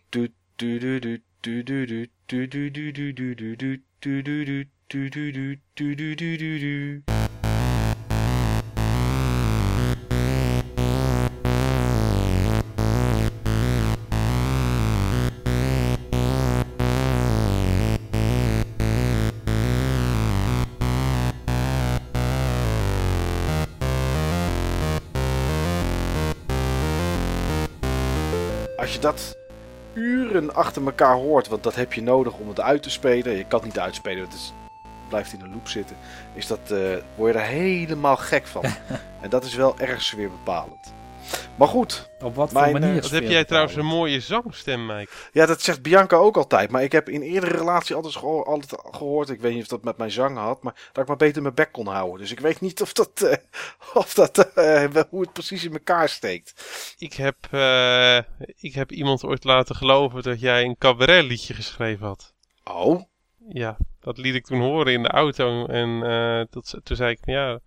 Dat 29.04 29.36
uren 29.92 30.54
achter 30.54 30.84
elkaar 30.84 31.14
hoort, 31.14 31.48
want 31.48 31.62
dat 31.62 31.74
heb 31.74 31.92
je 31.92 32.02
nodig 32.02 32.32
om 32.32 32.48
het 32.48 32.60
uit 32.60 32.82
te 32.82 32.90
spelen. 32.90 33.36
Je 33.36 33.44
kan 33.44 33.58
het 33.58 33.68
niet 33.68 33.78
uitspelen, 33.78 34.24
het 34.24 34.32
is, 34.32 34.52
blijft 35.08 35.32
in 35.32 35.40
een 35.40 35.52
loop 35.52 35.68
zitten. 35.68 35.96
Is 36.34 36.46
dat, 36.46 36.70
eh, 36.70 36.78
word 37.14 37.32
je 37.32 37.38
er 37.38 37.46
helemaal 37.46 38.16
gek 38.16 38.46
van. 38.46 38.64
en 39.22 39.30
dat 39.30 39.44
is 39.44 39.54
wel 39.54 39.78
erg 39.78 40.02
sfeerbepalend. 40.02 40.94
Maar 41.58 41.68
goed, 41.68 42.10
Op 42.20 42.34
wat 42.34 42.52
Mijn, 42.52 42.70
voor 42.70 42.80
manier 42.80 42.96
eh, 42.96 43.02
Wat 43.02 43.10
heb 43.10 43.20
sfeer 43.22 43.32
jij 43.32 43.44
trouwens 43.44 43.74
een 43.74 43.80
bepalen? 43.80 43.98
mooie 43.98 44.20
zangstem, 44.20 44.86
Mike. 44.86 45.10
ja, 45.32 45.46
dat 45.46 45.62
zegt 45.62 45.82
Bianca 45.82 46.16
ook 46.16 46.36
altijd. 46.36 46.70
Maar 46.70 46.82
ik 46.82 46.92
heb 46.92 47.08
in 47.08 47.22
eerdere 47.22 47.56
relatie 47.56 47.94
altijd, 47.94 48.14
geho- 48.16 48.42
altijd 48.44 48.80
gehoord, 48.92 49.28
ik 49.30 49.40
weet 49.40 49.52
niet 49.54 49.62
of 49.62 49.68
dat 49.68 49.84
met 49.84 49.96
mijn 49.96 50.10
zang 50.10 50.36
had, 50.38 50.62
maar 50.62 50.74
dat 50.92 51.02
ik 51.02 51.08
maar 51.08 51.16
beter 51.16 51.42
mijn 51.42 51.54
bek 51.54 51.72
kon 51.72 51.86
houden. 51.86 52.20
Dus 52.20 52.30
ik 52.32 52.40
weet 52.40 52.60
niet 52.60 52.82
of 52.82 52.92
dat, 52.92 53.22
eh, 53.22 53.36
of 54.02 54.14
dat 54.14 54.38
eh, 54.38 54.84
hoe 55.10 55.20
het 55.20 55.32
precies 55.32 55.64
in 55.64 55.72
elkaar 55.72 56.08
steekt. 56.08 56.54
Ik 56.98 57.12
heb, 57.14 57.36
eh, 57.50 58.16
ik 58.56 58.74
heb 58.74 58.92
iemand 58.92 59.24
ooit 59.24 59.44
laten 59.44 59.74
geloven 59.76 60.22
dat 60.22 60.40
jij 60.40 60.64
een 60.64 60.78
cabaret 60.78 61.24
liedje 61.24 61.54
geschreven 61.54 62.06
had. 62.06 62.32
Oh, 62.64 63.02
Ja, 63.48 63.76
dat 64.00 64.18
liet 64.18 64.34
ik 64.34 64.44
toen 64.46 64.60
horen 64.60 64.92
in 64.92 65.02
de 65.02 65.08
auto. 65.08 65.66
En 65.66 66.02
eh, 66.02 66.44
dat, 66.50 66.74
toen 66.82 66.96
zei 66.96 67.10
ik, 67.10 67.18
ja, 67.24 67.58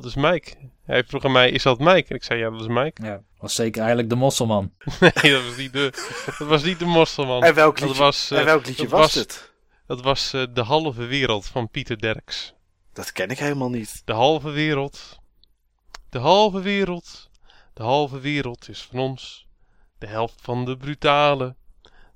dat 0.00 0.10
is 0.10 0.14
Mike. 0.14 0.54
Hij 0.84 1.04
vroeg 1.04 1.24
aan 1.24 1.32
mij, 1.32 1.50
is 1.50 1.62
dat 1.62 1.78
Mike? 1.78 2.08
En 2.08 2.16
ik 2.16 2.24
zei, 2.24 2.40
ja, 2.40 2.50
dat 2.50 2.60
is 2.60 2.66
Mike. 2.66 3.04
Ja, 3.04 3.22
was 3.38 3.54
zeker 3.54 3.78
eigenlijk 3.80 4.10
de 4.10 4.16
mosselman. 4.16 4.72
Nee, 5.00 5.32
dat 5.32 5.44
was 5.44 5.56
niet 5.56 5.72
de, 5.72 5.90
dat 6.38 6.48
was 6.48 6.62
niet 6.62 6.78
de 6.78 6.84
mosselman. 6.84 7.42
en 7.42 7.54
welk 7.54 7.78
Dat 7.78 7.88
liedje, 7.88 8.02
was, 8.02 8.30
eh, 8.30 8.38
en 8.38 8.44
welk 8.44 8.66
liedje 8.66 8.82
dat 8.82 8.90
was, 8.90 9.00
was- 9.00 9.14
het? 9.14 9.52
dat 9.86 10.02
was 10.02 10.32
eh, 10.32 10.42
De 10.52 10.62
Halve 10.62 11.04
Wereld 11.06 11.46
van 11.46 11.68
Pieter 11.70 11.98
Derks. 12.00 12.54
Dat 12.92 13.12
ken 13.12 13.28
ik 13.28 13.38
helemaal 13.38 13.70
niet. 13.70 14.02
De 14.04 14.12
halve 14.12 14.50
wereld. 14.50 15.18
De 16.10 16.18
halve 16.18 16.60
wereld. 16.60 17.30
De 17.74 17.82
halve 17.82 18.20
wereld 18.20 18.68
is 18.68 18.82
van 18.90 18.98
ons. 19.00 19.46
De 19.98 20.06
helft 20.06 20.38
van 20.40 20.64
de 20.64 20.76
brutale. 20.76 21.54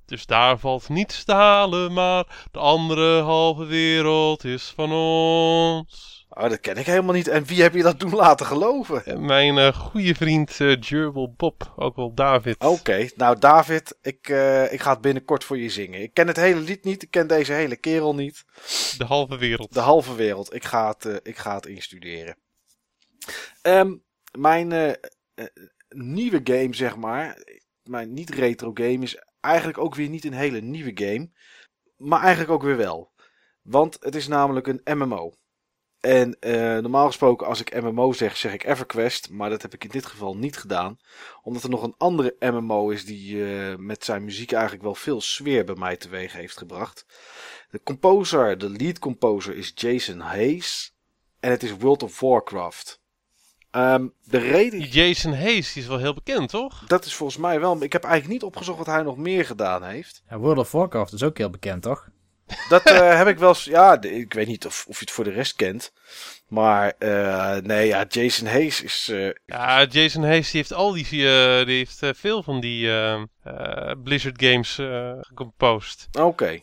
Dus 0.06 0.26
daar 0.26 0.58
valt 0.58 0.88
niets 0.88 1.24
te 1.24 1.32
halen, 1.32 1.92
maar 1.92 2.46
de 2.50 2.58
andere 2.58 3.22
halve 3.22 3.64
wereld 3.64 4.44
is 4.44 4.72
van 4.76 4.92
ons. 4.92 6.11
Oh, 6.34 6.48
dat 6.48 6.60
ken 6.60 6.76
ik 6.76 6.86
helemaal 6.86 7.14
niet. 7.14 7.28
En 7.28 7.44
wie 7.44 7.62
heb 7.62 7.74
je 7.74 7.82
dat 7.82 8.00
doen 8.00 8.14
laten 8.14 8.46
geloven? 8.46 9.04
En 9.04 9.24
Mijn 9.24 9.58
eh, 9.58 9.74
goede 9.74 10.14
vriend 10.14 10.60
eh 10.60 10.76
Gerbil 10.80 11.34
Bob, 11.36 11.72
ook 11.76 11.96
wel 11.96 12.14
David. 12.14 12.56
Oké, 12.58 13.08
nou 13.16 13.38
David, 13.38 13.98
ik, 14.02 14.28
eh, 14.28 14.72
ik 14.72 14.80
ga 14.80 14.90
het 14.90 15.00
binnenkort 15.00 15.44
voor 15.44 15.58
je 15.58 15.70
zingen. 15.70 16.02
Ik 16.02 16.14
ken 16.14 16.26
het 16.26 16.36
hele 16.36 16.60
lied 16.60 16.84
niet, 16.84 17.02
ik 17.02 17.10
ken 17.10 17.26
deze 17.26 17.52
hele 17.52 17.76
kerel 17.76 18.14
niet. 18.14 18.44
De 18.98 19.04
halve 19.04 19.36
wereld. 19.36 19.72
De 19.72 19.80
halve 19.80 20.14
wereld, 20.14 20.54
ik 20.54 20.64
ga 20.64 20.88
het, 20.88 21.04
eh, 21.04 21.16
ik 21.22 21.36
ga 21.36 21.54
het 21.54 21.66
instuderen. 21.66 22.36
Ehm, 23.62 23.96
mijn 24.38 24.72
eh, 24.72 24.90
eh, 25.34 25.46
nieuwe 25.88 26.40
game, 26.44 26.74
zeg 26.74 26.96
maar, 26.96 27.42
mijn 27.82 28.12
niet-retro 28.12 28.70
game, 28.74 28.98
is 28.98 29.22
eigenlijk 29.40 29.78
ook 29.78 29.94
weer 29.94 30.08
niet 30.08 30.24
een 30.24 30.32
hele 30.32 30.60
nieuwe 30.60 30.92
game. 30.94 31.30
Maar 31.96 32.20
eigenlijk 32.20 32.50
ook 32.50 32.62
weer 32.62 32.76
wel. 32.76 33.12
Want 33.62 33.96
het 34.00 34.14
is 34.14 34.28
namelijk 34.28 34.66
een 34.66 34.80
MMO. 34.84 35.32
En 36.02 36.36
eh, 36.40 36.52
normaal 36.78 37.06
gesproken, 37.06 37.46
als 37.46 37.60
ik 37.60 37.82
MMO 37.82 38.12
zeg, 38.12 38.36
zeg 38.36 38.52
ik 38.52 38.64
EverQuest. 38.64 39.30
Maar 39.30 39.50
dat 39.50 39.62
heb 39.62 39.74
ik 39.74 39.84
in 39.84 39.90
dit 39.90 40.06
geval 40.06 40.36
niet 40.36 40.56
gedaan. 40.56 40.98
Omdat 41.42 41.62
er 41.62 41.70
nog 41.70 41.82
een 41.82 41.94
andere 41.98 42.36
MMO 42.40 42.90
is 42.90 43.04
die 43.04 43.44
eh, 43.44 43.76
met 43.76 44.04
zijn 44.04 44.24
muziek 44.24 44.52
eigenlijk 44.52 44.82
wel 44.82 44.94
veel 44.94 45.20
sfeer 45.20 45.64
bij 45.64 45.74
mij 45.74 45.96
teweeg 45.96 46.32
heeft 46.32 46.56
gebracht. 46.58 47.06
De 47.70 47.80
composer, 47.82 48.58
de 48.58 48.70
lead 48.70 48.98
composer 48.98 49.56
is 49.56 49.72
Jason 49.74 50.20
Hayes. 50.20 50.94
En 51.40 51.50
het 51.50 51.62
is 51.62 51.76
World 51.76 52.02
of 52.02 52.20
Warcraft. 52.20 53.00
Ehm, 53.70 54.06
de 54.24 54.38
reden... 54.38 54.80
Jason 54.80 55.34
Hayes, 55.34 55.72
die 55.72 55.82
is 55.82 55.88
wel 55.88 55.98
heel 55.98 56.14
bekend, 56.14 56.48
toch? 56.48 56.84
Dat 56.86 57.04
is 57.04 57.14
volgens 57.14 57.38
mij 57.38 57.60
wel... 57.60 57.82
Ik 57.82 57.92
heb 57.92 58.04
eigenlijk 58.04 58.32
niet 58.32 58.42
opgezocht 58.42 58.78
wat 58.78 58.86
hij 58.86 59.02
nog 59.02 59.16
meer 59.16 59.44
gedaan 59.44 59.82
heeft. 59.82 60.22
Ja, 60.28 60.38
World 60.38 60.58
of 60.58 60.72
Warcraft 60.72 61.12
is 61.12 61.22
ook 61.22 61.38
heel 61.38 61.50
bekend, 61.50 61.82
toch? 61.82 62.08
Dat 62.68 62.82
eh, 62.84 63.16
heb 63.16 63.26
ik 63.26 63.38
wel 63.38 63.48
eens... 63.48 63.64
Ja, 63.64 64.00
ik 64.00 64.32
weet 64.32 64.46
niet 64.46 64.66
of, 64.66 64.84
of 64.88 64.94
je 64.98 65.04
het 65.04 65.10
voor 65.14 65.24
de 65.24 65.30
rest 65.30 65.56
kent. 65.56 65.92
Maar 66.48 66.92
eh, 66.98 67.56
nee, 67.56 67.86
ja, 67.86 68.04
Jason 68.08 68.46
Hayes 68.46 68.82
is... 68.82 69.08
eh, 69.08 69.30
Ja, 69.46 69.84
Jason 69.84 70.22
Hayes 70.24 70.50
die 70.50 70.60
heeft 70.60 70.72
al 70.72 70.92
die, 70.92 71.04
die 71.08 71.26
heeft 71.76 72.00
veel 72.18 72.42
van 72.42 72.60
die 72.60 72.90
Blizzard 74.02 74.42
games 74.42 74.74
gecomposed. 75.20 76.08
Oké. 76.18 76.60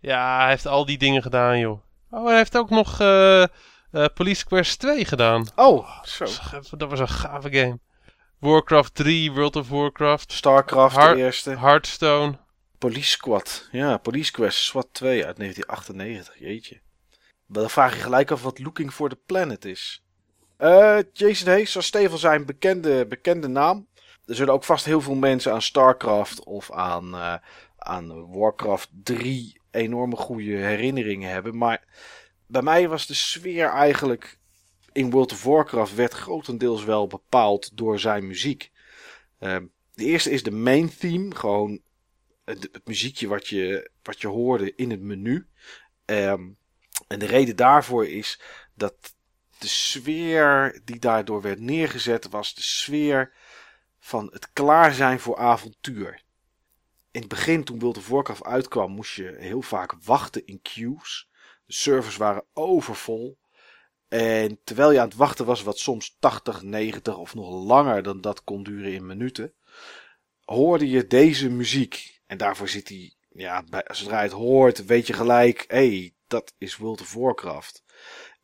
Ja, 0.00 0.38
hij 0.40 0.48
heeft 0.48 0.66
al 0.66 0.84
die 0.86 0.98
dingen 0.98 1.22
gedaan, 1.22 1.58
joh. 1.58 1.80
Oh, 2.10 2.26
hij 2.26 2.36
heeft 2.36 2.56
ook 2.56 2.70
nog 2.70 2.96
Police 4.14 4.44
Quest 4.46 4.78
2 4.78 5.04
gedaan. 5.04 5.46
Oh, 5.56 6.02
zo. 6.02 6.24
Dat 6.24 6.50
was- 6.52 6.70
Dat 6.70 6.90
was 6.90 7.00
een 7.00 7.08
gave 7.08 7.52
game. 7.52 7.78
Warcraft 8.38 8.94
3, 8.94 9.32
World 9.32 9.56
of 9.56 9.68
Warcraft, 9.68 10.32
Starcraft, 10.32 10.96
de 10.96 11.16
eerste. 11.16 11.58
Hearthstone. 11.58 12.38
Police 12.84 13.10
Squad. 13.10 13.68
Ja, 13.72 13.96
Police 13.98 14.32
Quest 14.32 14.58
SWAT 14.58 14.88
2 14.92 15.26
uit 15.26 15.36
1998. 15.36 16.38
Jeetje. 16.38 16.80
Dan 17.46 17.70
vraag 17.70 17.94
je 17.94 18.00
gelijk 18.00 18.30
af 18.30 18.42
wat 18.42 18.58
Looking 18.58 18.92
for 18.92 19.08
the 19.08 19.18
Planet 19.26 19.64
is. 19.64 20.04
Eh, 20.56 20.98
Jason 21.12 21.48
Hayes 21.48 21.74
was 21.74 21.86
Steven 21.86 22.18
zijn 22.18 22.46
bekende, 22.46 23.06
bekende 23.06 23.48
naam. 23.48 23.86
Er 24.26 24.34
zullen 24.34 24.54
ook 24.54 24.64
vast 24.64 24.84
heel 24.84 25.00
veel 25.00 25.14
mensen 25.14 25.52
aan 25.52 25.62
StarCraft 25.62 26.44
of 26.44 26.72
aan, 26.72 27.14
eh, 27.14 27.34
aan 27.76 28.32
Warcraft 28.32 28.88
3 29.02 29.60
enorme 29.70 30.16
goede 30.16 30.56
herinneringen 30.56 31.30
hebben. 31.30 31.56
Maar 31.56 31.84
bij 32.46 32.62
mij 32.62 32.88
was 32.88 33.06
de 33.06 33.14
sfeer 33.14 33.68
eigenlijk 33.68 34.38
in 34.92 35.10
World 35.10 35.32
of 35.32 35.42
Warcraft 35.42 35.94
werd 35.94 36.12
grotendeels 36.12 36.84
wel 36.84 37.06
bepaald 37.06 37.76
door 37.76 37.98
zijn 37.98 38.26
muziek. 38.26 38.70
Ehm, 39.38 39.66
de 39.94 40.04
eerste 40.04 40.30
is 40.30 40.42
de 40.42 40.50
main 40.50 40.96
theme, 40.98 41.34
gewoon 41.34 41.82
het, 42.44 42.80
muziekje 42.84 43.28
wat 43.28 43.48
je, 43.48 43.90
wat 44.02 44.20
je 44.20 44.28
hoorde 44.28 44.74
in 44.74 44.90
het 44.90 45.00
menu. 45.00 45.48
Ehm, 46.04 46.50
en 47.06 47.18
de 47.18 47.26
reden 47.26 47.56
daarvoor 47.56 48.06
is 48.06 48.40
dat 48.74 49.14
de 49.58 49.68
sfeer 49.68 50.80
die 50.84 50.98
daardoor 50.98 51.42
werd 51.42 51.60
neergezet 51.60 52.28
was 52.28 52.54
de 52.54 52.62
sfeer 52.62 53.32
van 53.98 54.28
het 54.32 54.52
klaar 54.52 54.94
zijn 54.94 55.20
voor 55.20 55.36
avontuur. 55.36 56.22
In 57.10 57.20
het 57.20 57.28
begin, 57.28 57.64
toen 57.64 57.78
World 57.78 58.30
of 58.30 58.42
uitkwam, 58.42 58.90
moest 58.90 59.14
je 59.14 59.34
heel 59.38 59.62
vaak 59.62 59.94
wachten 60.02 60.46
in 60.46 60.62
queues. 60.62 61.28
De 61.66 61.72
servers 61.72 62.16
waren 62.16 62.44
overvol. 62.52 63.38
En 64.08 64.60
terwijl 64.64 64.92
je 64.92 65.00
aan 65.00 65.08
het 65.08 65.16
wachten 65.16 65.46
was, 65.46 65.62
wat 65.62 65.78
soms 65.78 66.16
80, 66.18 66.62
90 66.62 67.16
of 67.16 67.34
nog 67.34 67.50
langer 67.50 68.02
dan 68.02 68.20
dat 68.20 68.44
kon 68.44 68.62
duren 68.62 68.92
in 68.92 69.06
minuten, 69.06 69.54
hoorde 70.44 70.88
je 70.88 71.06
deze 71.06 71.50
muziek. 71.50 72.20
En 72.34 72.40
daarvoor 72.40 72.68
zit 72.68 72.88
hij, 72.88 73.14
ja, 73.28 73.64
zodra 73.86 74.16
je 74.16 74.22
het 74.22 74.32
hoort, 74.32 74.84
weet 74.84 75.06
je 75.06 75.12
gelijk, 75.12 75.64
hé, 75.68 75.76
hey, 75.76 76.14
dat 76.26 76.54
is 76.58 76.76
World 76.76 77.00
of 77.00 77.14
Warcraft. 77.14 77.84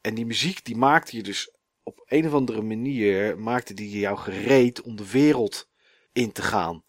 En 0.00 0.14
die 0.14 0.26
muziek, 0.26 0.64
die 0.64 0.76
maakte 0.76 1.16
je 1.16 1.22
dus 1.22 1.54
op 1.82 2.02
een 2.06 2.26
of 2.26 2.32
andere 2.32 2.62
manier, 2.62 3.38
maakte 3.38 3.74
die 3.74 3.98
jou 3.98 4.18
gereed 4.18 4.80
om 4.80 4.96
de 4.96 5.10
wereld 5.10 5.68
in 6.12 6.32
te 6.32 6.42
gaan. 6.42 6.84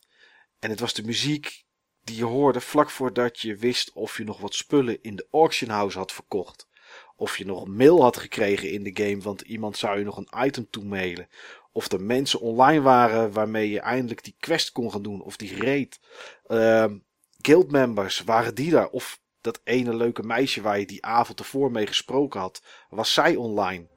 En 0.59 0.69
het 0.69 0.79
was 0.79 0.93
de 0.93 1.03
muziek 1.03 1.63
die 2.03 2.15
je 2.15 2.23
hoorde 2.23 2.61
vlak 2.61 2.89
voordat 2.89 3.39
je 3.39 3.55
wist 3.55 3.91
of 3.91 4.17
je 4.17 4.23
nog 4.23 4.39
wat 4.39 4.55
spullen 4.55 5.01
in 5.01 5.15
de 5.15 5.27
auction 5.31 5.69
house 5.69 5.97
had 5.97 6.11
verkocht. 6.11 6.67
Of 7.15 7.37
je 7.37 7.45
nog 7.45 7.65
een 7.65 7.75
mail 7.75 8.01
had 8.01 8.17
gekregen 8.17 8.71
in 8.71 8.83
de 8.83 9.03
game, 9.03 9.21
want 9.21 9.41
iemand 9.41 9.77
zou 9.77 9.97
je 9.97 10.05
nog 10.05 10.17
een 10.17 10.45
item 10.45 10.69
toemailen. 10.69 11.27
Of 11.71 11.91
er 11.91 12.01
mensen 12.01 12.39
online 12.39 12.81
waren 12.81 13.31
waarmee 13.31 13.69
je 13.69 13.79
eindelijk 13.79 14.23
die 14.23 14.35
quest 14.39 14.71
kon 14.71 14.91
gaan 14.91 15.01
doen. 15.01 15.21
Of 15.21 15.35
die 15.35 15.57
raid. 15.63 15.99
Ehm 16.47 16.97
guildmembers, 17.41 18.21
waren 18.23 18.55
die 18.55 18.71
daar? 18.71 18.89
Of 18.89 19.19
dat 19.41 19.61
ene 19.63 19.95
leuke 19.95 20.23
meisje 20.23 20.61
waar 20.61 20.79
je 20.79 20.85
die 20.85 21.05
avond 21.05 21.39
ervoor 21.39 21.71
mee 21.71 21.87
gesproken 21.87 22.39
had. 22.39 22.61
Was 22.89 23.13
zij 23.13 23.35
online? 23.35 23.87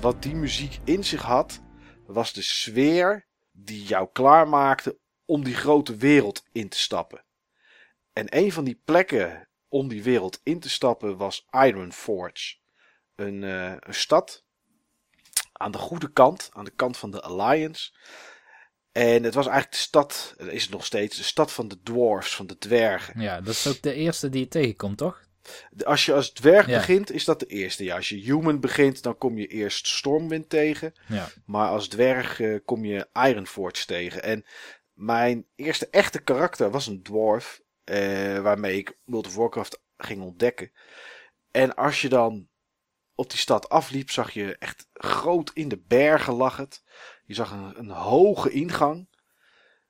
Wat 0.00 0.22
die 0.22 0.34
muziek 0.34 0.78
in 0.84 1.04
zich 1.04 1.22
had, 1.22 1.60
was 2.06 2.32
de 2.32 2.42
sfeer 2.42 3.26
die 3.52 3.82
jou 3.82 4.08
klaarmaakte 4.12 4.98
om 5.24 5.44
die 5.44 5.54
grote 5.54 5.96
wereld 5.96 6.44
in 6.52 6.68
te 6.68 6.78
stappen. 6.78 7.24
En 8.12 8.36
een 8.36 8.52
van 8.52 8.64
die 8.64 8.80
plekken 8.84 9.48
om 9.68 9.88
die 9.88 10.02
wereld 10.02 10.40
in 10.42 10.60
te 10.60 10.70
stappen 10.70 11.16
was 11.16 11.46
Ironforge. 11.50 12.56
Een, 13.14 13.44
eh, 13.44 13.74
een 13.78 13.94
stad 13.94 14.44
aan 15.52 15.72
de 15.72 15.78
goede 15.78 16.12
kant, 16.12 16.50
aan 16.52 16.64
de 16.64 16.74
kant 16.76 16.96
van 16.96 17.10
de 17.10 17.22
Alliance. 17.22 17.92
En 18.92 19.22
het 19.22 19.34
was 19.34 19.46
eigenlijk 19.46 19.76
de 19.76 19.82
stad, 19.82 20.34
is 20.38 20.62
het 20.62 20.72
nog 20.72 20.84
steeds, 20.84 21.16
de 21.16 21.22
stad 21.22 21.52
van 21.52 21.68
de 21.68 21.82
dwarfs, 21.82 22.34
van 22.34 22.46
de 22.46 22.58
dwergen. 22.58 23.20
Ja, 23.20 23.40
dat 23.40 23.54
is 23.54 23.66
ook 23.66 23.82
de 23.82 23.94
eerste 23.94 24.28
die 24.28 24.40
je 24.40 24.48
tegenkomt, 24.48 24.98
toch? 24.98 25.22
Als 25.84 26.04
je 26.06 26.12
als 26.14 26.30
dwerg 26.32 26.66
Ja. 26.66 26.76
begint, 26.78 27.10
is 27.10 27.24
dat 27.24 27.40
de 27.40 27.46
eerste. 27.46 27.84
Ja, 27.84 27.96
als 27.96 28.08
je 28.08 28.16
human 28.16 28.60
begint, 28.60 29.02
dan 29.02 29.18
kom 29.18 29.38
je 29.38 29.46
eerst 29.46 29.86
Stormwind 29.86 30.48
tegen. 30.48 30.92
Ja. 31.08 31.28
Maar 31.46 31.68
als 31.68 31.88
dwerg 31.88 32.40
eh, 32.40 32.58
kom 32.64 32.84
je 32.84 33.08
Ironforge 33.12 33.86
tegen. 33.86 34.22
En 34.22 34.44
mijn 34.92 35.46
eerste 35.56 35.88
echte 35.90 36.18
karakter 36.22 36.70
was 36.70 36.86
een 36.86 37.02
dwarf. 37.02 37.62
eh, 37.84 38.38
waarmee 38.38 38.76
ik 38.76 38.98
World 39.04 39.26
of 39.26 39.34
Warcraft 39.34 39.82
ging 39.96 40.22
ontdekken. 40.22 40.72
En 41.50 41.74
als 41.74 42.00
je 42.00 42.08
dan 42.08 42.48
op 43.14 43.30
die 43.30 43.38
stad 43.38 43.68
afliep, 43.68 44.10
zag 44.10 44.30
je 44.30 44.56
echt 44.58 44.88
groot 44.92 45.50
in 45.54 45.68
de 45.68 45.78
bergen 45.86 46.34
lag 46.34 46.56
het. 46.56 46.82
Je 47.24 47.34
zag 47.34 47.50
een, 47.50 47.78
een 47.78 47.90
hoge 47.90 48.50
ingang. 48.50 49.08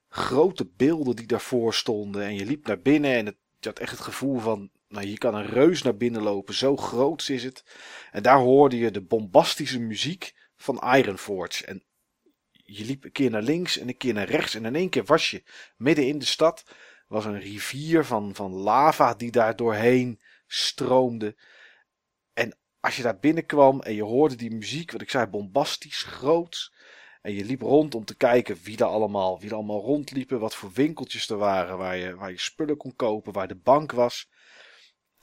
Grote 0.09 0.67
beelden 0.77 1.17
die 1.17 1.27
daarvoor 1.27 1.75
stonden. 1.75 2.23
En 2.23 2.35
je 2.35 2.45
liep 2.45 2.67
naar 2.67 2.81
binnen 2.81 3.13
en 3.13 3.27
het, 3.27 3.37
je 3.61 3.69
had 3.69 3.79
echt 3.79 3.91
het 3.91 4.01
gevoel 4.01 4.39
van... 4.39 4.71
Nou, 4.95 5.07
hier 5.07 5.19
kan 5.19 5.35
een 5.35 5.47
reus 5.47 5.83
naar 5.83 5.97
binnen 5.97 6.23
lopen. 6.23 6.55
Zo 6.55 6.77
groot 6.77 7.29
is 7.29 7.45
het. 7.45 7.65
En 8.13 8.23
daar 8.23 8.39
hoorde 8.39 8.79
je 8.79 8.91
de 8.91 9.03
bombastische 9.03 9.81
muziek 9.81 10.35
van 10.57 10.95
Ironforge. 10.97 11.65
En 11.65 11.85
je 12.53 12.85
liep 12.85 13.05
een 13.05 13.13
keer 13.13 13.31
naar 13.31 13.43
links 13.43 13.79
en 13.79 13.89
een 13.89 13.97
keer 13.97 14.15
naar 14.15 14.29
rechts. 14.29 14.55
En 14.55 14.65
in 14.65 14.75
één 14.75 14.89
keer 14.89 15.05
was 15.05 15.31
je 15.31 15.43
midden 15.77 16.07
in 16.07 16.19
de 16.19 16.25
stad. 16.25 16.65
Was 17.09 17.25
een 17.25 17.41
rivier 17.41 18.05
van, 18.05 18.35
van 18.35 18.53
lava 18.53 19.15
die 19.15 19.31
daar 19.31 19.57
doorheen 19.57 20.21
stroomde. 20.47 21.37
En 22.33 22.59
als 22.81 22.97
je 22.97 23.03
daar 23.03 23.19
binnenkwam 23.19 23.81
en 23.81 23.95
je 23.95 24.03
hoorde 24.03 24.35
die 24.35 24.55
muziek, 24.55 24.93
wat 24.93 25.01
ik 25.01 25.11
zei, 25.11 25.27
bombastisch, 25.27 26.03
groots. 26.03 26.73
En 27.23 27.33
je 27.33 27.45
liep 27.45 27.61
rond 27.61 27.95
om 27.95 28.05
te 28.05 28.17
kijken 28.17 28.59
wie 28.63 28.77
er 28.77 28.85
allemaal, 28.85 29.41
wie 29.41 29.49
er 29.49 29.55
allemaal 29.55 29.81
rondliepen. 29.81 30.41
Wat 30.41 30.55
voor 30.55 30.73
winkeltjes 30.73 31.29
er 31.29 31.37
waren 31.37 31.79
waar 31.79 31.97
je, 31.97 32.15
waar 32.15 32.31
je 32.31 32.39
spullen 32.39 32.77
kon 32.77 32.97
kopen, 32.97 33.33
waar 33.33 33.49
de 33.49 33.57
bank 33.57 33.93
was. 33.93 34.29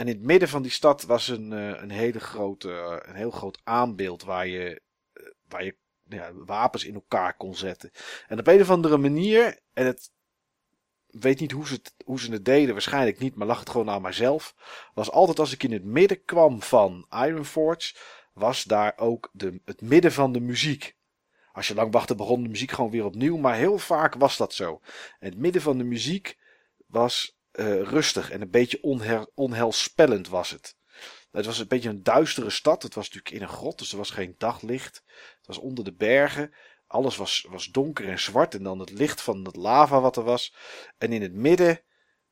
En 0.01 0.07
in 0.07 0.15
het 0.15 0.25
midden 0.25 0.49
van 0.49 0.61
die 0.61 0.71
stad 0.71 1.03
was 1.03 1.27
een, 1.27 1.53
eh, 1.53 1.81
een, 1.81 1.89
hele 1.89 2.19
grote, 2.19 2.71
eh, 2.71 2.97
een 3.09 3.15
heel 3.15 3.31
groot 3.31 3.59
aanbeeld 3.63 4.23
waar 4.23 4.47
je, 4.47 4.81
eh, 5.13 5.23
waar 5.47 5.63
je 5.63 5.75
ja, 6.03 6.33
wapens 6.33 6.85
in 6.85 6.93
elkaar 6.93 7.37
kon 7.37 7.55
zetten. 7.55 7.91
En 8.27 8.39
op 8.39 8.47
een 8.47 8.61
of 8.61 8.69
andere 8.69 8.97
manier, 8.97 9.59
en 9.73 9.85
het 9.85 10.11
weet 11.07 11.39
niet 11.39 11.51
hoe 11.51 11.67
ze, 11.67 11.73
het, 11.73 11.93
hoe 12.05 12.19
ze 12.19 12.31
het 12.31 12.45
deden, 12.45 12.73
waarschijnlijk 12.73 13.19
niet, 13.19 13.35
maar 13.35 13.47
lag 13.47 13.59
het 13.59 13.69
gewoon 13.69 13.89
aan 13.89 14.01
mijzelf. 14.01 14.55
Was 14.93 15.11
altijd 15.11 15.39
als 15.39 15.53
ik 15.53 15.63
in 15.63 15.71
het 15.71 15.83
midden 15.83 16.25
kwam 16.25 16.61
van 16.61 17.05
Ironforge, 17.09 17.95
was 18.33 18.63
daar 18.63 18.93
ook 18.97 19.29
de, 19.33 19.61
het 19.65 19.81
midden 19.81 20.11
van 20.11 20.31
de 20.31 20.39
muziek. 20.39 20.95
Als 21.51 21.67
je 21.67 21.75
lang 21.75 21.91
wachtte, 21.91 22.15
begon 22.15 22.43
de 22.43 22.49
muziek 22.49 22.71
gewoon 22.71 22.91
weer 22.91 23.05
opnieuw, 23.05 23.37
maar 23.37 23.55
heel 23.55 23.77
vaak 23.77 24.15
was 24.15 24.37
dat 24.37 24.53
zo. 24.53 24.81
En 25.19 25.29
het 25.29 25.37
midden 25.37 25.61
van 25.61 25.77
de 25.77 25.83
muziek 25.83 26.37
was 26.87 27.39
eh, 27.51 27.81
rustig 27.81 28.31
en 28.31 28.41
een 28.41 28.49
beetje 28.49 28.83
onher, 28.83 29.27
onheilspellend 29.33 30.27
was 30.27 30.49
het. 30.49 30.75
Het 31.31 31.45
was 31.45 31.59
een 31.59 31.67
beetje 31.67 31.89
een 31.89 32.03
duistere 32.03 32.49
stad. 32.49 32.83
Het 32.83 32.93
was 32.93 33.05
natuurlijk 33.05 33.35
in 33.35 33.41
een 33.41 33.53
grot, 33.53 33.77
dus 33.77 33.91
er 33.91 33.97
was 33.97 34.09
geen 34.09 34.35
daglicht. 34.37 35.03
Het 35.37 35.47
was 35.47 35.57
onder 35.57 35.83
de 35.83 35.93
bergen. 35.93 36.53
Alles 36.87 37.15
was, 37.15 37.45
was 37.49 37.65
donker 37.67 38.07
en 38.09 38.19
zwart. 38.19 38.55
En 38.55 38.63
dan 38.63 38.79
het 38.79 38.89
licht 38.89 39.21
van 39.21 39.45
het 39.45 39.55
lava 39.55 40.01
wat 40.01 40.17
er 40.17 40.23
was. 40.23 40.53
En 40.97 41.13
in 41.13 41.21
het 41.21 41.33
midden, 41.33 41.81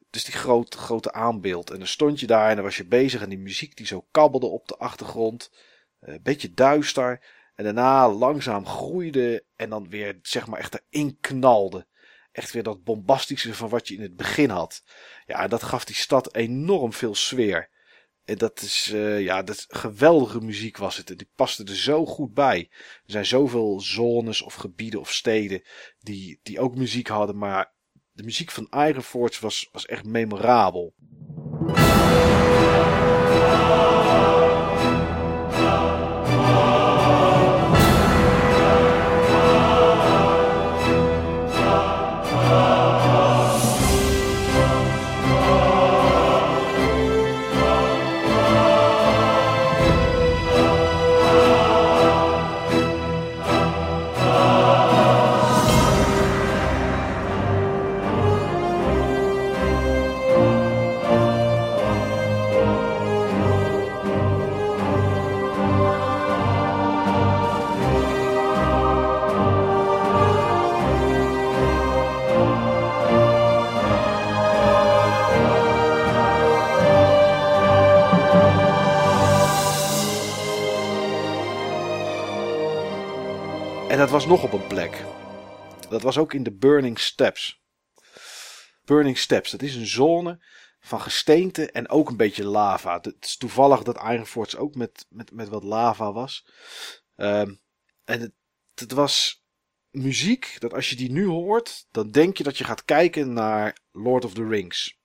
dus 0.09 0.23
die 0.23 0.33
groot, 0.33 0.75
grote 0.75 1.11
aanbeeld. 1.11 1.69
En 1.69 1.77
dan 1.77 1.87
stond 1.87 2.19
je 2.19 2.27
daar 2.27 2.49
en 2.49 2.55
dan 2.55 2.63
was 2.63 2.77
je 2.77 2.87
bezig. 2.87 3.21
En 3.21 3.29
die 3.29 3.39
muziek 3.39 3.75
die 3.75 3.85
zo 3.85 4.07
kabbelde 4.11 4.47
op 4.47 4.67
de 4.67 4.77
achtergrond. 4.77 5.51
Eh, 5.99 6.13
Een 6.13 6.23
beetje 6.23 6.53
duister. 6.53 7.25
En 7.55 7.63
daarna 7.63 8.09
langzaam 8.09 8.65
groeide. 8.65 9.45
En 9.55 9.69
dan 9.69 9.89
weer, 9.89 10.19
zeg 10.21 10.47
maar, 10.47 10.59
echt 10.59 10.81
erin 10.89 11.17
knalde. 11.19 11.87
Echt 12.31 12.51
weer 12.51 12.63
dat 12.63 12.83
bombastische 12.83 13.53
van 13.53 13.69
wat 13.69 13.87
je 13.87 13.95
in 13.95 14.01
het 14.01 14.15
begin 14.15 14.49
had. 14.49 14.83
Ja, 15.25 15.47
dat 15.47 15.63
gaf 15.63 15.85
die 15.85 15.95
stad 15.95 16.35
enorm 16.35 16.93
veel 16.93 17.15
sfeer. 17.15 17.69
En 18.29 18.37
dat 18.37 18.61
is, 18.61 18.91
eh, 18.93 19.21
ja, 19.21 19.43
dat 19.43 19.65
geweldige 19.67 20.39
muziek 20.41 20.77
was 20.77 20.97
het. 20.97 21.09
En 21.09 21.17
die 21.17 21.31
paste 21.35 21.63
er 21.63 21.75
zo 21.75 22.05
goed 22.05 22.33
bij. 22.33 22.67
Er 23.05 23.11
zijn 23.11 23.25
zoveel 23.25 23.79
zones 23.79 24.41
of 24.41 24.53
gebieden 24.53 24.99
of 24.99 25.11
steden 25.11 25.61
die, 25.99 26.39
die 26.43 26.59
ook 26.59 26.75
muziek 26.75 27.07
hadden. 27.07 27.37
Maar 27.37 27.73
de 28.11 28.23
muziek 28.23 28.51
van 28.51 28.67
Iron 28.69 29.03
was, 29.39 29.69
was 29.71 29.85
echt 29.85 30.05
memorabel. 30.05 30.93
Dat 84.09 84.21
was 84.21 84.27
nog 84.27 84.43
op 84.43 84.53
een 84.53 84.67
plek. 84.67 85.05
Dat 85.89 86.01
was 86.01 86.17
ook 86.17 86.33
in 86.33 86.43
de 86.43 86.51
Burning 86.51 86.99
Steps. 86.99 87.61
Burning 88.85 89.17
Steps, 89.17 89.51
dat 89.51 89.61
is 89.61 89.75
een 89.75 89.87
zone 89.87 90.43
van 90.79 91.01
gesteente 91.01 91.71
en 91.71 91.89
ook 91.89 92.09
een 92.09 92.17
beetje 92.17 92.45
lava. 92.45 92.99
Het 93.01 93.15
is 93.19 93.37
toevallig 93.37 93.83
dat 93.83 94.03
Iron 94.03 94.25
Forge 94.25 94.57
ook 94.57 94.75
met, 94.75 95.05
met, 95.09 95.31
met 95.31 95.49
wat 95.49 95.63
lava 95.63 96.11
was. 96.11 96.47
Ehm, 97.15 97.55
en 98.03 98.19
het, 98.21 98.31
het 98.75 98.91
was 98.91 99.43
muziek 99.89 100.55
dat 100.59 100.73
als 100.73 100.89
je 100.89 100.95
die 100.95 101.11
nu 101.11 101.25
hoort, 101.25 101.85
dan 101.91 102.11
denk 102.11 102.37
je 102.37 102.43
dat 102.43 102.57
je 102.57 102.63
gaat 102.63 102.85
kijken 102.85 103.33
naar 103.33 103.77
Lord 103.91 104.25
of 104.25 104.33
the 104.33 104.47
Rings. 104.47 104.99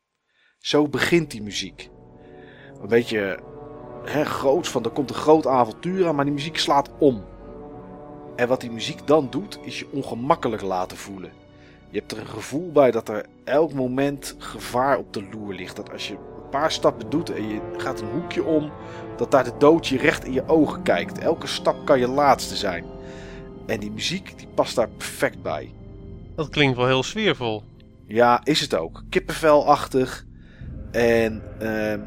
Zo 0.59 0.89
begint 0.89 1.31
die 1.31 1.43
muziek. 1.43 1.89
Een 2.81 2.89
beetje 2.89 3.43
hè, 4.05 4.25
groots, 4.25 4.69
van 4.69 4.85
er 4.85 4.91
komt 4.91 5.11
een 5.11 5.17
groot 5.17 5.47
avontuur 5.47 6.07
aan, 6.07 6.15
maar 6.15 6.25
die 6.25 6.35
muziek 6.35 6.59
slaat 6.59 6.91
om. 6.99 7.34
En 8.37 8.49
wat 8.49 8.61
die 8.61 8.71
muziek 8.71 9.07
dan 9.07 9.27
doet, 9.31 9.59
is 9.63 9.79
je 9.79 9.91
ongemakkelijk 9.91 10.63
laten 10.63 10.97
voelen. 10.97 11.31
Je 11.91 11.99
hebt 11.99 12.13
er 12.13 12.19
een 12.19 12.27
gevoel 12.27 12.73
bij 12.73 12.91
dat 12.91 13.09
er 13.09 13.27
elk 13.45 13.73
moment 13.73 14.35
gevaar 14.39 14.99
op 14.99 15.13
de 15.13 15.29
loer 15.33 15.55
ligt. 15.55 15.77
Dat 15.77 15.93
als 15.93 16.09
je 16.09 16.15
een 16.15 16.49
paar 16.51 16.73
stappen 16.73 17.11
doet 17.11 17.31
en 17.31 17.49
je 17.49 17.61
gaat 17.77 18.01
een 18.01 18.11
hoekje 18.11 18.45
om, 18.45 18.73
dat 19.17 19.31
daar 19.31 19.45
de 19.45 19.57
dood 19.59 19.87
je 19.87 19.99
recht 19.99 20.25
in 20.25 20.33
je 20.33 20.49
ogen 20.49 20.83
kijkt. 20.83 21.19
Elke 21.19 21.47
stap 21.47 21.87
kan 21.87 21.99
je 21.99 22.09
laatste 22.09 22.57
zijn. 22.57 22.85
En 23.67 23.81
die 23.81 23.91
muziek, 23.91 24.39
die 24.39 24.49
past 24.55 24.75
daar 24.75 24.89
perfect 24.89 25.43
bij. 25.43 25.73
Dat 26.37 26.49
klinkt 26.49 26.77
wel 26.77 26.87
heel 26.87 27.03
sfeervol. 27.03 27.63
Ja, 28.07 28.41
is 28.45 28.61
het 28.61 28.75
ook. 28.75 29.03
Kippenvelachtig. 29.09 30.25
En 30.91 31.43
ehm 31.59 32.01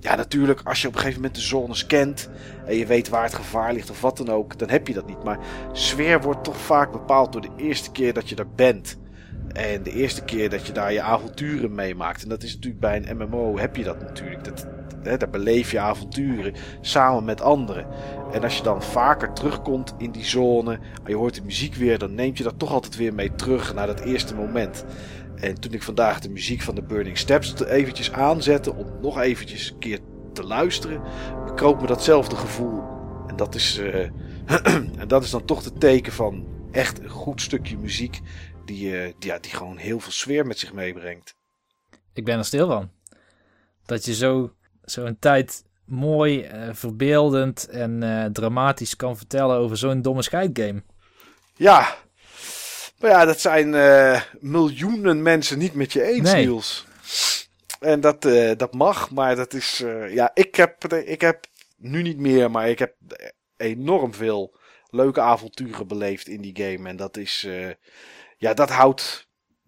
ja, 0.00 0.14
natuurlijk, 0.14 0.60
als 0.64 0.82
je 0.82 0.88
op 0.88 0.94
een 0.94 1.00
gegeven 1.00 1.20
moment 1.20 1.38
de 1.38 1.46
zones 1.46 1.86
kent 1.86 2.30
en 2.66 2.76
je 2.76 2.86
weet 2.86 3.08
waar 3.08 3.22
het 3.22 3.34
gevaar 3.34 3.72
ligt 3.72 3.90
of 3.90 4.00
wat 4.00 4.16
dan 4.16 4.28
ook, 4.28 4.58
dan 4.58 4.70
heb 4.70 4.88
je 4.88 4.94
dat 4.94 5.06
niet. 5.06 5.24
Maar 5.24 5.38
sfeer 5.72 6.20
wordt 6.20 6.44
toch 6.44 6.56
vaak 6.56 6.92
bepaald 6.92 7.32
door 7.32 7.40
de 7.40 7.50
eerste 7.56 7.90
keer 7.90 8.12
dat 8.12 8.28
je 8.28 8.36
er 8.36 8.50
bent. 8.54 8.98
En 9.52 9.82
de 9.82 9.92
eerste 9.92 10.24
keer 10.24 10.50
dat 10.50 10.66
je 10.66 10.72
daar 10.72 10.92
je 10.92 11.02
avonturen 11.02 11.74
meemaakt. 11.74 12.22
En 12.22 12.28
dat 12.28 12.42
is 12.42 12.54
natuurlijk 12.54 12.80
bij 12.80 13.02
een 13.06 13.16
MMO 13.16 13.58
heb 13.58 13.76
je 13.76 13.84
dat 13.84 14.00
natuurlijk. 14.00 14.44
Dat, 14.44 14.66
hè, 15.02 15.16
daar 15.16 15.30
beleef 15.30 15.70
je 15.70 15.78
avonturen 15.78 16.54
samen 16.80 17.24
met 17.24 17.40
anderen. 17.40 17.86
En 18.32 18.42
als 18.42 18.56
je 18.56 18.62
dan 18.62 18.82
vaker 18.82 19.32
terugkomt 19.32 19.94
in 19.98 20.10
die 20.10 20.24
zone, 20.24 20.72
en 20.72 20.80
je 21.10 21.16
hoort 21.16 21.34
de 21.34 21.42
muziek 21.44 21.74
weer, 21.74 21.98
dan 21.98 22.14
neemt 22.14 22.38
je 22.38 22.44
dat 22.44 22.58
toch 22.58 22.72
altijd 22.72 22.96
weer 22.96 23.14
mee 23.14 23.34
terug 23.34 23.74
naar 23.74 23.86
dat 23.86 24.00
eerste 24.00 24.34
moment. 24.34 24.84
En 25.46 25.60
toen 25.60 25.72
ik 25.72 25.82
vandaag 25.82 26.20
de 26.20 26.30
muziek 26.30 26.62
van 26.62 26.74
de 26.74 26.82
Burning 26.82 27.18
Steps 27.18 27.60
eventjes 27.64 28.12
aanzette 28.12 28.74
om 28.74 29.00
nog 29.00 29.20
eventjes 29.20 29.70
een 29.70 29.78
keer 29.78 30.00
te 30.32 30.44
luisteren, 30.44 31.02
bekroop 31.44 31.80
me 31.80 31.86
datzelfde 31.86 32.36
gevoel. 32.36 32.82
En 33.26 33.36
dat 33.36 33.54
is, 33.54 33.78
uh, 33.78 33.94
en 35.00 35.08
dat 35.08 35.24
is 35.24 35.30
dan 35.30 35.44
toch 35.44 35.64
het 35.64 35.80
teken 35.80 36.12
van 36.12 36.46
echt 36.72 37.00
een 37.00 37.08
goed 37.08 37.40
stukje 37.40 37.78
muziek 37.78 38.20
die, 38.64 38.90
uh, 38.90 39.12
die, 39.18 39.30
ja, 39.30 39.38
die 39.38 39.50
gewoon 39.50 39.76
heel 39.76 40.00
veel 40.00 40.12
sfeer 40.12 40.46
met 40.46 40.58
zich 40.58 40.72
meebrengt. 40.72 41.34
Ik 42.12 42.24
ben 42.24 42.38
er 42.38 42.44
stil 42.44 42.66
van. 42.66 42.90
Dat 43.84 44.04
je 44.04 44.14
zo, 44.14 44.54
zo 44.84 45.04
een 45.04 45.18
tijd 45.18 45.64
mooi, 45.84 46.48
uh, 46.48 46.68
verbeeldend 46.72 47.68
en 47.68 48.30
dramatisch 48.32 48.96
kan 48.96 49.16
vertellen 49.16 49.56
over 49.56 49.76
zo'n 49.76 50.02
domme 50.02 50.22
scheidgame. 50.22 50.82
Ja, 51.56 51.96
maar 52.98 53.10
ja, 53.10 53.24
dat 53.24 53.40
zijn 53.40 53.72
uh, 53.72 54.22
miljoenen 54.40 55.22
mensen 55.22 55.58
niet 55.58 55.74
met 55.74 55.92
je 55.92 56.02
eens, 56.02 56.32
Nee. 56.32 56.46
Niels. 56.46 56.86
En 57.80 58.00
dat, 58.00 58.24
uh, 58.24 58.52
dat 58.56 58.74
mag, 58.74 59.10
maar 59.10 59.36
dat 59.36 59.52
is. 59.54 59.80
Uh, 59.80 60.14
ja, 60.14 60.30
ik 60.34 60.54
heb, 60.54 60.92
ik 60.92 61.20
heb 61.20 61.46
nu 61.76 62.02
niet 62.02 62.18
meer, 62.18 62.50
maar 62.50 62.68
ik 62.68 62.78
heb 62.78 62.94
enorm 63.56 64.14
veel 64.14 64.56
leuke 64.90 65.20
avonturen 65.20 65.86
beleefd 65.86 66.28
in 66.28 66.40
die 66.40 66.56
game. 66.56 66.88
En 66.88 66.96
dat 66.96 67.16
is. 67.16 67.48
ja, 68.38 68.54
dat 68.54 68.70
houdt. 68.70 69.25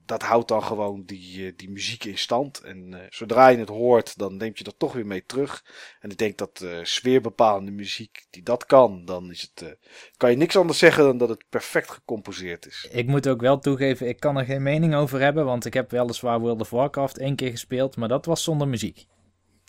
Dat 0.08 0.22
houdt 0.22 0.48
dan 0.48 0.62
gewoon 0.62 1.02
die, 1.04 1.54
die 1.54 1.70
muziek 1.70 2.04
in 2.04 2.18
stand. 2.18 2.60
En 2.60 3.06
zodra 3.10 3.48
je 3.48 3.58
het 3.58 3.68
hoort, 3.68 4.18
dan 4.18 4.36
neemt 4.36 4.58
je 4.58 4.64
dat 4.64 4.78
toch 4.78 4.92
weer 4.92 5.06
mee 5.06 5.24
terug. 5.26 5.64
En 6.00 6.10
ik 6.10 6.18
denk 6.18 6.38
dat 6.38 6.64
sfeerbepalende 6.82 7.70
muziek 7.70 8.26
die 8.30 8.42
dat 8.42 8.66
kan, 8.66 9.04
dan 9.04 9.30
is 9.30 9.40
het, 9.40 9.76
kan 10.16 10.30
je 10.30 10.36
niks 10.36 10.56
anders 10.56 10.78
zeggen 10.78 11.04
dan 11.04 11.18
dat 11.18 11.28
het 11.28 11.44
perfect 11.48 11.90
gecomposeerd 11.90 12.66
is. 12.66 12.88
Ik 12.90 13.06
moet 13.06 13.28
ook 13.28 13.40
wel 13.40 13.58
toegeven, 13.58 14.08
ik 14.08 14.20
kan 14.20 14.36
er 14.36 14.44
geen 14.44 14.62
mening 14.62 14.94
over 14.94 15.20
hebben, 15.20 15.44
want 15.44 15.64
ik 15.64 15.74
heb 15.74 15.90
weliswaar 15.90 16.40
World 16.40 16.60
of 16.60 16.70
Warcraft 16.70 17.18
één 17.18 17.36
keer 17.36 17.50
gespeeld, 17.50 17.96
maar 17.96 18.08
dat 18.08 18.26
was 18.26 18.42
zonder 18.42 18.68
muziek. 18.68 19.06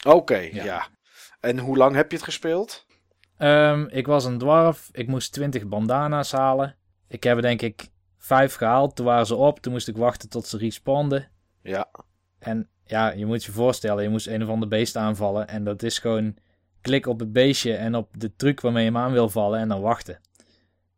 Oké, 0.05 0.15
okay, 0.15 0.53
Ja. 0.53 0.63
ja. 0.63 0.87
En 1.39 1.59
hoe 1.59 1.77
lang 1.77 1.95
heb 1.95 2.11
je 2.11 2.17
het 2.17 2.25
gespeeld? 2.25 2.85
Ehm, 3.37 3.85
ik 3.89 4.07
was 4.07 4.25
een 4.25 4.37
dwarf, 4.37 4.89
ik 4.91 5.07
moest 5.07 5.33
20 5.33 5.67
bandana's 5.67 6.31
halen. 6.31 6.75
Ik 7.07 7.23
heb 7.23 7.35
er 7.35 7.41
denk 7.41 7.61
ik 7.61 7.87
vijf 8.19 8.55
gehaald, 8.55 8.95
toen 8.95 9.05
waren 9.05 9.25
ze 9.25 9.35
op, 9.35 9.59
toen 9.59 9.73
moest 9.73 9.87
ik 9.87 9.97
wachten 9.97 10.29
tot 10.29 10.47
ze 10.47 10.57
respawnden. 10.57 11.27
Ja. 11.61 11.89
En 12.39 12.69
ja, 12.83 13.11
je 13.11 13.25
moet 13.25 13.43
je 13.43 13.51
voorstellen, 13.51 14.03
je 14.03 14.09
moest 14.09 14.27
een 14.27 14.43
of 14.43 14.49
ander 14.49 14.67
beest 14.67 14.95
aanvallen 14.95 15.47
en 15.47 15.63
dat 15.63 15.83
is 15.83 15.99
gewoon 15.99 16.35
klik 16.81 17.05
op 17.05 17.19
het 17.19 17.31
beestje 17.31 17.75
en 17.75 17.95
op 17.95 18.09
de 18.17 18.35
truc 18.35 18.61
waarmee 18.61 18.83
je 18.83 18.91
hem 18.91 18.99
aan 18.99 19.11
wil 19.11 19.29
vallen 19.29 19.59
en 19.59 19.67
dan 19.67 19.81
wachten. 19.81 20.19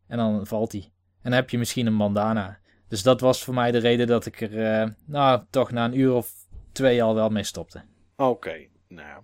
En 0.06 0.16
dan 0.16 0.46
valt 0.46 0.72
hij. 0.72 0.80
En 1.22 1.30
dan 1.30 1.32
heb 1.32 1.50
je 1.50 1.58
misschien 1.58 1.86
een 1.86 1.96
bandana. 1.96 2.58
Dus 2.88 3.02
dat 3.02 3.20
was 3.20 3.44
voor 3.44 3.54
mij 3.54 3.70
de 3.70 3.78
reden 3.78 4.06
dat 4.06 4.26
ik 4.26 4.40
er, 4.40 4.82
uh, 4.82 4.88
nou, 5.06 5.42
toch 5.50 5.70
na 5.70 5.84
een 5.84 5.98
uur 5.98 6.12
of 6.12 6.32
twee 6.72 7.02
al 7.02 7.14
wel 7.14 7.28
mee 7.28 7.42
stopte. 7.42 7.82
Oké, 8.16 8.30
okay, 8.30 8.70
nou. 8.88 9.22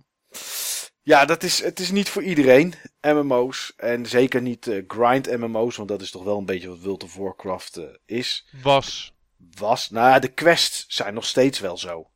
Ja, 1.01 1.25
dat 1.25 1.43
is, 1.43 1.63
het 1.63 1.79
is 1.79 1.91
niet 1.91 2.09
voor 2.09 2.23
iedereen, 2.23 2.73
MMO's. 3.01 3.73
En 3.77 4.05
zeker 4.05 4.41
niet 4.41 4.67
uh, 4.67 4.83
grind 4.87 5.37
MMO's, 5.37 5.75
want 5.75 5.89
dat 5.89 6.01
is 6.01 6.11
toch 6.11 6.23
wel 6.23 6.37
een 6.37 6.45
beetje 6.45 6.69
wat 6.69 6.79
World 6.79 7.03
of 7.03 7.15
Warcraft 7.15 7.77
uh, 7.77 7.85
is. 8.05 8.47
Was. 8.61 9.13
Was. 9.57 9.89
Nou 9.89 10.09
ja, 10.09 10.19
de 10.19 10.27
quests 10.27 10.85
zijn 10.87 11.13
nog 11.13 11.25
steeds 11.25 11.59
wel 11.59 11.77
zo. 11.77 12.09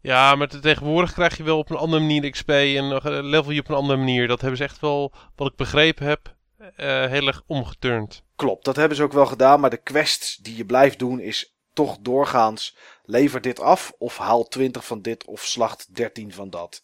Ja, 0.00 0.34
maar 0.34 0.48
tegenwoordig 0.48 1.12
krijg 1.12 1.36
je 1.36 1.42
wel 1.42 1.58
op 1.58 1.70
een 1.70 1.76
andere 1.76 2.02
manier 2.02 2.30
XP 2.30 2.48
en 2.48 2.88
level 3.24 3.50
je 3.50 3.60
op 3.60 3.68
een 3.68 3.74
andere 3.74 3.98
manier. 3.98 4.28
Dat 4.28 4.40
hebben 4.40 4.58
ze 4.58 4.64
echt 4.64 4.80
wel, 4.80 5.12
wat 5.36 5.50
ik 5.50 5.56
begrepen 5.56 6.06
heb, 6.06 6.36
uh, 6.60 6.66
heel 7.06 7.26
erg 7.26 7.42
omgeturnd. 7.46 8.22
Klopt, 8.36 8.64
dat 8.64 8.76
hebben 8.76 8.96
ze 8.96 9.02
ook 9.02 9.12
wel 9.12 9.26
gedaan. 9.26 9.60
Maar 9.60 9.70
de 9.70 9.82
quests 9.82 10.36
die 10.36 10.56
je 10.56 10.64
blijft 10.64 10.98
doen 10.98 11.20
is 11.20 11.56
toch 11.72 11.98
doorgaans 12.00 12.76
lever 13.04 13.40
dit 13.40 13.60
af 13.60 13.92
of 13.98 14.16
haal 14.16 14.48
20 14.48 14.86
van 14.86 15.02
dit 15.02 15.24
of 15.24 15.44
slacht 15.44 15.94
13 15.94 16.32
van 16.32 16.50
dat. 16.50 16.82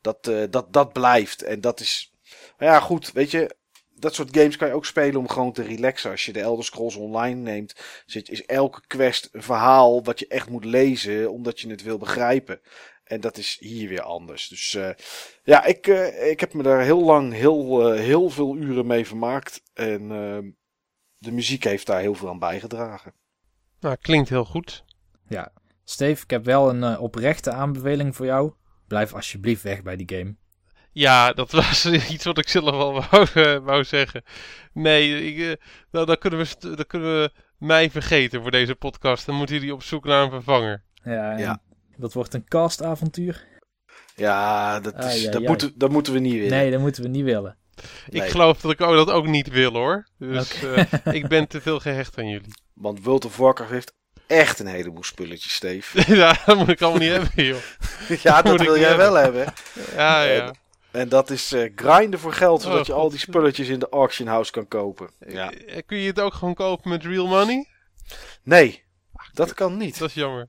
Dat, 0.00 0.28
uh, 0.28 0.44
dat, 0.50 0.72
dat 0.72 0.92
blijft. 0.92 1.42
En 1.42 1.60
dat 1.60 1.80
is. 1.80 2.14
Maar 2.58 2.68
ja, 2.68 2.80
goed, 2.80 3.12
weet 3.12 3.30
je. 3.30 3.56
Dat 3.98 4.14
soort 4.14 4.36
games 4.36 4.56
kan 4.56 4.68
je 4.68 4.74
ook 4.74 4.86
spelen 4.86 5.20
om 5.20 5.28
gewoon 5.28 5.52
te 5.52 5.62
relaxen. 5.62 6.10
Als 6.10 6.26
je 6.26 6.32
de 6.32 6.40
Elder 6.40 6.64
Scrolls 6.64 6.96
Online 6.96 7.40
neemt, 7.40 7.74
zit, 8.06 8.30
is 8.30 8.44
elke 8.44 8.80
quest 8.86 9.28
een 9.32 9.42
verhaal 9.42 10.04
wat 10.04 10.18
je 10.18 10.26
echt 10.26 10.48
moet 10.48 10.64
lezen, 10.64 11.30
omdat 11.32 11.60
je 11.60 11.70
het 11.70 11.82
wil 11.82 11.98
begrijpen. 11.98 12.60
En 13.04 13.20
dat 13.20 13.36
is 13.36 13.56
hier 13.60 13.88
weer 13.88 14.02
anders. 14.02 14.48
Dus 14.48 14.74
uh, 14.74 14.90
ja, 15.42 15.64
ik, 15.64 15.86
uh, 15.86 16.30
ik 16.30 16.40
heb 16.40 16.54
me 16.54 16.62
daar 16.62 16.80
heel 16.80 17.02
lang 17.02 17.32
heel, 17.32 17.94
uh, 17.94 18.00
heel 18.00 18.30
veel 18.30 18.56
uren 18.56 18.86
mee 18.86 19.06
vermaakt. 19.06 19.62
En 19.74 20.08
de 21.18 21.32
muziek 21.32 21.64
heeft 21.64 21.86
daar 21.86 22.00
heel 22.00 22.14
veel 22.14 22.28
aan 22.28 22.38
bijgedragen. 22.38 23.14
Nou, 23.80 23.96
klinkt 24.00 24.28
heel 24.28 24.44
goed. 24.44 24.84
Ja. 25.28 25.52
Steve, 25.84 26.22
ik 26.22 26.30
heb 26.30 26.44
wel 26.44 26.70
een 26.70 26.98
oprechte 26.98 27.50
aanbeveling 27.50 28.16
voor 28.16 28.26
jou. 28.26 28.52
Blijf 28.88 29.12
alsjeblieft 29.14 29.62
weg 29.62 29.82
bij 29.82 29.96
die 29.96 30.18
game. 30.18 30.34
Ja, 30.92 31.32
dat 31.32 31.50
was 31.50 31.86
iets 32.12 32.24
wat 32.24 32.38
ik 32.38 32.48
zelf 32.48 32.70
wel 32.70 32.92
wou, 33.10 33.26
eh, 33.34 33.56
wou 33.58 33.84
zeggen. 33.84 34.22
Nee, 34.72 35.32
ik, 35.34 35.38
eh, 35.38 35.64
nou, 35.90 36.06
dan, 36.06 36.18
kunnen 36.18 36.38
we, 36.40 36.46
dan 36.58 36.86
kunnen 36.86 37.20
we 37.22 37.30
mij 37.58 37.90
vergeten 37.90 38.42
voor 38.42 38.50
deze 38.50 38.74
podcast. 38.74 39.26
Dan 39.26 39.34
moeten 39.34 39.56
jullie 39.56 39.74
op 39.74 39.82
zoek 39.82 40.04
naar 40.04 40.22
een 40.22 40.30
vervanger. 40.30 40.84
Ja, 41.04 41.38
Ja. 41.38 41.62
dat 41.96 42.12
wordt 42.12 42.34
een 42.34 42.44
castavontuur. 42.48 43.44
Ja, 44.14 44.80
dat, 44.80 44.98
is, 44.98 45.04
ai, 45.04 45.28
dat. 45.30 45.42
Moeten, 45.42 45.72
dat 45.76 45.90
moeten 45.90 46.12
we 46.12 46.18
niet 46.18 46.32
willen. 46.32 46.50
Nee, 46.50 46.70
dat 46.70 46.80
moeten 46.80 47.02
we 47.02 47.08
niet 47.08 47.24
willen. 47.24 47.56
Ik 48.06 48.20
Nee. 48.20 48.30
geloof 48.30 48.60
dat 48.60 48.70
ik 48.72 48.80
ook, 48.80 48.94
dat 48.94 49.10
ook 49.10 49.26
niet 49.26 49.48
wil 49.48 49.72
hoor. 49.72 50.06
Dus 50.18 50.62
eh, 50.62 50.84
ik 51.14 51.28
ben 51.28 51.48
te 51.48 51.60
veel 51.60 51.80
gehecht 51.80 52.18
aan 52.18 52.28
jullie. 52.28 52.54
Want 52.74 53.02
World 53.02 53.24
of 53.24 53.36
Warcraft 53.36 53.70
heeft 53.70 53.94
echt 54.26 54.58
een 54.58 54.66
heleboel 54.66 55.04
spulletjes, 55.04 55.54
Steve. 55.54 56.14
ja, 56.16 56.36
dat 56.46 56.56
moet 56.56 56.68
ik 56.68 56.82
allemaal 56.82 57.00
niet 57.00 57.10
hebben, 57.12 57.44
joh. 57.44 58.18
ja, 58.22 58.42
dat 58.42 58.60
wil 58.60 58.78
jij 58.78 58.88
hebben. 58.88 59.12
wel 59.12 59.22
hebben. 59.22 59.52
Ja, 59.94 60.22
ja. 60.22 60.54
En 60.90 61.08
dat 61.08 61.30
is 61.30 61.52
eh, 61.52 61.72
grinden 61.74 62.20
voor 62.20 62.32
geld, 62.32 62.62
zodat 62.62 62.80
Oh, 62.80 62.86
je 62.86 62.92
al 62.92 63.10
die 63.10 63.18
spulletjes 63.18 63.68
in 63.68 63.78
de 63.78 63.88
auction 63.88 64.28
house 64.28 64.52
kan 64.52 64.68
kopen. 64.68 65.10
Ja. 65.26 65.52
Eh, 65.52 65.82
Kun 65.86 65.98
je 65.98 66.06
het 66.08 66.20
ook 66.20 66.34
gewoon 66.34 66.54
kopen 66.54 66.90
met 66.90 67.04
real 67.04 67.26
money? 67.26 67.68
Nee, 68.42 68.84
dat 69.32 69.54
kan 69.54 69.76
niet. 69.76 69.98
Dat 69.98 70.08
is 70.08 70.14
jammer. 70.14 70.48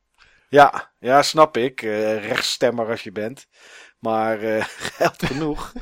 Ja, 0.49 0.91
ja 0.99 1.21
snap 1.21 1.57
ik. 1.57 1.81
eh 1.81 2.27
rechtsstemmer 2.27 2.89
als 2.89 3.01
je 3.03 3.11
bent. 3.11 3.47
Maar 3.99 4.41
eh, 4.41 4.65
geld 4.97 5.25
genoeg. 5.25 5.73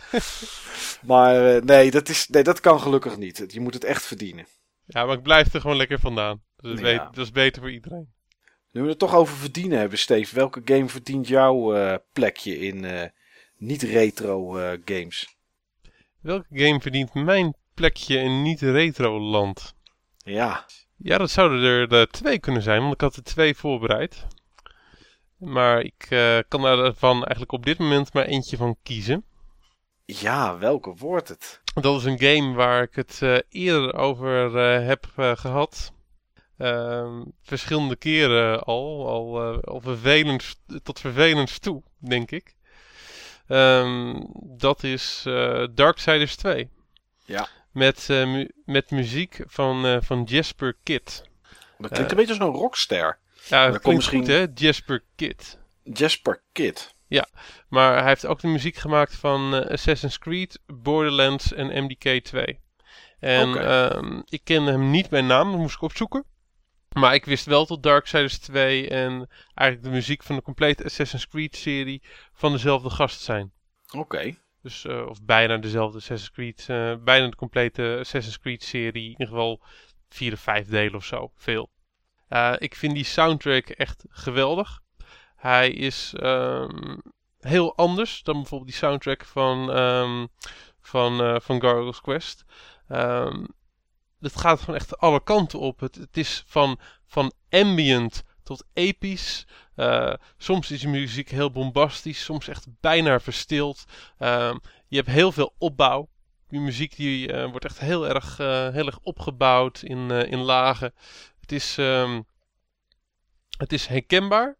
maar 1.01 1.55
eh, 1.55 1.61
nee, 1.61 1.91
dat 1.91 2.09
is, 2.09 2.27
nee, 2.27 2.43
dat 2.43 2.59
kan 2.59 2.79
gelukkig 2.81 3.17
niet. 3.17 3.43
Je 3.47 3.59
moet 3.59 3.73
het 3.73 3.83
echt 3.83 4.03
verdienen. 4.05 4.47
Ja, 4.85 5.05
maar 5.05 5.15
ik 5.15 5.23
blijf 5.23 5.53
er 5.53 5.61
gewoon 5.61 5.77
lekker 5.77 5.99
vandaan. 5.99 6.41
Dat 6.65 6.73
is, 6.73 6.79
Ja. 6.79 6.85
beter, 6.85 7.05
dat 7.13 7.25
is 7.25 7.31
beter 7.31 7.61
voor 7.61 7.71
iedereen. 7.71 8.13
Nu 8.71 8.81
we 8.81 8.89
het 8.89 8.99
toch 8.99 9.15
over 9.15 9.35
verdienen 9.35 9.79
hebben, 9.79 9.97
Steve. 9.99 10.35
Welke 10.35 10.61
game 10.65 10.89
verdient 10.89 11.27
jouw 11.27 11.75
eh, 11.75 11.95
plekje 12.13 12.59
in 12.59 12.85
eh, 12.85 13.09
niet-retro 13.57 14.57
eh, 14.57 14.79
games? 14.85 15.35
Welke 16.21 16.47
game 16.51 16.81
verdient 16.81 17.13
mijn 17.13 17.55
plekje 17.73 18.17
in 18.17 18.41
niet-retro-land? 18.41 19.73
Ja, 20.17 20.65
Ja, 20.97 21.17
dat 21.17 21.29
zouden 21.31 21.89
er 21.89 22.07
twee 22.07 22.39
kunnen 22.39 22.61
zijn, 22.61 22.81
want 22.81 22.93
ik 22.93 23.01
had 23.01 23.15
er 23.15 23.23
twee 23.23 23.55
voorbereid. 23.55 24.25
Maar 25.37 25.81
ik 25.81 26.05
eh, 26.09 26.37
kan 26.47 26.61
daarvan 26.61 27.15
eigenlijk 27.15 27.51
op 27.51 27.65
dit 27.65 27.77
moment 27.77 28.13
maar 28.13 28.25
eentje 28.25 28.57
van 28.57 28.75
kiezen. 28.83 29.23
ja, 30.05 30.57
welke 30.57 30.93
wordt 30.95 31.27
het? 31.27 31.61
Dat 31.73 31.99
is 31.99 32.03
een 32.05 32.19
game 32.19 32.53
waar 32.53 32.81
ik 32.81 32.95
het 32.95 33.19
eh, 33.21 33.37
eerder 33.49 33.93
over 33.95 34.57
eh, 34.57 34.87
heb 34.87 35.05
eh, 35.15 35.31
gehad. 35.35 35.93
Ehm, 36.57 37.21
verschillende 37.41 37.95
keren 37.95 38.63
al, 38.63 39.07
al, 39.09 39.53
eh, 39.53 39.61
al 39.63 39.79
vervelend, 39.81 40.55
tot 40.83 40.99
vervelend 40.99 41.61
toe, 41.61 41.83
denk 41.97 42.31
ik. 42.31 42.55
Ehm, 43.47 44.21
dat 44.43 44.83
is 44.83 45.23
eh 45.27 45.63
Darksiders 45.71 46.35
2. 46.35 46.69
Ja. 47.25 47.47
Met, 47.71 48.09
eh, 48.09 48.25
mu- 48.25 48.49
met 48.65 48.91
muziek 48.91 49.39
van, 49.47 50.03
van 50.03 50.23
Jasper 50.23 50.75
Kidd. 50.83 51.23
Dat 51.77 51.91
klinkt 51.91 52.11
een 52.11 52.17
beetje 52.17 52.33
als 52.39 52.47
een 52.47 52.55
rockster. 52.61 53.19
Ja, 53.47 53.61
komt 53.61 53.71
dat 53.73 53.81
klinkt 53.81 53.95
misschien- 53.95 54.19
goed 54.19 54.27
hè, 54.27 54.45
Jasper 54.65 55.03
Kidd. 55.15 55.57
Jasper 55.83 56.41
Kidd. 56.51 56.93
Maar 57.69 57.97
hij 57.97 58.07
heeft 58.07 58.25
ook 58.25 58.39
de 58.39 58.47
muziek 58.47 58.75
gemaakt 58.75 59.15
van 59.15 59.69
Assassin's 59.69 60.17
Creed, 60.19 60.59
Borderlands 60.65 61.53
en 61.53 61.83
MDK 61.83 62.23
2. 62.23 62.59
En 63.19 63.49
ehm, 63.57 64.21
ik 64.25 64.41
kende 64.43 64.71
hem 64.71 64.89
niet 64.91 65.09
bij 65.09 65.21
naam, 65.21 65.51
dat 65.51 65.59
moest 65.59 65.75
ik 65.75 65.81
opzoeken. 65.81 66.23
Maar 66.95 67.13
ik 67.13 67.25
wist 67.25 67.45
wel 67.45 67.65
tot 67.65 67.83
Darksiders 67.83 68.37
2 68.37 68.89
en 68.89 69.29
eigenlijk 69.53 69.89
de 69.89 69.95
muziek 69.95 70.23
van 70.23 70.35
de 70.35 70.41
complete 70.41 70.83
Assassin's 70.83 71.27
Creed 71.27 71.55
serie 71.55 72.01
van 72.33 72.51
dezelfde 72.51 72.89
gast 72.89 73.21
zijn. 73.21 73.51
Oké. 73.97 74.35
Dus, 74.61 74.85
eh, 74.85 75.05
of 75.07 75.23
bijna 75.23 75.57
dezelfde 75.57 75.97
Assassin's 75.97 76.31
Creed, 76.31 76.65
eh, 76.67 76.95
bijna 77.03 77.29
de 77.29 77.35
complete 77.35 77.97
Assassin's 77.99 78.39
Creed 78.39 78.63
serie. 78.63 79.03
In 79.03 79.09
ieder 79.09 79.27
geval 79.27 79.61
vier 80.09 80.33
of 80.33 80.39
vijf 80.39 80.67
delen 80.67 80.95
of 80.95 81.05
zo, 81.05 81.31
veel. 81.35 81.69
Eh, 82.27 82.53
ik 82.57 82.75
vind 82.75 82.93
die 82.93 83.03
soundtrack 83.03 83.69
echt 83.69 84.05
geweldig. 84.09 84.81
Hij 85.35 85.71
is 85.71 86.13
ehm, 86.17 86.97
heel 87.39 87.75
anders 87.75 88.23
dan 88.23 88.35
bijvoorbeeld 88.35 88.69
die 88.69 88.79
soundtrack 88.79 89.25
van, 89.25 89.71
ehm, 89.71 90.25
van, 90.81 91.41
van 91.41 91.61
Gargoyle's 91.61 92.01
Quest. 92.01 92.45
Ehm, 92.87 93.43
het 94.19 94.39
gaat 94.39 94.59
gewoon 94.59 94.75
echt 94.75 94.97
alle 94.97 95.23
kanten 95.23 95.59
op. 95.59 95.79
Het, 95.79 95.95
het 95.95 96.17
is 96.17 96.43
van, 96.45 96.79
van 97.05 97.33
ambient 97.49 98.23
tot 98.43 98.65
episch. 98.73 99.47
Eh, 99.75 100.13
soms 100.37 100.71
is 100.71 100.81
de 100.81 100.87
muziek 100.87 101.29
heel 101.29 101.51
bombastisch, 101.51 102.23
soms 102.23 102.47
echt 102.47 102.65
bijna 102.79 103.19
verstild. 103.19 103.83
Ehm, 104.17 104.57
je 104.87 104.95
hebt 104.95 105.09
heel 105.09 105.31
veel 105.31 105.53
opbouw. 105.57 106.09
Die 106.47 106.59
muziek 106.59 106.95
die, 106.95 107.31
eh, 107.31 107.49
wordt 107.49 107.65
echt 107.65 107.79
heel 107.79 108.07
erg, 108.07 108.39
eh, 108.39 108.69
heel 108.69 108.85
erg 108.85 108.99
opgebouwd 108.99 109.81
in, 109.81 110.11
in 110.11 110.39
lagen. 110.39 110.93
Het 111.39 111.51
is, 111.51 111.77
ehm, 111.77 112.21
het 113.57 113.73
is 113.73 113.85
herkenbaar, 113.85 114.57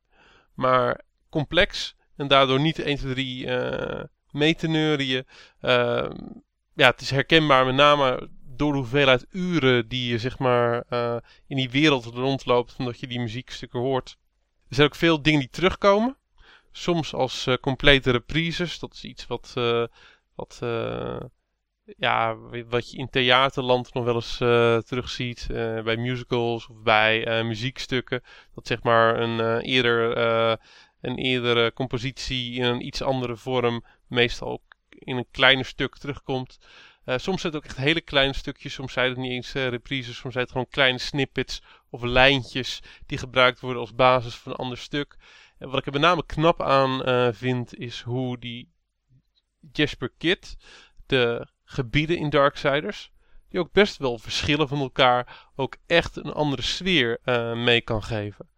maar 0.53 1.01
complex. 1.29 1.95
En 2.15 2.27
daardoor 2.27 2.59
niet 2.59 2.79
1, 2.79 2.97
2, 2.97 3.13
3 3.13 3.47
eh 3.47 4.03
mee 4.31 4.55
te 4.55 4.67
neurien. 4.67 5.25
Ja, 6.73 6.89
het 6.89 7.01
is 7.01 7.09
herkenbaar 7.09 7.65
met 7.65 7.75
name 7.75 8.29
door 8.57 8.71
de 8.71 8.77
hoeveelheid 8.77 9.25
uren 9.31 9.87
die 9.87 10.11
je 10.11 10.17
zeg 10.17 10.39
maar 10.39 10.83
eh, 10.89 11.17
in 11.47 11.55
die 11.55 11.69
wereld 11.69 12.05
rondloopt. 12.05 12.75
Omdat 12.77 12.99
je 12.99 13.07
die 13.07 13.19
muziekstukken 13.19 13.79
hoort. 13.79 14.17
Er 14.69 14.75
zijn 14.75 14.87
ook 14.87 14.95
veel 14.95 15.21
dingen 15.21 15.39
die 15.39 15.49
terugkomen. 15.49 16.17
Soms 16.71 17.13
als 17.13 17.47
eh, 17.47 17.55
complete 17.55 18.11
reprises. 18.11 18.79
Dat 18.79 18.93
is 18.93 19.03
iets 19.03 19.27
wat, 19.27 19.51
eh, 19.55 19.83
wat, 20.35 20.59
ja, 21.97 22.35
wat 22.69 22.91
je 22.91 22.97
in 22.97 23.09
theaterland 23.09 23.93
nog 23.93 24.03
wel 24.03 24.15
eens 24.15 24.37
terugziet. 24.87 25.45
bij 25.83 25.97
musicals 25.97 26.67
of 26.67 26.81
bij 26.81 27.43
muziekstukken. 27.43 28.23
Dat 28.55 28.67
zeg 28.67 28.83
maar 28.83 29.19
een, 29.19 29.59
eerder, 29.59 30.17
een 31.01 31.17
eerdere 31.17 31.73
compositie 31.73 32.53
in 32.53 32.63
een 32.63 32.85
iets 32.85 33.01
andere 33.01 33.37
vorm. 33.37 33.83
Meestal 34.07 34.47
ook 34.47 34.75
in 34.89 35.17
een 35.17 35.27
kleiner 35.31 35.65
stuk 35.65 35.97
terugkomt. 35.97 36.57
Eh, 37.05 37.17
soms 37.17 37.41
zijn 37.41 37.53
het 37.53 37.63
ook 37.63 37.69
echt 37.69 37.77
hele 37.77 38.01
kleine 38.01 38.33
stukjes. 38.33 38.73
Soms 38.73 38.93
zijn 38.93 39.09
het 39.09 39.17
niet 39.17 39.31
eens 39.31 39.53
eh, 39.53 39.67
reprises. 39.67 40.17
Soms 40.17 40.33
zijn 40.33 40.43
het 40.43 40.53
gewoon 40.53 40.69
kleine 40.69 40.97
snippets 40.97 41.61
of 41.89 42.01
lijntjes 42.01 42.81
die 43.05 43.17
gebruikt 43.17 43.59
worden 43.59 43.81
als 43.81 43.95
basis 43.95 44.35
van 44.35 44.51
een 44.51 44.57
ander 44.57 44.77
stuk. 44.77 45.17
En 45.57 45.69
wat 45.69 45.79
ik 45.79 45.85
er 45.85 45.91
met 45.91 46.01
name 46.01 46.25
knap 46.25 46.61
aan 46.61 47.03
eh, 47.03 47.27
vind, 47.31 47.77
is 47.77 48.01
hoe 48.01 48.39
die 48.39 48.71
Jasper 49.71 50.11
Kidd 50.17 50.57
de 51.05 51.47
gebieden 51.63 52.17
in 52.17 52.29
Darksiders, 52.29 53.11
die 53.49 53.59
ook 53.59 53.71
best 53.71 53.97
wel 53.97 54.17
verschillen 54.17 54.67
van 54.67 54.79
elkaar, 54.79 55.47
ook 55.55 55.75
echt 55.85 56.15
een 56.15 56.33
andere 56.33 56.61
sfeer 56.61 57.19
mee 57.55 57.81
kan 57.81 58.03
geven. 58.03 58.49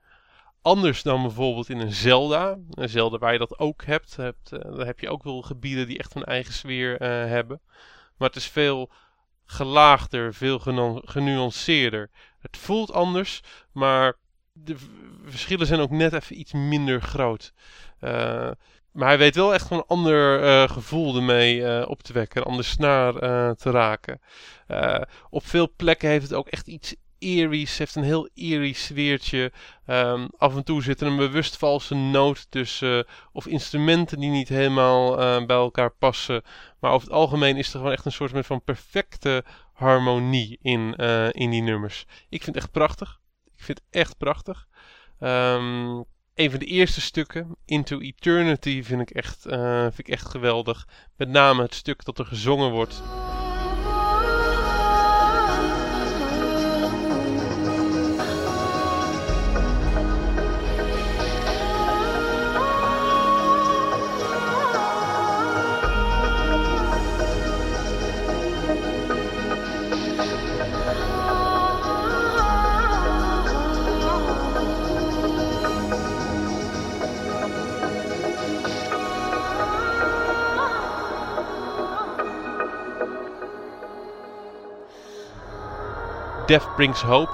Anders 0.61 1.01
dan 1.01 1.21
bijvoorbeeld 1.21 1.69
in 1.69 1.79
een 1.79 1.93
Zelda. 1.93 2.57
Een 2.69 2.89
Zelda 2.89 3.17
waar 3.17 3.33
je 3.33 3.39
dat 3.39 3.59
ook 3.59 3.83
hebt. 3.83 4.15
hebt 4.15 4.49
daar 4.49 4.85
heb 4.85 4.99
je 4.99 5.09
ook 5.09 5.23
wel 5.23 5.41
gebieden 5.41 5.87
die 5.87 5.97
echt 5.97 6.15
een 6.15 6.23
eigen 6.23 6.53
sfeer 6.53 6.95
hebben. 7.03 7.61
Maar 8.17 8.27
het 8.27 8.37
is 8.37 8.47
veel 8.47 8.91
gelaagder, 9.45 10.33
veel 10.33 10.59
genu- 10.59 11.01
genuanceerder. 11.03 12.09
Het 12.39 12.57
voelt 12.57 12.91
anders, 12.93 13.41
maar 13.71 14.13
de 14.53 14.75
verschillen 15.25 15.67
zijn 15.67 15.79
ook 15.79 15.89
net 15.89 16.13
even 16.13 16.39
iets 16.39 16.53
minder 16.53 17.01
groot. 17.01 17.53
Eh, 17.99 18.51
maar 18.91 19.07
hij 19.07 19.17
weet 19.17 19.35
wel 19.35 19.53
echt 19.53 19.71
een 19.71 19.83
ander 19.87 20.43
eh, 20.43 20.69
gevoel 20.69 21.15
ermee 21.15 21.65
eh, 21.65 21.89
op 21.89 22.03
te 22.03 22.13
wekken, 22.13 22.41
een 22.41 22.47
ander 22.47 22.65
snaar 22.65 23.13
te 23.55 23.71
raken. 23.71 24.21
Op 25.29 25.47
veel 25.47 25.73
plekken 25.75 26.09
heeft 26.09 26.23
het 26.23 26.33
ook 26.33 26.47
echt 26.47 26.67
iets 26.67 26.95
eerie's, 27.19 27.77
heeft 27.77 27.95
een 27.95 28.03
heel 28.03 28.29
eerie 28.33 28.73
sfeertje. 28.73 29.51
Ehm, 29.85 30.27
af 30.37 30.55
en 30.55 30.63
toe 30.63 30.83
zit 30.83 31.01
er 31.01 31.07
een 31.07 31.17
bewust 31.17 31.57
valse 31.57 31.95
noot 31.95 32.51
tussen, 32.51 33.05
of 33.31 33.47
instrumenten 33.47 34.19
die 34.19 34.29
niet 34.29 34.49
helemaal 34.49 35.19
eh, 35.19 35.45
bij 35.45 35.55
elkaar 35.55 35.91
passen. 35.91 36.41
Maar 36.79 36.91
over 36.91 37.07
het 37.07 37.17
algemeen 37.17 37.57
is 37.57 37.67
er 37.67 37.77
gewoon 37.77 37.91
echt 37.91 38.05
een 38.05 38.11
soort 38.11 38.45
van 38.45 38.63
perfecte 38.63 39.43
harmonie 39.73 40.59
in, 40.61 40.95
eh, 40.95 41.27
in 41.31 41.49
die 41.49 41.61
nummers. 41.61 42.05
Ik 42.29 42.43
vind 42.43 42.55
het 42.55 42.63
echt 42.63 42.71
prachtig. 42.71 43.19
Ik 43.55 43.63
vind 43.63 43.77
het 43.77 44.01
echt 44.01 44.17
prachtig. 44.17 44.67
Ehm, 45.19 46.01
een 46.35 46.49
van 46.49 46.59
de 46.59 46.65
eerste 46.65 47.01
stukken, 47.01 47.55
Into 47.65 47.99
Eternity, 47.99 48.83
vind 48.83 49.01
ik, 49.01 49.09
echt, 49.09 49.45
eh, 49.45 49.81
vind 49.81 49.99
ik 49.99 50.07
echt 50.07 50.29
geweldig. 50.29 50.87
Met 51.15 51.29
name 51.29 51.61
het 51.61 51.75
stuk 51.75 52.05
dat 52.05 52.19
er 52.19 52.25
gezongen 52.25 52.71
wordt. 52.71 53.01
Death 86.47 86.75
Brings 86.75 87.01
Hope 87.01 87.31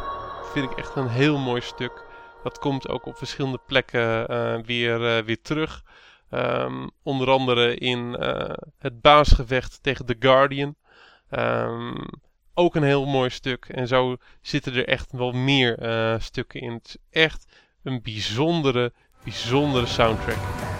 vind 0.53 0.71
ik 0.71 0.77
echt 0.77 0.95
een 0.95 1.07
heel 1.07 1.37
mooi 1.37 1.61
stuk. 1.61 2.03
Dat 2.43 2.59
komt 2.59 2.87
ook 2.89 3.05
op 3.05 3.17
verschillende 3.17 3.59
plekken 3.67 4.27
eh, 4.27 4.57
weer, 4.65 5.17
eh, 5.17 5.23
weer 5.23 5.41
terug. 5.41 5.83
Ehm, 6.29 6.87
onder 7.03 7.29
andere 7.29 7.75
in 7.75 8.15
eh, 8.15 8.55
het 8.79 9.01
baasgevecht 9.01 9.83
tegen 9.83 10.05
The 10.05 10.15
Guardian. 10.19 10.75
Ehm, 11.29 11.95
ook 12.53 12.75
een 12.75 12.83
heel 12.83 13.05
mooi 13.05 13.29
stuk. 13.29 13.65
En 13.65 13.87
zo 13.87 14.15
zitten 14.41 14.73
er 14.73 14.87
echt 14.87 15.11
wel 15.11 15.31
meer 15.31 15.77
stukken 16.19 16.61
in. 16.61 16.73
Het 16.73 16.87
is 16.87 17.21
echt 17.21 17.45
een 17.83 18.01
bijzondere, 18.01 18.93
bijzondere 19.23 19.85
soundtrack. 19.85 20.72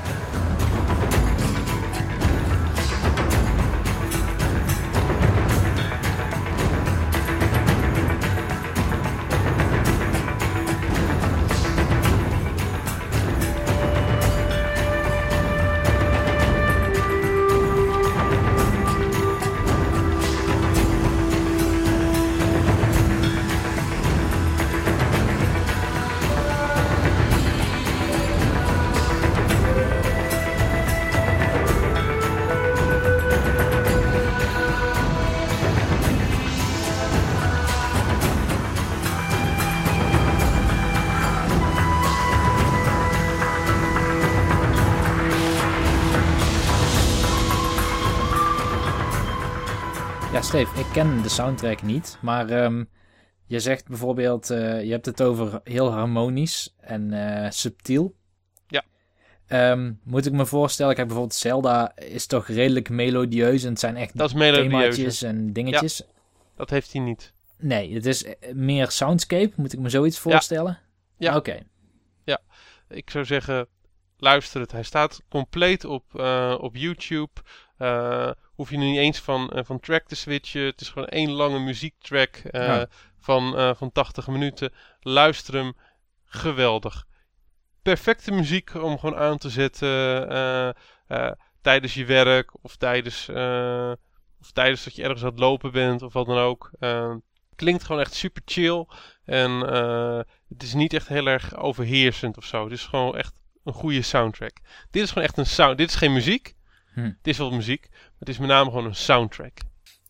Ken 50.93 51.21
de 51.21 51.29
soundtrack 51.29 51.81
niet, 51.81 52.17
maar 52.21 52.63
um, 52.63 52.89
je 53.45 53.59
zegt 53.59 53.87
bijvoorbeeld, 53.87 54.51
uh, 54.51 54.83
je 54.83 54.91
hebt 54.91 55.05
het 55.05 55.21
over 55.21 55.61
heel 55.63 55.91
harmonisch 55.91 56.75
en 56.79 57.11
uh, 57.11 57.49
subtiel. 57.49 58.15
Ja. 58.67 58.83
Um, 59.71 59.99
moet 60.03 60.25
ik 60.25 60.31
me 60.31 60.45
voorstellen, 60.45 60.95
kijk 60.95 61.07
bijvoorbeeld 61.07 61.37
Zelda 61.37 61.95
is 61.95 62.25
toch 62.25 62.47
redelijk 62.47 62.89
melodieus 62.89 63.63
en 63.63 63.69
het 63.69 63.79
zijn 63.79 63.95
echt 63.95 64.17
dat 64.17 64.29
themaatjes 64.29 65.21
en 65.21 65.53
dingetjes. 65.53 65.97
Ja, 65.97 66.05
dat 66.55 66.69
heeft 66.69 66.93
hij 66.93 67.01
niet. 67.01 67.33
Nee, 67.57 67.93
het 67.93 68.05
is 68.05 68.23
eh, 68.23 68.53
meer 68.53 68.91
soundscape, 68.91 69.53
moet 69.55 69.73
ik 69.73 69.79
me 69.79 69.89
zoiets 69.89 70.19
voorstellen? 70.19 70.79
Ja. 71.17 71.31
ja. 71.31 71.37
Oké. 71.37 71.59
Ja, 72.23 72.39
ik 72.89 73.09
zou 73.09 73.25
zeggen, 73.25 73.67
luister 74.17 74.61
het. 74.61 74.71
Hij 74.71 74.83
staat 74.83 75.21
compleet 75.29 75.85
op, 75.85 76.03
uh, 76.15 76.57
op 76.59 76.75
YouTube. 76.75 77.31
Uh, 77.79 78.31
hoef 78.55 78.69
je 78.69 78.77
nu 78.77 78.85
niet 78.85 78.97
eens 78.97 79.19
van, 79.19 79.51
uh, 79.53 79.63
van 79.63 79.79
track 79.79 80.07
te 80.07 80.15
switchen. 80.15 80.61
Het 80.61 80.81
is 80.81 80.89
gewoon 80.89 81.07
één 81.07 81.31
lange 81.31 81.59
muziektrack 81.59 82.41
uh, 82.51 82.81
van, 83.19 83.75
van 83.75 83.91
80 83.91 84.27
minuten. 84.27 84.73
Luister 84.99 85.53
hem. 85.53 85.73
Geweldig. 86.25 87.05
Perfecte 87.81 88.31
muziek 88.31 88.73
om 88.73 88.99
gewoon 88.99 89.19
aan 89.19 89.37
te 89.37 89.49
zetten 89.49 90.75
tijdens 91.61 91.93
je 91.93 92.05
werk 92.05 92.51
of 92.61 92.75
tijdens, 92.75 93.29
of 94.39 94.51
tijdens 94.53 94.83
dat 94.83 94.95
je 94.95 95.03
ergens 95.03 95.21
aan 95.21 95.29
het 95.29 95.39
lopen 95.39 95.71
bent 95.71 96.01
of 96.01 96.13
wat 96.13 96.25
dan 96.25 96.37
ook. 96.37 96.71
klinkt 97.55 97.83
gewoon 97.83 98.01
echt 98.01 98.13
super 98.13 98.41
chill. 98.45 98.85
En 99.25 99.51
het 100.49 100.63
is 100.63 100.73
niet 100.73 100.93
echt 100.93 101.07
heel 101.07 101.27
erg 101.27 101.55
overheersend 101.55 102.37
of 102.37 102.45
zo. 102.45 102.63
Het 102.63 102.73
is 102.73 102.85
gewoon 102.85 103.17
echt 103.17 103.41
een 103.63 103.73
goede 103.73 104.01
soundtrack. 104.01 104.57
Dit 104.91 105.03
is 105.03 105.09
gewoon 105.09 105.27
echt 105.27 105.37
een 105.37 105.45
sound. 105.45 105.77
Dit 105.77 105.89
is 105.89 105.95
geen 105.95 106.13
muziek. 106.13 106.55
Hm. 106.93 107.01
Het 107.01 107.27
is 107.27 107.37
wel 107.37 107.51
muziek, 107.51 107.89
het 108.23 108.31
is 108.31 108.39
met 108.39 108.49
name 108.49 108.69
gewoon 108.69 108.85
een 108.85 108.95
soundtrack. 108.95 109.57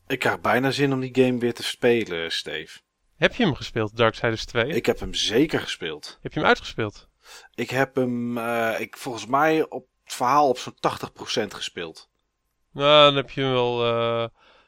Ik 0.07 0.19
krijg 0.19 0.41
bijna 0.41 0.71
zin 0.71 0.93
om 0.93 0.99
die 0.99 1.23
game 1.25 1.37
weer 1.37 1.53
te 1.53 1.63
spelen, 1.63 2.31
Steve. 2.31 2.79
Heb 3.15 3.35
je 3.35 3.43
hem 3.43 3.55
gespeeld, 3.55 3.97
Darksiders 3.97 4.45
2? 4.45 4.67
Ik 4.67 4.85
heb 4.85 4.99
hem 4.99 5.13
zeker 5.13 5.59
gespeeld. 5.59 6.19
Heb 6.21 6.33
je 6.33 6.39
hem 6.39 6.47
uitgespeeld? 6.47 7.07
Ik 7.55 7.69
heb 7.69 7.95
hem, 7.95 8.37
uh, 8.37 8.79
ik, 8.79 8.97
volgens 8.97 9.25
mij, 9.25 9.69
op 9.69 9.87
het 10.03 10.13
verhaal 10.13 10.49
op 10.49 10.57
zo'n 10.57 10.75
80% 11.43 11.47
gespeeld. 11.47 12.09
Nou, 12.71 13.05
dan 13.05 13.15
heb 13.15 13.29
je 13.29 13.41
hem 13.41 13.51
wel 13.51 13.85
uh, 13.85 14.27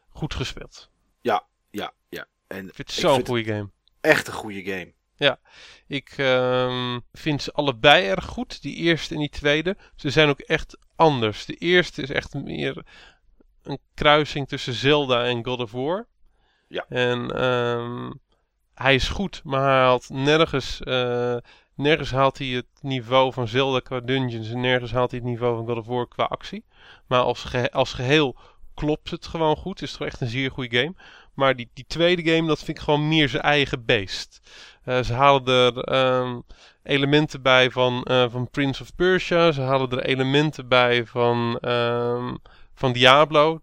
goed 0.09 0.33
gespeeld. 0.33 0.89
Ja, 1.21 1.45
ja, 1.71 1.93
ja. 2.09 2.27
En 2.47 2.67
ik 2.67 2.73
vind 2.73 2.87
het 2.87 2.99
zo'n 2.99 3.25
goede 3.25 3.43
game. 3.43 3.69
Echt 4.01 4.27
een 4.27 4.33
goede 4.33 4.63
game. 4.63 4.93
Ja, 5.15 5.39
ik 5.87 6.17
um, 6.17 7.01
vind 7.13 7.41
ze 7.41 7.51
allebei 7.51 8.05
erg 8.05 8.25
goed, 8.25 8.61
die 8.61 8.75
eerste 8.75 9.13
en 9.13 9.19
die 9.19 9.29
tweede. 9.29 9.77
Ze 9.95 10.09
zijn 10.09 10.29
ook 10.29 10.39
echt 10.39 10.77
anders. 10.95 11.45
De 11.45 11.55
eerste 11.55 12.01
is 12.01 12.09
echt 12.09 12.33
meer 12.33 12.85
een 13.65 13.79
kruising 13.93 14.47
tussen 14.47 14.73
Zelda 14.73 15.23
en 15.23 15.45
God 15.45 15.59
of 15.59 15.71
War. 15.71 16.07
Ja. 16.67 16.85
En 16.89 17.43
um, 17.43 18.19
hij 18.73 18.95
is 18.95 19.07
goed, 19.07 19.41
maar 19.43 19.61
hij 19.61 19.79
haalt 19.79 20.09
nergens, 20.09 20.81
uh, 20.83 21.35
nergens 21.75 22.11
haalt 22.11 22.37
hij 22.37 22.47
het 22.47 22.67
niveau 22.81 23.33
van 23.33 23.47
Zelda 23.47 23.79
qua 23.79 23.99
dungeons 23.99 24.49
en 24.49 24.59
nergens 24.59 24.91
haalt 24.91 25.11
hij 25.11 25.19
het 25.19 25.29
niveau 25.29 25.55
van 25.55 25.65
God 25.65 25.77
of 25.77 25.85
War 25.85 26.07
qua 26.07 26.23
actie. 26.23 26.65
Maar 27.07 27.21
als, 27.21 27.53
als 27.71 27.93
geheel 27.93 28.35
klopt 28.73 29.09
het 29.09 29.27
gewoon 29.27 29.55
goed. 29.55 29.79
Het 29.79 29.89
is 29.89 29.95
toch 29.95 30.07
echt 30.07 30.21
een 30.21 30.27
zeer 30.27 30.51
goede 30.51 30.77
game. 30.77 30.93
Maar 31.33 31.55
die, 31.55 31.69
die 31.73 31.85
tweede 31.87 32.31
game, 32.31 32.47
dat 32.47 32.63
vind 32.63 32.77
ik 32.77 32.83
gewoon 32.83 33.07
meer 33.07 33.29
zijn 33.29 33.43
eigen 33.43 33.85
beest. 33.85 34.39
Uh, 34.85 35.03
ze 35.03 35.13
halen 35.13 35.45
er 35.45 35.95
um, 36.21 36.43
elementen 36.83 37.41
bij 37.41 37.71
van, 37.71 38.07
uh, 38.11 38.25
van 38.29 38.49
Prince 38.49 38.81
of 38.81 38.95
Persia. 38.95 39.51
Ze 39.51 39.61
halen 39.61 39.89
er 39.89 40.03
elementen 40.03 40.67
bij 40.67 41.05
van, 41.05 41.57
um, 41.61 42.37
van 42.75 42.93
Diablo. 42.93 43.61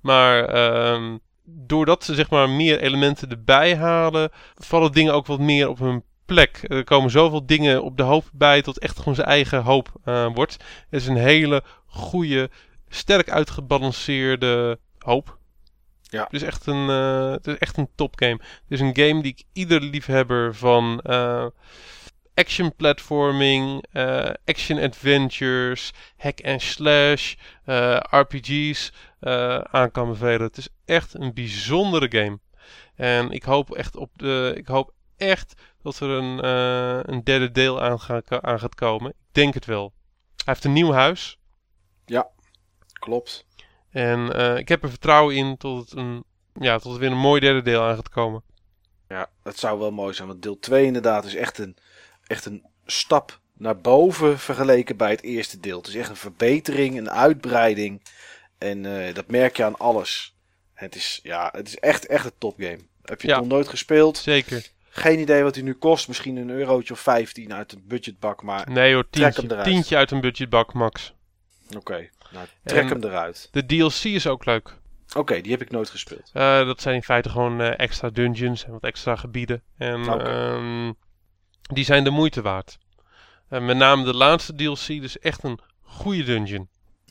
Maar 0.00 0.56
um, 0.92 1.20
doordat 1.44 2.04
ze 2.04 2.14
zeg 2.14 2.30
maar 2.30 2.50
meer 2.50 2.80
elementen 2.80 3.30
erbij 3.30 3.76
halen, 3.76 4.30
vallen 4.54 4.92
dingen 4.92 5.14
ook 5.14 5.26
wat 5.26 5.38
meer 5.38 5.68
op 5.68 5.78
hun 5.78 6.02
plek. 6.24 6.60
Er 6.62 6.84
komen 6.84 7.10
zoveel 7.10 7.46
dingen 7.46 7.82
op 7.82 7.96
de 7.96 8.02
hoop 8.02 8.24
bij 8.32 8.62
tot 8.62 8.78
echt 8.78 8.98
gewoon 8.98 9.14
zijn 9.14 9.26
eigen 9.26 9.62
hoop 9.62 9.92
uh, 10.04 10.26
wordt. 10.34 10.52
Het 10.88 11.00
is 11.00 11.06
een 11.06 11.16
hele 11.16 11.62
goede, 11.86 12.50
sterk 12.88 13.30
uitgebalanceerde 13.30 14.78
hoop. 14.98 15.38
Ja. 16.02 16.22
Het 16.22 16.32
is 16.32 16.42
echt 16.42 16.66
een, 16.66 16.88
uh, 16.88 17.30
het 17.30 17.46
is 17.46 17.58
echt 17.58 17.76
een 17.76 17.88
topgame. 17.94 18.40
Het 18.42 18.62
is 18.68 18.80
een 18.80 18.96
game 18.96 19.22
die 19.22 19.32
ik 19.32 19.44
ieder 19.52 19.80
liefhebber 19.80 20.54
van 20.54 21.00
uh, 21.06 21.46
action 22.40 22.74
platforming, 22.76 23.84
uh, 23.92 24.30
action 24.44 24.78
adventures, 24.78 25.92
hack 26.16 26.40
and 26.44 26.62
slash, 26.62 27.34
RPG's 28.10 28.92
aan 29.70 29.90
kan 29.90 30.08
bevelen. 30.08 30.46
Het 30.46 30.56
is 30.56 30.68
echt 30.84 31.14
een 31.14 31.34
bijzondere 31.34 32.18
game. 32.18 32.38
En 32.94 33.30
ik 33.30 33.42
hoop 33.42 33.74
echt 33.74 33.96
op 33.96 34.10
de, 34.16 34.52
ik 34.56 34.66
hoop 34.66 34.92
echt 35.16 35.54
dat 35.82 36.00
er 36.00 36.08
een, 36.08 36.44
een 37.10 37.24
derde 37.24 37.50
deel 37.50 37.82
aan, 37.82 38.00
ga, 38.00 38.22
aan 38.26 38.58
gaat 38.58 38.74
komen. 38.74 39.10
Ik 39.10 39.16
denk 39.32 39.54
het 39.54 39.66
wel. 39.66 39.92
Hij 40.36 40.44
heeft 40.44 40.64
een 40.64 40.72
nieuw 40.72 40.92
huis. 40.92 41.38
Ja, 42.06 42.30
klopt. 42.92 43.46
En 43.90 44.36
uh, 44.36 44.56
ik 44.56 44.68
heb 44.68 44.82
er 44.82 44.88
vertrouwen 44.90 45.36
in 45.36 45.56
tot 45.56 45.80
het, 45.80 45.98
een, 45.98 46.24
ja, 46.52 46.78
tot 46.78 46.90
het 46.90 47.00
weer 47.00 47.10
een 47.10 47.16
mooi 47.16 47.40
derde 47.40 47.62
deel 47.62 47.82
aan 47.82 47.94
gaat 47.94 48.08
komen. 48.08 48.42
Ja, 49.08 49.30
dat 49.42 49.58
zou 49.58 49.78
wel 49.78 49.90
mooi 49.90 50.14
zijn. 50.14 50.28
Want 50.28 50.42
deel 50.42 50.58
2 50.58 50.84
inderdaad 50.84 51.24
is 51.24 51.34
echt 51.34 51.58
een, 51.58 51.76
echt 52.30 52.44
een 52.44 52.64
stap 52.86 53.40
naar 53.56 53.76
boven 53.76 54.38
vergeleken 54.38 54.96
bij 54.96 55.10
het 55.10 55.22
eerste 55.22 55.60
deel. 55.60 55.78
Het 55.78 55.86
is 55.86 55.94
echt 55.94 56.08
een 56.08 56.16
verbetering, 56.16 56.98
een 56.98 57.10
uitbreiding. 57.10 58.02
En 58.58 58.84
uh, 58.84 59.14
dat 59.14 59.26
merk 59.26 59.56
je 59.56 59.64
aan 59.64 59.76
alles. 59.76 60.36
Het 60.74 60.94
is, 60.94 61.20
ja, 61.22 61.48
het 61.52 61.66
is 61.66 61.76
echt, 61.76 62.06
echt 62.06 62.24
een 62.24 62.38
topgame. 62.38 62.78
Heb 63.02 63.20
je 63.20 63.28
het 63.28 63.36
nog 63.36 63.48
nooit 63.48 63.68
gespeeld? 63.68 64.18
Zeker. 64.18 64.70
Geen 64.88 65.18
idee 65.18 65.42
wat 65.42 65.54
hij 65.54 65.64
nu 65.64 65.74
kost. 65.74 66.08
Misschien 66.08 66.36
een 66.36 66.50
eurotje 66.50 66.92
of 66.92 67.00
15 67.00 67.54
uit 67.54 67.72
een 67.72 67.84
budgetbak. 67.86 68.42
Maar 68.42 68.70
nee 68.70 68.94
hoor, 68.94 69.10
tientje, 69.10 69.62
tientje 69.62 69.96
uit 69.96 70.10
een 70.10 70.20
budgetbak, 70.20 70.72
max. 70.72 71.14
Oké. 71.76 72.08
Nou, 72.30 72.46
trek 72.64 72.88
hem 72.88 73.04
eruit. 73.04 73.48
De 73.50 73.66
DLC 73.66 74.04
is 74.04 74.26
ook 74.26 74.44
leuk. 74.44 74.78
Oké, 75.16 75.40
die 75.40 75.52
heb 75.52 75.62
ik 75.62 75.70
nooit 75.70 75.90
gespeeld. 75.90 76.30
Uh, 76.34 76.66
dat 76.66 76.80
zijn 76.80 76.94
in 76.94 77.02
feite 77.02 77.28
gewoon 77.28 77.60
uh, 77.60 77.78
extra 77.78 78.10
dungeons 78.10 78.64
en 78.64 78.72
wat 78.72 78.84
extra 78.84 79.16
gebieden. 79.16 79.62
En 79.76 80.12
okay. 80.12 80.54
um, 80.54 80.96
die 81.72 81.84
zijn 81.84 82.04
de 82.04 82.10
moeite 82.10 82.42
waard. 82.42 82.78
Uh, 83.50 83.60
met 83.60 83.76
name 83.76 84.04
de 84.04 84.14
laatste 84.14 84.54
DLC, 84.54 84.86
dus 84.86 85.18
echt 85.18 85.44
een 85.44 85.60
goede 85.82 86.22
dungeon. 86.22 86.68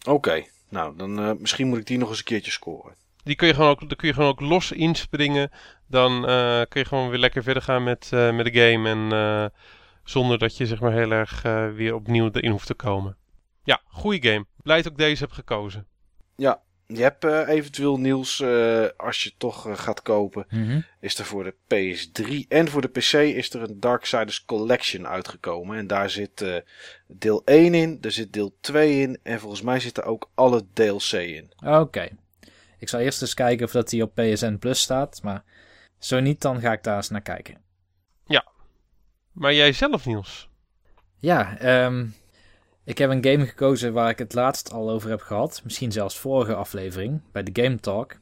Oké, 0.08 0.44
nou 0.70 0.96
dan 0.98 1.42
misschien 1.42 1.68
moet 1.68 1.78
ik 1.78 1.86
die 1.86 1.98
nog 1.98 2.10
eens 2.10 2.18
een 2.18 2.24
keertje 2.24 2.52
scoren. 2.52 2.96
Die 3.24 3.36
kun 3.36 3.48
je 3.48 3.54
gewoon 3.54 3.70
ook, 3.70 3.80
daar 3.80 3.96
kun 3.98 4.08
je 4.08 4.14
gewoon 4.14 4.30
ook 4.30 4.40
los 4.40 4.72
inspringen. 4.72 5.52
Dan 5.88 6.22
kun 6.68 6.82
je 6.82 6.86
gewoon 6.86 7.10
weer 7.10 7.20
lekker 7.20 7.44
verder 7.44 7.64
gaan 7.64 7.84
met, 7.84 8.08
met 8.12 8.46
de 8.46 8.60
game. 8.60 8.90
En 8.90 9.52
zonder 10.04 10.38
dat 10.38 10.58
je 10.58 10.66
zeg 10.66 10.80
maar 10.80 10.92
heel 10.92 11.12
erg 11.12 11.42
weer 11.76 11.96
opnieuw 11.96 12.30
erin 12.32 12.52
hoeft 12.52 12.68
te 12.68 12.74
komen. 12.74 13.18
Ja, 13.64 13.82
goede 13.86 14.30
game. 14.30 14.46
Blij 14.64 14.82
dat 14.82 14.92
ik 14.92 14.98
deze 14.98 15.24
heb 15.24 15.32
gekozen. 15.32 15.88
Ja, 16.36 16.62
Je 16.94 17.02
hebt 17.02 17.24
eh, 17.24 17.48
eventueel 17.48 18.00
Niels, 18.00 18.40
eh, 18.40 18.86
als 18.98 19.24
je 19.24 19.34
toch 19.38 19.68
eh, 19.68 19.78
gaat 19.78 20.02
kopen, 20.02 20.46
Mhm. 20.50 20.82
is 21.00 21.18
er 21.20 21.26
voor 21.26 21.44
de 21.44 21.54
PS3 21.68 22.46
en 22.48 22.68
voor 22.68 22.82
de 22.82 22.88
PC 22.88 23.14
is 23.14 23.54
er 23.54 23.62
een 23.62 23.80
Darksiders 23.80 24.46
Collection 24.46 25.08
uitgekomen. 25.08 25.78
En 25.78 25.88
daar 25.88 26.10
zit 26.10 26.42
eh, 26.42 26.56
deel 27.08 27.42
1 27.46 27.74
in, 27.74 27.98
er 28.02 28.12
zit 28.12 28.34
deel 28.34 28.56
2 28.62 29.02
in 29.02 29.20
en 29.24 29.40
volgens 29.40 29.62
mij 29.62 29.80
zit 29.80 29.98
er 29.98 30.04
ook 30.04 30.30
alle 30.36 30.66
DLC 30.74 31.12
in. 31.12 31.52
Oké. 31.66 32.08
Ik 32.80 32.90
zal 32.90 33.00
eerst 33.00 33.22
eens 33.22 33.34
kijken 33.34 33.66
of 33.66 33.72
dat 33.72 33.90
die 33.90 34.04
op 34.04 34.16
PSN 34.16 34.58
Plus 34.58 34.80
staat. 34.82 35.20
Maar 35.24 35.44
zo 36.00 36.20
niet, 36.20 36.42
dan 36.42 36.60
ga 36.62 36.72
ik 36.72 36.84
daar 36.84 36.96
eens 36.96 37.10
naar 37.10 37.22
kijken. 37.22 37.68
Maar 39.32 39.54
jij 39.54 39.72
zelf, 39.74 40.06
Niels? 40.06 40.50
Ja, 41.18 41.58
ehm, 41.58 42.08
ik 42.90 42.98
heb 42.98 43.10
een 43.10 43.24
game 43.24 43.46
gekozen 43.46 43.94
waar 43.94 44.10
ik 44.10 44.18
het 44.18 44.34
laatst 44.34 44.72
al 44.72 44.90
over 44.90 45.10
heb 45.10 45.22
gehad. 45.22 45.62
Misschien 45.64 45.92
zelfs 45.92 46.18
vorige 46.18 46.56
aflevering, 46.56 47.22
bij 47.32 47.44
de 47.44 47.64
Game 47.64 47.80
Talk. 47.80 48.20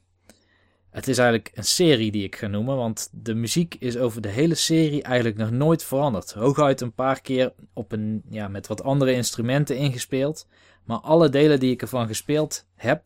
Het 0.89 1.07
is 1.07 1.17
eigenlijk 1.17 1.51
een 1.53 1.63
serie 1.63 2.11
die 2.11 2.23
ik 2.23 2.35
ga 2.35 2.47
noemen, 2.47 2.75
want 2.75 3.09
de 3.11 3.33
muziek 3.33 3.75
is 3.79 3.97
over 3.97 4.21
de 4.21 4.27
hele 4.27 4.55
serie 4.55 5.03
eigenlijk 5.03 5.37
nog 5.37 5.51
nooit 5.51 5.83
veranderd. 5.83 6.33
Hooguit 6.33 6.81
een 6.81 6.93
paar 6.93 7.21
keer 7.21 7.53
op 7.73 7.91
een, 7.91 8.23
ja, 8.29 8.47
met 8.47 8.67
wat 8.67 8.83
andere 8.83 9.13
instrumenten 9.13 9.77
ingespeeld. 9.77 10.47
Maar 10.83 10.99
alle 10.99 11.29
delen 11.29 11.59
die 11.59 11.71
ik 11.71 11.81
ervan 11.81 12.07
gespeeld 12.07 12.65
heb, 12.75 13.03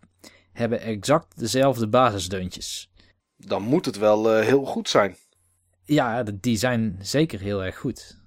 hebben 0.51 0.81
exact 0.81 1.39
dezelfde 1.39 1.87
basisdeuntjes. 1.87 2.91
Dan 3.37 3.61
moet 3.61 3.85
het 3.85 3.97
wel 3.97 4.33
eh, 4.33 4.45
heel 4.45 4.65
goed 4.65 4.89
zijn. 4.89 5.15
Ja, 5.83 6.23
die 6.23 6.57
zijn 6.57 6.99
zeker 7.01 7.39
heel 7.39 7.63
erg 7.63 7.77
goed. 7.77 8.20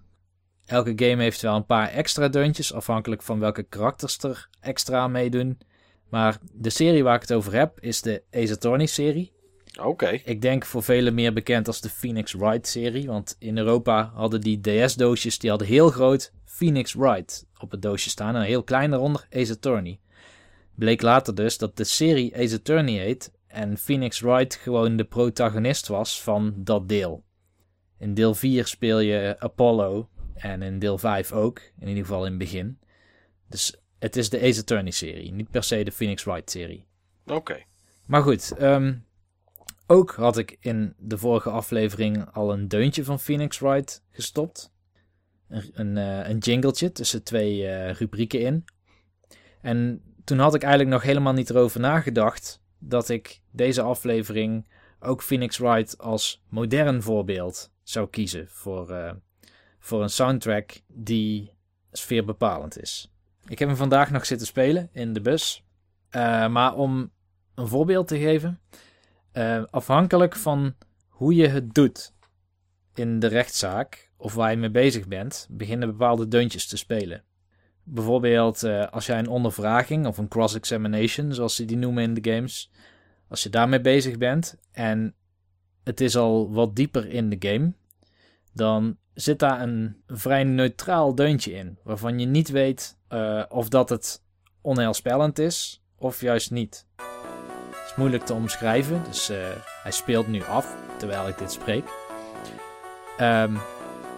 Elke 0.66 0.92
game 0.96 1.22
heeft 1.22 1.40
wel 1.40 1.56
een 1.56 1.66
paar 1.66 1.88
extra 1.88 2.28
deuntjes, 2.28 2.72
afhankelijk 2.72 3.22
van 3.22 3.38
welke 3.38 3.62
karakters 3.62 4.18
er 4.18 4.48
extra 4.60 5.08
meedoen. 5.08 5.58
Maar 6.08 6.38
de 6.52 6.70
serie 6.70 7.02
waar 7.02 7.14
ik 7.14 7.20
het 7.20 7.32
over 7.32 7.54
heb 7.54 7.80
is 7.80 8.02
de 8.02 8.22
Ace 8.30 8.52
Attorney 8.52 8.86
serie. 8.86 9.32
Oké. 9.82 10.20
Ik 10.24 10.42
denk 10.42 10.64
voor 10.64 10.82
velen 10.82 11.14
meer 11.14 11.32
bekend 11.32 11.66
als 11.66 11.80
de 11.80 11.90
Phoenix 11.90 12.32
Wright 12.32 12.66
serie, 12.66 13.06
want 13.06 13.36
in 13.38 13.58
Europa 13.58 14.10
hadden 14.14 14.40
die 14.40 14.60
DS-doosjes, 14.60 15.38
die 15.38 15.50
hadden 15.50 15.68
heel 15.68 15.90
groot 15.90 16.32
Phoenix 16.44 16.92
Wright 16.92 17.46
op 17.58 17.70
het 17.70 17.82
doosje 17.82 18.10
staan 18.10 18.34
en 18.34 18.40
een 18.40 18.46
heel 18.46 18.62
klein 18.62 18.90
daaronder 18.90 19.26
Ace 19.30 19.52
Attorney. 19.52 20.00
Bleek 20.74 21.02
later 21.02 21.34
dus 21.34 21.58
dat 21.58 21.76
de 21.76 21.84
serie 21.84 22.36
Ace 22.36 22.54
Attorney 22.54 22.98
heet 22.98 23.32
en 23.46 23.78
Phoenix 23.78 24.20
Wright 24.20 24.54
gewoon 24.54 24.96
de 24.96 25.04
protagonist 25.04 25.88
was 25.88 26.22
van 26.22 26.54
dat 26.56 26.88
deel. 26.88 27.24
In 27.98 28.14
deel 28.14 28.34
4 28.34 28.66
speel 28.66 28.98
je 28.98 29.36
Apollo 29.38 30.08
en 30.34 30.62
in 30.62 30.78
deel 30.78 30.98
5 30.98 31.32
ook, 31.32 31.60
in 31.78 31.88
ieder 31.88 32.04
geval 32.04 32.24
in 32.24 32.30
het 32.30 32.38
begin. 32.38 32.78
Dus 33.48 33.76
het 33.98 34.16
is 34.16 34.30
de 34.30 34.40
Ace 34.40 34.60
Attorney 34.60 34.90
serie, 34.90 35.32
niet 35.32 35.50
per 35.50 35.64
se 35.64 35.84
de 35.84 35.92
Phoenix 35.92 36.24
Wright 36.24 36.50
serie. 36.50 36.84
Oké. 37.26 37.62
Maar 38.06 38.22
goed, 38.22 38.54
ehm, 38.58 38.94
ook 39.86 40.14
had 40.14 40.38
ik 40.38 40.56
in 40.60 40.94
de 40.98 41.18
vorige 41.18 41.50
aflevering 41.50 42.30
al 42.32 42.52
een 42.52 42.68
deuntje 42.68 43.04
van 43.04 43.20
Phoenix 43.20 43.58
Wright 43.58 44.02
gestopt. 44.10 44.72
Een, 45.48 45.70
een, 45.72 45.96
eh, 45.96 46.28
een 46.28 46.38
jingletje 46.38 46.92
tussen 46.92 47.22
twee 47.22 47.66
eh, 47.66 47.92
rubrieken 47.92 48.40
in. 48.40 48.64
En 49.60 50.02
toen 50.24 50.38
had 50.38 50.54
ik 50.54 50.62
eigenlijk 50.62 50.92
nog 50.92 51.02
helemaal 51.02 51.32
niet 51.32 51.50
erover 51.50 51.80
nagedacht 51.80 52.62
dat 52.78 53.08
ik 53.08 53.40
deze 53.50 53.82
aflevering 53.82 54.68
ook 55.00 55.22
Phoenix 55.22 55.58
Wright 55.58 55.98
als 55.98 56.42
modern 56.48 57.02
voorbeeld 57.02 57.70
zou 57.82 58.08
kiezen 58.08 58.48
voor, 58.48 58.90
eh, 58.90 59.12
voor 59.84 60.02
een 60.02 60.10
soundtrack 60.10 60.80
die 60.86 61.52
sfeerbepalend 61.92 62.80
is. 62.80 63.12
Ik 63.46 63.58
heb 63.58 63.68
hem 63.68 63.76
vandaag 63.76 64.10
nog 64.10 64.26
zitten 64.26 64.46
spelen 64.46 64.88
in 64.92 65.12
de 65.12 65.20
bus. 65.20 65.64
Eh, 66.08 66.48
maar 66.48 66.74
om 66.74 67.10
een 67.54 67.68
voorbeeld 67.68 68.08
te 68.08 68.18
geven, 68.18 68.60
eh, 69.32 69.64
afhankelijk 69.70 70.36
van 70.36 70.74
hoe 71.08 71.34
je 71.34 71.48
het 71.48 71.74
doet 71.74 72.12
in 72.94 73.18
de 73.18 73.26
rechtszaak 73.26 74.12
of 74.16 74.34
waar 74.34 74.50
je 74.50 74.56
mee 74.56 74.70
bezig 74.70 75.08
bent, 75.08 75.46
beginnen 75.50 75.88
bepaalde 75.88 76.28
deuntjes 76.28 76.66
te 76.66 76.76
spelen. 76.76 77.24
Bijvoorbeeld 77.82 78.62
eh, 78.62 78.86
als 78.86 79.06
jij 79.06 79.18
een 79.18 79.28
ondervraging 79.28 80.06
of 80.06 80.18
een 80.18 80.28
cross-examination, 80.28 81.34
zoals 81.34 81.56
ze 81.56 81.64
die 81.64 81.76
noemen 81.76 82.02
in 82.02 82.14
de 82.14 82.30
games, 82.32 82.70
als 83.28 83.42
je 83.42 83.48
daarmee 83.50 83.80
bezig 83.80 84.18
bent 84.18 84.56
en 84.72 85.14
het 85.82 86.00
is 86.00 86.16
al 86.16 86.52
wat 86.52 86.76
dieper 86.76 87.08
in 87.08 87.28
de 87.28 87.48
game, 87.48 87.72
dan 88.54 88.96
zit 89.14 89.38
daar 89.38 89.60
een 89.60 90.02
vrij 90.06 90.44
neutraal 90.44 91.14
deuntje 91.14 91.52
in, 91.52 91.78
waarvan 91.82 92.18
je 92.18 92.26
niet 92.26 92.48
weet 92.48 92.96
eh, 93.08 93.42
of 93.48 93.68
dat 93.68 93.88
het 93.88 94.22
onheilspellend 94.60 95.38
is 95.38 95.82
of 95.98 96.20
juist 96.20 96.50
niet. 96.50 96.86
Het 96.96 97.90
is 97.90 97.94
moeilijk 97.96 98.24
te 98.24 98.34
omschrijven, 98.34 99.02
dus 99.04 99.28
eh, 99.28 99.38
hij 99.82 99.92
speelt 99.92 100.26
nu 100.28 100.42
af 100.42 100.76
terwijl 100.96 101.28
ik 101.28 101.38
dit 101.38 101.52
spreek. 101.52 101.84
Ehm, 103.18 103.52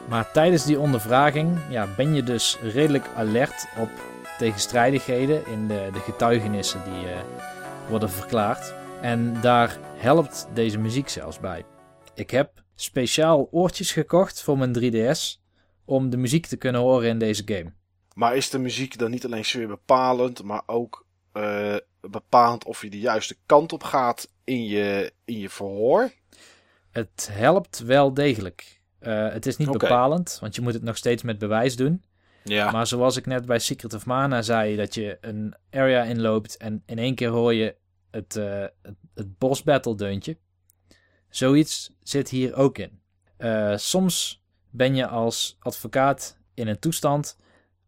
maar 0.08 0.32
tijdens 0.32 0.64
die 0.64 0.80
ondervraging 0.80 1.58
ja, 1.70 1.88
ben 1.96 2.14
je 2.14 2.22
dus 2.22 2.58
redelijk 2.62 3.08
alert 3.16 3.66
op 3.78 3.90
tegenstrijdigheden 4.38 5.46
in 5.46 5.68
de, 5.68 5.88
de 5.92 5.98
getuigenissen 5.98 6.80
die 6.84 7.08
eh, 7.08 7.18
worden 7.88 8.10
verklaard. 8.10 8.74
En 9.00 9.40
daar 9.40 9.78
helpt 9.96 10.48
deze 10.52 10.78
muziek 10.78 11.08
zelfs 11.08 11.40
bij. 11.40 11.64
Ik 12.14 12.30
heb 12.30 12.64
speciaal 12.76 13.48
oortjes 13.50 13.92
gekocht 13.92 14.42
voor 14.42 14.58
mijn 14.58 14.76
3DS 14.78 15.44
om 15.84 16.10
de 16.10 16.16
muziek 16.16 16.46
te 16.46 16.56
kunnen 16.56 16.80
horen 16.80 17.08
in 17.08 17.18
deze 17.18 17.42
game. 17.44 17.72
Maar 18.14 18.36
is 18.36 18.50
de 18.50 18.58
muziek 18.58 18.98
dan 18.98 19.10
niet 19.10 19.24
alleen 19.24 19.44
sfeer 19.44 19.68
bepalend, 19.68 20.42
maar 20.42 20.62
ook 20.66 21.06
eh, 21.32 21.76
bepalend 22.00 22.64
of 22.64 22.82
je 22.82 22.90
de 22.90 22.98
juiste 22.98 23.36
kant 23.46 23.72
op 23.72 23.82
gaat 23.82 24.30
in 24.44 24.66
je, 24.66 25.12
in 25.24 25.38
je 25.38 25.50
verhoor? 25.50 26.12
Het 26.90 27.28
helpt 27.32 27.78
wel 27.78 28.14
degelijk. 28.14 28.80
Eh, 28.98 29.28
het 29.28 29.46
is 29.46 29.56
niet 29.56 29.70
bepalend, 29.70 30.38
want 30.40 30.54
je 30.54 30.60
moet 30.60 30.72
het 30.72 30.82
nog 30.82 30.96
steeds 30.96 31.22
met 31.22 31.38
bewijs 31.38 31.76
doen. 31.76 32.02
Ja. 32.44 32.70
Maar 32.70 32.86
zoals 32.86 33.16
ik 33.16 33.26
net 33.26 33.46
bij 33.46 33.58
Secret 33.58 33.94
of 33.94 34.06
Mana 34.06 34.42
zei, 34.42 34.76
dat 34.76 34.94
je 34.94 35.18
een 35.20 35.54
area 35.70 36.02
inloopt 36.02 36.56
en 36.56 36.82
in 36.86 36.98
één 36.98 37.14
keer 37.14 37.28
hoor 37.28 37.54
je 37.54 37.76
het, 38.10 38.36
eh 38.36 38.64
het, 38.82 38.94
het 39.14 39.38
boss 39.38 39.62
battle 39.62 39.94
deuntje. 39.94 40.36
Zoiets 41.28 41.90
zit 42.02 42.28
hier 42.28 42.54
ook 42.54 42.78
in. 42.78 43.00
Eh, 43.36 43.76
soms 43.76 44.42
ben 44.70 44.94
je 44.94 45.06
als 45.06 45.56
advocaat 45.58 46.38
in 46.54 46.68
een 46.68 46.78
toestand 46.78 47.36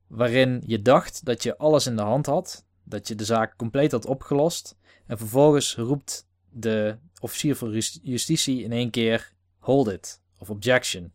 waarin 0.06 0.62
je 0.66 0.82
dacht 0.82 1.24
dat 1.24 1.42
je 1.42 1.56
alles 1.56 1.86
in 1.86 1.96
de 1.96 2.02
hand 2.02 2.26
had, 2.26 2.64
dat 2.84 3.08
je 3.08 3.14
de 3.14 3.24
zaak 3.24 3.56
compleet 3.56 3.92
had 3.92 4.06
opgelost 4.06 4.76
en 5.06 5.18
vervolgens 5.18 5.74
roept 5.74 6.26
de 6.50 6.98
officier 7.20 7.56
van 7.56 7.70
jus- 7.70 7.98
justitie 8.02 8.62
in 8.62 8.72
één 8.72 8.90
keer 8.90 9.32
hold 9.58 9.88
it 9.88 10.20
of 10.38 10.50
objection. 10.50 11.12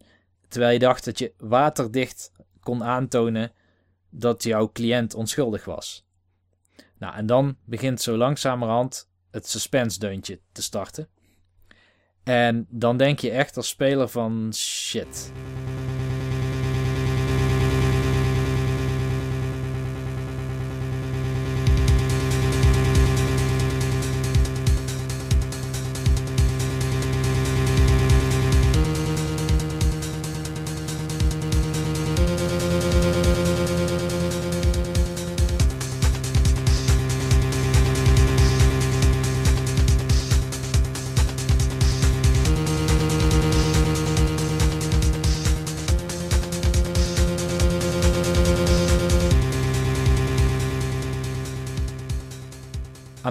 Terwijl 0.47 0.73
je 0.73 0.79
dacht 0.79 1.05
dat 1.05 1.19
je 1.19 1.33
waterdicht 1.37 2.31
kon 2.59 2.83
aantonen 2.83 3.51
dat 4.09 4.43
jouw 4.43 4.71
cliënt 4.71 5.13
onschuldig 5.13 5.65
was. 5.65 6.05
Nou, 6.97 7.15
en 7.15 7.25
dan 7.25 7.57
begint 7.65 8.01
zo 8.01 8.17
langzamerhand 8.17 9.09
het 9.31 9.47
suspense 9.47 9.99
deuntje 9.99 10.39
te 10.51 10.61
starten. 10.61 11.07
En 12.23 12.67
dan 12.69 12.97
denk 12.97 13.19
je 13.19 13.31
echt 13.31 13.57
als 13.57 13.67
speler 13.67 14.07
van 14.07 14.51
shit. 14.55 15.31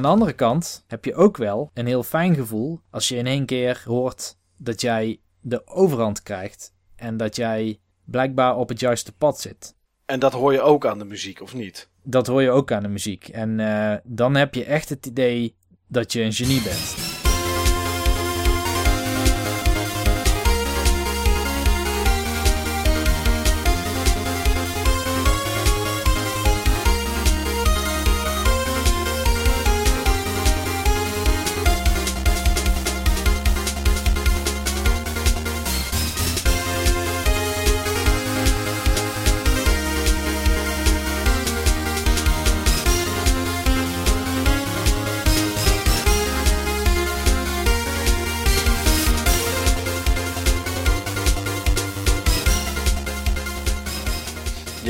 Aan 0.02 0.08
de 0.08 0.14
andere 0.14 0.36
kant 0.36 0.84
heb 0.86 1.04
je 1.04 1.14
ook 1.14 1.36
wel 1.36 1.70
een 1.74 1.86
heel 1.86 2.02
fijn 2.02 2.34
gevoel 2.34 2.80
als 2.90 3.08
je 3.08 3.16
in 3.16 3.26
één 3.26 3.46
keer 3.46 3.82
hoort 3.84 4.36
dat 4.56 4.80
jij 4.80 5.20
de 5.40 5.66
overhand 5.66 6.22
krijgt 6.22 6.74
en 6.96 7.16
dat 7.16 7.36
jij 7.36 7.80
blijkbaar 8.04 8.56
op 8.56 8.68
het 8.68 8.80
juiste 8.80 9.12
pad 9.12 9.40
zit. 9.40 9.74
En 10.06 10.18
dat 10.18 10.32
hoor 10.32 10.52
je 10.52 10.60
ook 10.60 10.86
aan 10.86 10.98
de 10.98 11.04
muziek, 11.04 11.40
of 11.40 11.54
niet? 11.54 11.88
Dat 12.02 12.26
hoor 12.26 12.42
je 12.42 12.50
ook 12.50 12.72
aan 12.72 12.82
de 12.82 12.88
muziek. 12.88 13.28
En 13.28 13.60
eh, 13.60 13.96
dan 14.04 14.34
heb 14.34 14.54
je 14.54 14.64
echt 14.64 14.88
het 14.88 15.06
idee 15.06 15.56
dat 15.86 16.12
je 16.12 16.22
een 16.22 16.32
genie 16.32 16.62
bent. 16.62 17.11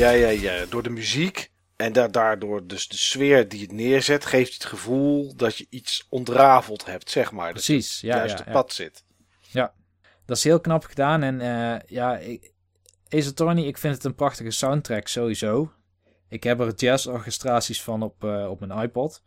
Ja, 0.03 0.09
ja, 0.09 0.29
ja. 0.29 0.65
Door 0.65 0.83
de 0.83 0.89
muziek 0.89 1.51
en 1.75 1.93
da 1.93 2.07
daardoor 2.07 2.67
dus 2.67 2.87
de 2.87 2.97
sfeer 2.97 3.49
die 3.49 3.61
het 3.61 3.71
neerzet, 3.71 4.25
geeft 4.25 4.47
je 4.47 4.53
het 4.53 4.65
gevoel 4.65 5.35
dat 5.35 5.57
je 5.57 5.67
iets 5.69 6.05
ontrafeld 6.09 6.85
hebt, 6.85 7.09
zeg 7.09 7.31
maar. 7.31 7.53
Dat 7.53 7.63
Precies, 7.63 8.01
je 8.01 8.07
ja. 8.07 8.15
juist 8.15 8.33
ja, 8.33 8.39
op 8.39 8.45
ja. 8.45 8.51
pad 8.51 8.73
zit. 8.73 9.03
Dat 10.25 10.37
is 10.37 10.43
heel 10.43 10.59
knap 10.59 10.83
gedaan. 10.83 11.23
En 11.23 11.41
eh, 11.41 11.79
ja, 11.85 12.19
Ace 13.09 13.29
Attorney, 13.29 13.63
ik 13.63 13.77
vind 13.77 13.95
het 13.95 14.03
een 14.03 14.15
prachtige 14.15 14.51
soundtrack 14.51 15.07
sowieso. 15.07 15.71
Ik 16.29 16.43
heb 16.43 16.59
er 16.59 16.73
jazz-orchestraties 16.75 17.81
van 17.81 18.03
op, 18.03 18.23
eh, 18.23 18.49
op 18.49 18.59
mijn 18.59 18.81
iPod. 18.81 19.23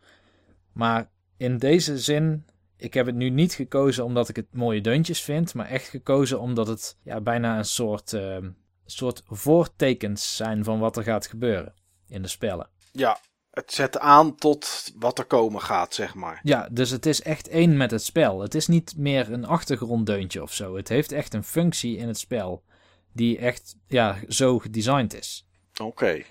Maar 0.73 1.11
in 1.37 1.59
deze 1.59 1.99
zin, 1.99 2.47
ik 2.77 2.95
heb 2.95 3.07
het 3.07 3.15
nu 3.15 3.31
niet 3.31 3.55
gekozen 3.55 4.05
omdat 4.05 4.29
ik 4.29 4.37
het 4.37 4.55
mooie 4.55 4.81
deuntjes 4.81 5.23
vind. 5.23 5.55
Maar 5.55 5.67
echt 5.67 5.89
gekozen 5.89 6.41
omdat 6.41 6.67
het 6.67 6.99
ja, 7.03 7.21
bijna 7.21 7.59
een 7.59 7.65
soort, 7.65 8.13
ehm, 8.13 8.51
soort 8.87 9.23
voortekens 9.27 10.37
zijn 10.37 10.65
van 10.65 10.79
wat 10.79 10.97
er 10.97 11.03
gaat 11.03 11.27
gebeuren 11.27 11.75
in 12.09 12.23
de 12.23 12.29
spellen. 12.29 12.69
Ja, 12.93 13.19
het 13.51 13.73
zet 13.73 13.99
aan 13.99 14.35
tot 14.35 14.93
wat 14.97 15.19
er 15.19 15.25
komen 15.25 15.61
gaat, 15.61 15.95
zeg 15.95 16.15
maar. 16.15 16.41
Ja, 16.43 16.69
dus 16.71 16.91
het 16.91 17.07
is 17.07 17.23
echt 17.23 17.49
één 17.49 17.77
met 17.77 17.91
het 17.91 18.03
spel. 18.03 18.41
Het 18.41 18.55
is 18.55 18.67
niet 18.67 18.97
meer 18.97 19.33
een 19.33 19.45
achtergronddeuntje 19.45 20.43
of 20.43 20.53
zo. 20.53 20.77
Het 20.77 20.89
heeft 20.89 21.13
echt 21.13 21.35
een 21.35 21.45
functie 21.45 21.97
in 21.97 22.09
het 22.09 22.19
spel 22.19 22.65
die 23.13 23.39
echt 23.39 23.77
ja, 23.87 24.19
zo 24.29 24.59
gedesigned 24.59 25.15
is. 25.15 25.47
Oké. 25.83 26.23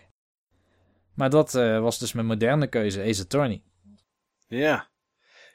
Maar 1.14 1.30
dat 1.30 1.56
eh, 1.56 1.80
was 1.80 2.00
dus 2.00 2.14
mijn 2.14 2.26
moderne 2.26 2.68
keuze, 2.68 3.02
Ace 3.02 3.22
Attorney. 3.22 3.64
Ja. 4.48 4.88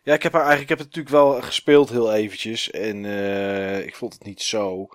Ja, 0.03 0.15
ik 0.15 0.23
heb, 0.23 0.33
haar 0.33 0.47
eigenlijk, 0.47 0.71
ik 0.71 0.79
heb 0.79 0.87
het 0.87 0.97
natuurlijk 0.97 1.15
wel 1.15 1.43
gespeeld 1.43 1.91
heel 1.91 2.13
eventjes. 2.13 2.71
En 2.71 3.05
eh, 3.05 3.87
ik 3.87 3.97
vond 3.97 4.13
het 4.13 4.25
niet 4.25 4.43
zo. 4.43 4.89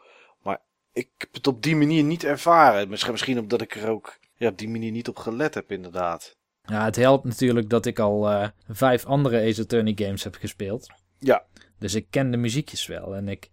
Ik 0.96 1.10
heb 1.18 1.34
het 1.34 1.48
op 1.48 1.64
die 1.64 1.76
manier 1.76 2.04
niet 2.04 2.24
ervaren. 2.24 2.90
Misschien, 2.90 3.12
misschien 3.12 3.40
omdat 3.40 3.62
ik 3.62 3.76
er 3.76 3.90
ook 3.90 4.20
ja, 4.36 4.50
op 4.50 4.58
die 4.58 4.70
manier 4.70 4.92
niet 4.92 5.08
op 5.08 5.18
gelet 5.18 5.54
heb, 5.54 5.72
inderdaad. 5.72 6.38
Ja, 6.64 6.86
het 6.86 6.96
helpt 6.96 7.24
natuurlijk 7.24 7.70
dat 7.70 7.86
ik 7.86 8.00
al 8.00 8.30
eh, 8.30 8.50
vijf 8.70 9.06
andere 9.06 9.50
Ace 9.50 9.62
Attorney 9.62 9.94
games 9.96 10.24
heb 10.24 10.36
gespeeld. 10.36 10.88
Ja. 11.20 11.46
Dus 11.80 11.94
ik 11.94 12.08
ken 12.10 12.32
de 12.32 12.38
muziekjes 12.38 12.86
wel. 12.86 13.16
En 13.16 13.28
ik, 13.28 13.50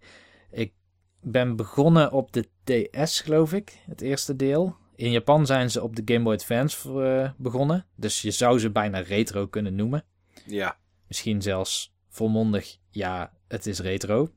ik 0.51 0.73
ben 1.21 1.55
begonnen 1.55 2.11
op 2.11 2.33
de 2.33 2.49
DS, 2.63 3.21
geloof 3.21 3.53
ik, 3.53 3.77
het 3.85 4.01
eerste 4.01 4.35
deel. 4.35 4.75
In 4.95 5.11
Japan 5.11 5.45
zijn 5.45 5.71
ze 5.71 5.83
op 5.83 5.95
de 5.95 6.01
Game 6.05 6.23
Boy 6.23 6.33
Advance 6.33 7.03
eh, 7.03 7.29
begonnen. 7.37 7.85
Dus 7.95 8.21
je 8.21 8.31
zou 8.31 8.59
ze 8.59 8.71
bijna 8.71 8.99
retro 8.99 9.47
kunnen 9.47 9.75
noemen. 9.75 10.05
Ja. 10.45 10.77
Misschien 11.07 11.41
zelfs 11.41 11.95
volmondig, 12.09 12.77
ja, 12.89 13.33
het 13.47 13.65
is 13.65 13.79
retro. 13.79 14.31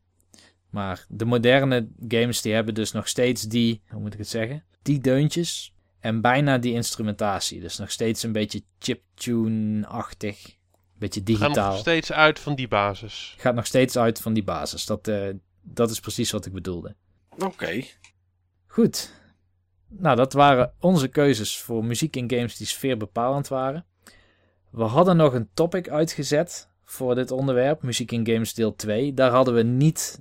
Maar 0.76 1.04
de 1.08 1.24
moderne 1.24 1.88
games 2.08 2.40
die 2.40 2.52
hebben 2.52 2.74
dus 2.74 2.92
nog 2.92 3.08
steeds 3.08 3.42
die, 3.42 3.82
hoe 3.88 4.00
moet 4.00 4.12
ik 4.12 4.18
het 4.18 4.28
zeggen, 4.28 4.64
die 4.82 5.00
deuntjes 5.00 5.74
en 6.00 6.20
bijna 6.20 6.58
die 6.58 6.72
instrumentatie. 6.72 7.60
Dus 7.60 7.78
nog 7.78 7.90
steeds 7.90 8.22
een 8.22 8.32
beetje 8.32 8.62
chiptune-achtig, 8.78 10.46
een 10.46 10.98
beetje 10.98 11.22
digitaal. 11.22 11.70
nog 11.70 11.78
steeds 11.78 12.12
uit 12.12 12.38
van 12.38 12.54
die 12.54 12.68
basis. 12.68 13.34
Gaat 13.38 13.54
nog 13.54 13.66
steeds 13.66 13.98
uit 13.98 14.20
van 14.20 14.32
die 14.32 14.44
basis. 14.44 14.86
Dat, 14.86 15.08
eh, 15.08 15.28
dat 15.62 15.90
is 15.90 16.00
precies 16.00 16.30
wat 16.30 16.46
ik 16.46 16.52
bedoelde. 16.52 16.94
Oké. 17.38 17.82
Goed. 18.66 19.12
Nou, 19.88 20.16
dat 20.16 20.32
waren 20.32 20.72
onze 20.80 21.08
keuzes 21.08 21.58
voor 21.58 21.84
muziek 21.84 22.16
in 22.16 22.30
games 22.30 22.56
die 22.56 22.66
sfeerbepalend 22.66 23.48
waren. 23.48 23.84
We 24.70 24.84
hadden 24.84 25.16
nog 25.16 25.32
een 25.32 25.48
topic 25.54 25.88
uitgezet 25.88 26.68
voor 26.84 27.14
dit 27.14 27.30
onderwerp, 27.30 27.82
muziek 27.82 28.12
in 28.12 28.26
games 28.26 28.54
deel 28.54 28.74
2. 28.74 29.14
Daar 29.14 29.30
hadden 29.30 29.54
we 29.54 29.62
niet 29.62 30.20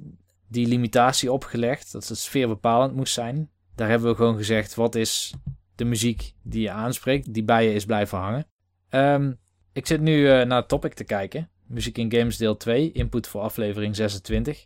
die 0.55 0.67
limitatie 0.67 1.31
opgelegd, 1.31 1.91
dat 1.91 2.07
het 2.07 2.17
sfeerbepalend 2.17 2.95
moest 2.95 3.13
zijn. 3.13 3.49
Daar 3.75 3.89
hebben 3.89 4.09
we 4.09 4.15
gewoon 4.15 4.37
gezegd, 4.37 4.75
wat 4.75 4.95
is 4.95 5.33
de 5.75 5.85
muziek 5.85 6.33
die 6.41 6.61
je 6.61 6.71
aanspreekt, 6.71 7.33
die 7.33 7.43
bij 7.43 7.67
je 7.67 7.73
is 7.73 7.85
blijven 7.85 8.17
hangen. 8.17 8.47
Ehm, 8.89 9.33
ik 9.73 9.85
zit 9.85 10.01
nu 10.01 10.29
eh, 10.29 10.45
naar 10.45 10.57
het 10.57 10.67
topic 10.67 10.93
te 10.93 11.03
kijken. 11.03 11.49
Muziek 11.67 11.97
in 11.97 12.11
games 12.11 12.37
deel 12.37 12.57
2, 12.57 12.91
input 12.91 13.27
voor 13.27 13.41
aflevering 13.41 13.95
26. 13.95 14.65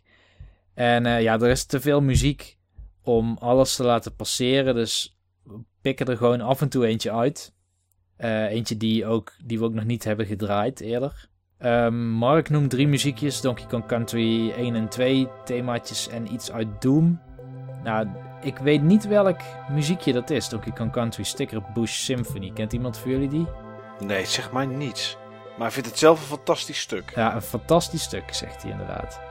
En 0.74 1.06
eh, 1.06 1.22
ja, 1.22 1.40
er 1.40 1.50
is 1.50 1.64
te 1.64 1.80
veel 1.80 2.00
muziek 2.00 2.58
om 3.02 3.36
alles 3.40 3.76
te 3.76 3.84
laten 3.84 4.16
passeren. 4.16 4.74
Dus 4.74 5.18
we 5.42 5.58
pikken 5.80 6.06
er 6.06 6.16
gewoon 6.16 6.40
af 6.40 6.60
en 6.60 6.68
toe 6.68 6.86
eentje 6.86 7.12
uit. 7.12 7.54
Eh, 8.16 8.44
eentje 8.44 8.76
die, 8.76 9.06
ook, 9.06 9.32
die 9.44 9.58
we 9.58 9.64
ook 9.64 9.74
nog 9.74 9.84
niet 9.84 10.04
hebben 10.04 10.26
gedraaid 10.26 10.80
eerder. 10.80 11.28
Ehm, 11.60 12.08
Mark 12.08 12.50
noemt 12.50 12.70
drie 12.70 12.88
muziekjes. 12.88 13.40
Donkey 13.40 13.66
Kong 13.66 13.86
Country 13.86 14.50
1 14.50 14.74
en 14.74 14.88
2 14.88 15.28
themaatjes 15.44 16.08
en 16.08 16.32
iets 16.32 16.52
uit 16.52 16.68
Doom. 16.78 17.20
Nou, 17.84 18.08
ik 18.42 18.58
weet 18.58 18.82
niet 18.82 19.06
welk 19.06 19.40
muziekje 19.70 20.12
dat 20.12 20.30
is. 20.30 20.48
Donkey 20.48 20.72
Kong 20.72 20.92
Country 20.92 21.24
Sticker 21.24 21.62
Bush 21.74 21.92
Symphony. 21.92 22.50
Kent 22.54 22.72
iemand 22.72 22.98
voor 22.98 23.10
jullie 23.10 23.28
die? 23.28 23.46
Nee, 24.04 24.24
zeg 24.24 24.52
maar 24.52 24.66
niets. 24.66 25.16
Maar 25.58 25.66
ik 25.66 25.72
vind 25.72 25.86
het 25.86 25.98
zelf 25.98 26.20
een 26.20 26.36
fantastisch 26.36 26.80
stuk. 26.80 27.12
Ja, 27.14 27.34
een 27.34 27.42
fantastisch 27.42 28.02
stuk, 28.02 28.34
zegt 28.34 28.62
hij 28.62 28.70
inderdaad. 28.70 29.29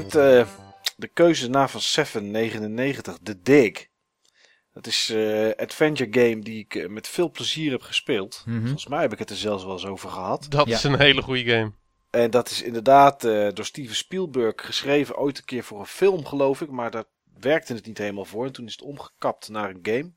Vind 0.00 0.14
eh, 0.14 0.48
de 0.96 1.08
keuze 1.08 1.48
na 1.50 1.68
van 1.68 1.80
Seven 1.80 2.30
99 2.30 3.18
de 3.22 3.42
Dig. 3.42 3.86
Dat 4.72 4.86
is 4.86 5.08
een 5.12 5.54
adventure 5.56 6.12
game 6.20 6.40
die 6.42 6.58
ik 6.58 6.74
eh, 6.74 6.88
met 6.88 7.08
veel 7.08 7.30
plezier 7.30 7.70
heb 7.70 7.82
gespeeld. 7.82 8.42
Mhm. 8.46 8.60
Volgens 8.60 8.86
mij 8.86 9.00
heb 9.00 9.12
ik 9.12 9.18
het 9.18 9.30
er 9.30 9.36
zelfs 9.36 9.64
wel 9.64 9.72
eens 9.72 9.86
over 9.86 10.10
gehad. 10.10 10.46
Dat 10.48 10.68
Ja. 10.68 10.74
is 10.76 10.82
een 10.84 10.98
hele 10.98 11.22
goede 11.22 11.44
game. 11.44 11.72
En 12.10 12.30
dat 12.30 12.50
is 12.50 12.62
inderdaad 12.62 13.24
eh, 13.24 13.48
door 13.52 13.64
Steven 13.64 13.94
Spielberg 13.96 14.54
geschreven. 14.66 15.16
Ooit 15.16 15.38
een 15.38 15.44
keer 15.44 15.64
voor 15.64 15.80
een 15.80 15.86
film, 15.86 16.24
geloof 16.26 16.60
ik. 16.60 16.70
Maar 16.70 16.90
daar 16.90 17.04
werkte 17.40 17.74
het 17.74 17.86
niet 17.86 17.98
helemaal 17.98 18.24
voor. 18.24 18.46
En 18.46 18.52
toen 18.52 18.66
is 18.66 18.72
het 18.72 18.82
omgekapt 18.82 19.48
naar 19.48 19.70
een 19.70 19.78
game. 19.82 20.12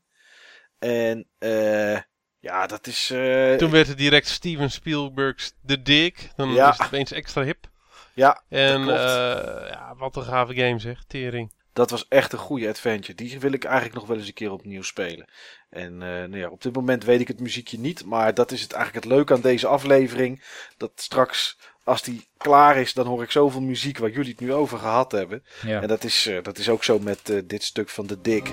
En 0.78 1.28
eh, 1.38 2.00
ja, 2.38 2.66
dat 2.66 2.86
is. 2.86 3.10
eh, 3.10 3.54
Toen 3.54 3.70
werd 3.70 3.86
het 3.88 3.98
direct 3.98 4.28
Steven 4.28 4.70
Spielberg's 4.70 5.52
The 5.66 5.82
Dig. 5.82 6.12
Dan 6.36 6.52
Ja. 6.52 6.70
is 6.70 6.78
het 6.78 6.86
opeens 6.86 7.12
extra 7.12 7.42
hip. 7.42 7.74
Ja, 8.16 8.42
En 8.48 8.82
klopt. 8.82 8.98
eh, 8.98 9.68
ja, 9.70 9.94
wat 9.98 10.16
een 10.16 10.22
gave 10.22 10.54
game 10.54 10.78
zeg. 10.78 11.04
Tering. 11.06 11.52
dat 11.72 11.90
was 11.90 12.08
echt 12.08 12.32
een 12.32 12.38
goede 12.38 12.68
adventure. 12.68 13.14
Die 13.14 13.40
wil 13.40 13.52
ik 13.52 13.64
eigenlijk 13.64 13.94
nog 13.94 14.06
wel 14.06 14.16
eens 14.16 14.26
een 14.26 14.32
keer 14.34 14.52
opnieuw 14.52 14.82
spelen. 14.82 15.28
En 15.70 15.92
eh, 15.92 16.08
nou 16.08 16.36
ja, 16.38 16.48
op 16.48 16.62
dit 16.62 16.74
moment 16.74 17.04
weet 17.04 17.20
ik 17.20 17.28
het 17.28 17.40
muziekje 17.40 17.78
niet. 17.78 18.04
Maar 18.04 18.34
dat 18.34 18.50
is 18.52 18.62
het 18.62 18.72
eigenlijk 18.72 19.04
het 19.04 19.14
leuke 19.14 19.32
aan 19.34 19.40
deze 19.40 19.66
aflevering. 19.66 20.42
Dat 20.76 20.90
straks, 20.94 21.58
als 21.84 22.02
die 22.02 22.26
klaar 22.36 22.76
is, 22.76 22.94
dan 22.94 23.06
hoor 23.06 23.22
ik 23.22 23.30
zoveel 23.30 23.60
muziek 23.60 23.98
waar 23.98 24.10
jullie 24.10 24.30
het 24.30 24.40
nu 24.40 24.52
over 24.52 24.78
gehad 24.78 25.12
hebben. 25.12 25.44
Ja. 25.62 25.82
En 25.82 25.88
dat 25.88 26.04
is, 26.04 26.26
eh, 26.26 26.42
dat 26.42 26.58
is 26.58 26.68
ook 26.68 26.84
zo 26.84 26.98
met 26.98 27.30
eh, 27.30 27.38
dit 27.44 27.62
stuk 27.64 27.88
van 27.88 28.06
de 28.06 28.20
Dik. 28.20 28.50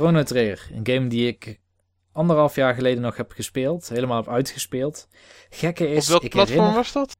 Chrono 0.00 0.22
Trigger, 0.22 0.68
een 0.72 0.86
game 0.86 1.06
die 1.06 1.26
ik 1.26 1.60
anderhalf 2.12 2.54
jaar 2.54 2.74
geleden 2.74 3.02
nog 3.02 3.16
heb 3.16 3.32
gespeeld. 3.32 3.88
Helemaal 3.88 4.16
heb 4.16 4.28
uitgespeeld. 4.28 5.08
Gekke 5.50 5.84
Op 5.86 5.90
is, 5.90 6.08
welk 6.08 6.22
ik 6.22 6.30
platform 6.30 6.58
herinner... 6.58 6.76
was 6.92 6.92
dat? 6.92 7.16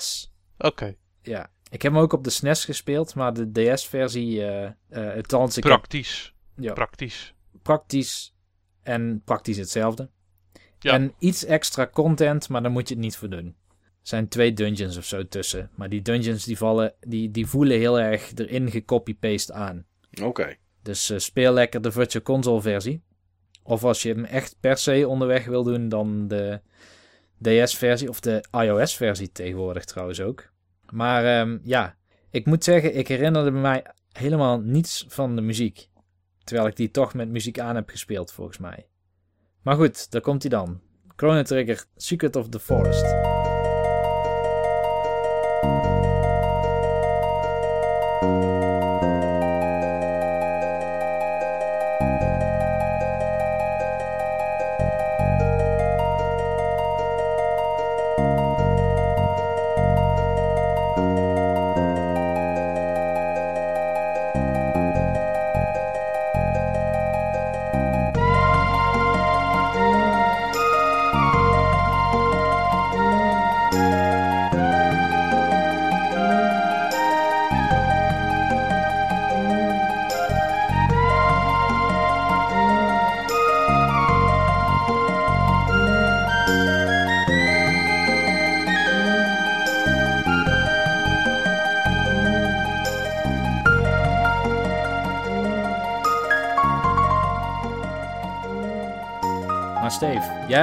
DS. 0.00 0.32
Oké. 0.58 0.94
Ja. 1.22 1.50
Ik 1.70 1.82
heb 1.82 1.92
hem 1.92 2.00
ook 2.00 2.12
op 2.12 2.24
de 2.24 2.30
SNES 2.30 2.64
gespeeld, 2.64 3.14
maar 3.14 3.32
de 3.32 3.52
DS-versie, 3.74 4.44
eh 4.46 4.64
eh 4.88 5.16
althans 5.16 5.56
ik 5.56 5.62
heb- 5.62 5.72
Praktisch. 5.72 6.34
ja, 6.56 6.72
Praktisch. 6.72 7.34
praktisch 7.62 8.34
en 8.82 9.22
praktisch 9.24 9.56
hetzelfde. 9.56 10.10
Ja. 10.78 10.92
En 10.92 11.14
iets 11.18 11.44
extra 11.44 11.86
content, 11.86 12.48
maar 12.48 12.62
daar 12.62 12.70
moet 12.70 12.88
je 12.88 12.94
het 12.94 13.02
niet 13.02 13.16
voor 13.16 13.28
doen. 13.30 13.56
Er 13.76 13.82
zijn 14.02 14.28
twee 14.28 14.52
dungeons 14.52 14.96
of 14.96 15.04
zo 15.04 15.28
tussen. 15.28 15.70
Maar 15.76 15.88
die 15.88 16.02
dungeons 16.02 16.44
die 16.44 16.56
vallen, 16.56 16.94
die, 17.00 17.30
die 17.30 17.46
voelen 17.46 17.78
heel 17.78 18.00
erg 18.00 18.32
erin 18.34 18.70
gecopy-paste 18.70 19.52
aan. 19.52 19.84
Oké. 20.22 20.56
Dus 20.90 21.10
eh, 21.10 21.18
speel 21.18 21.52
lekker 21.52 21.82
de 21.82 21.92
Virtual 21.92 22.24
Console 22.24 22.60
versie. 22.60 23.02
Of 23.62 23.84
als 23.84 24.02
je 24.02 24.08
hem 24.08 24.24
echt 24.24 24.56
per 24.60 24.76
se 24.76 25.08
onderweg 25.08 25.46
wil 25.46 25.62
doen, 25.62 25.88
dan 25.88 26.28
de 26.28 26.60
DS-versie 27.42 28.08
of 28.08 28.20
de 28.20 28.44
iOS-versie 28.50 29.32
tegenwoordig 29.32 29.84
trouwens 29.84 30.20
ook. 30.20 30.50
Maar 30.92 31.24
ehm, 31.24 31.58
ja, 31.62 31.96
ik 32.30 32.46
moet 32.46 32.64
zeggen, 32.64 32.96
ik 32.96 33.08
herinnerde 33.08 33.50
mij 33.50 33.84
helemaal 34.12 34.60
niets 34.60 35.04
van 35.08 35.36
de 35.36 35.42
muziek. 35.42 35.88
Terwijl 36.44 36.68
ik 36.68 36.76
die 36.76 36.90
toch 36.90 37.14
met 37.14 37.28
muziek 37.28 37.58
aan 37.58 37.74
heb 37.74 37.88
gespeeld, 37.88 38.32
volgens 38.32 38.58
mij. 38.58 38.86
Maar 39.62 39.76
goed, 39.76 40.10
daar 40.10 40.20
komt 40.20 40.42
hij 40.42 40.50
dan. 40.50 40.80
Chrono 41.16 41.42
Trigger 41.42 41.84
Secret 41.96 42.36
of 42.36 42.48
the 42.48 42.60
Forest. 42.60 43.29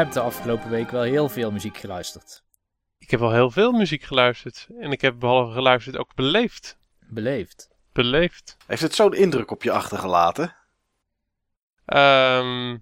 Hebt 0.08 0.20
de 0.20 0.26
afgelopen 0.26 0.70
week 0.70 0.90
wel 0.92 1.02
heel 1.02 1.30
veel 1.30 1.52
muziek 1.52 1.78
geluisterd. 1.78 2.44
Ik 2.98 3.12
heb 3.12 3.22
al 3.22 3.32
heel 3.32 3.52
veel 3.52 3.72
muziek 3.72 4.04
geluisterd. 4.04 4.68
En 4.80 4.92
ik 4.92 5.02
heb 5.02 5.20
behalve 5.20 5.54
geluisterd 5.54 5.98
ook 5.98 6.16
beleefd. 6.16 6.78
Beleefd. 7.00 7.70
Beleefd. 7.94 8.58
Heeft 8.66 8.82
het 8.82 8.96
zo'n 8.96 9.14
indruk 9.14 9.52
op 9.52 9.64
je 9.64 9.72
achtergelaten? 9.72 10.56
Ehm 11.86 12.78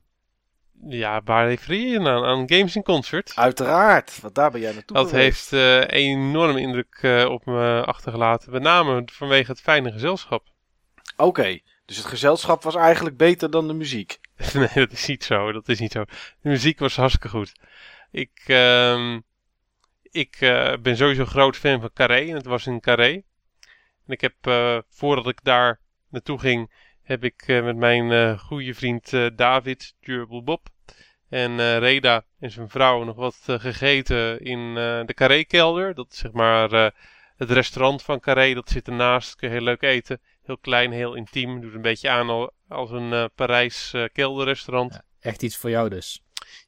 ja, 0.89 1.21
waar 1.23 1.47
refereer 1.47 1.87
je 1.91 1.99
nou 1.99 2.25
aan? 2.25 2.39
Aan 2.39 2.49
Games 2.49 2.75
in 2.75 2.83
Concert. 2.83 3.31
Uiteraard, 3.35 4.21
want 4.21 4.35
daar 4.35 4.51
ben 4.51 4.61
jij 4.61 4.73
naartoe 4.73 4.95
Dat 4.97 5.09
geweest. 5.09 5.49
heeft 5.49 5.63
eh, 5.63 5.75
een 5.79 5.89
enorme 5.89 6.59
indruk 6.59 6.99
eh, 7.01 7.25
op 7.29 7.45
me 7.45 7.83
achtergelaten. 7.85 8.51
Met 8.51 8.61
name 8.61 9.03
vanwege 9.11 9.51
het 9.51 9.61
fijne 9.61 9.91
gezelschap. 9.91 10.43
Oké, 11.17 11.59
dus 11.85 11.97
het 11.97 12.05
gezelschap 12.05 12.63
was 12.63 12.75
eigenlijk 12.75 13.17
beter 13.17 13.51
dan 13.51 13.67
de 13.67 13.73
muziek. 13.73 14.19
nee, 14.53 14.69
dat 14.73 14.91
is 14.91 15.05
niet 15.05 15.23
zo. 15.23 15.51
Dat 15.51 15.69
is 15.69 15.79
niet 15.79 15.91
zo. 15.91 16.03
De 16.41 16.49
muziek 16.49 16.79
was 16.79 16.95
hartstikke 16.95 17.29
goed. 17.29 17.53
Ik, 18.11 18.41
ehm, 18.45 19.19
ik 20.01 20.35
eh, 20.39 20.73
ben 20.81 20.97
sowieso 20.97 21.25
groot 21.25 21.57
fan 21.57 21.79
van 21.79 21.93
Carré. 21.93 22.29
En 22.29 22.35
het 22.35 22.45
was 22.45 22.67
in 22.67 22.79
Carré. 22.79 23.11
En 24.05 24.13
ik 24.13 24.21
heb, 24.21 24.35
eh, 24.41 24.77
voordat 24.89 25.27
ik 25.27 25.43
daar 25.43 25.79
naartoe 26.09 26.39
ging, 26.39 26.71
heb 27.03 27.23
ik 27.23 27.43
eh, 27.47 27.63
met 27.63 27.75
mijn 27.75 28.39
goede 28.39 28.73
vriend 28.73 29.11
David, 29.35 29.95
Durable 29.99 30.59
en 31.29 31.79
Reda 31.79 32.23
en 32.39 32.51
zijn 32.51 32.69
vrouw 32.69 33.03
nog 33.03 33.15
wat 33.15 33.37
gegeten 33.45 34.39
in 34.39 34.73
de 35.05 35.13
Carré-kelder. 35.13 35.93
Dat 35.93 36.11
is 36.11 36.17
zeg 36.17 36.31
maar 36.31 36.93
het 37.37 37.51
restaurant 37.51 38.03
van 38.03 38.19
Carré. 38.19 38.53
Dat 38.53 38.69
zit 38.69 38.87
ernaast. 38.87 39.35
Kun 39.35 39.47
je 39.47 39.53
heel 39.55 39.63
leuk 39.63 39.81
eten. 39.81 40.21
Heel 40.45 40.57
klein, 40.57 40.91
heel 40.91 41.13
intiem. 41.15 41.61
Doet 41.61 41.73
een 41.73 41.81
beetje 41.81 42.09
aan 42.09 42.29
al- 42.29 42.51
als 42.67 42.91
een 42.91 43.13
eh, 43.13 43.25
Parijs 43.35 43.93
eh, 43.93 44.03
kelderrestaurant. 44.13 44.93
Ja. 44.93 45.03
Echt 45.19 45.41
iets 45.43 45.57
voor 45.57 45.69
jou 45.69 45.89
dus. 45.89 46.21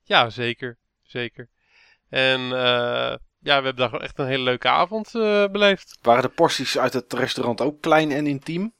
Ja, 0.03 0.29
zeker. 0.29 0.77
Zeker. 1.03 1.49
En 2.09 2.39
eh, 2.41 2.49
ja, 2.49 3.17
we 3.39 3.51
hebben 3.51 3.75
daar 3.75 3.89
gewoon 3.89 4.03
echt 4.03 4.19
een 4.19 4.25
hele 4.27 4.43
leuke 4.43 4.67
avond 4.69 5.15
eh, 5.15 5.45
beleefd. 5.47 5.97
Waren 6.01 6.21
de 6.23 6.29
porties 6.29 6.77
uit 6.77 6.93
het 6.93 7.13
restaurant 7.13 7.61
ook 7.61 7.81
klein 7.81 8.11
en 8.11 8.27
intiem? 8.27 8.73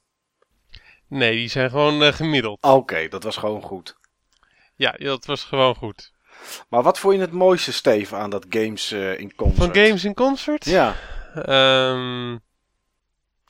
Nee, 1.08 1.36
die 1.36 1.48
zijn 1.48 1.70
gewoon 1.70 2.02
eh, 2.02 2.12
gemiddeld. 2.12 2.58
Oké, 2.62 3.08
dat 3.08 3.22
was 3.22 3.36
gewoon 3.36 3.62
goed. 3.62 3.96
Ja, 4.74 4.92
dat 4.92 5.26
was 5.26 5.44
gewoon 5.44 5.74
goed. 5.74 6.12
Maar 6.68 6.82
wat 6.82 6.98
vond 6.98 7.14
je 7.14 7.20
het 7.20 7.32
mooiste, 7.32 7.72
Steven, 7.72 8.18
aan 8.18 8.30
dat 8.30 8.46
Games 8.48 8.90
eh, 8.92 9.18
in 9.18 9.34
Concert? 9.34 9.58
Van 9.74 9.74
Games 9.84 10.04
in 10.04 10.14
Concert? 10.14 10.64
Ja, 10.64 10.94
Ehm, 11.34 12.36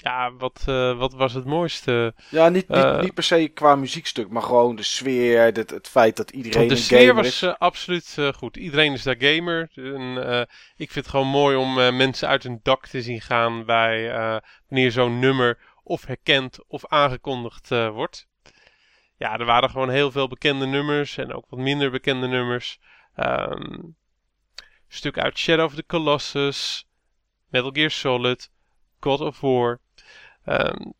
ja, 0.09 0.33
wat, 0.33 0.63
eh, 0.67 0.99
wat 0.99 1.13
was 1.13 1.33
het 1.35 1.45
mooiste? 1.45 2.15
ja 2.31 2.49
niet, 2.49 2.69
niet, 2.69 2.77
Eh. 2.79 3.01
niet 3.01 3.15
per 3.15 3.23
se 3.23 3.49
qua 3.49 3.75
muziekstuk, 3.77 4.29
maar 4.29 4.43
gewoon 4.43 4.77
de 4.77 4.83
sfeer, 4.83 5.43
het, 5.43 5.71
het 5.71 5.89
feit 5.89 6.17
dat 6.17 6.31
iedereen 6.31 6.69
de 6.69 6.75
een 6.75 6.81
sfeer 6.81 6.99
gamer 6.99 7.15
was 7.15 7.27
is. 7.27 7.43
eh, 7.43 7.55
absoluut 7.59 8.17
goed. 8.37 8.57
Iedereen 8.57 8.93
is 8.93 9.03
daar 9.03 9.17
gamer. 9.19 9.71
En, 9.75 10.17
ik 10.77 10.91
vind 10.91 11.05
het 11.05 11.09
gewoon 11.09 11.27
mooi 11.27 11.57
om 11.57 11.75
mensen 11.75 12.29
uit 12.29 12.43
hun 12.43 12.61
dak 12.63 12.87
te 12.87 13.03
zien 13.03 13.21
gaan 13.21 13.65
bij 13.65 14.11
wanneer 14.69 14.91
zo'n 14.93 15.19
nummer 15.19 15.59
of 15.83 16.05
herkend 16.05 16.59
of 16.67 16.87
aangekondigd 16.87 17.69
wordt. 17.69 18.27
Ja, 19.17 19.39
er 19.39 19.45
waren 19.45 19.71
gewoon 19.71 19.91
heel 19.91 20.11
veel 20.11 20.29
bekende 20.29 20.67
nummers 20.67 21.17
en 21.17 21.35
ook 21.35 21.45
wat 21.49 21.59
minder 21.59 21.91
bekende 21.91 22.27
nummers. 22.27 22.79
Ehm, 23.15 23.63
een 23.63 23.97
stuk 24.89 25.19
uit 25.19 25.39
Shadow 25.39 25.65
of 25.65 25.75
the 25.75 25.87
Colossus, 25.87 26.87
Metal 27.49 27.71
Gear 27.73 27.91
Solid, 27.91 28.51
God 29.01 29.21
of 29.21 29.41
War. 29.41 29.81
Ehm, 30.49 30.91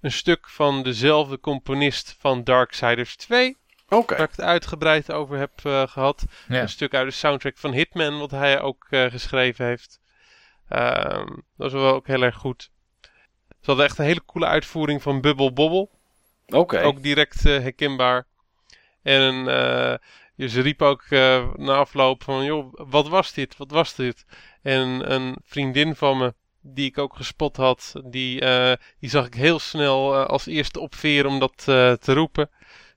een 0.00 0.12
stuk 0.12 0.48
van 0.48 0.82
dezelfde 0.82 1.40
componist 1.40 2.16
van 2.18 2.44
Darksiders 2.44 3.16
2 3.16 3.56
Oké, 3.88 4.14
waar 4.16 4.24
ik 4.24 4.30
het 4.30 4.40
uitgebreid 4.40 5.12
over 5.12 5.38
heb 5.38 5.52
eh, 5.62 5.86
gehad. 5.86 6.24
Ja. 6.48 6.60
Een 6.60 6.68
stuk 6.68 6.94
uit 6.94 7.06
de 7.06 7.12
soundtrack 7.12 7.58
van 7.58 7.72
Hitman, 7.72 8.18
wat 8.18 8.30
hij 8.30 8.60
ook 8.60 8.86
eh, 8.90 9.04
geschreven 9.04 9.66
heeft. 9.66 10.00
Ehm, 10.68 11.26
dat 11.26 11.42
was 11.56 11.72
wel 11.72 11.94
ook 11.94 12.06
heel 12.06 12.22
erg 12.22 12.36
goed. 12.36 12.70
Ze 13.62 13.68
hadden 13.68 13.84
echt 13.84 13.98
een 13.98 14.04
hele 14.04 14.24
coole 14.24 14.46
uitvoering 14.46 15.02
van 15.02 15.20
Bubble 15.20 15.52
Bobble. 15.52 15.88
oké. 16.46 16.80
Ook 16.80 17.02
direct 17.02 17.46
eh, 17.46 17.58
herkenbaar. 17.58 18.26
En 19.02 19.48
eh, 19.48 19.96
ja, 20.34 20.46
ze 20.46 20.60
riep 20.60 20.82
ook 20.82 21.02
eh, 21.08 21.54
na 21.54 21.74
afloop 21.74 22.22
van, 22.22 22.44
joh, 22.44 22.72
wat 22.72 23.08
was 23.08 23.32
dit? 23.32 23.56
Wat 23.56 23.70
was 23.70 23.94
dit? 23.94 24.24
En 24.62 25.12
een 25.12 25.36
vriendin 25.44 25.96
van 25.96 26.18
me, 26.18 26.34
die 26.62 26.86
ik 26.86 26.98
ook 26.98 27.16
gespot 27.16 27.56
had, 27.56 27.92
die, 28.04 28.40
eh, 28.40 28.72
die 28.98 29.10
zag 29.10 29.26
ik 29.26 29.34
heel 29.34 29.58
snel 29.58 30.14
eh, 30.14 30.26
als 30.26 30.46
eerste 30.46 30.80
opveren 30.80 31.30
om 31.30 31.38
dat 31.38 31.64
eh, 31.66 31.92
te 31.92 32.12
roepen. 32.12 32.50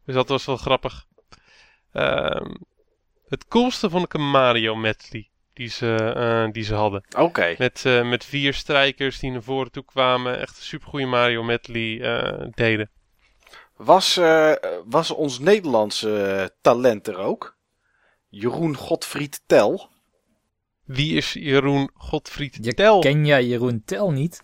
Dus 0.06 0.16
dat 0.16 0.30
was 0.30 0.46
wel 0.46 0.58
grappig. 0.58 1.06
Ehm, 1.92 2.56
het 3.28 3.48
coolste 3.48 3.90
vond 3.90 4.06
ik 4.06 4.14
een 4.14 4.30
Mario 4.30 4.76
medley 4.76 5.30
die 5.54 5.70
ze, 5.70 6.50
die 6.52 6.64
ze 6.64 6.74
hadden. 6.74 7.06
Oké, 7.18 7.56
Met, 7.58 7.84
met 8.04 8.26
vier 8.26 8.54
strijkers 8.54 9.20
die 9.20 9.32
naar 9.32 9.44
voren 9.44 9.72
toe 9.72 9.86
kwamen. 9.86 10.40
Echt 10.40 10.58
een 10.58 10.64
supergoeie 10.64 11.06
Mario 11.06 11.44
medley 11.44 12.00
deden. 12.52 12.92
was, 13.76 14.16
was 14.86 15.12
ons 15.12 15.40
Nederlandse 15.40 16.56
talent 16.62 17.08
er 17.08 17.18
ook? 17.18 17.58
Jeroen 18.30 18.76
Godfried 18.76 19.42
Tel? 19.46 19.90
Wie 20.86 21.16
is 21.16 21.34
Jeroen 21.34 21.90
Godfried 21.94 22.58
Je 22.62 22.74
Tel? 22.74 23.00
ken 23.00 23.26
jij 23.26 23.46
Jeroen 23.46 23.82
Tel 23.86 24.12
niet? 24.12 24.44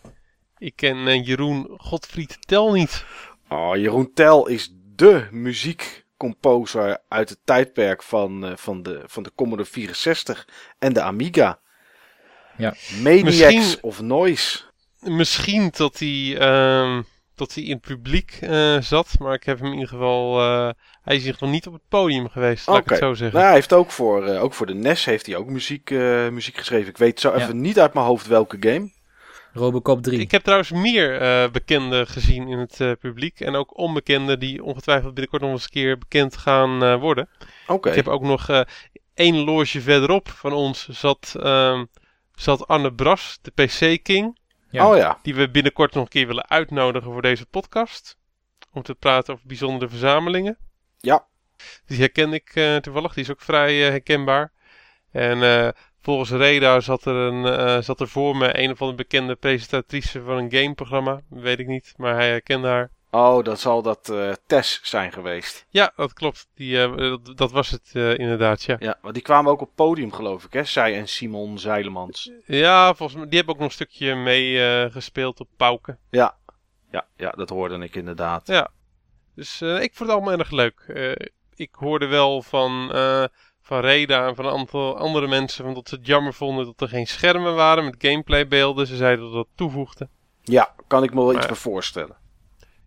Ik 0.58 0.76
ken 0.76 1.08
eh, 1.08 1.26
Jeroen 1.26 1.68
Godfried 1.78 2.38
Tel 2.40 2.72
niet. 2.72 3.06
Oh, 3.50 3.76
Jeroen 3.76 4.14
Tel 4.14 4.48
is 4.48 4.74
dé 4.96 5.28
muziekcomposer 5.32 7.02
uit 7.08 7.30
het 7.30 7.40
tijdperk 7.44 8.04
van, 8.04 8.46
eh, 8.46 8.52
van, 8.56 8.84
de, 8.84 9.02
van 9.06 9.24
de 9.24 9.32
Commodore 9.36 9.70
64 9.70 10.48
en 10.80 10.94
de 10.94 11.02
Amiga. 11.02 11.60
Ja. 12.58 12.74
Maniacs 13.02 13.24
Misschien- 13.24 13.78
of 13.84 14.02
Noise. 14.02 14.60
Misschien 15.00 15.70
dat 15.78 16.00
hij, 16.00 16.38
ehm, 16.38 17.02
dat 17.36 17.54
hij 17.54 17.64
in 17.64 17.72
het 17.72 17.82
publiek 17.82 18.38
eh, 18.42 18.82
zat. 18.82 19.20
Maar 19.20 19.34
ik 19.34 19.44
heb 19.44 19.58
hem 19.58 19.68
in 19.68 19.74
ieder 19.74 19.88
geval... 19.90 20.40
hij 21.02 21.16
is 21.16 21.26
geval 21.26 21.50
niet 21.50 21.68
op 21.68 21.74
het 21.74 21.88
podium 21.90 22.30
geweest. 22.30 22.68
Laat 22.68 22.78
ik 22.78 22.90
het 22.90 22.98
zo 22.98 23.14
zeggen. 23.14 23.34
Nou, 23.36 23.46
hij 23.46 23.56
heeft 23.56 23.74
ook 23.74 23.92
voor, 23.92 24.26
eh, 24.26 24.44
ook 24.44 24.54
voor 24.54 24.66
de 24.66 24.74
NES 24.74 25.06
heeft 25.06 25.26
hij 25.26 25.36
ook 25.36 25.48
muziek, 25.48 25.92
eh, 25.92 26.30
muziek 26.30 26.58
geschreven. 26.58 26.90
Ik 26.90 26.98
weet 26.98 27.20
zo 27.20 27.30
Ja. 27.30 27.36
even 27.36 27.62
niet 27.62 27.80
uit 27.80 27.94
mijn 27.94 28.06
hoofd 28.06 28.28
welke 28.28 28.58
game. 28.60 28.92
Robocop 29.54 30.02
3. 30.04 30.20
Ik 30.20 30.32
heb 30.32 30.42
trouwens 30.42 30.72
meer 30.72 31.22
eh 31.22 31.50
bekenden 31.52 32.08
gezien 32.08 32.48
in 32.48 32.58
het 32.58 32.80
eh, 32.80 32.92
publiek. 33.00 33.40
En 33.40 33.56
ook 33.56 33.78
onbekenden 33.78 34.40
die 34.40 34.64
ongetwijfeld 34.64 35.14
binnenkort 35.14 35.42
nog 35.42 35.52
eens 35.52 35.64
een 35.64 35.70
keer 35.70 35.98
bekend 35.98 36.38
gaan 36.38 36.84
eh, 36.84 37.00
worden. 37.00 37.30
Oké. 37.68 37.90
Ik 37.90 37.96
heb 37.96 38.08
ook 38.08 38.22
nog 38.22 38.50
eh, 38.50 38.62
één 39.14 39.36
loge 39.36 39.82
verderop 39.82 40.30
van 40.30 40.54
ons 40.54 40.88
zat, 40.90 41.36
ehm, 41.40 41.86
zat 42.36 42.68
Anne 42.68 42.94
Bras, 42.94 43.40
de 43.42 43.52
PC 43.52 44.04
King. 44.04 44.40
Ja. 44.70 44.90
Oh 44.90 44.98
ja. 44.98 45.20
Die 45.22 45.36
we 45.36 45.50
binnenkort 45.50 45.94
nog 45.94 46.04
een 46.04 46.10
keer 46.10 46.28
willen 46.28 46.50
uitnodigen 46.50 47.12
voor 47.12 47.22
deze 47.22 47.46
podcast. 47.46 48.18
Om 48.74 48.82
te 48.82 48.96
praten 48.96 49.34
over 49.34 49.48
bijzondere 49.48 49.90
verzamelingen. 49.90 50.58
Ja. 51.02 51.26
Die 51.86 52.00
herken 52.00 52.34
ik 52.34 52.52
eh, 52.54 52.76
toevallig, 52.76 53.14
die 53.14 53.24
is 53.24 53.32
ook 53.32 53.42
vrij 53.42 53.84
eh, 53.84 53.90
herkenbaar. 53.90 54.52
En 55.12 55.44
eh, 55.44 55.70
volgens 56.02 56.30
Reda 56.30 56.80
zat 56.80 57.06
er, 57.06 57.16
een, 57.16 57.84
zat 57.84 58.00
er 58.00 58.08
voor 58.08 58.38
me 58.38 58.60
een 58.60 58.72
of 58.72 58.80
andere 58.80 58.98
bekende 58.98 59.36
presentatrice 59.36 60.22
van 60.22 60.38
een 60.38 60.52
gameprogramma. 60.52 61.22
Weet 61.30 61.60
ik 61.60 61.68
niet, 61.68 61.94
maar 61.98 62.16
hij 62.16 62.30
herkende 62.30 62.68
haar. 62.68 62.92
Oh, 63.12 63.44
dat 63.44 63.60
zal 63.60 63.82
dat 63.82 64.14
Tess 64.46 64.80
zijn 64.84 65.12
geweest. 65.12 65.66
Ja, 65.70 65.92
dat 65.96 66.14
klopt. 66.14 66.48
Die, 66.56 66.96
dat, 66.96 67.38
dat 67.38 67.52
was 67.52 67.70
het 67.70 67.90
inderdaad, 67.94 68.64
ja. 68.64 68.76
Ja, 68.80 68.98
want 69.02 69.14
die 69.14 69.24
kwamen 69.24 69.52
ook 69.52 69.62
op 69.62 69.76
podium, 69.76 70.12
geloof 70.12 70.44
ik, 70.44 70.54
hè? 70.54 70.64
Zij 70.64 70.98
en 70.98 71.08
Simon 71.08 71.60
Zeilemans. 71.60 72.32
Ja, 72.46 72.94
volgens 72.94 73.18
mij, 73.18 73.28
die 73.28 73.38
hebben 73.38 73.54
ook 73.54 73.62
nog 73.62 73.70
een 73.70 73.76
stukje 73.76 74.16
mee 74.16 74.66
eh, 74.66 74.92
gespeeld 74.92 75.40
op 75.40 75.48
Pauken. 75.58 76.00
Ja. 76.10 76.38
Ja, 76.92 77.06
ja, 77.16 77.30
dat 77.30 77.50
hoorde 77.50 77.78
ik 77.78 77.96
inderdaad. 77.96 78.48
Ja. 78.48 78.72
Dus 79.36 79.62
eh, 79.62 79.82
ik 79.82 79.96
vond 79.96 80.10
het 80.10 80.18
allemaal 80.20 80.40
erg 80.40 80.52
leuk. 80.52 80.80
Eh, 80.88 81.28
ik 81.56 81.70
hoorde 81.76 82.06
wel 82.06 82.42
van, 82.42 82.92
eh, 82.94 83.24
van 83.62 83.80
Reda 83.80 84.28
en 84.28 84.36
van 84.36 84.46
een 84.46 84.54
aantal 84.58 84.98
andere 84.98 85.28
mensen 85.28 85.64
van 85.66 85.74
dat 85.74 85.90
ze 85.90 85.96
het 85.96 86.06
jammer 86.06 86.34
vonden 86.34 86.66
dat 86.66 86.82
er 86.82 86.90
geen 86.90 87.08
schermen 87.08 87.56
waren 87.56 87.86
met 87.86 87.96
gameplaybeelden. 87.98 88.88
Ze 88.88 88.96
zeiden 88.96 89.26
dat 89.26 89.34
dat 89.34 89.48
toevoegde. 89.56 90.10
Ja, 90.44 90.76
kan 90.88 91.04
ik 91.04 91.14
me 91.14 91.22
wel 91.22 91.34
iets 91.36 91.46
bij 91.48 91.56
voorstellen. 91.56 92.16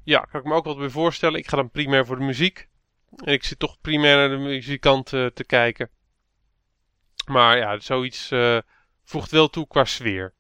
Ja, 0.05 0.19
kan 0.21 0.41
ik 0.41 0.47
me 0.47 0.55
ook 0.55 0.65
wat 0.65 0.79
bij 0.79 0.89
voorstellen. 0.91 1.39
Ik 1.39 1.49
ga 1.49 1.57
dan 1.57 1.71
primair 1.71 2.07
voor 2.07 2.19
de 2.19 2.25
muziek. 2.25 2.69
En 3.17 3.33
ik 3.33 3.45
zit 3.45 3.59
toch 3.59 3.81
primair 3.81 4.17
naar 4.17 4.29
de 4.29 4.37
muzikant 4.45 5.13
eh, 5.13 5.27
te 5.27 5.45
kijken. 5.45 5.91
Maar 7.27 7.59
ja, 7.59 7.79
zoiets 7.79 8.33
voegt 9.05 9.31
wel 9.31 9.49
toe 9.49 9.67
qua 9.67 9.85
sfeer. 9.85 10.35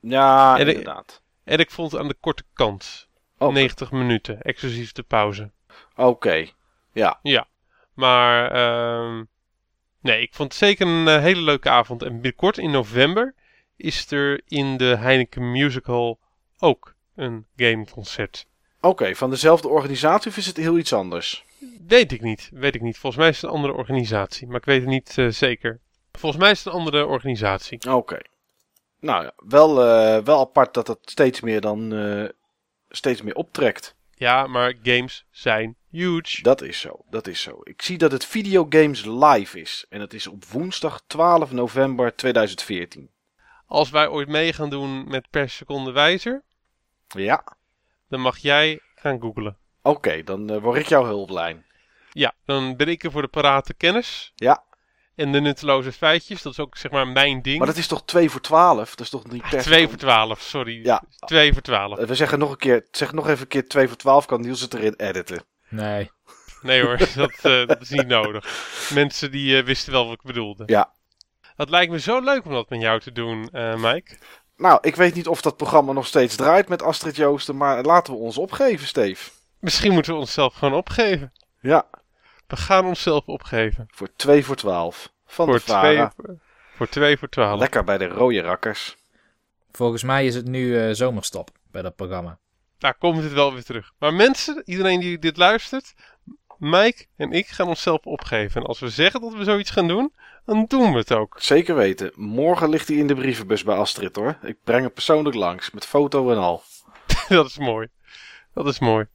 Ja, 0.00 0.58
En 0.58 0.64
de- 0.64 0.70
inderdaad. 0.74 1.22
En 1.44 1.58
ik 1.58 1.70
vond 1.70 1.92
het 1.92 2.00
aan 2.00 2.08
de 2.08 2.16
korte 2.20 2.42
kant. 2.52 3.08
Oh, 3.42 3.52
90 3.52 3.90
minuten, 3.90 4.42
exclusief 4.42 4.92
de 4.92 5.02
pauze. 5.02 5.50
Oké. 5.96 6.46
Ja. 6.92 7.48
Maar 7.94 8.50
ehm, 8.50 9.24
nee, 10.00 10.20
ik 10.22 10.34
vond 10.34 10.48
het 10.48 10.58
zeker 10.58 10.86
een 10.86 11.08
eh, 11.08 11.20
hele 11.20 11.40
leuke 11.40 11.70
avond. 11.70 12.02
En 12.02 12.12
binnenkort 12.12 12.58
in 12.58 12.70
november 12.70 13.34
is 13.76 14.10
er 14.10 14.40
in 14.46 14.76
de 14.76 14.96
Heineken 14.96 15.50
Musical 15.52 16.18
ook 16.58 16.94
een 17.14 17.46
gameconcert. 17.56 18.46
Oké, 18.80 19.14
van 19.14 19.30
dezelfde 19.30 19.68
organisatie 19.68 20.30
of 20.30 20.36
is 20.36 20.46
het 20.46 20.56
heel 20.56 20.78
iets 20.78 20.92
anders? 20.92 21.44
Weet 21.86 22.12
ik 22.12 22.20
niet, 22.20 22.50
weet 22.52 22.74
ik 22.74 22.80
niet. 22.80 22.98
Volgens 22.98 23.22
mij 23.22 23.30
is 23.30 23.40
het 23.40 23.50
een 23.50 23.56
andere 23.56 23.72
organisatie, 23.72 24.46
maar 24.46 24.56
ik 24.56 24.64
weet 24.64 24.80
het 24.80 24.90
niet 24.90 25.18
eh, 25.18 25.28
zeker. 25.28 25.80
Volgens 26.12 26.42
mij 26.42 26.50
is 26.50 26.58
het 26.64 26.66
een 26.66 26.80
andere 26.80 27.06
organisatie. 27.06 27.94
Oké. 27.94 28.18
Nou 29.00 29.24
ja, 29.24 29.32
wel, 29.36 29.84
eh, 29.84 30.24
wel 30.24 30.40
apart 30.40 30.74
dat 30.74 30.86
het 30.86 30.98
steeds 31.02 31.40
meer 31.40 31.60
dan 31.60 31.92
steeds 32.90 33.22
meer 33.22 33.34
optrekt. 33.34 33.94
Ja, 34.14 34.46
maar 34.46 34.74
games 34.82 35.24
zijn 35.30 35.76
huge. 35.90 36.42
Dat 36.42 36.62
is 36.62 36.80
zo, 36.80 37.04
dat 37.10 37.26
is 37.26 37.42
zo. 37.42 37.58
Ik 37.62 37.82
zie 37.82 37.98
dat 37.98 38.12
het 38.12 38.24
Videogames 38.26 39.04
Live 39.04 39.60
is. 39.60 39.86
En 39.88 39.98
dat 39.98 40.12
is 40.12 40.26
op 40.26 40.44
woensdag 40.44 41.02
12 41.06 41.52
november 41.52 42.16
2014. 42.16 43.10
Als 43.66 43.90
wij 43.90 44.08
ooit 44.08 44.28
mee 44.28 44.52
gaan 44.52 44.70
doen 44.70 45.08
met 45.08 45.30
per 45.30 45.48
seconde 45.50 45.90
wijzer, 45.92 46.42
Ja, 47.08 47.56
dan 48.08 48.20
mag 48.20 48.38
jij 48.38 48.80
gaan 48.94 49.20
googlen. 49.20 49.56
oké, 49.82 50.22
dan 50.22 50.50
eh, 50.50 50.60
word 50.62 50.78
ik 50.78 50.86
jouw 50.88 51.04
hulplijn. 51.04 51.64
Ja, 52.12 52.34
dan 52.44 52.76
ben 52.76 52.88
ik 52.88 53.04
er 53.04 53.10
voor 53.10 53.22
de 53.22 53.28
parate 53.28 53.74
kennis. 53.74 54.32
Ja. 54.34 54.64
En 55.20 55.32
de 55.32 55.40
nutteloze 55.40 55.92
feitjes, 55.92 56.42
dat 56.42 56.52
is 56.52 56.58
ook 56.58 56.76
zeg 56.76 56.90
maar 56.90 57.08
mijn 57.08 57.42
ding. 57.42 57.58
Maar 57.58 57.66
dat 57.66 57.76
is 57.76 57.86
toch 57.86 58.02
2 58.04 58.30
voor 58.30 58.40
12? 58.40 58.90
Dat 58.90 59.00
is 59.00 59.10
toch 59.10 59.30
niet 59.30 59.42
per 59.42 59.48
2 59.48 59.62
seconde? 59.62 59.88
voor 59.88 59.98
12, 59.98 60.40
sorry. 60.40 60.84
Ja. 60.84 61.02
2 61.18 61.52
voor 61.52 61.62
12. 61.62 61.98
Eh, 61.98 62.06
We 62.06 62.14
zeggen 62.14 62.38
nog 62.38 62.50
een 62.50 62.56
keer, 62.56 62.86
zeg 62.90 63.12
nog 63.12 63.28
even 63.28 63.40
een 63.40 63.48
keer 63.48 63.68
2 63.68 63.88
voor 63.88 63.96
12, 63.96 64.26
kan 64.26 64.40
Niels 64.40 64.60
het 64.60 64.74
erin 64.74 64.94
editen. 64.96 65.44
Nee. 65.68 66.10
Nee 66.62 66.82
hoor, 66.82 66.98
dat, 67.14 67.32
eh, 67.42 67.66
dat 67.66 67.80
is 67.80 67.88
niet 67.88 68.06
nodig. 68.06 68.44
Mensen 68.94 69.30
die 69.30 69.58
eh, 69.58 69.64
wisten 69.64 69.92
wel 69.92 70.04
wat 70.04 70.14
ik 70.14 70.22
bedoelde. 70.22 70.62
Ja. 70.66 70.92
Het 71.56 71.70
lijkt 71.70 71.92
me 71.92 72.00
zo 72.00 72.20
leuk 72.20 72.44
om 72.44 72.52
dat 72.52 72.68
met 72.70 72.80
jou 72.80 73.00
te 73.00 73.12
doen, 73.12 73.48
eh 73.52 73.74
Mike. 73.76 74.16
Nou, 74.56 74.78
ik 74.80 74.96
weet 74.96 75.14
niet 75.14 75.28
of 75.28 75.40
dat 75.40 75.56
programma 75.56 75.92
nog 75.92 76.06
steeds 76.06 76.36
draait 76.36 76.68
met 76.68 76.82
Astrid 76.82 77.16
Joosten, 77.16 77.56
maar 77.56 77.82
laten 77.82 78.12
we 78.12 78.18
ons 78.18 78.38
opgeven, 78.38 78.86
Steve. 78.86 79.30
Misschien 79.58 79.92
moeten 79.92 80.12
we 80.12 80.18
onszelf 80.18 80.54
gewoon 80.54 80.74
opgeven. 80.74 81.32
Ja, 81.60 81.86
We 82.50 82.56
gaan 82.56 82.86
onszelf 82.86 83.26
opgeven. 83.26 83.86
voor 83.90 84.08
2 84.16 84.44
voor 84.44 84.56
12. 84.56 85.12
Van 85.26 85.46
Voor 85.46 85.54
de 85.54 85.60
Vara. 85.60 86.12
2 86.16 86.36
voor, 86.76 86.88
2 86.88 87.16
voor 87.16 87.28
12. 87.28 87.58
Lekker 87.60 87.84
bij 87.84 87.98
de 87.98 88.06
rode 88.06 88.40
rakkers. 88.40 88.96
Volgens 89.72 90.02
mij 90.02 90.26
is 90.26 90.34
het 90.34 90.46
nu 90.46 90.78
eh, 90.78 90.94
zomerstop 90.94 91.50
bij 91.70 91.82
dat 91.82 91.96
programma. 91.96 92.38
Daar 92.78 92.94
komt 92.94 93.22
het 93.22 93.32
wel 93.32 93.52
weer 93.52 93.64
terug. 93.64 93.92
Maar 93.98 94.14
mensen, 94.14 94.62
iedereen 94.64 95.00
die 95.00 95.18
dit 95.18 95.36
luistert, 95.36 95.94
Mike 96.58 97.06
en 97.16 97.32
ik 97.32 97.46
gaan 97.46 97.68
onszelf 97.68 98.04
opgeven. 98.04 98.60
En 98.60 98.66
als 98.66 98.78
we 98.78 98.88
zeggen 98.88 99.20
dat 99.20 99.34
we 99.34 99.44
zoiets 99.44 99.70
gaan 99.70 99.88
doen, 99.88 100.12
dan 100.44 100.64
doen 100.68 100.92
we 100.92 100.98
het 100.98 101.12
ook. 101.12 101.36
Zeker 101.40 101.74
weten. 101.74 102.12
Morgen 102.14 102.68
ligt 102.68 102.88
hij 102.88 102.96
in 102.96 103.06
de 103.06 103.14
brievenbus 103.14 103.64
bij 103.64 103.76
Astrid 103.76 104.16
hoor. 104.16 104.38
Ik 104.42 104.56
breng 104.64 104.82
hem 104.82 104.92
persoonlijk 104.92 105.36
langs, 105.36 105.70
met 105.70 105.86
foto 105.86 106.30
en 106.30 106.38
al. 106.38 106.62
dat 107.28 107.46
is 107.46 107.58
mooi. 107.58 107.88
Dat 108.54 108.66
is 108.66 108.78
mooi. 108.78 109.06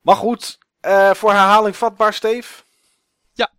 Maar 0.00 0.16
goed, 0.16 0.58
eh, 0.82 1.10
voor 1.10 1.30
herhaling 1.30 1.76
vatbaar, 1.76 2.12
Steve? 2.12 2.62
Ja. 3.32 3.50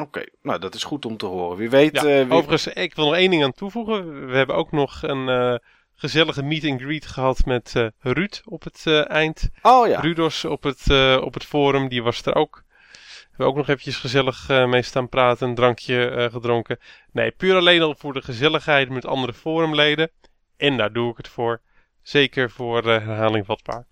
Oké, 0.00 0.24
nou 0.42 0.58
dat 0.60 0.74
is 0.74 0.84
goed 0.84 1.04
om 1.04 1.16
te 1.16 1.26
horen. 1.26 1.56
Wie 1.56 1.70
weet... 1.70 1.92
Ja, 2.00 2.00
eh, 2.00 2.24
wie- 2.26 2.30
Overigens, 2.32 2.66
ik 2.66 2.94
wil 2.94 3.04
nog 3.04 3.14
één 3.14 3.30
ding 3.30 3.44
aan 3.44 3.52
toevoegen. 3.52 4.26
We 4.26 4.36
hebben 4.36 4.56
ook 4.56 4.72
nog 4.72 5.02
een 5.02 5.28
eh, 5.28 5.54
gezellige 5.94 6.42
meet 6.42 6.64
and 6.64 6.80
greet 6.80 7.06
gehad 7.06 7.44
met 7.44 7.72
Ruud 7.98 8.40
op 8.44 8.62
het 8.62 8.86
eind. 9.06 9.48
Oh 9.62 9.86
ja, 9.86 10.00
Rudos 10.00 10.44
op 10.44 10.62
het, 10.62 10.90
op 11.20 11.34
het 11.34 11.44
forum, 11.44 11.88
die 11.88 12.02
was 12.02 12.22
er 12.22 12.34
ook. 12.34 12.62
We 12.66 13.28
hebben 13.30 13.46
ook 13.46 13.56
nog 13.56 13.68
eventjes 13.68 13.96
gezellig 13.96 14.48
mee 14.48 14.82
staan 14.82 15.08
praten, 15.08 15.48
een 15.48 15.54
drankje 15.54 16.28
gedronken. 16.32 16.78
Nee, 17.12 17.30
puur 17.30 17.56
alleen 17.56 17.82
al 17.82 17.94
voor 17.94 18.12
de 18.12 18.22
gezelligheid 18.22 18.88
met 18.88 19.06
andere 19.06 19.32
forumleden. 19.32 20.10
En 20.56 20.76
daar 20.76 20.92
doe 20.92 21.10
ik 21.10 21.16
het 21.16 21.28
voor. 21.28 21.60
Zeker 22.02 22.50
voor 22.50 22.84
herhaling 22.84 23.46
vatbaar. 23.46 23.86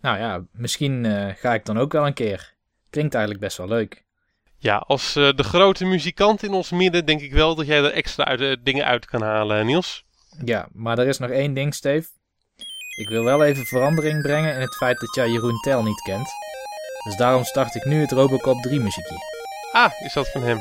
Nou 0.00 0.18
ja, 0.18 0.44
misschien 0.52 1.04
eh, 1.04 1.34
ga 1.36 1.54
ik 1.54 1.64
dan 1.64 1.78
ook 1.78 1.92
wel 1.92 2.06
een 2.06 2.14
keer. 2.14 2.54
Klinkt 2.90 3.14
eigenlijk 3.14 3.44
best 3.44 3.56
wel 3.56 3.68
leuk. 3.68 4.04
Ja, 4.58 4.76
als 4.76 5.16
eh, 5.16 5.32
de 5.34 5.42
grote 5.42 5.84
muzikant 5.84 6.42
in 6.42 6.52
ons 6.52 6.70
midden 6.70 7.06
denk 7.06 7.20
ik 7.20 7.32
wel 7.32 7.54
dat 7.54 7.66
jij 7.66 7.78
er 7.78 7.92
extra 7.92 8.24
uit, 8.24 8.40
eh, 8.40 8.56
dingen 8.62 8.84
uit 8.84 9.06
kan 9.06 9.22
halen, 9.22 9.66
Niels. 9.66 10.04
Ja, 10.44 10.68
maar 10.72 10.98
er 10.98 11.06
is 11.06 11.18
nog 11.18 11.30
één 11.30 11.54
ding, 11.54 11.74
Steve. 11.74 12.08
Ik 12.96 13.08
wil 13.08 13.24
wel 13.24 13.44
even 13.44 13.64
verandering 13.66 14.22
brengen 14.22 14.54
in 14.54 14.60
het 14.60 14.76
feit 14.76 15.00
dat 15.00 15.14
jij 15.14 15.28
Jeroen 15.28 15.60
Tel 15.60 15.82
niet 15.82 16.00
kent. 16.00 16.28
Dus 17.04 17.16
daarom 17.16 17.44
start 17.44 17.74
ik 17.74 17.84
nu 17.84 18.00
het 18.00 18.12
Robocop 18.12 18.62
3 18.62 18.80
muziekje. 18.80 19.16
Ah, 19.72 19.92
is 20.04 20.12
dat 20.12 20.30
van 20.30 20.42
hem? 20.42 20.58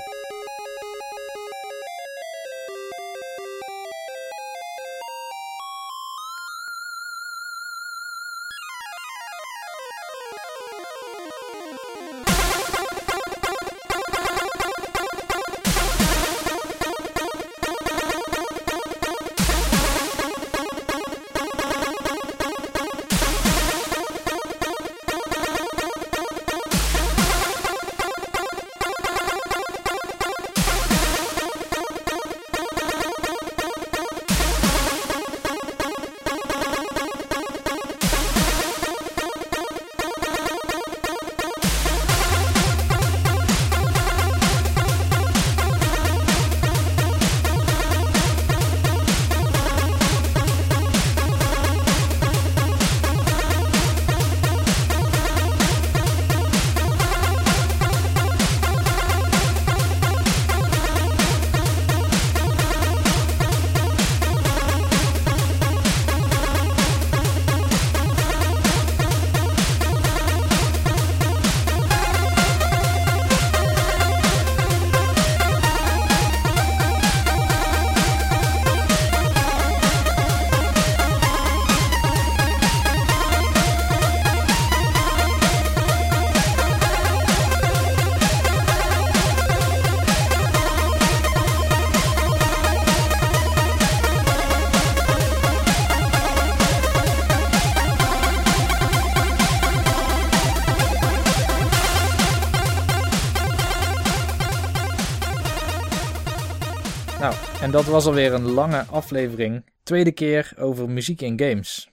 En 107.69 107.75
dat 107.75 107.85
was 107.85 108.05
alweer 108.05 108.33
een 108.33 108.51
lange 108.51 108.85
aflevering. 108.91 109.63
Tweede 109.83 110.11
keer 110.11 110.53
over 110.57 110.89
muziek 110.89 111.21
in 111.21 111.39
games. 111.39 111.89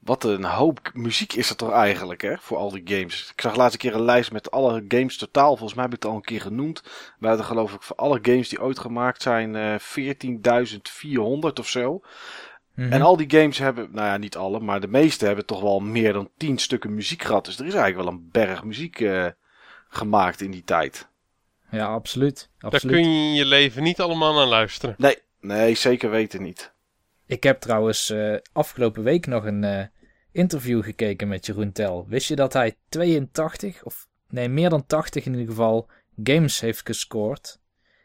Wat 0.00 0.24
een 0.24 0.44
hoop 0.44 0.90
muziek 0.94 1.32
is 1.32 1.50
er 1.50 1.56
toch 1.56 1.70
eigenlijk, 1.70 2.22
hè? 2.22 2.36
Voor 2.38 2.56
al 2.56 2.70
die 2.70 2.82
games. 2.84 3.30
Ik 3.34 3.40
zag 3.40 3.56
laatst 3.56 3.72
een 3.72 3.78
keer 3.78 3.94
een 3.94 4.04
lijst 4.04 4.32
met 4.32 4.50
alle 4.50 4.84
games 4.88 5.16
totaal. 5.16 5.56
Volgens 5.56 5.74
mij 5.74 5.84
heb 5.84 5.94
ik 5.94 6.02
het 6.02 6.10
al 6.10 6.16
een 6.16 6.24
keer 6.24 6.40
genoemd. 6.40 6.82
We 7.18 7.26
hadden 7.26 7.46
geloof 7.46 7.74
ik 7.74 7.82
voor 7.82 7.96
alle 7.96 8.18
games 8.22 8.48
die 8.48 8.62
ooit 8.62 8.78
gemaakt 8.78 9.22
zijn 9.22 9.56
eh 9.56 9.74
14.400 9.78 11.58
of 11.58 11.68
zo. 11.68 12.00
Mhm. 12.74 12.92
En 12.92 13.02
al 13.02 13.16
die 13.16 13.30
games 13.30 13.58
hebben, 13.58 13.88
nou 13.92 14.06
ja, 14.06 14.16
niet 14.16 14.36
alle, 14.36 14.60
maar 14.60 14.80
de 14.80 14.88
meeste 14.88 15.26
hebben 15.26 15.46
toch 15.46 15.60
wel 15.60 15.80
meer 15.80 16.12
dan 16.12 16.30
10 16.36 16.58
stukken 16.58 16.94
muziek 16.94 17.22
gehad. 17.22 17.44
Dus 17.44 17.58
er 17.58 17.66
is 17.66 17.74
eigenlijk 17.74 18.08
wel 18.08 18.18
een 18.18 18.28
berg 18.32 18.64
muziek 18.64 19.00
eh, 19.00 19.26
gemaakt 19.88 20.40
in 20.40 20.50
die 20.50 20.64
tijd. 20.64 21.08
Ja, 21.76 21.86
absoluut. 21.86 22.50
Daar 22.58 22.70
absoluut. 22.70 22.94
kun 22.96 23.10
je 23.10 23.28
in 23.28 23.34
je 23.34 23.44
leven 23.44 23.82
niet 23.82 24.00
allemaal 24.00 24.34
naar 24.34 24.46
luisteren. 24.46 24.94
Nee, 24.98 25.18
nee, 25.40 25.74
zeker 25.74 26.10
weten 26.10 26.42
niet. 26.42 26.72
Ik 27.26 27.42
heb 27.42 27.60
trouwens 27.60 28.10
eh, 28.10 28.34
afgelopen 28.52 29.02
week 29.02 29.26
nog 29.26 29.44
een 29.44 29.64
eh, 29.64 29.84
interview 30.32 30.84
gekeken 30.84 31.28
met 31.28 31.46
Jeroen 31.46 31.72
Tel. 31.72 32.06
Wist 32.08 32.28
je 32.28 32.36
dat 32.36 32.52
hij 32.52 32.76
82, 32.88 33.84
of 33.84 34.08
nee, 34.28 34.48
meer 34.48 34.70
dan 34.70 34.86
80 34.86 35.24
in 35.24 35.32
ieder 35.32 35.48
geval, 35.48 35.88
games 36.22 36.60
heeft 36.60 36.86
gescoord? 36.86 37.58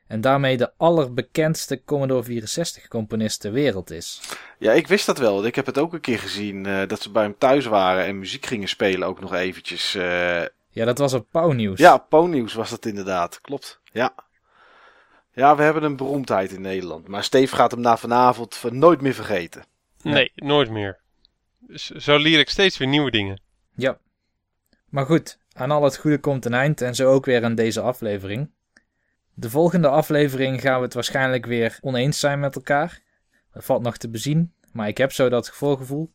En 0.07 0.21
daarmee 0.21 0.57
de 0.57 0.71
allerbekendste 0.77 1.83
Commodore 1.83 2.23
64 2.23 2.87
componist 2.87 3.41
ter 3.41 3.51
wereld 3.51 3.91
is. 3.91 4.21
Ja, 4.57 4.71
ik 4.71 4.87
wist 4.87 5.05
dat 5.05 5.17
wel. 5.17 5.45
Ik 5.45 5.55
heb 5.55 5.65
het 5.65 5.77
ook 5.77 5.93
een 5.93 6.01
keer 6.01 6.19
gezien 6.19 6.65
eh, 6.65 6.87
dat 6.87 7.01
ze 7.01 7.11
bij 7.11 7.23
hem 7.23 7.35
thuis 7.37 7.65
waren 7.65 8.05
en 8.05 8.19
muziek 8.19 8.45
gingen 8.45 8.67
spelen 8.67 9.07
ook 9.07 9.21
nog 9.21 9.33
eventjes. 9.33 9.97
Ja, 10.73 10.85
dat 10.85 10.97
was 10.97 11.13
op 11.13 11.27
Pauwnieuws. 11.31 11.79
Ja, 11.79 11.97
Ponyus 11.97 12.53
was 12.53 12.69
dat 12.69 12.85
inderdaad. 12.85 13.41
Klopt. 13.41 13.81
Ja. 13.91 14.15
Ja, 15.33 15.55
we 15.55 15.63
hebben 15.63 15.83
een 15.83 15.95
beroemdheid 15.95 16.51
in 16.51 16.61
Nederland. 16.61 17.07
Maar 17.07 17.23
Steve 17.23 17.55
gaat 17.55 17.71
hem 17.71 17.79
na 17.79 17.97
vanavond 17.97 18.55
van 18.55 18.77
nooit 18.77 19.01
meer 19.01 19.13
vergeten. 19.13 19.63
Ja. 19.97 20.11
Nee, 20.11 20.31
nooit 20.35 20.69
meer. 20.69 20.99
Zo 21.73 22.17
leer 22.17 22.39
ik 22.39 22.49
steeds 22.49 22.77
weer 22.77 22.87
nieuwe 22.87 23.11
dingen. 23.11 23.41
Ja. 23.75 23.97
Maar 24.89 25.05
goed, 25.05 25.39
aan 25.53 25.71
al 25.71 25.83
het 25.83 25.97
goede 25.97 26.19
komt 26.19 26.45
een 26.45 26.53
eind 26.53 26.81
en 26.81 26.95
zo 26.95 27.11
ook 27.11 27.25
weer 27.25 27.43
aan 27.43 27.55
deze 27.55 27.81
aflevering. 27.81 28.51
De 29.33 29.49
volgende 29.49 29.87
aflevering 29.87 30.61
gaan 30.61 30.77
we 30.77 30.85
het 30.85 30.93
waarschijnlijk 30.93 31.45
weer 31.45 31.77
oneens 31.81 32.19
zijn 32.19 32.39
met 32.39 32.55
elkaar. 32.55 33.01
Dat 33.53 33.65
valt 33.65 33.81
nog 33.81 33.97
te 33.97 34.09
bezien, 34.09 34.53
maar 34.71 34.87
ik 34.87 34.97
heb 34.97 35.11
zo 35.11 35.29
dat 35.29 35.49
voorgevoel. 35.49 36.13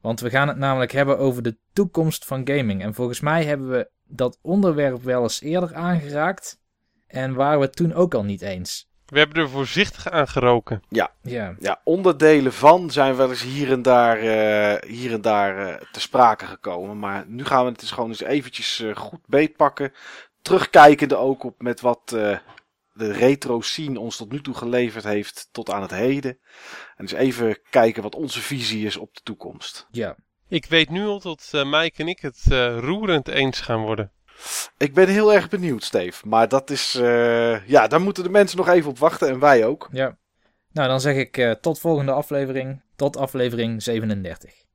Want 0.00 0.20
we 0.20 0.30
gaan 0.30 0.48
het 0.48 0.56
namelijk 0.56 0.92
hebben 0.92 1.18
over 1.18 1.42
de 1.42 1.56
toekomst 1.72 2.24
van 2.24 2.48
gaming. 2.48 2.82
En 2.82 2.94
volgens 2.94 3.20
mij 3.20 3.44
hebben 3.44 3.70
we 3.70 3.90
dat 4.04 4.38
onderwerp 4.42 5.02
wel 5.02 5.22
eens 5.22 5.40
eerder 5.40 5.74
aangeraakt. 5.74 6.60
En 7.06 7.34
waren 7.34 7.58
we 7.58 7.64
het 7.64 7.76
toen 7.76 7.94
ook 7.94 8.14
al 8.14 8.24
niet 8.24 8.42
eens. 8.42 8.88
We 9.06 9.18
hebben 9.18 9.42
er 9.42 9.50
voorzichtig 9.50 10.10
aan 10.10 10.28
geroken. 10.28 10.82
Ja, 10.88 11.10
Ja, 11.58 11.80
onderdelen 11.84 12.52
van 12.52 12.90
zijn 12.90 13.16
wel 13.16 13.30
eens 13.30 13.42
hier 13.42 13.72
en 13.72 13.82
daar, 13.82 14.18
eh, 14.18 14.90
hier 14.90 15.12
en 15.12 15.20
daar 15.20 15.58
eh, 15.58 15.74
te 15.92 16.00
sprake 16.00 16.46
gekomen. 16.46 16.98
Maar 16.98 17.24
nu 17.26 17.44
gaan 17.44 17.64
we 17.64 17.70
het 17.70 17.80
dus 17.80 17.90
gewoon 17.90 18.08
eens 18.08 18.22
eventjes 18.22 18.80
eh, 18.80 18.96
goed 18.96 19.20
beetpakken. 19.26 19.92
Terugkijkende 20.42 21.16
ook 21.16 21.44
op 21.44 21.62
met 21.62 21.80
wat 21.80 22.12
eh, 22.14 22.38
de 22.96 23.12
retro 23.12 23.60
scene 23.60 24.00
ons 24.00 24.16
tot 24.16 24.32
nu 24.32 24.40
toe 24.40 24.54
geleverd 24.54 25.04
heeft 25.04 25.48
tot 25.52 25.70
aan 25.70 25.82
het 25.82 25.90
heden. 25.90 26.38
En 26.96 27.04
dus 27.04 27.12
even 27.12 27.58
kijken 27.70 28.02
wat 28.02 28.14
onze 28.14 28.40
visie 28.40 28.86
is 28.86 28.96
op 28.96 29.14
de 29.14 29.20
toekomst. 29.22 29.86
ja. 29.90 30.16
Ik 30.48 30.66
weet 30.66 30.90
nu 30.90 31.06
al 31.06 31.20
dat 31.20 31.48
eh 31.52 31.70
Mike 31.70 32.02
en 32.02 32.08
ik 32.08 32.20
het 32.20 32.42
eh, 32.48 32.78
roerend 32.78 33.28
eens 33.28 33.60
gaan 33.60 33.80
worden. 33.80 34.12
Ik 34.76 34.94
ben 34.94 35.08
heel 35.08 35.34
erg 35.34 35.48
benieuwd, 35.48 35.84
Steve. 35.84 36.28
Maar 36.28 36.48
dat 36.48 36.70
is, 36.70 36.94
eh, 36.94 37.68
ja, 37.68 37.86
daar 37.86 38.00
moeten 38.00 38.22
de 38.22 38.30
mensen 38.30 38.56
nog 38.56 38.68
even 38.68 38.90
op 38.90 38.98
wachten 38.98 39.28
en 39.28 39.38
wij 39.38 39.64
ook. 39.64 39.88
ja. 39.92 40.18
Nou, 40.72 40.88
dan 40.88 41.00
zeg 41.00 41.16
ik 41.16 41.36
eh, 41.36 41.50
tot 41.50 41.78
volgende 41.78 42.12
aflevering. 42.12 42.82
Tot 42.96 43.16
aflevering 43.16 43.82
37. 43.82 44.65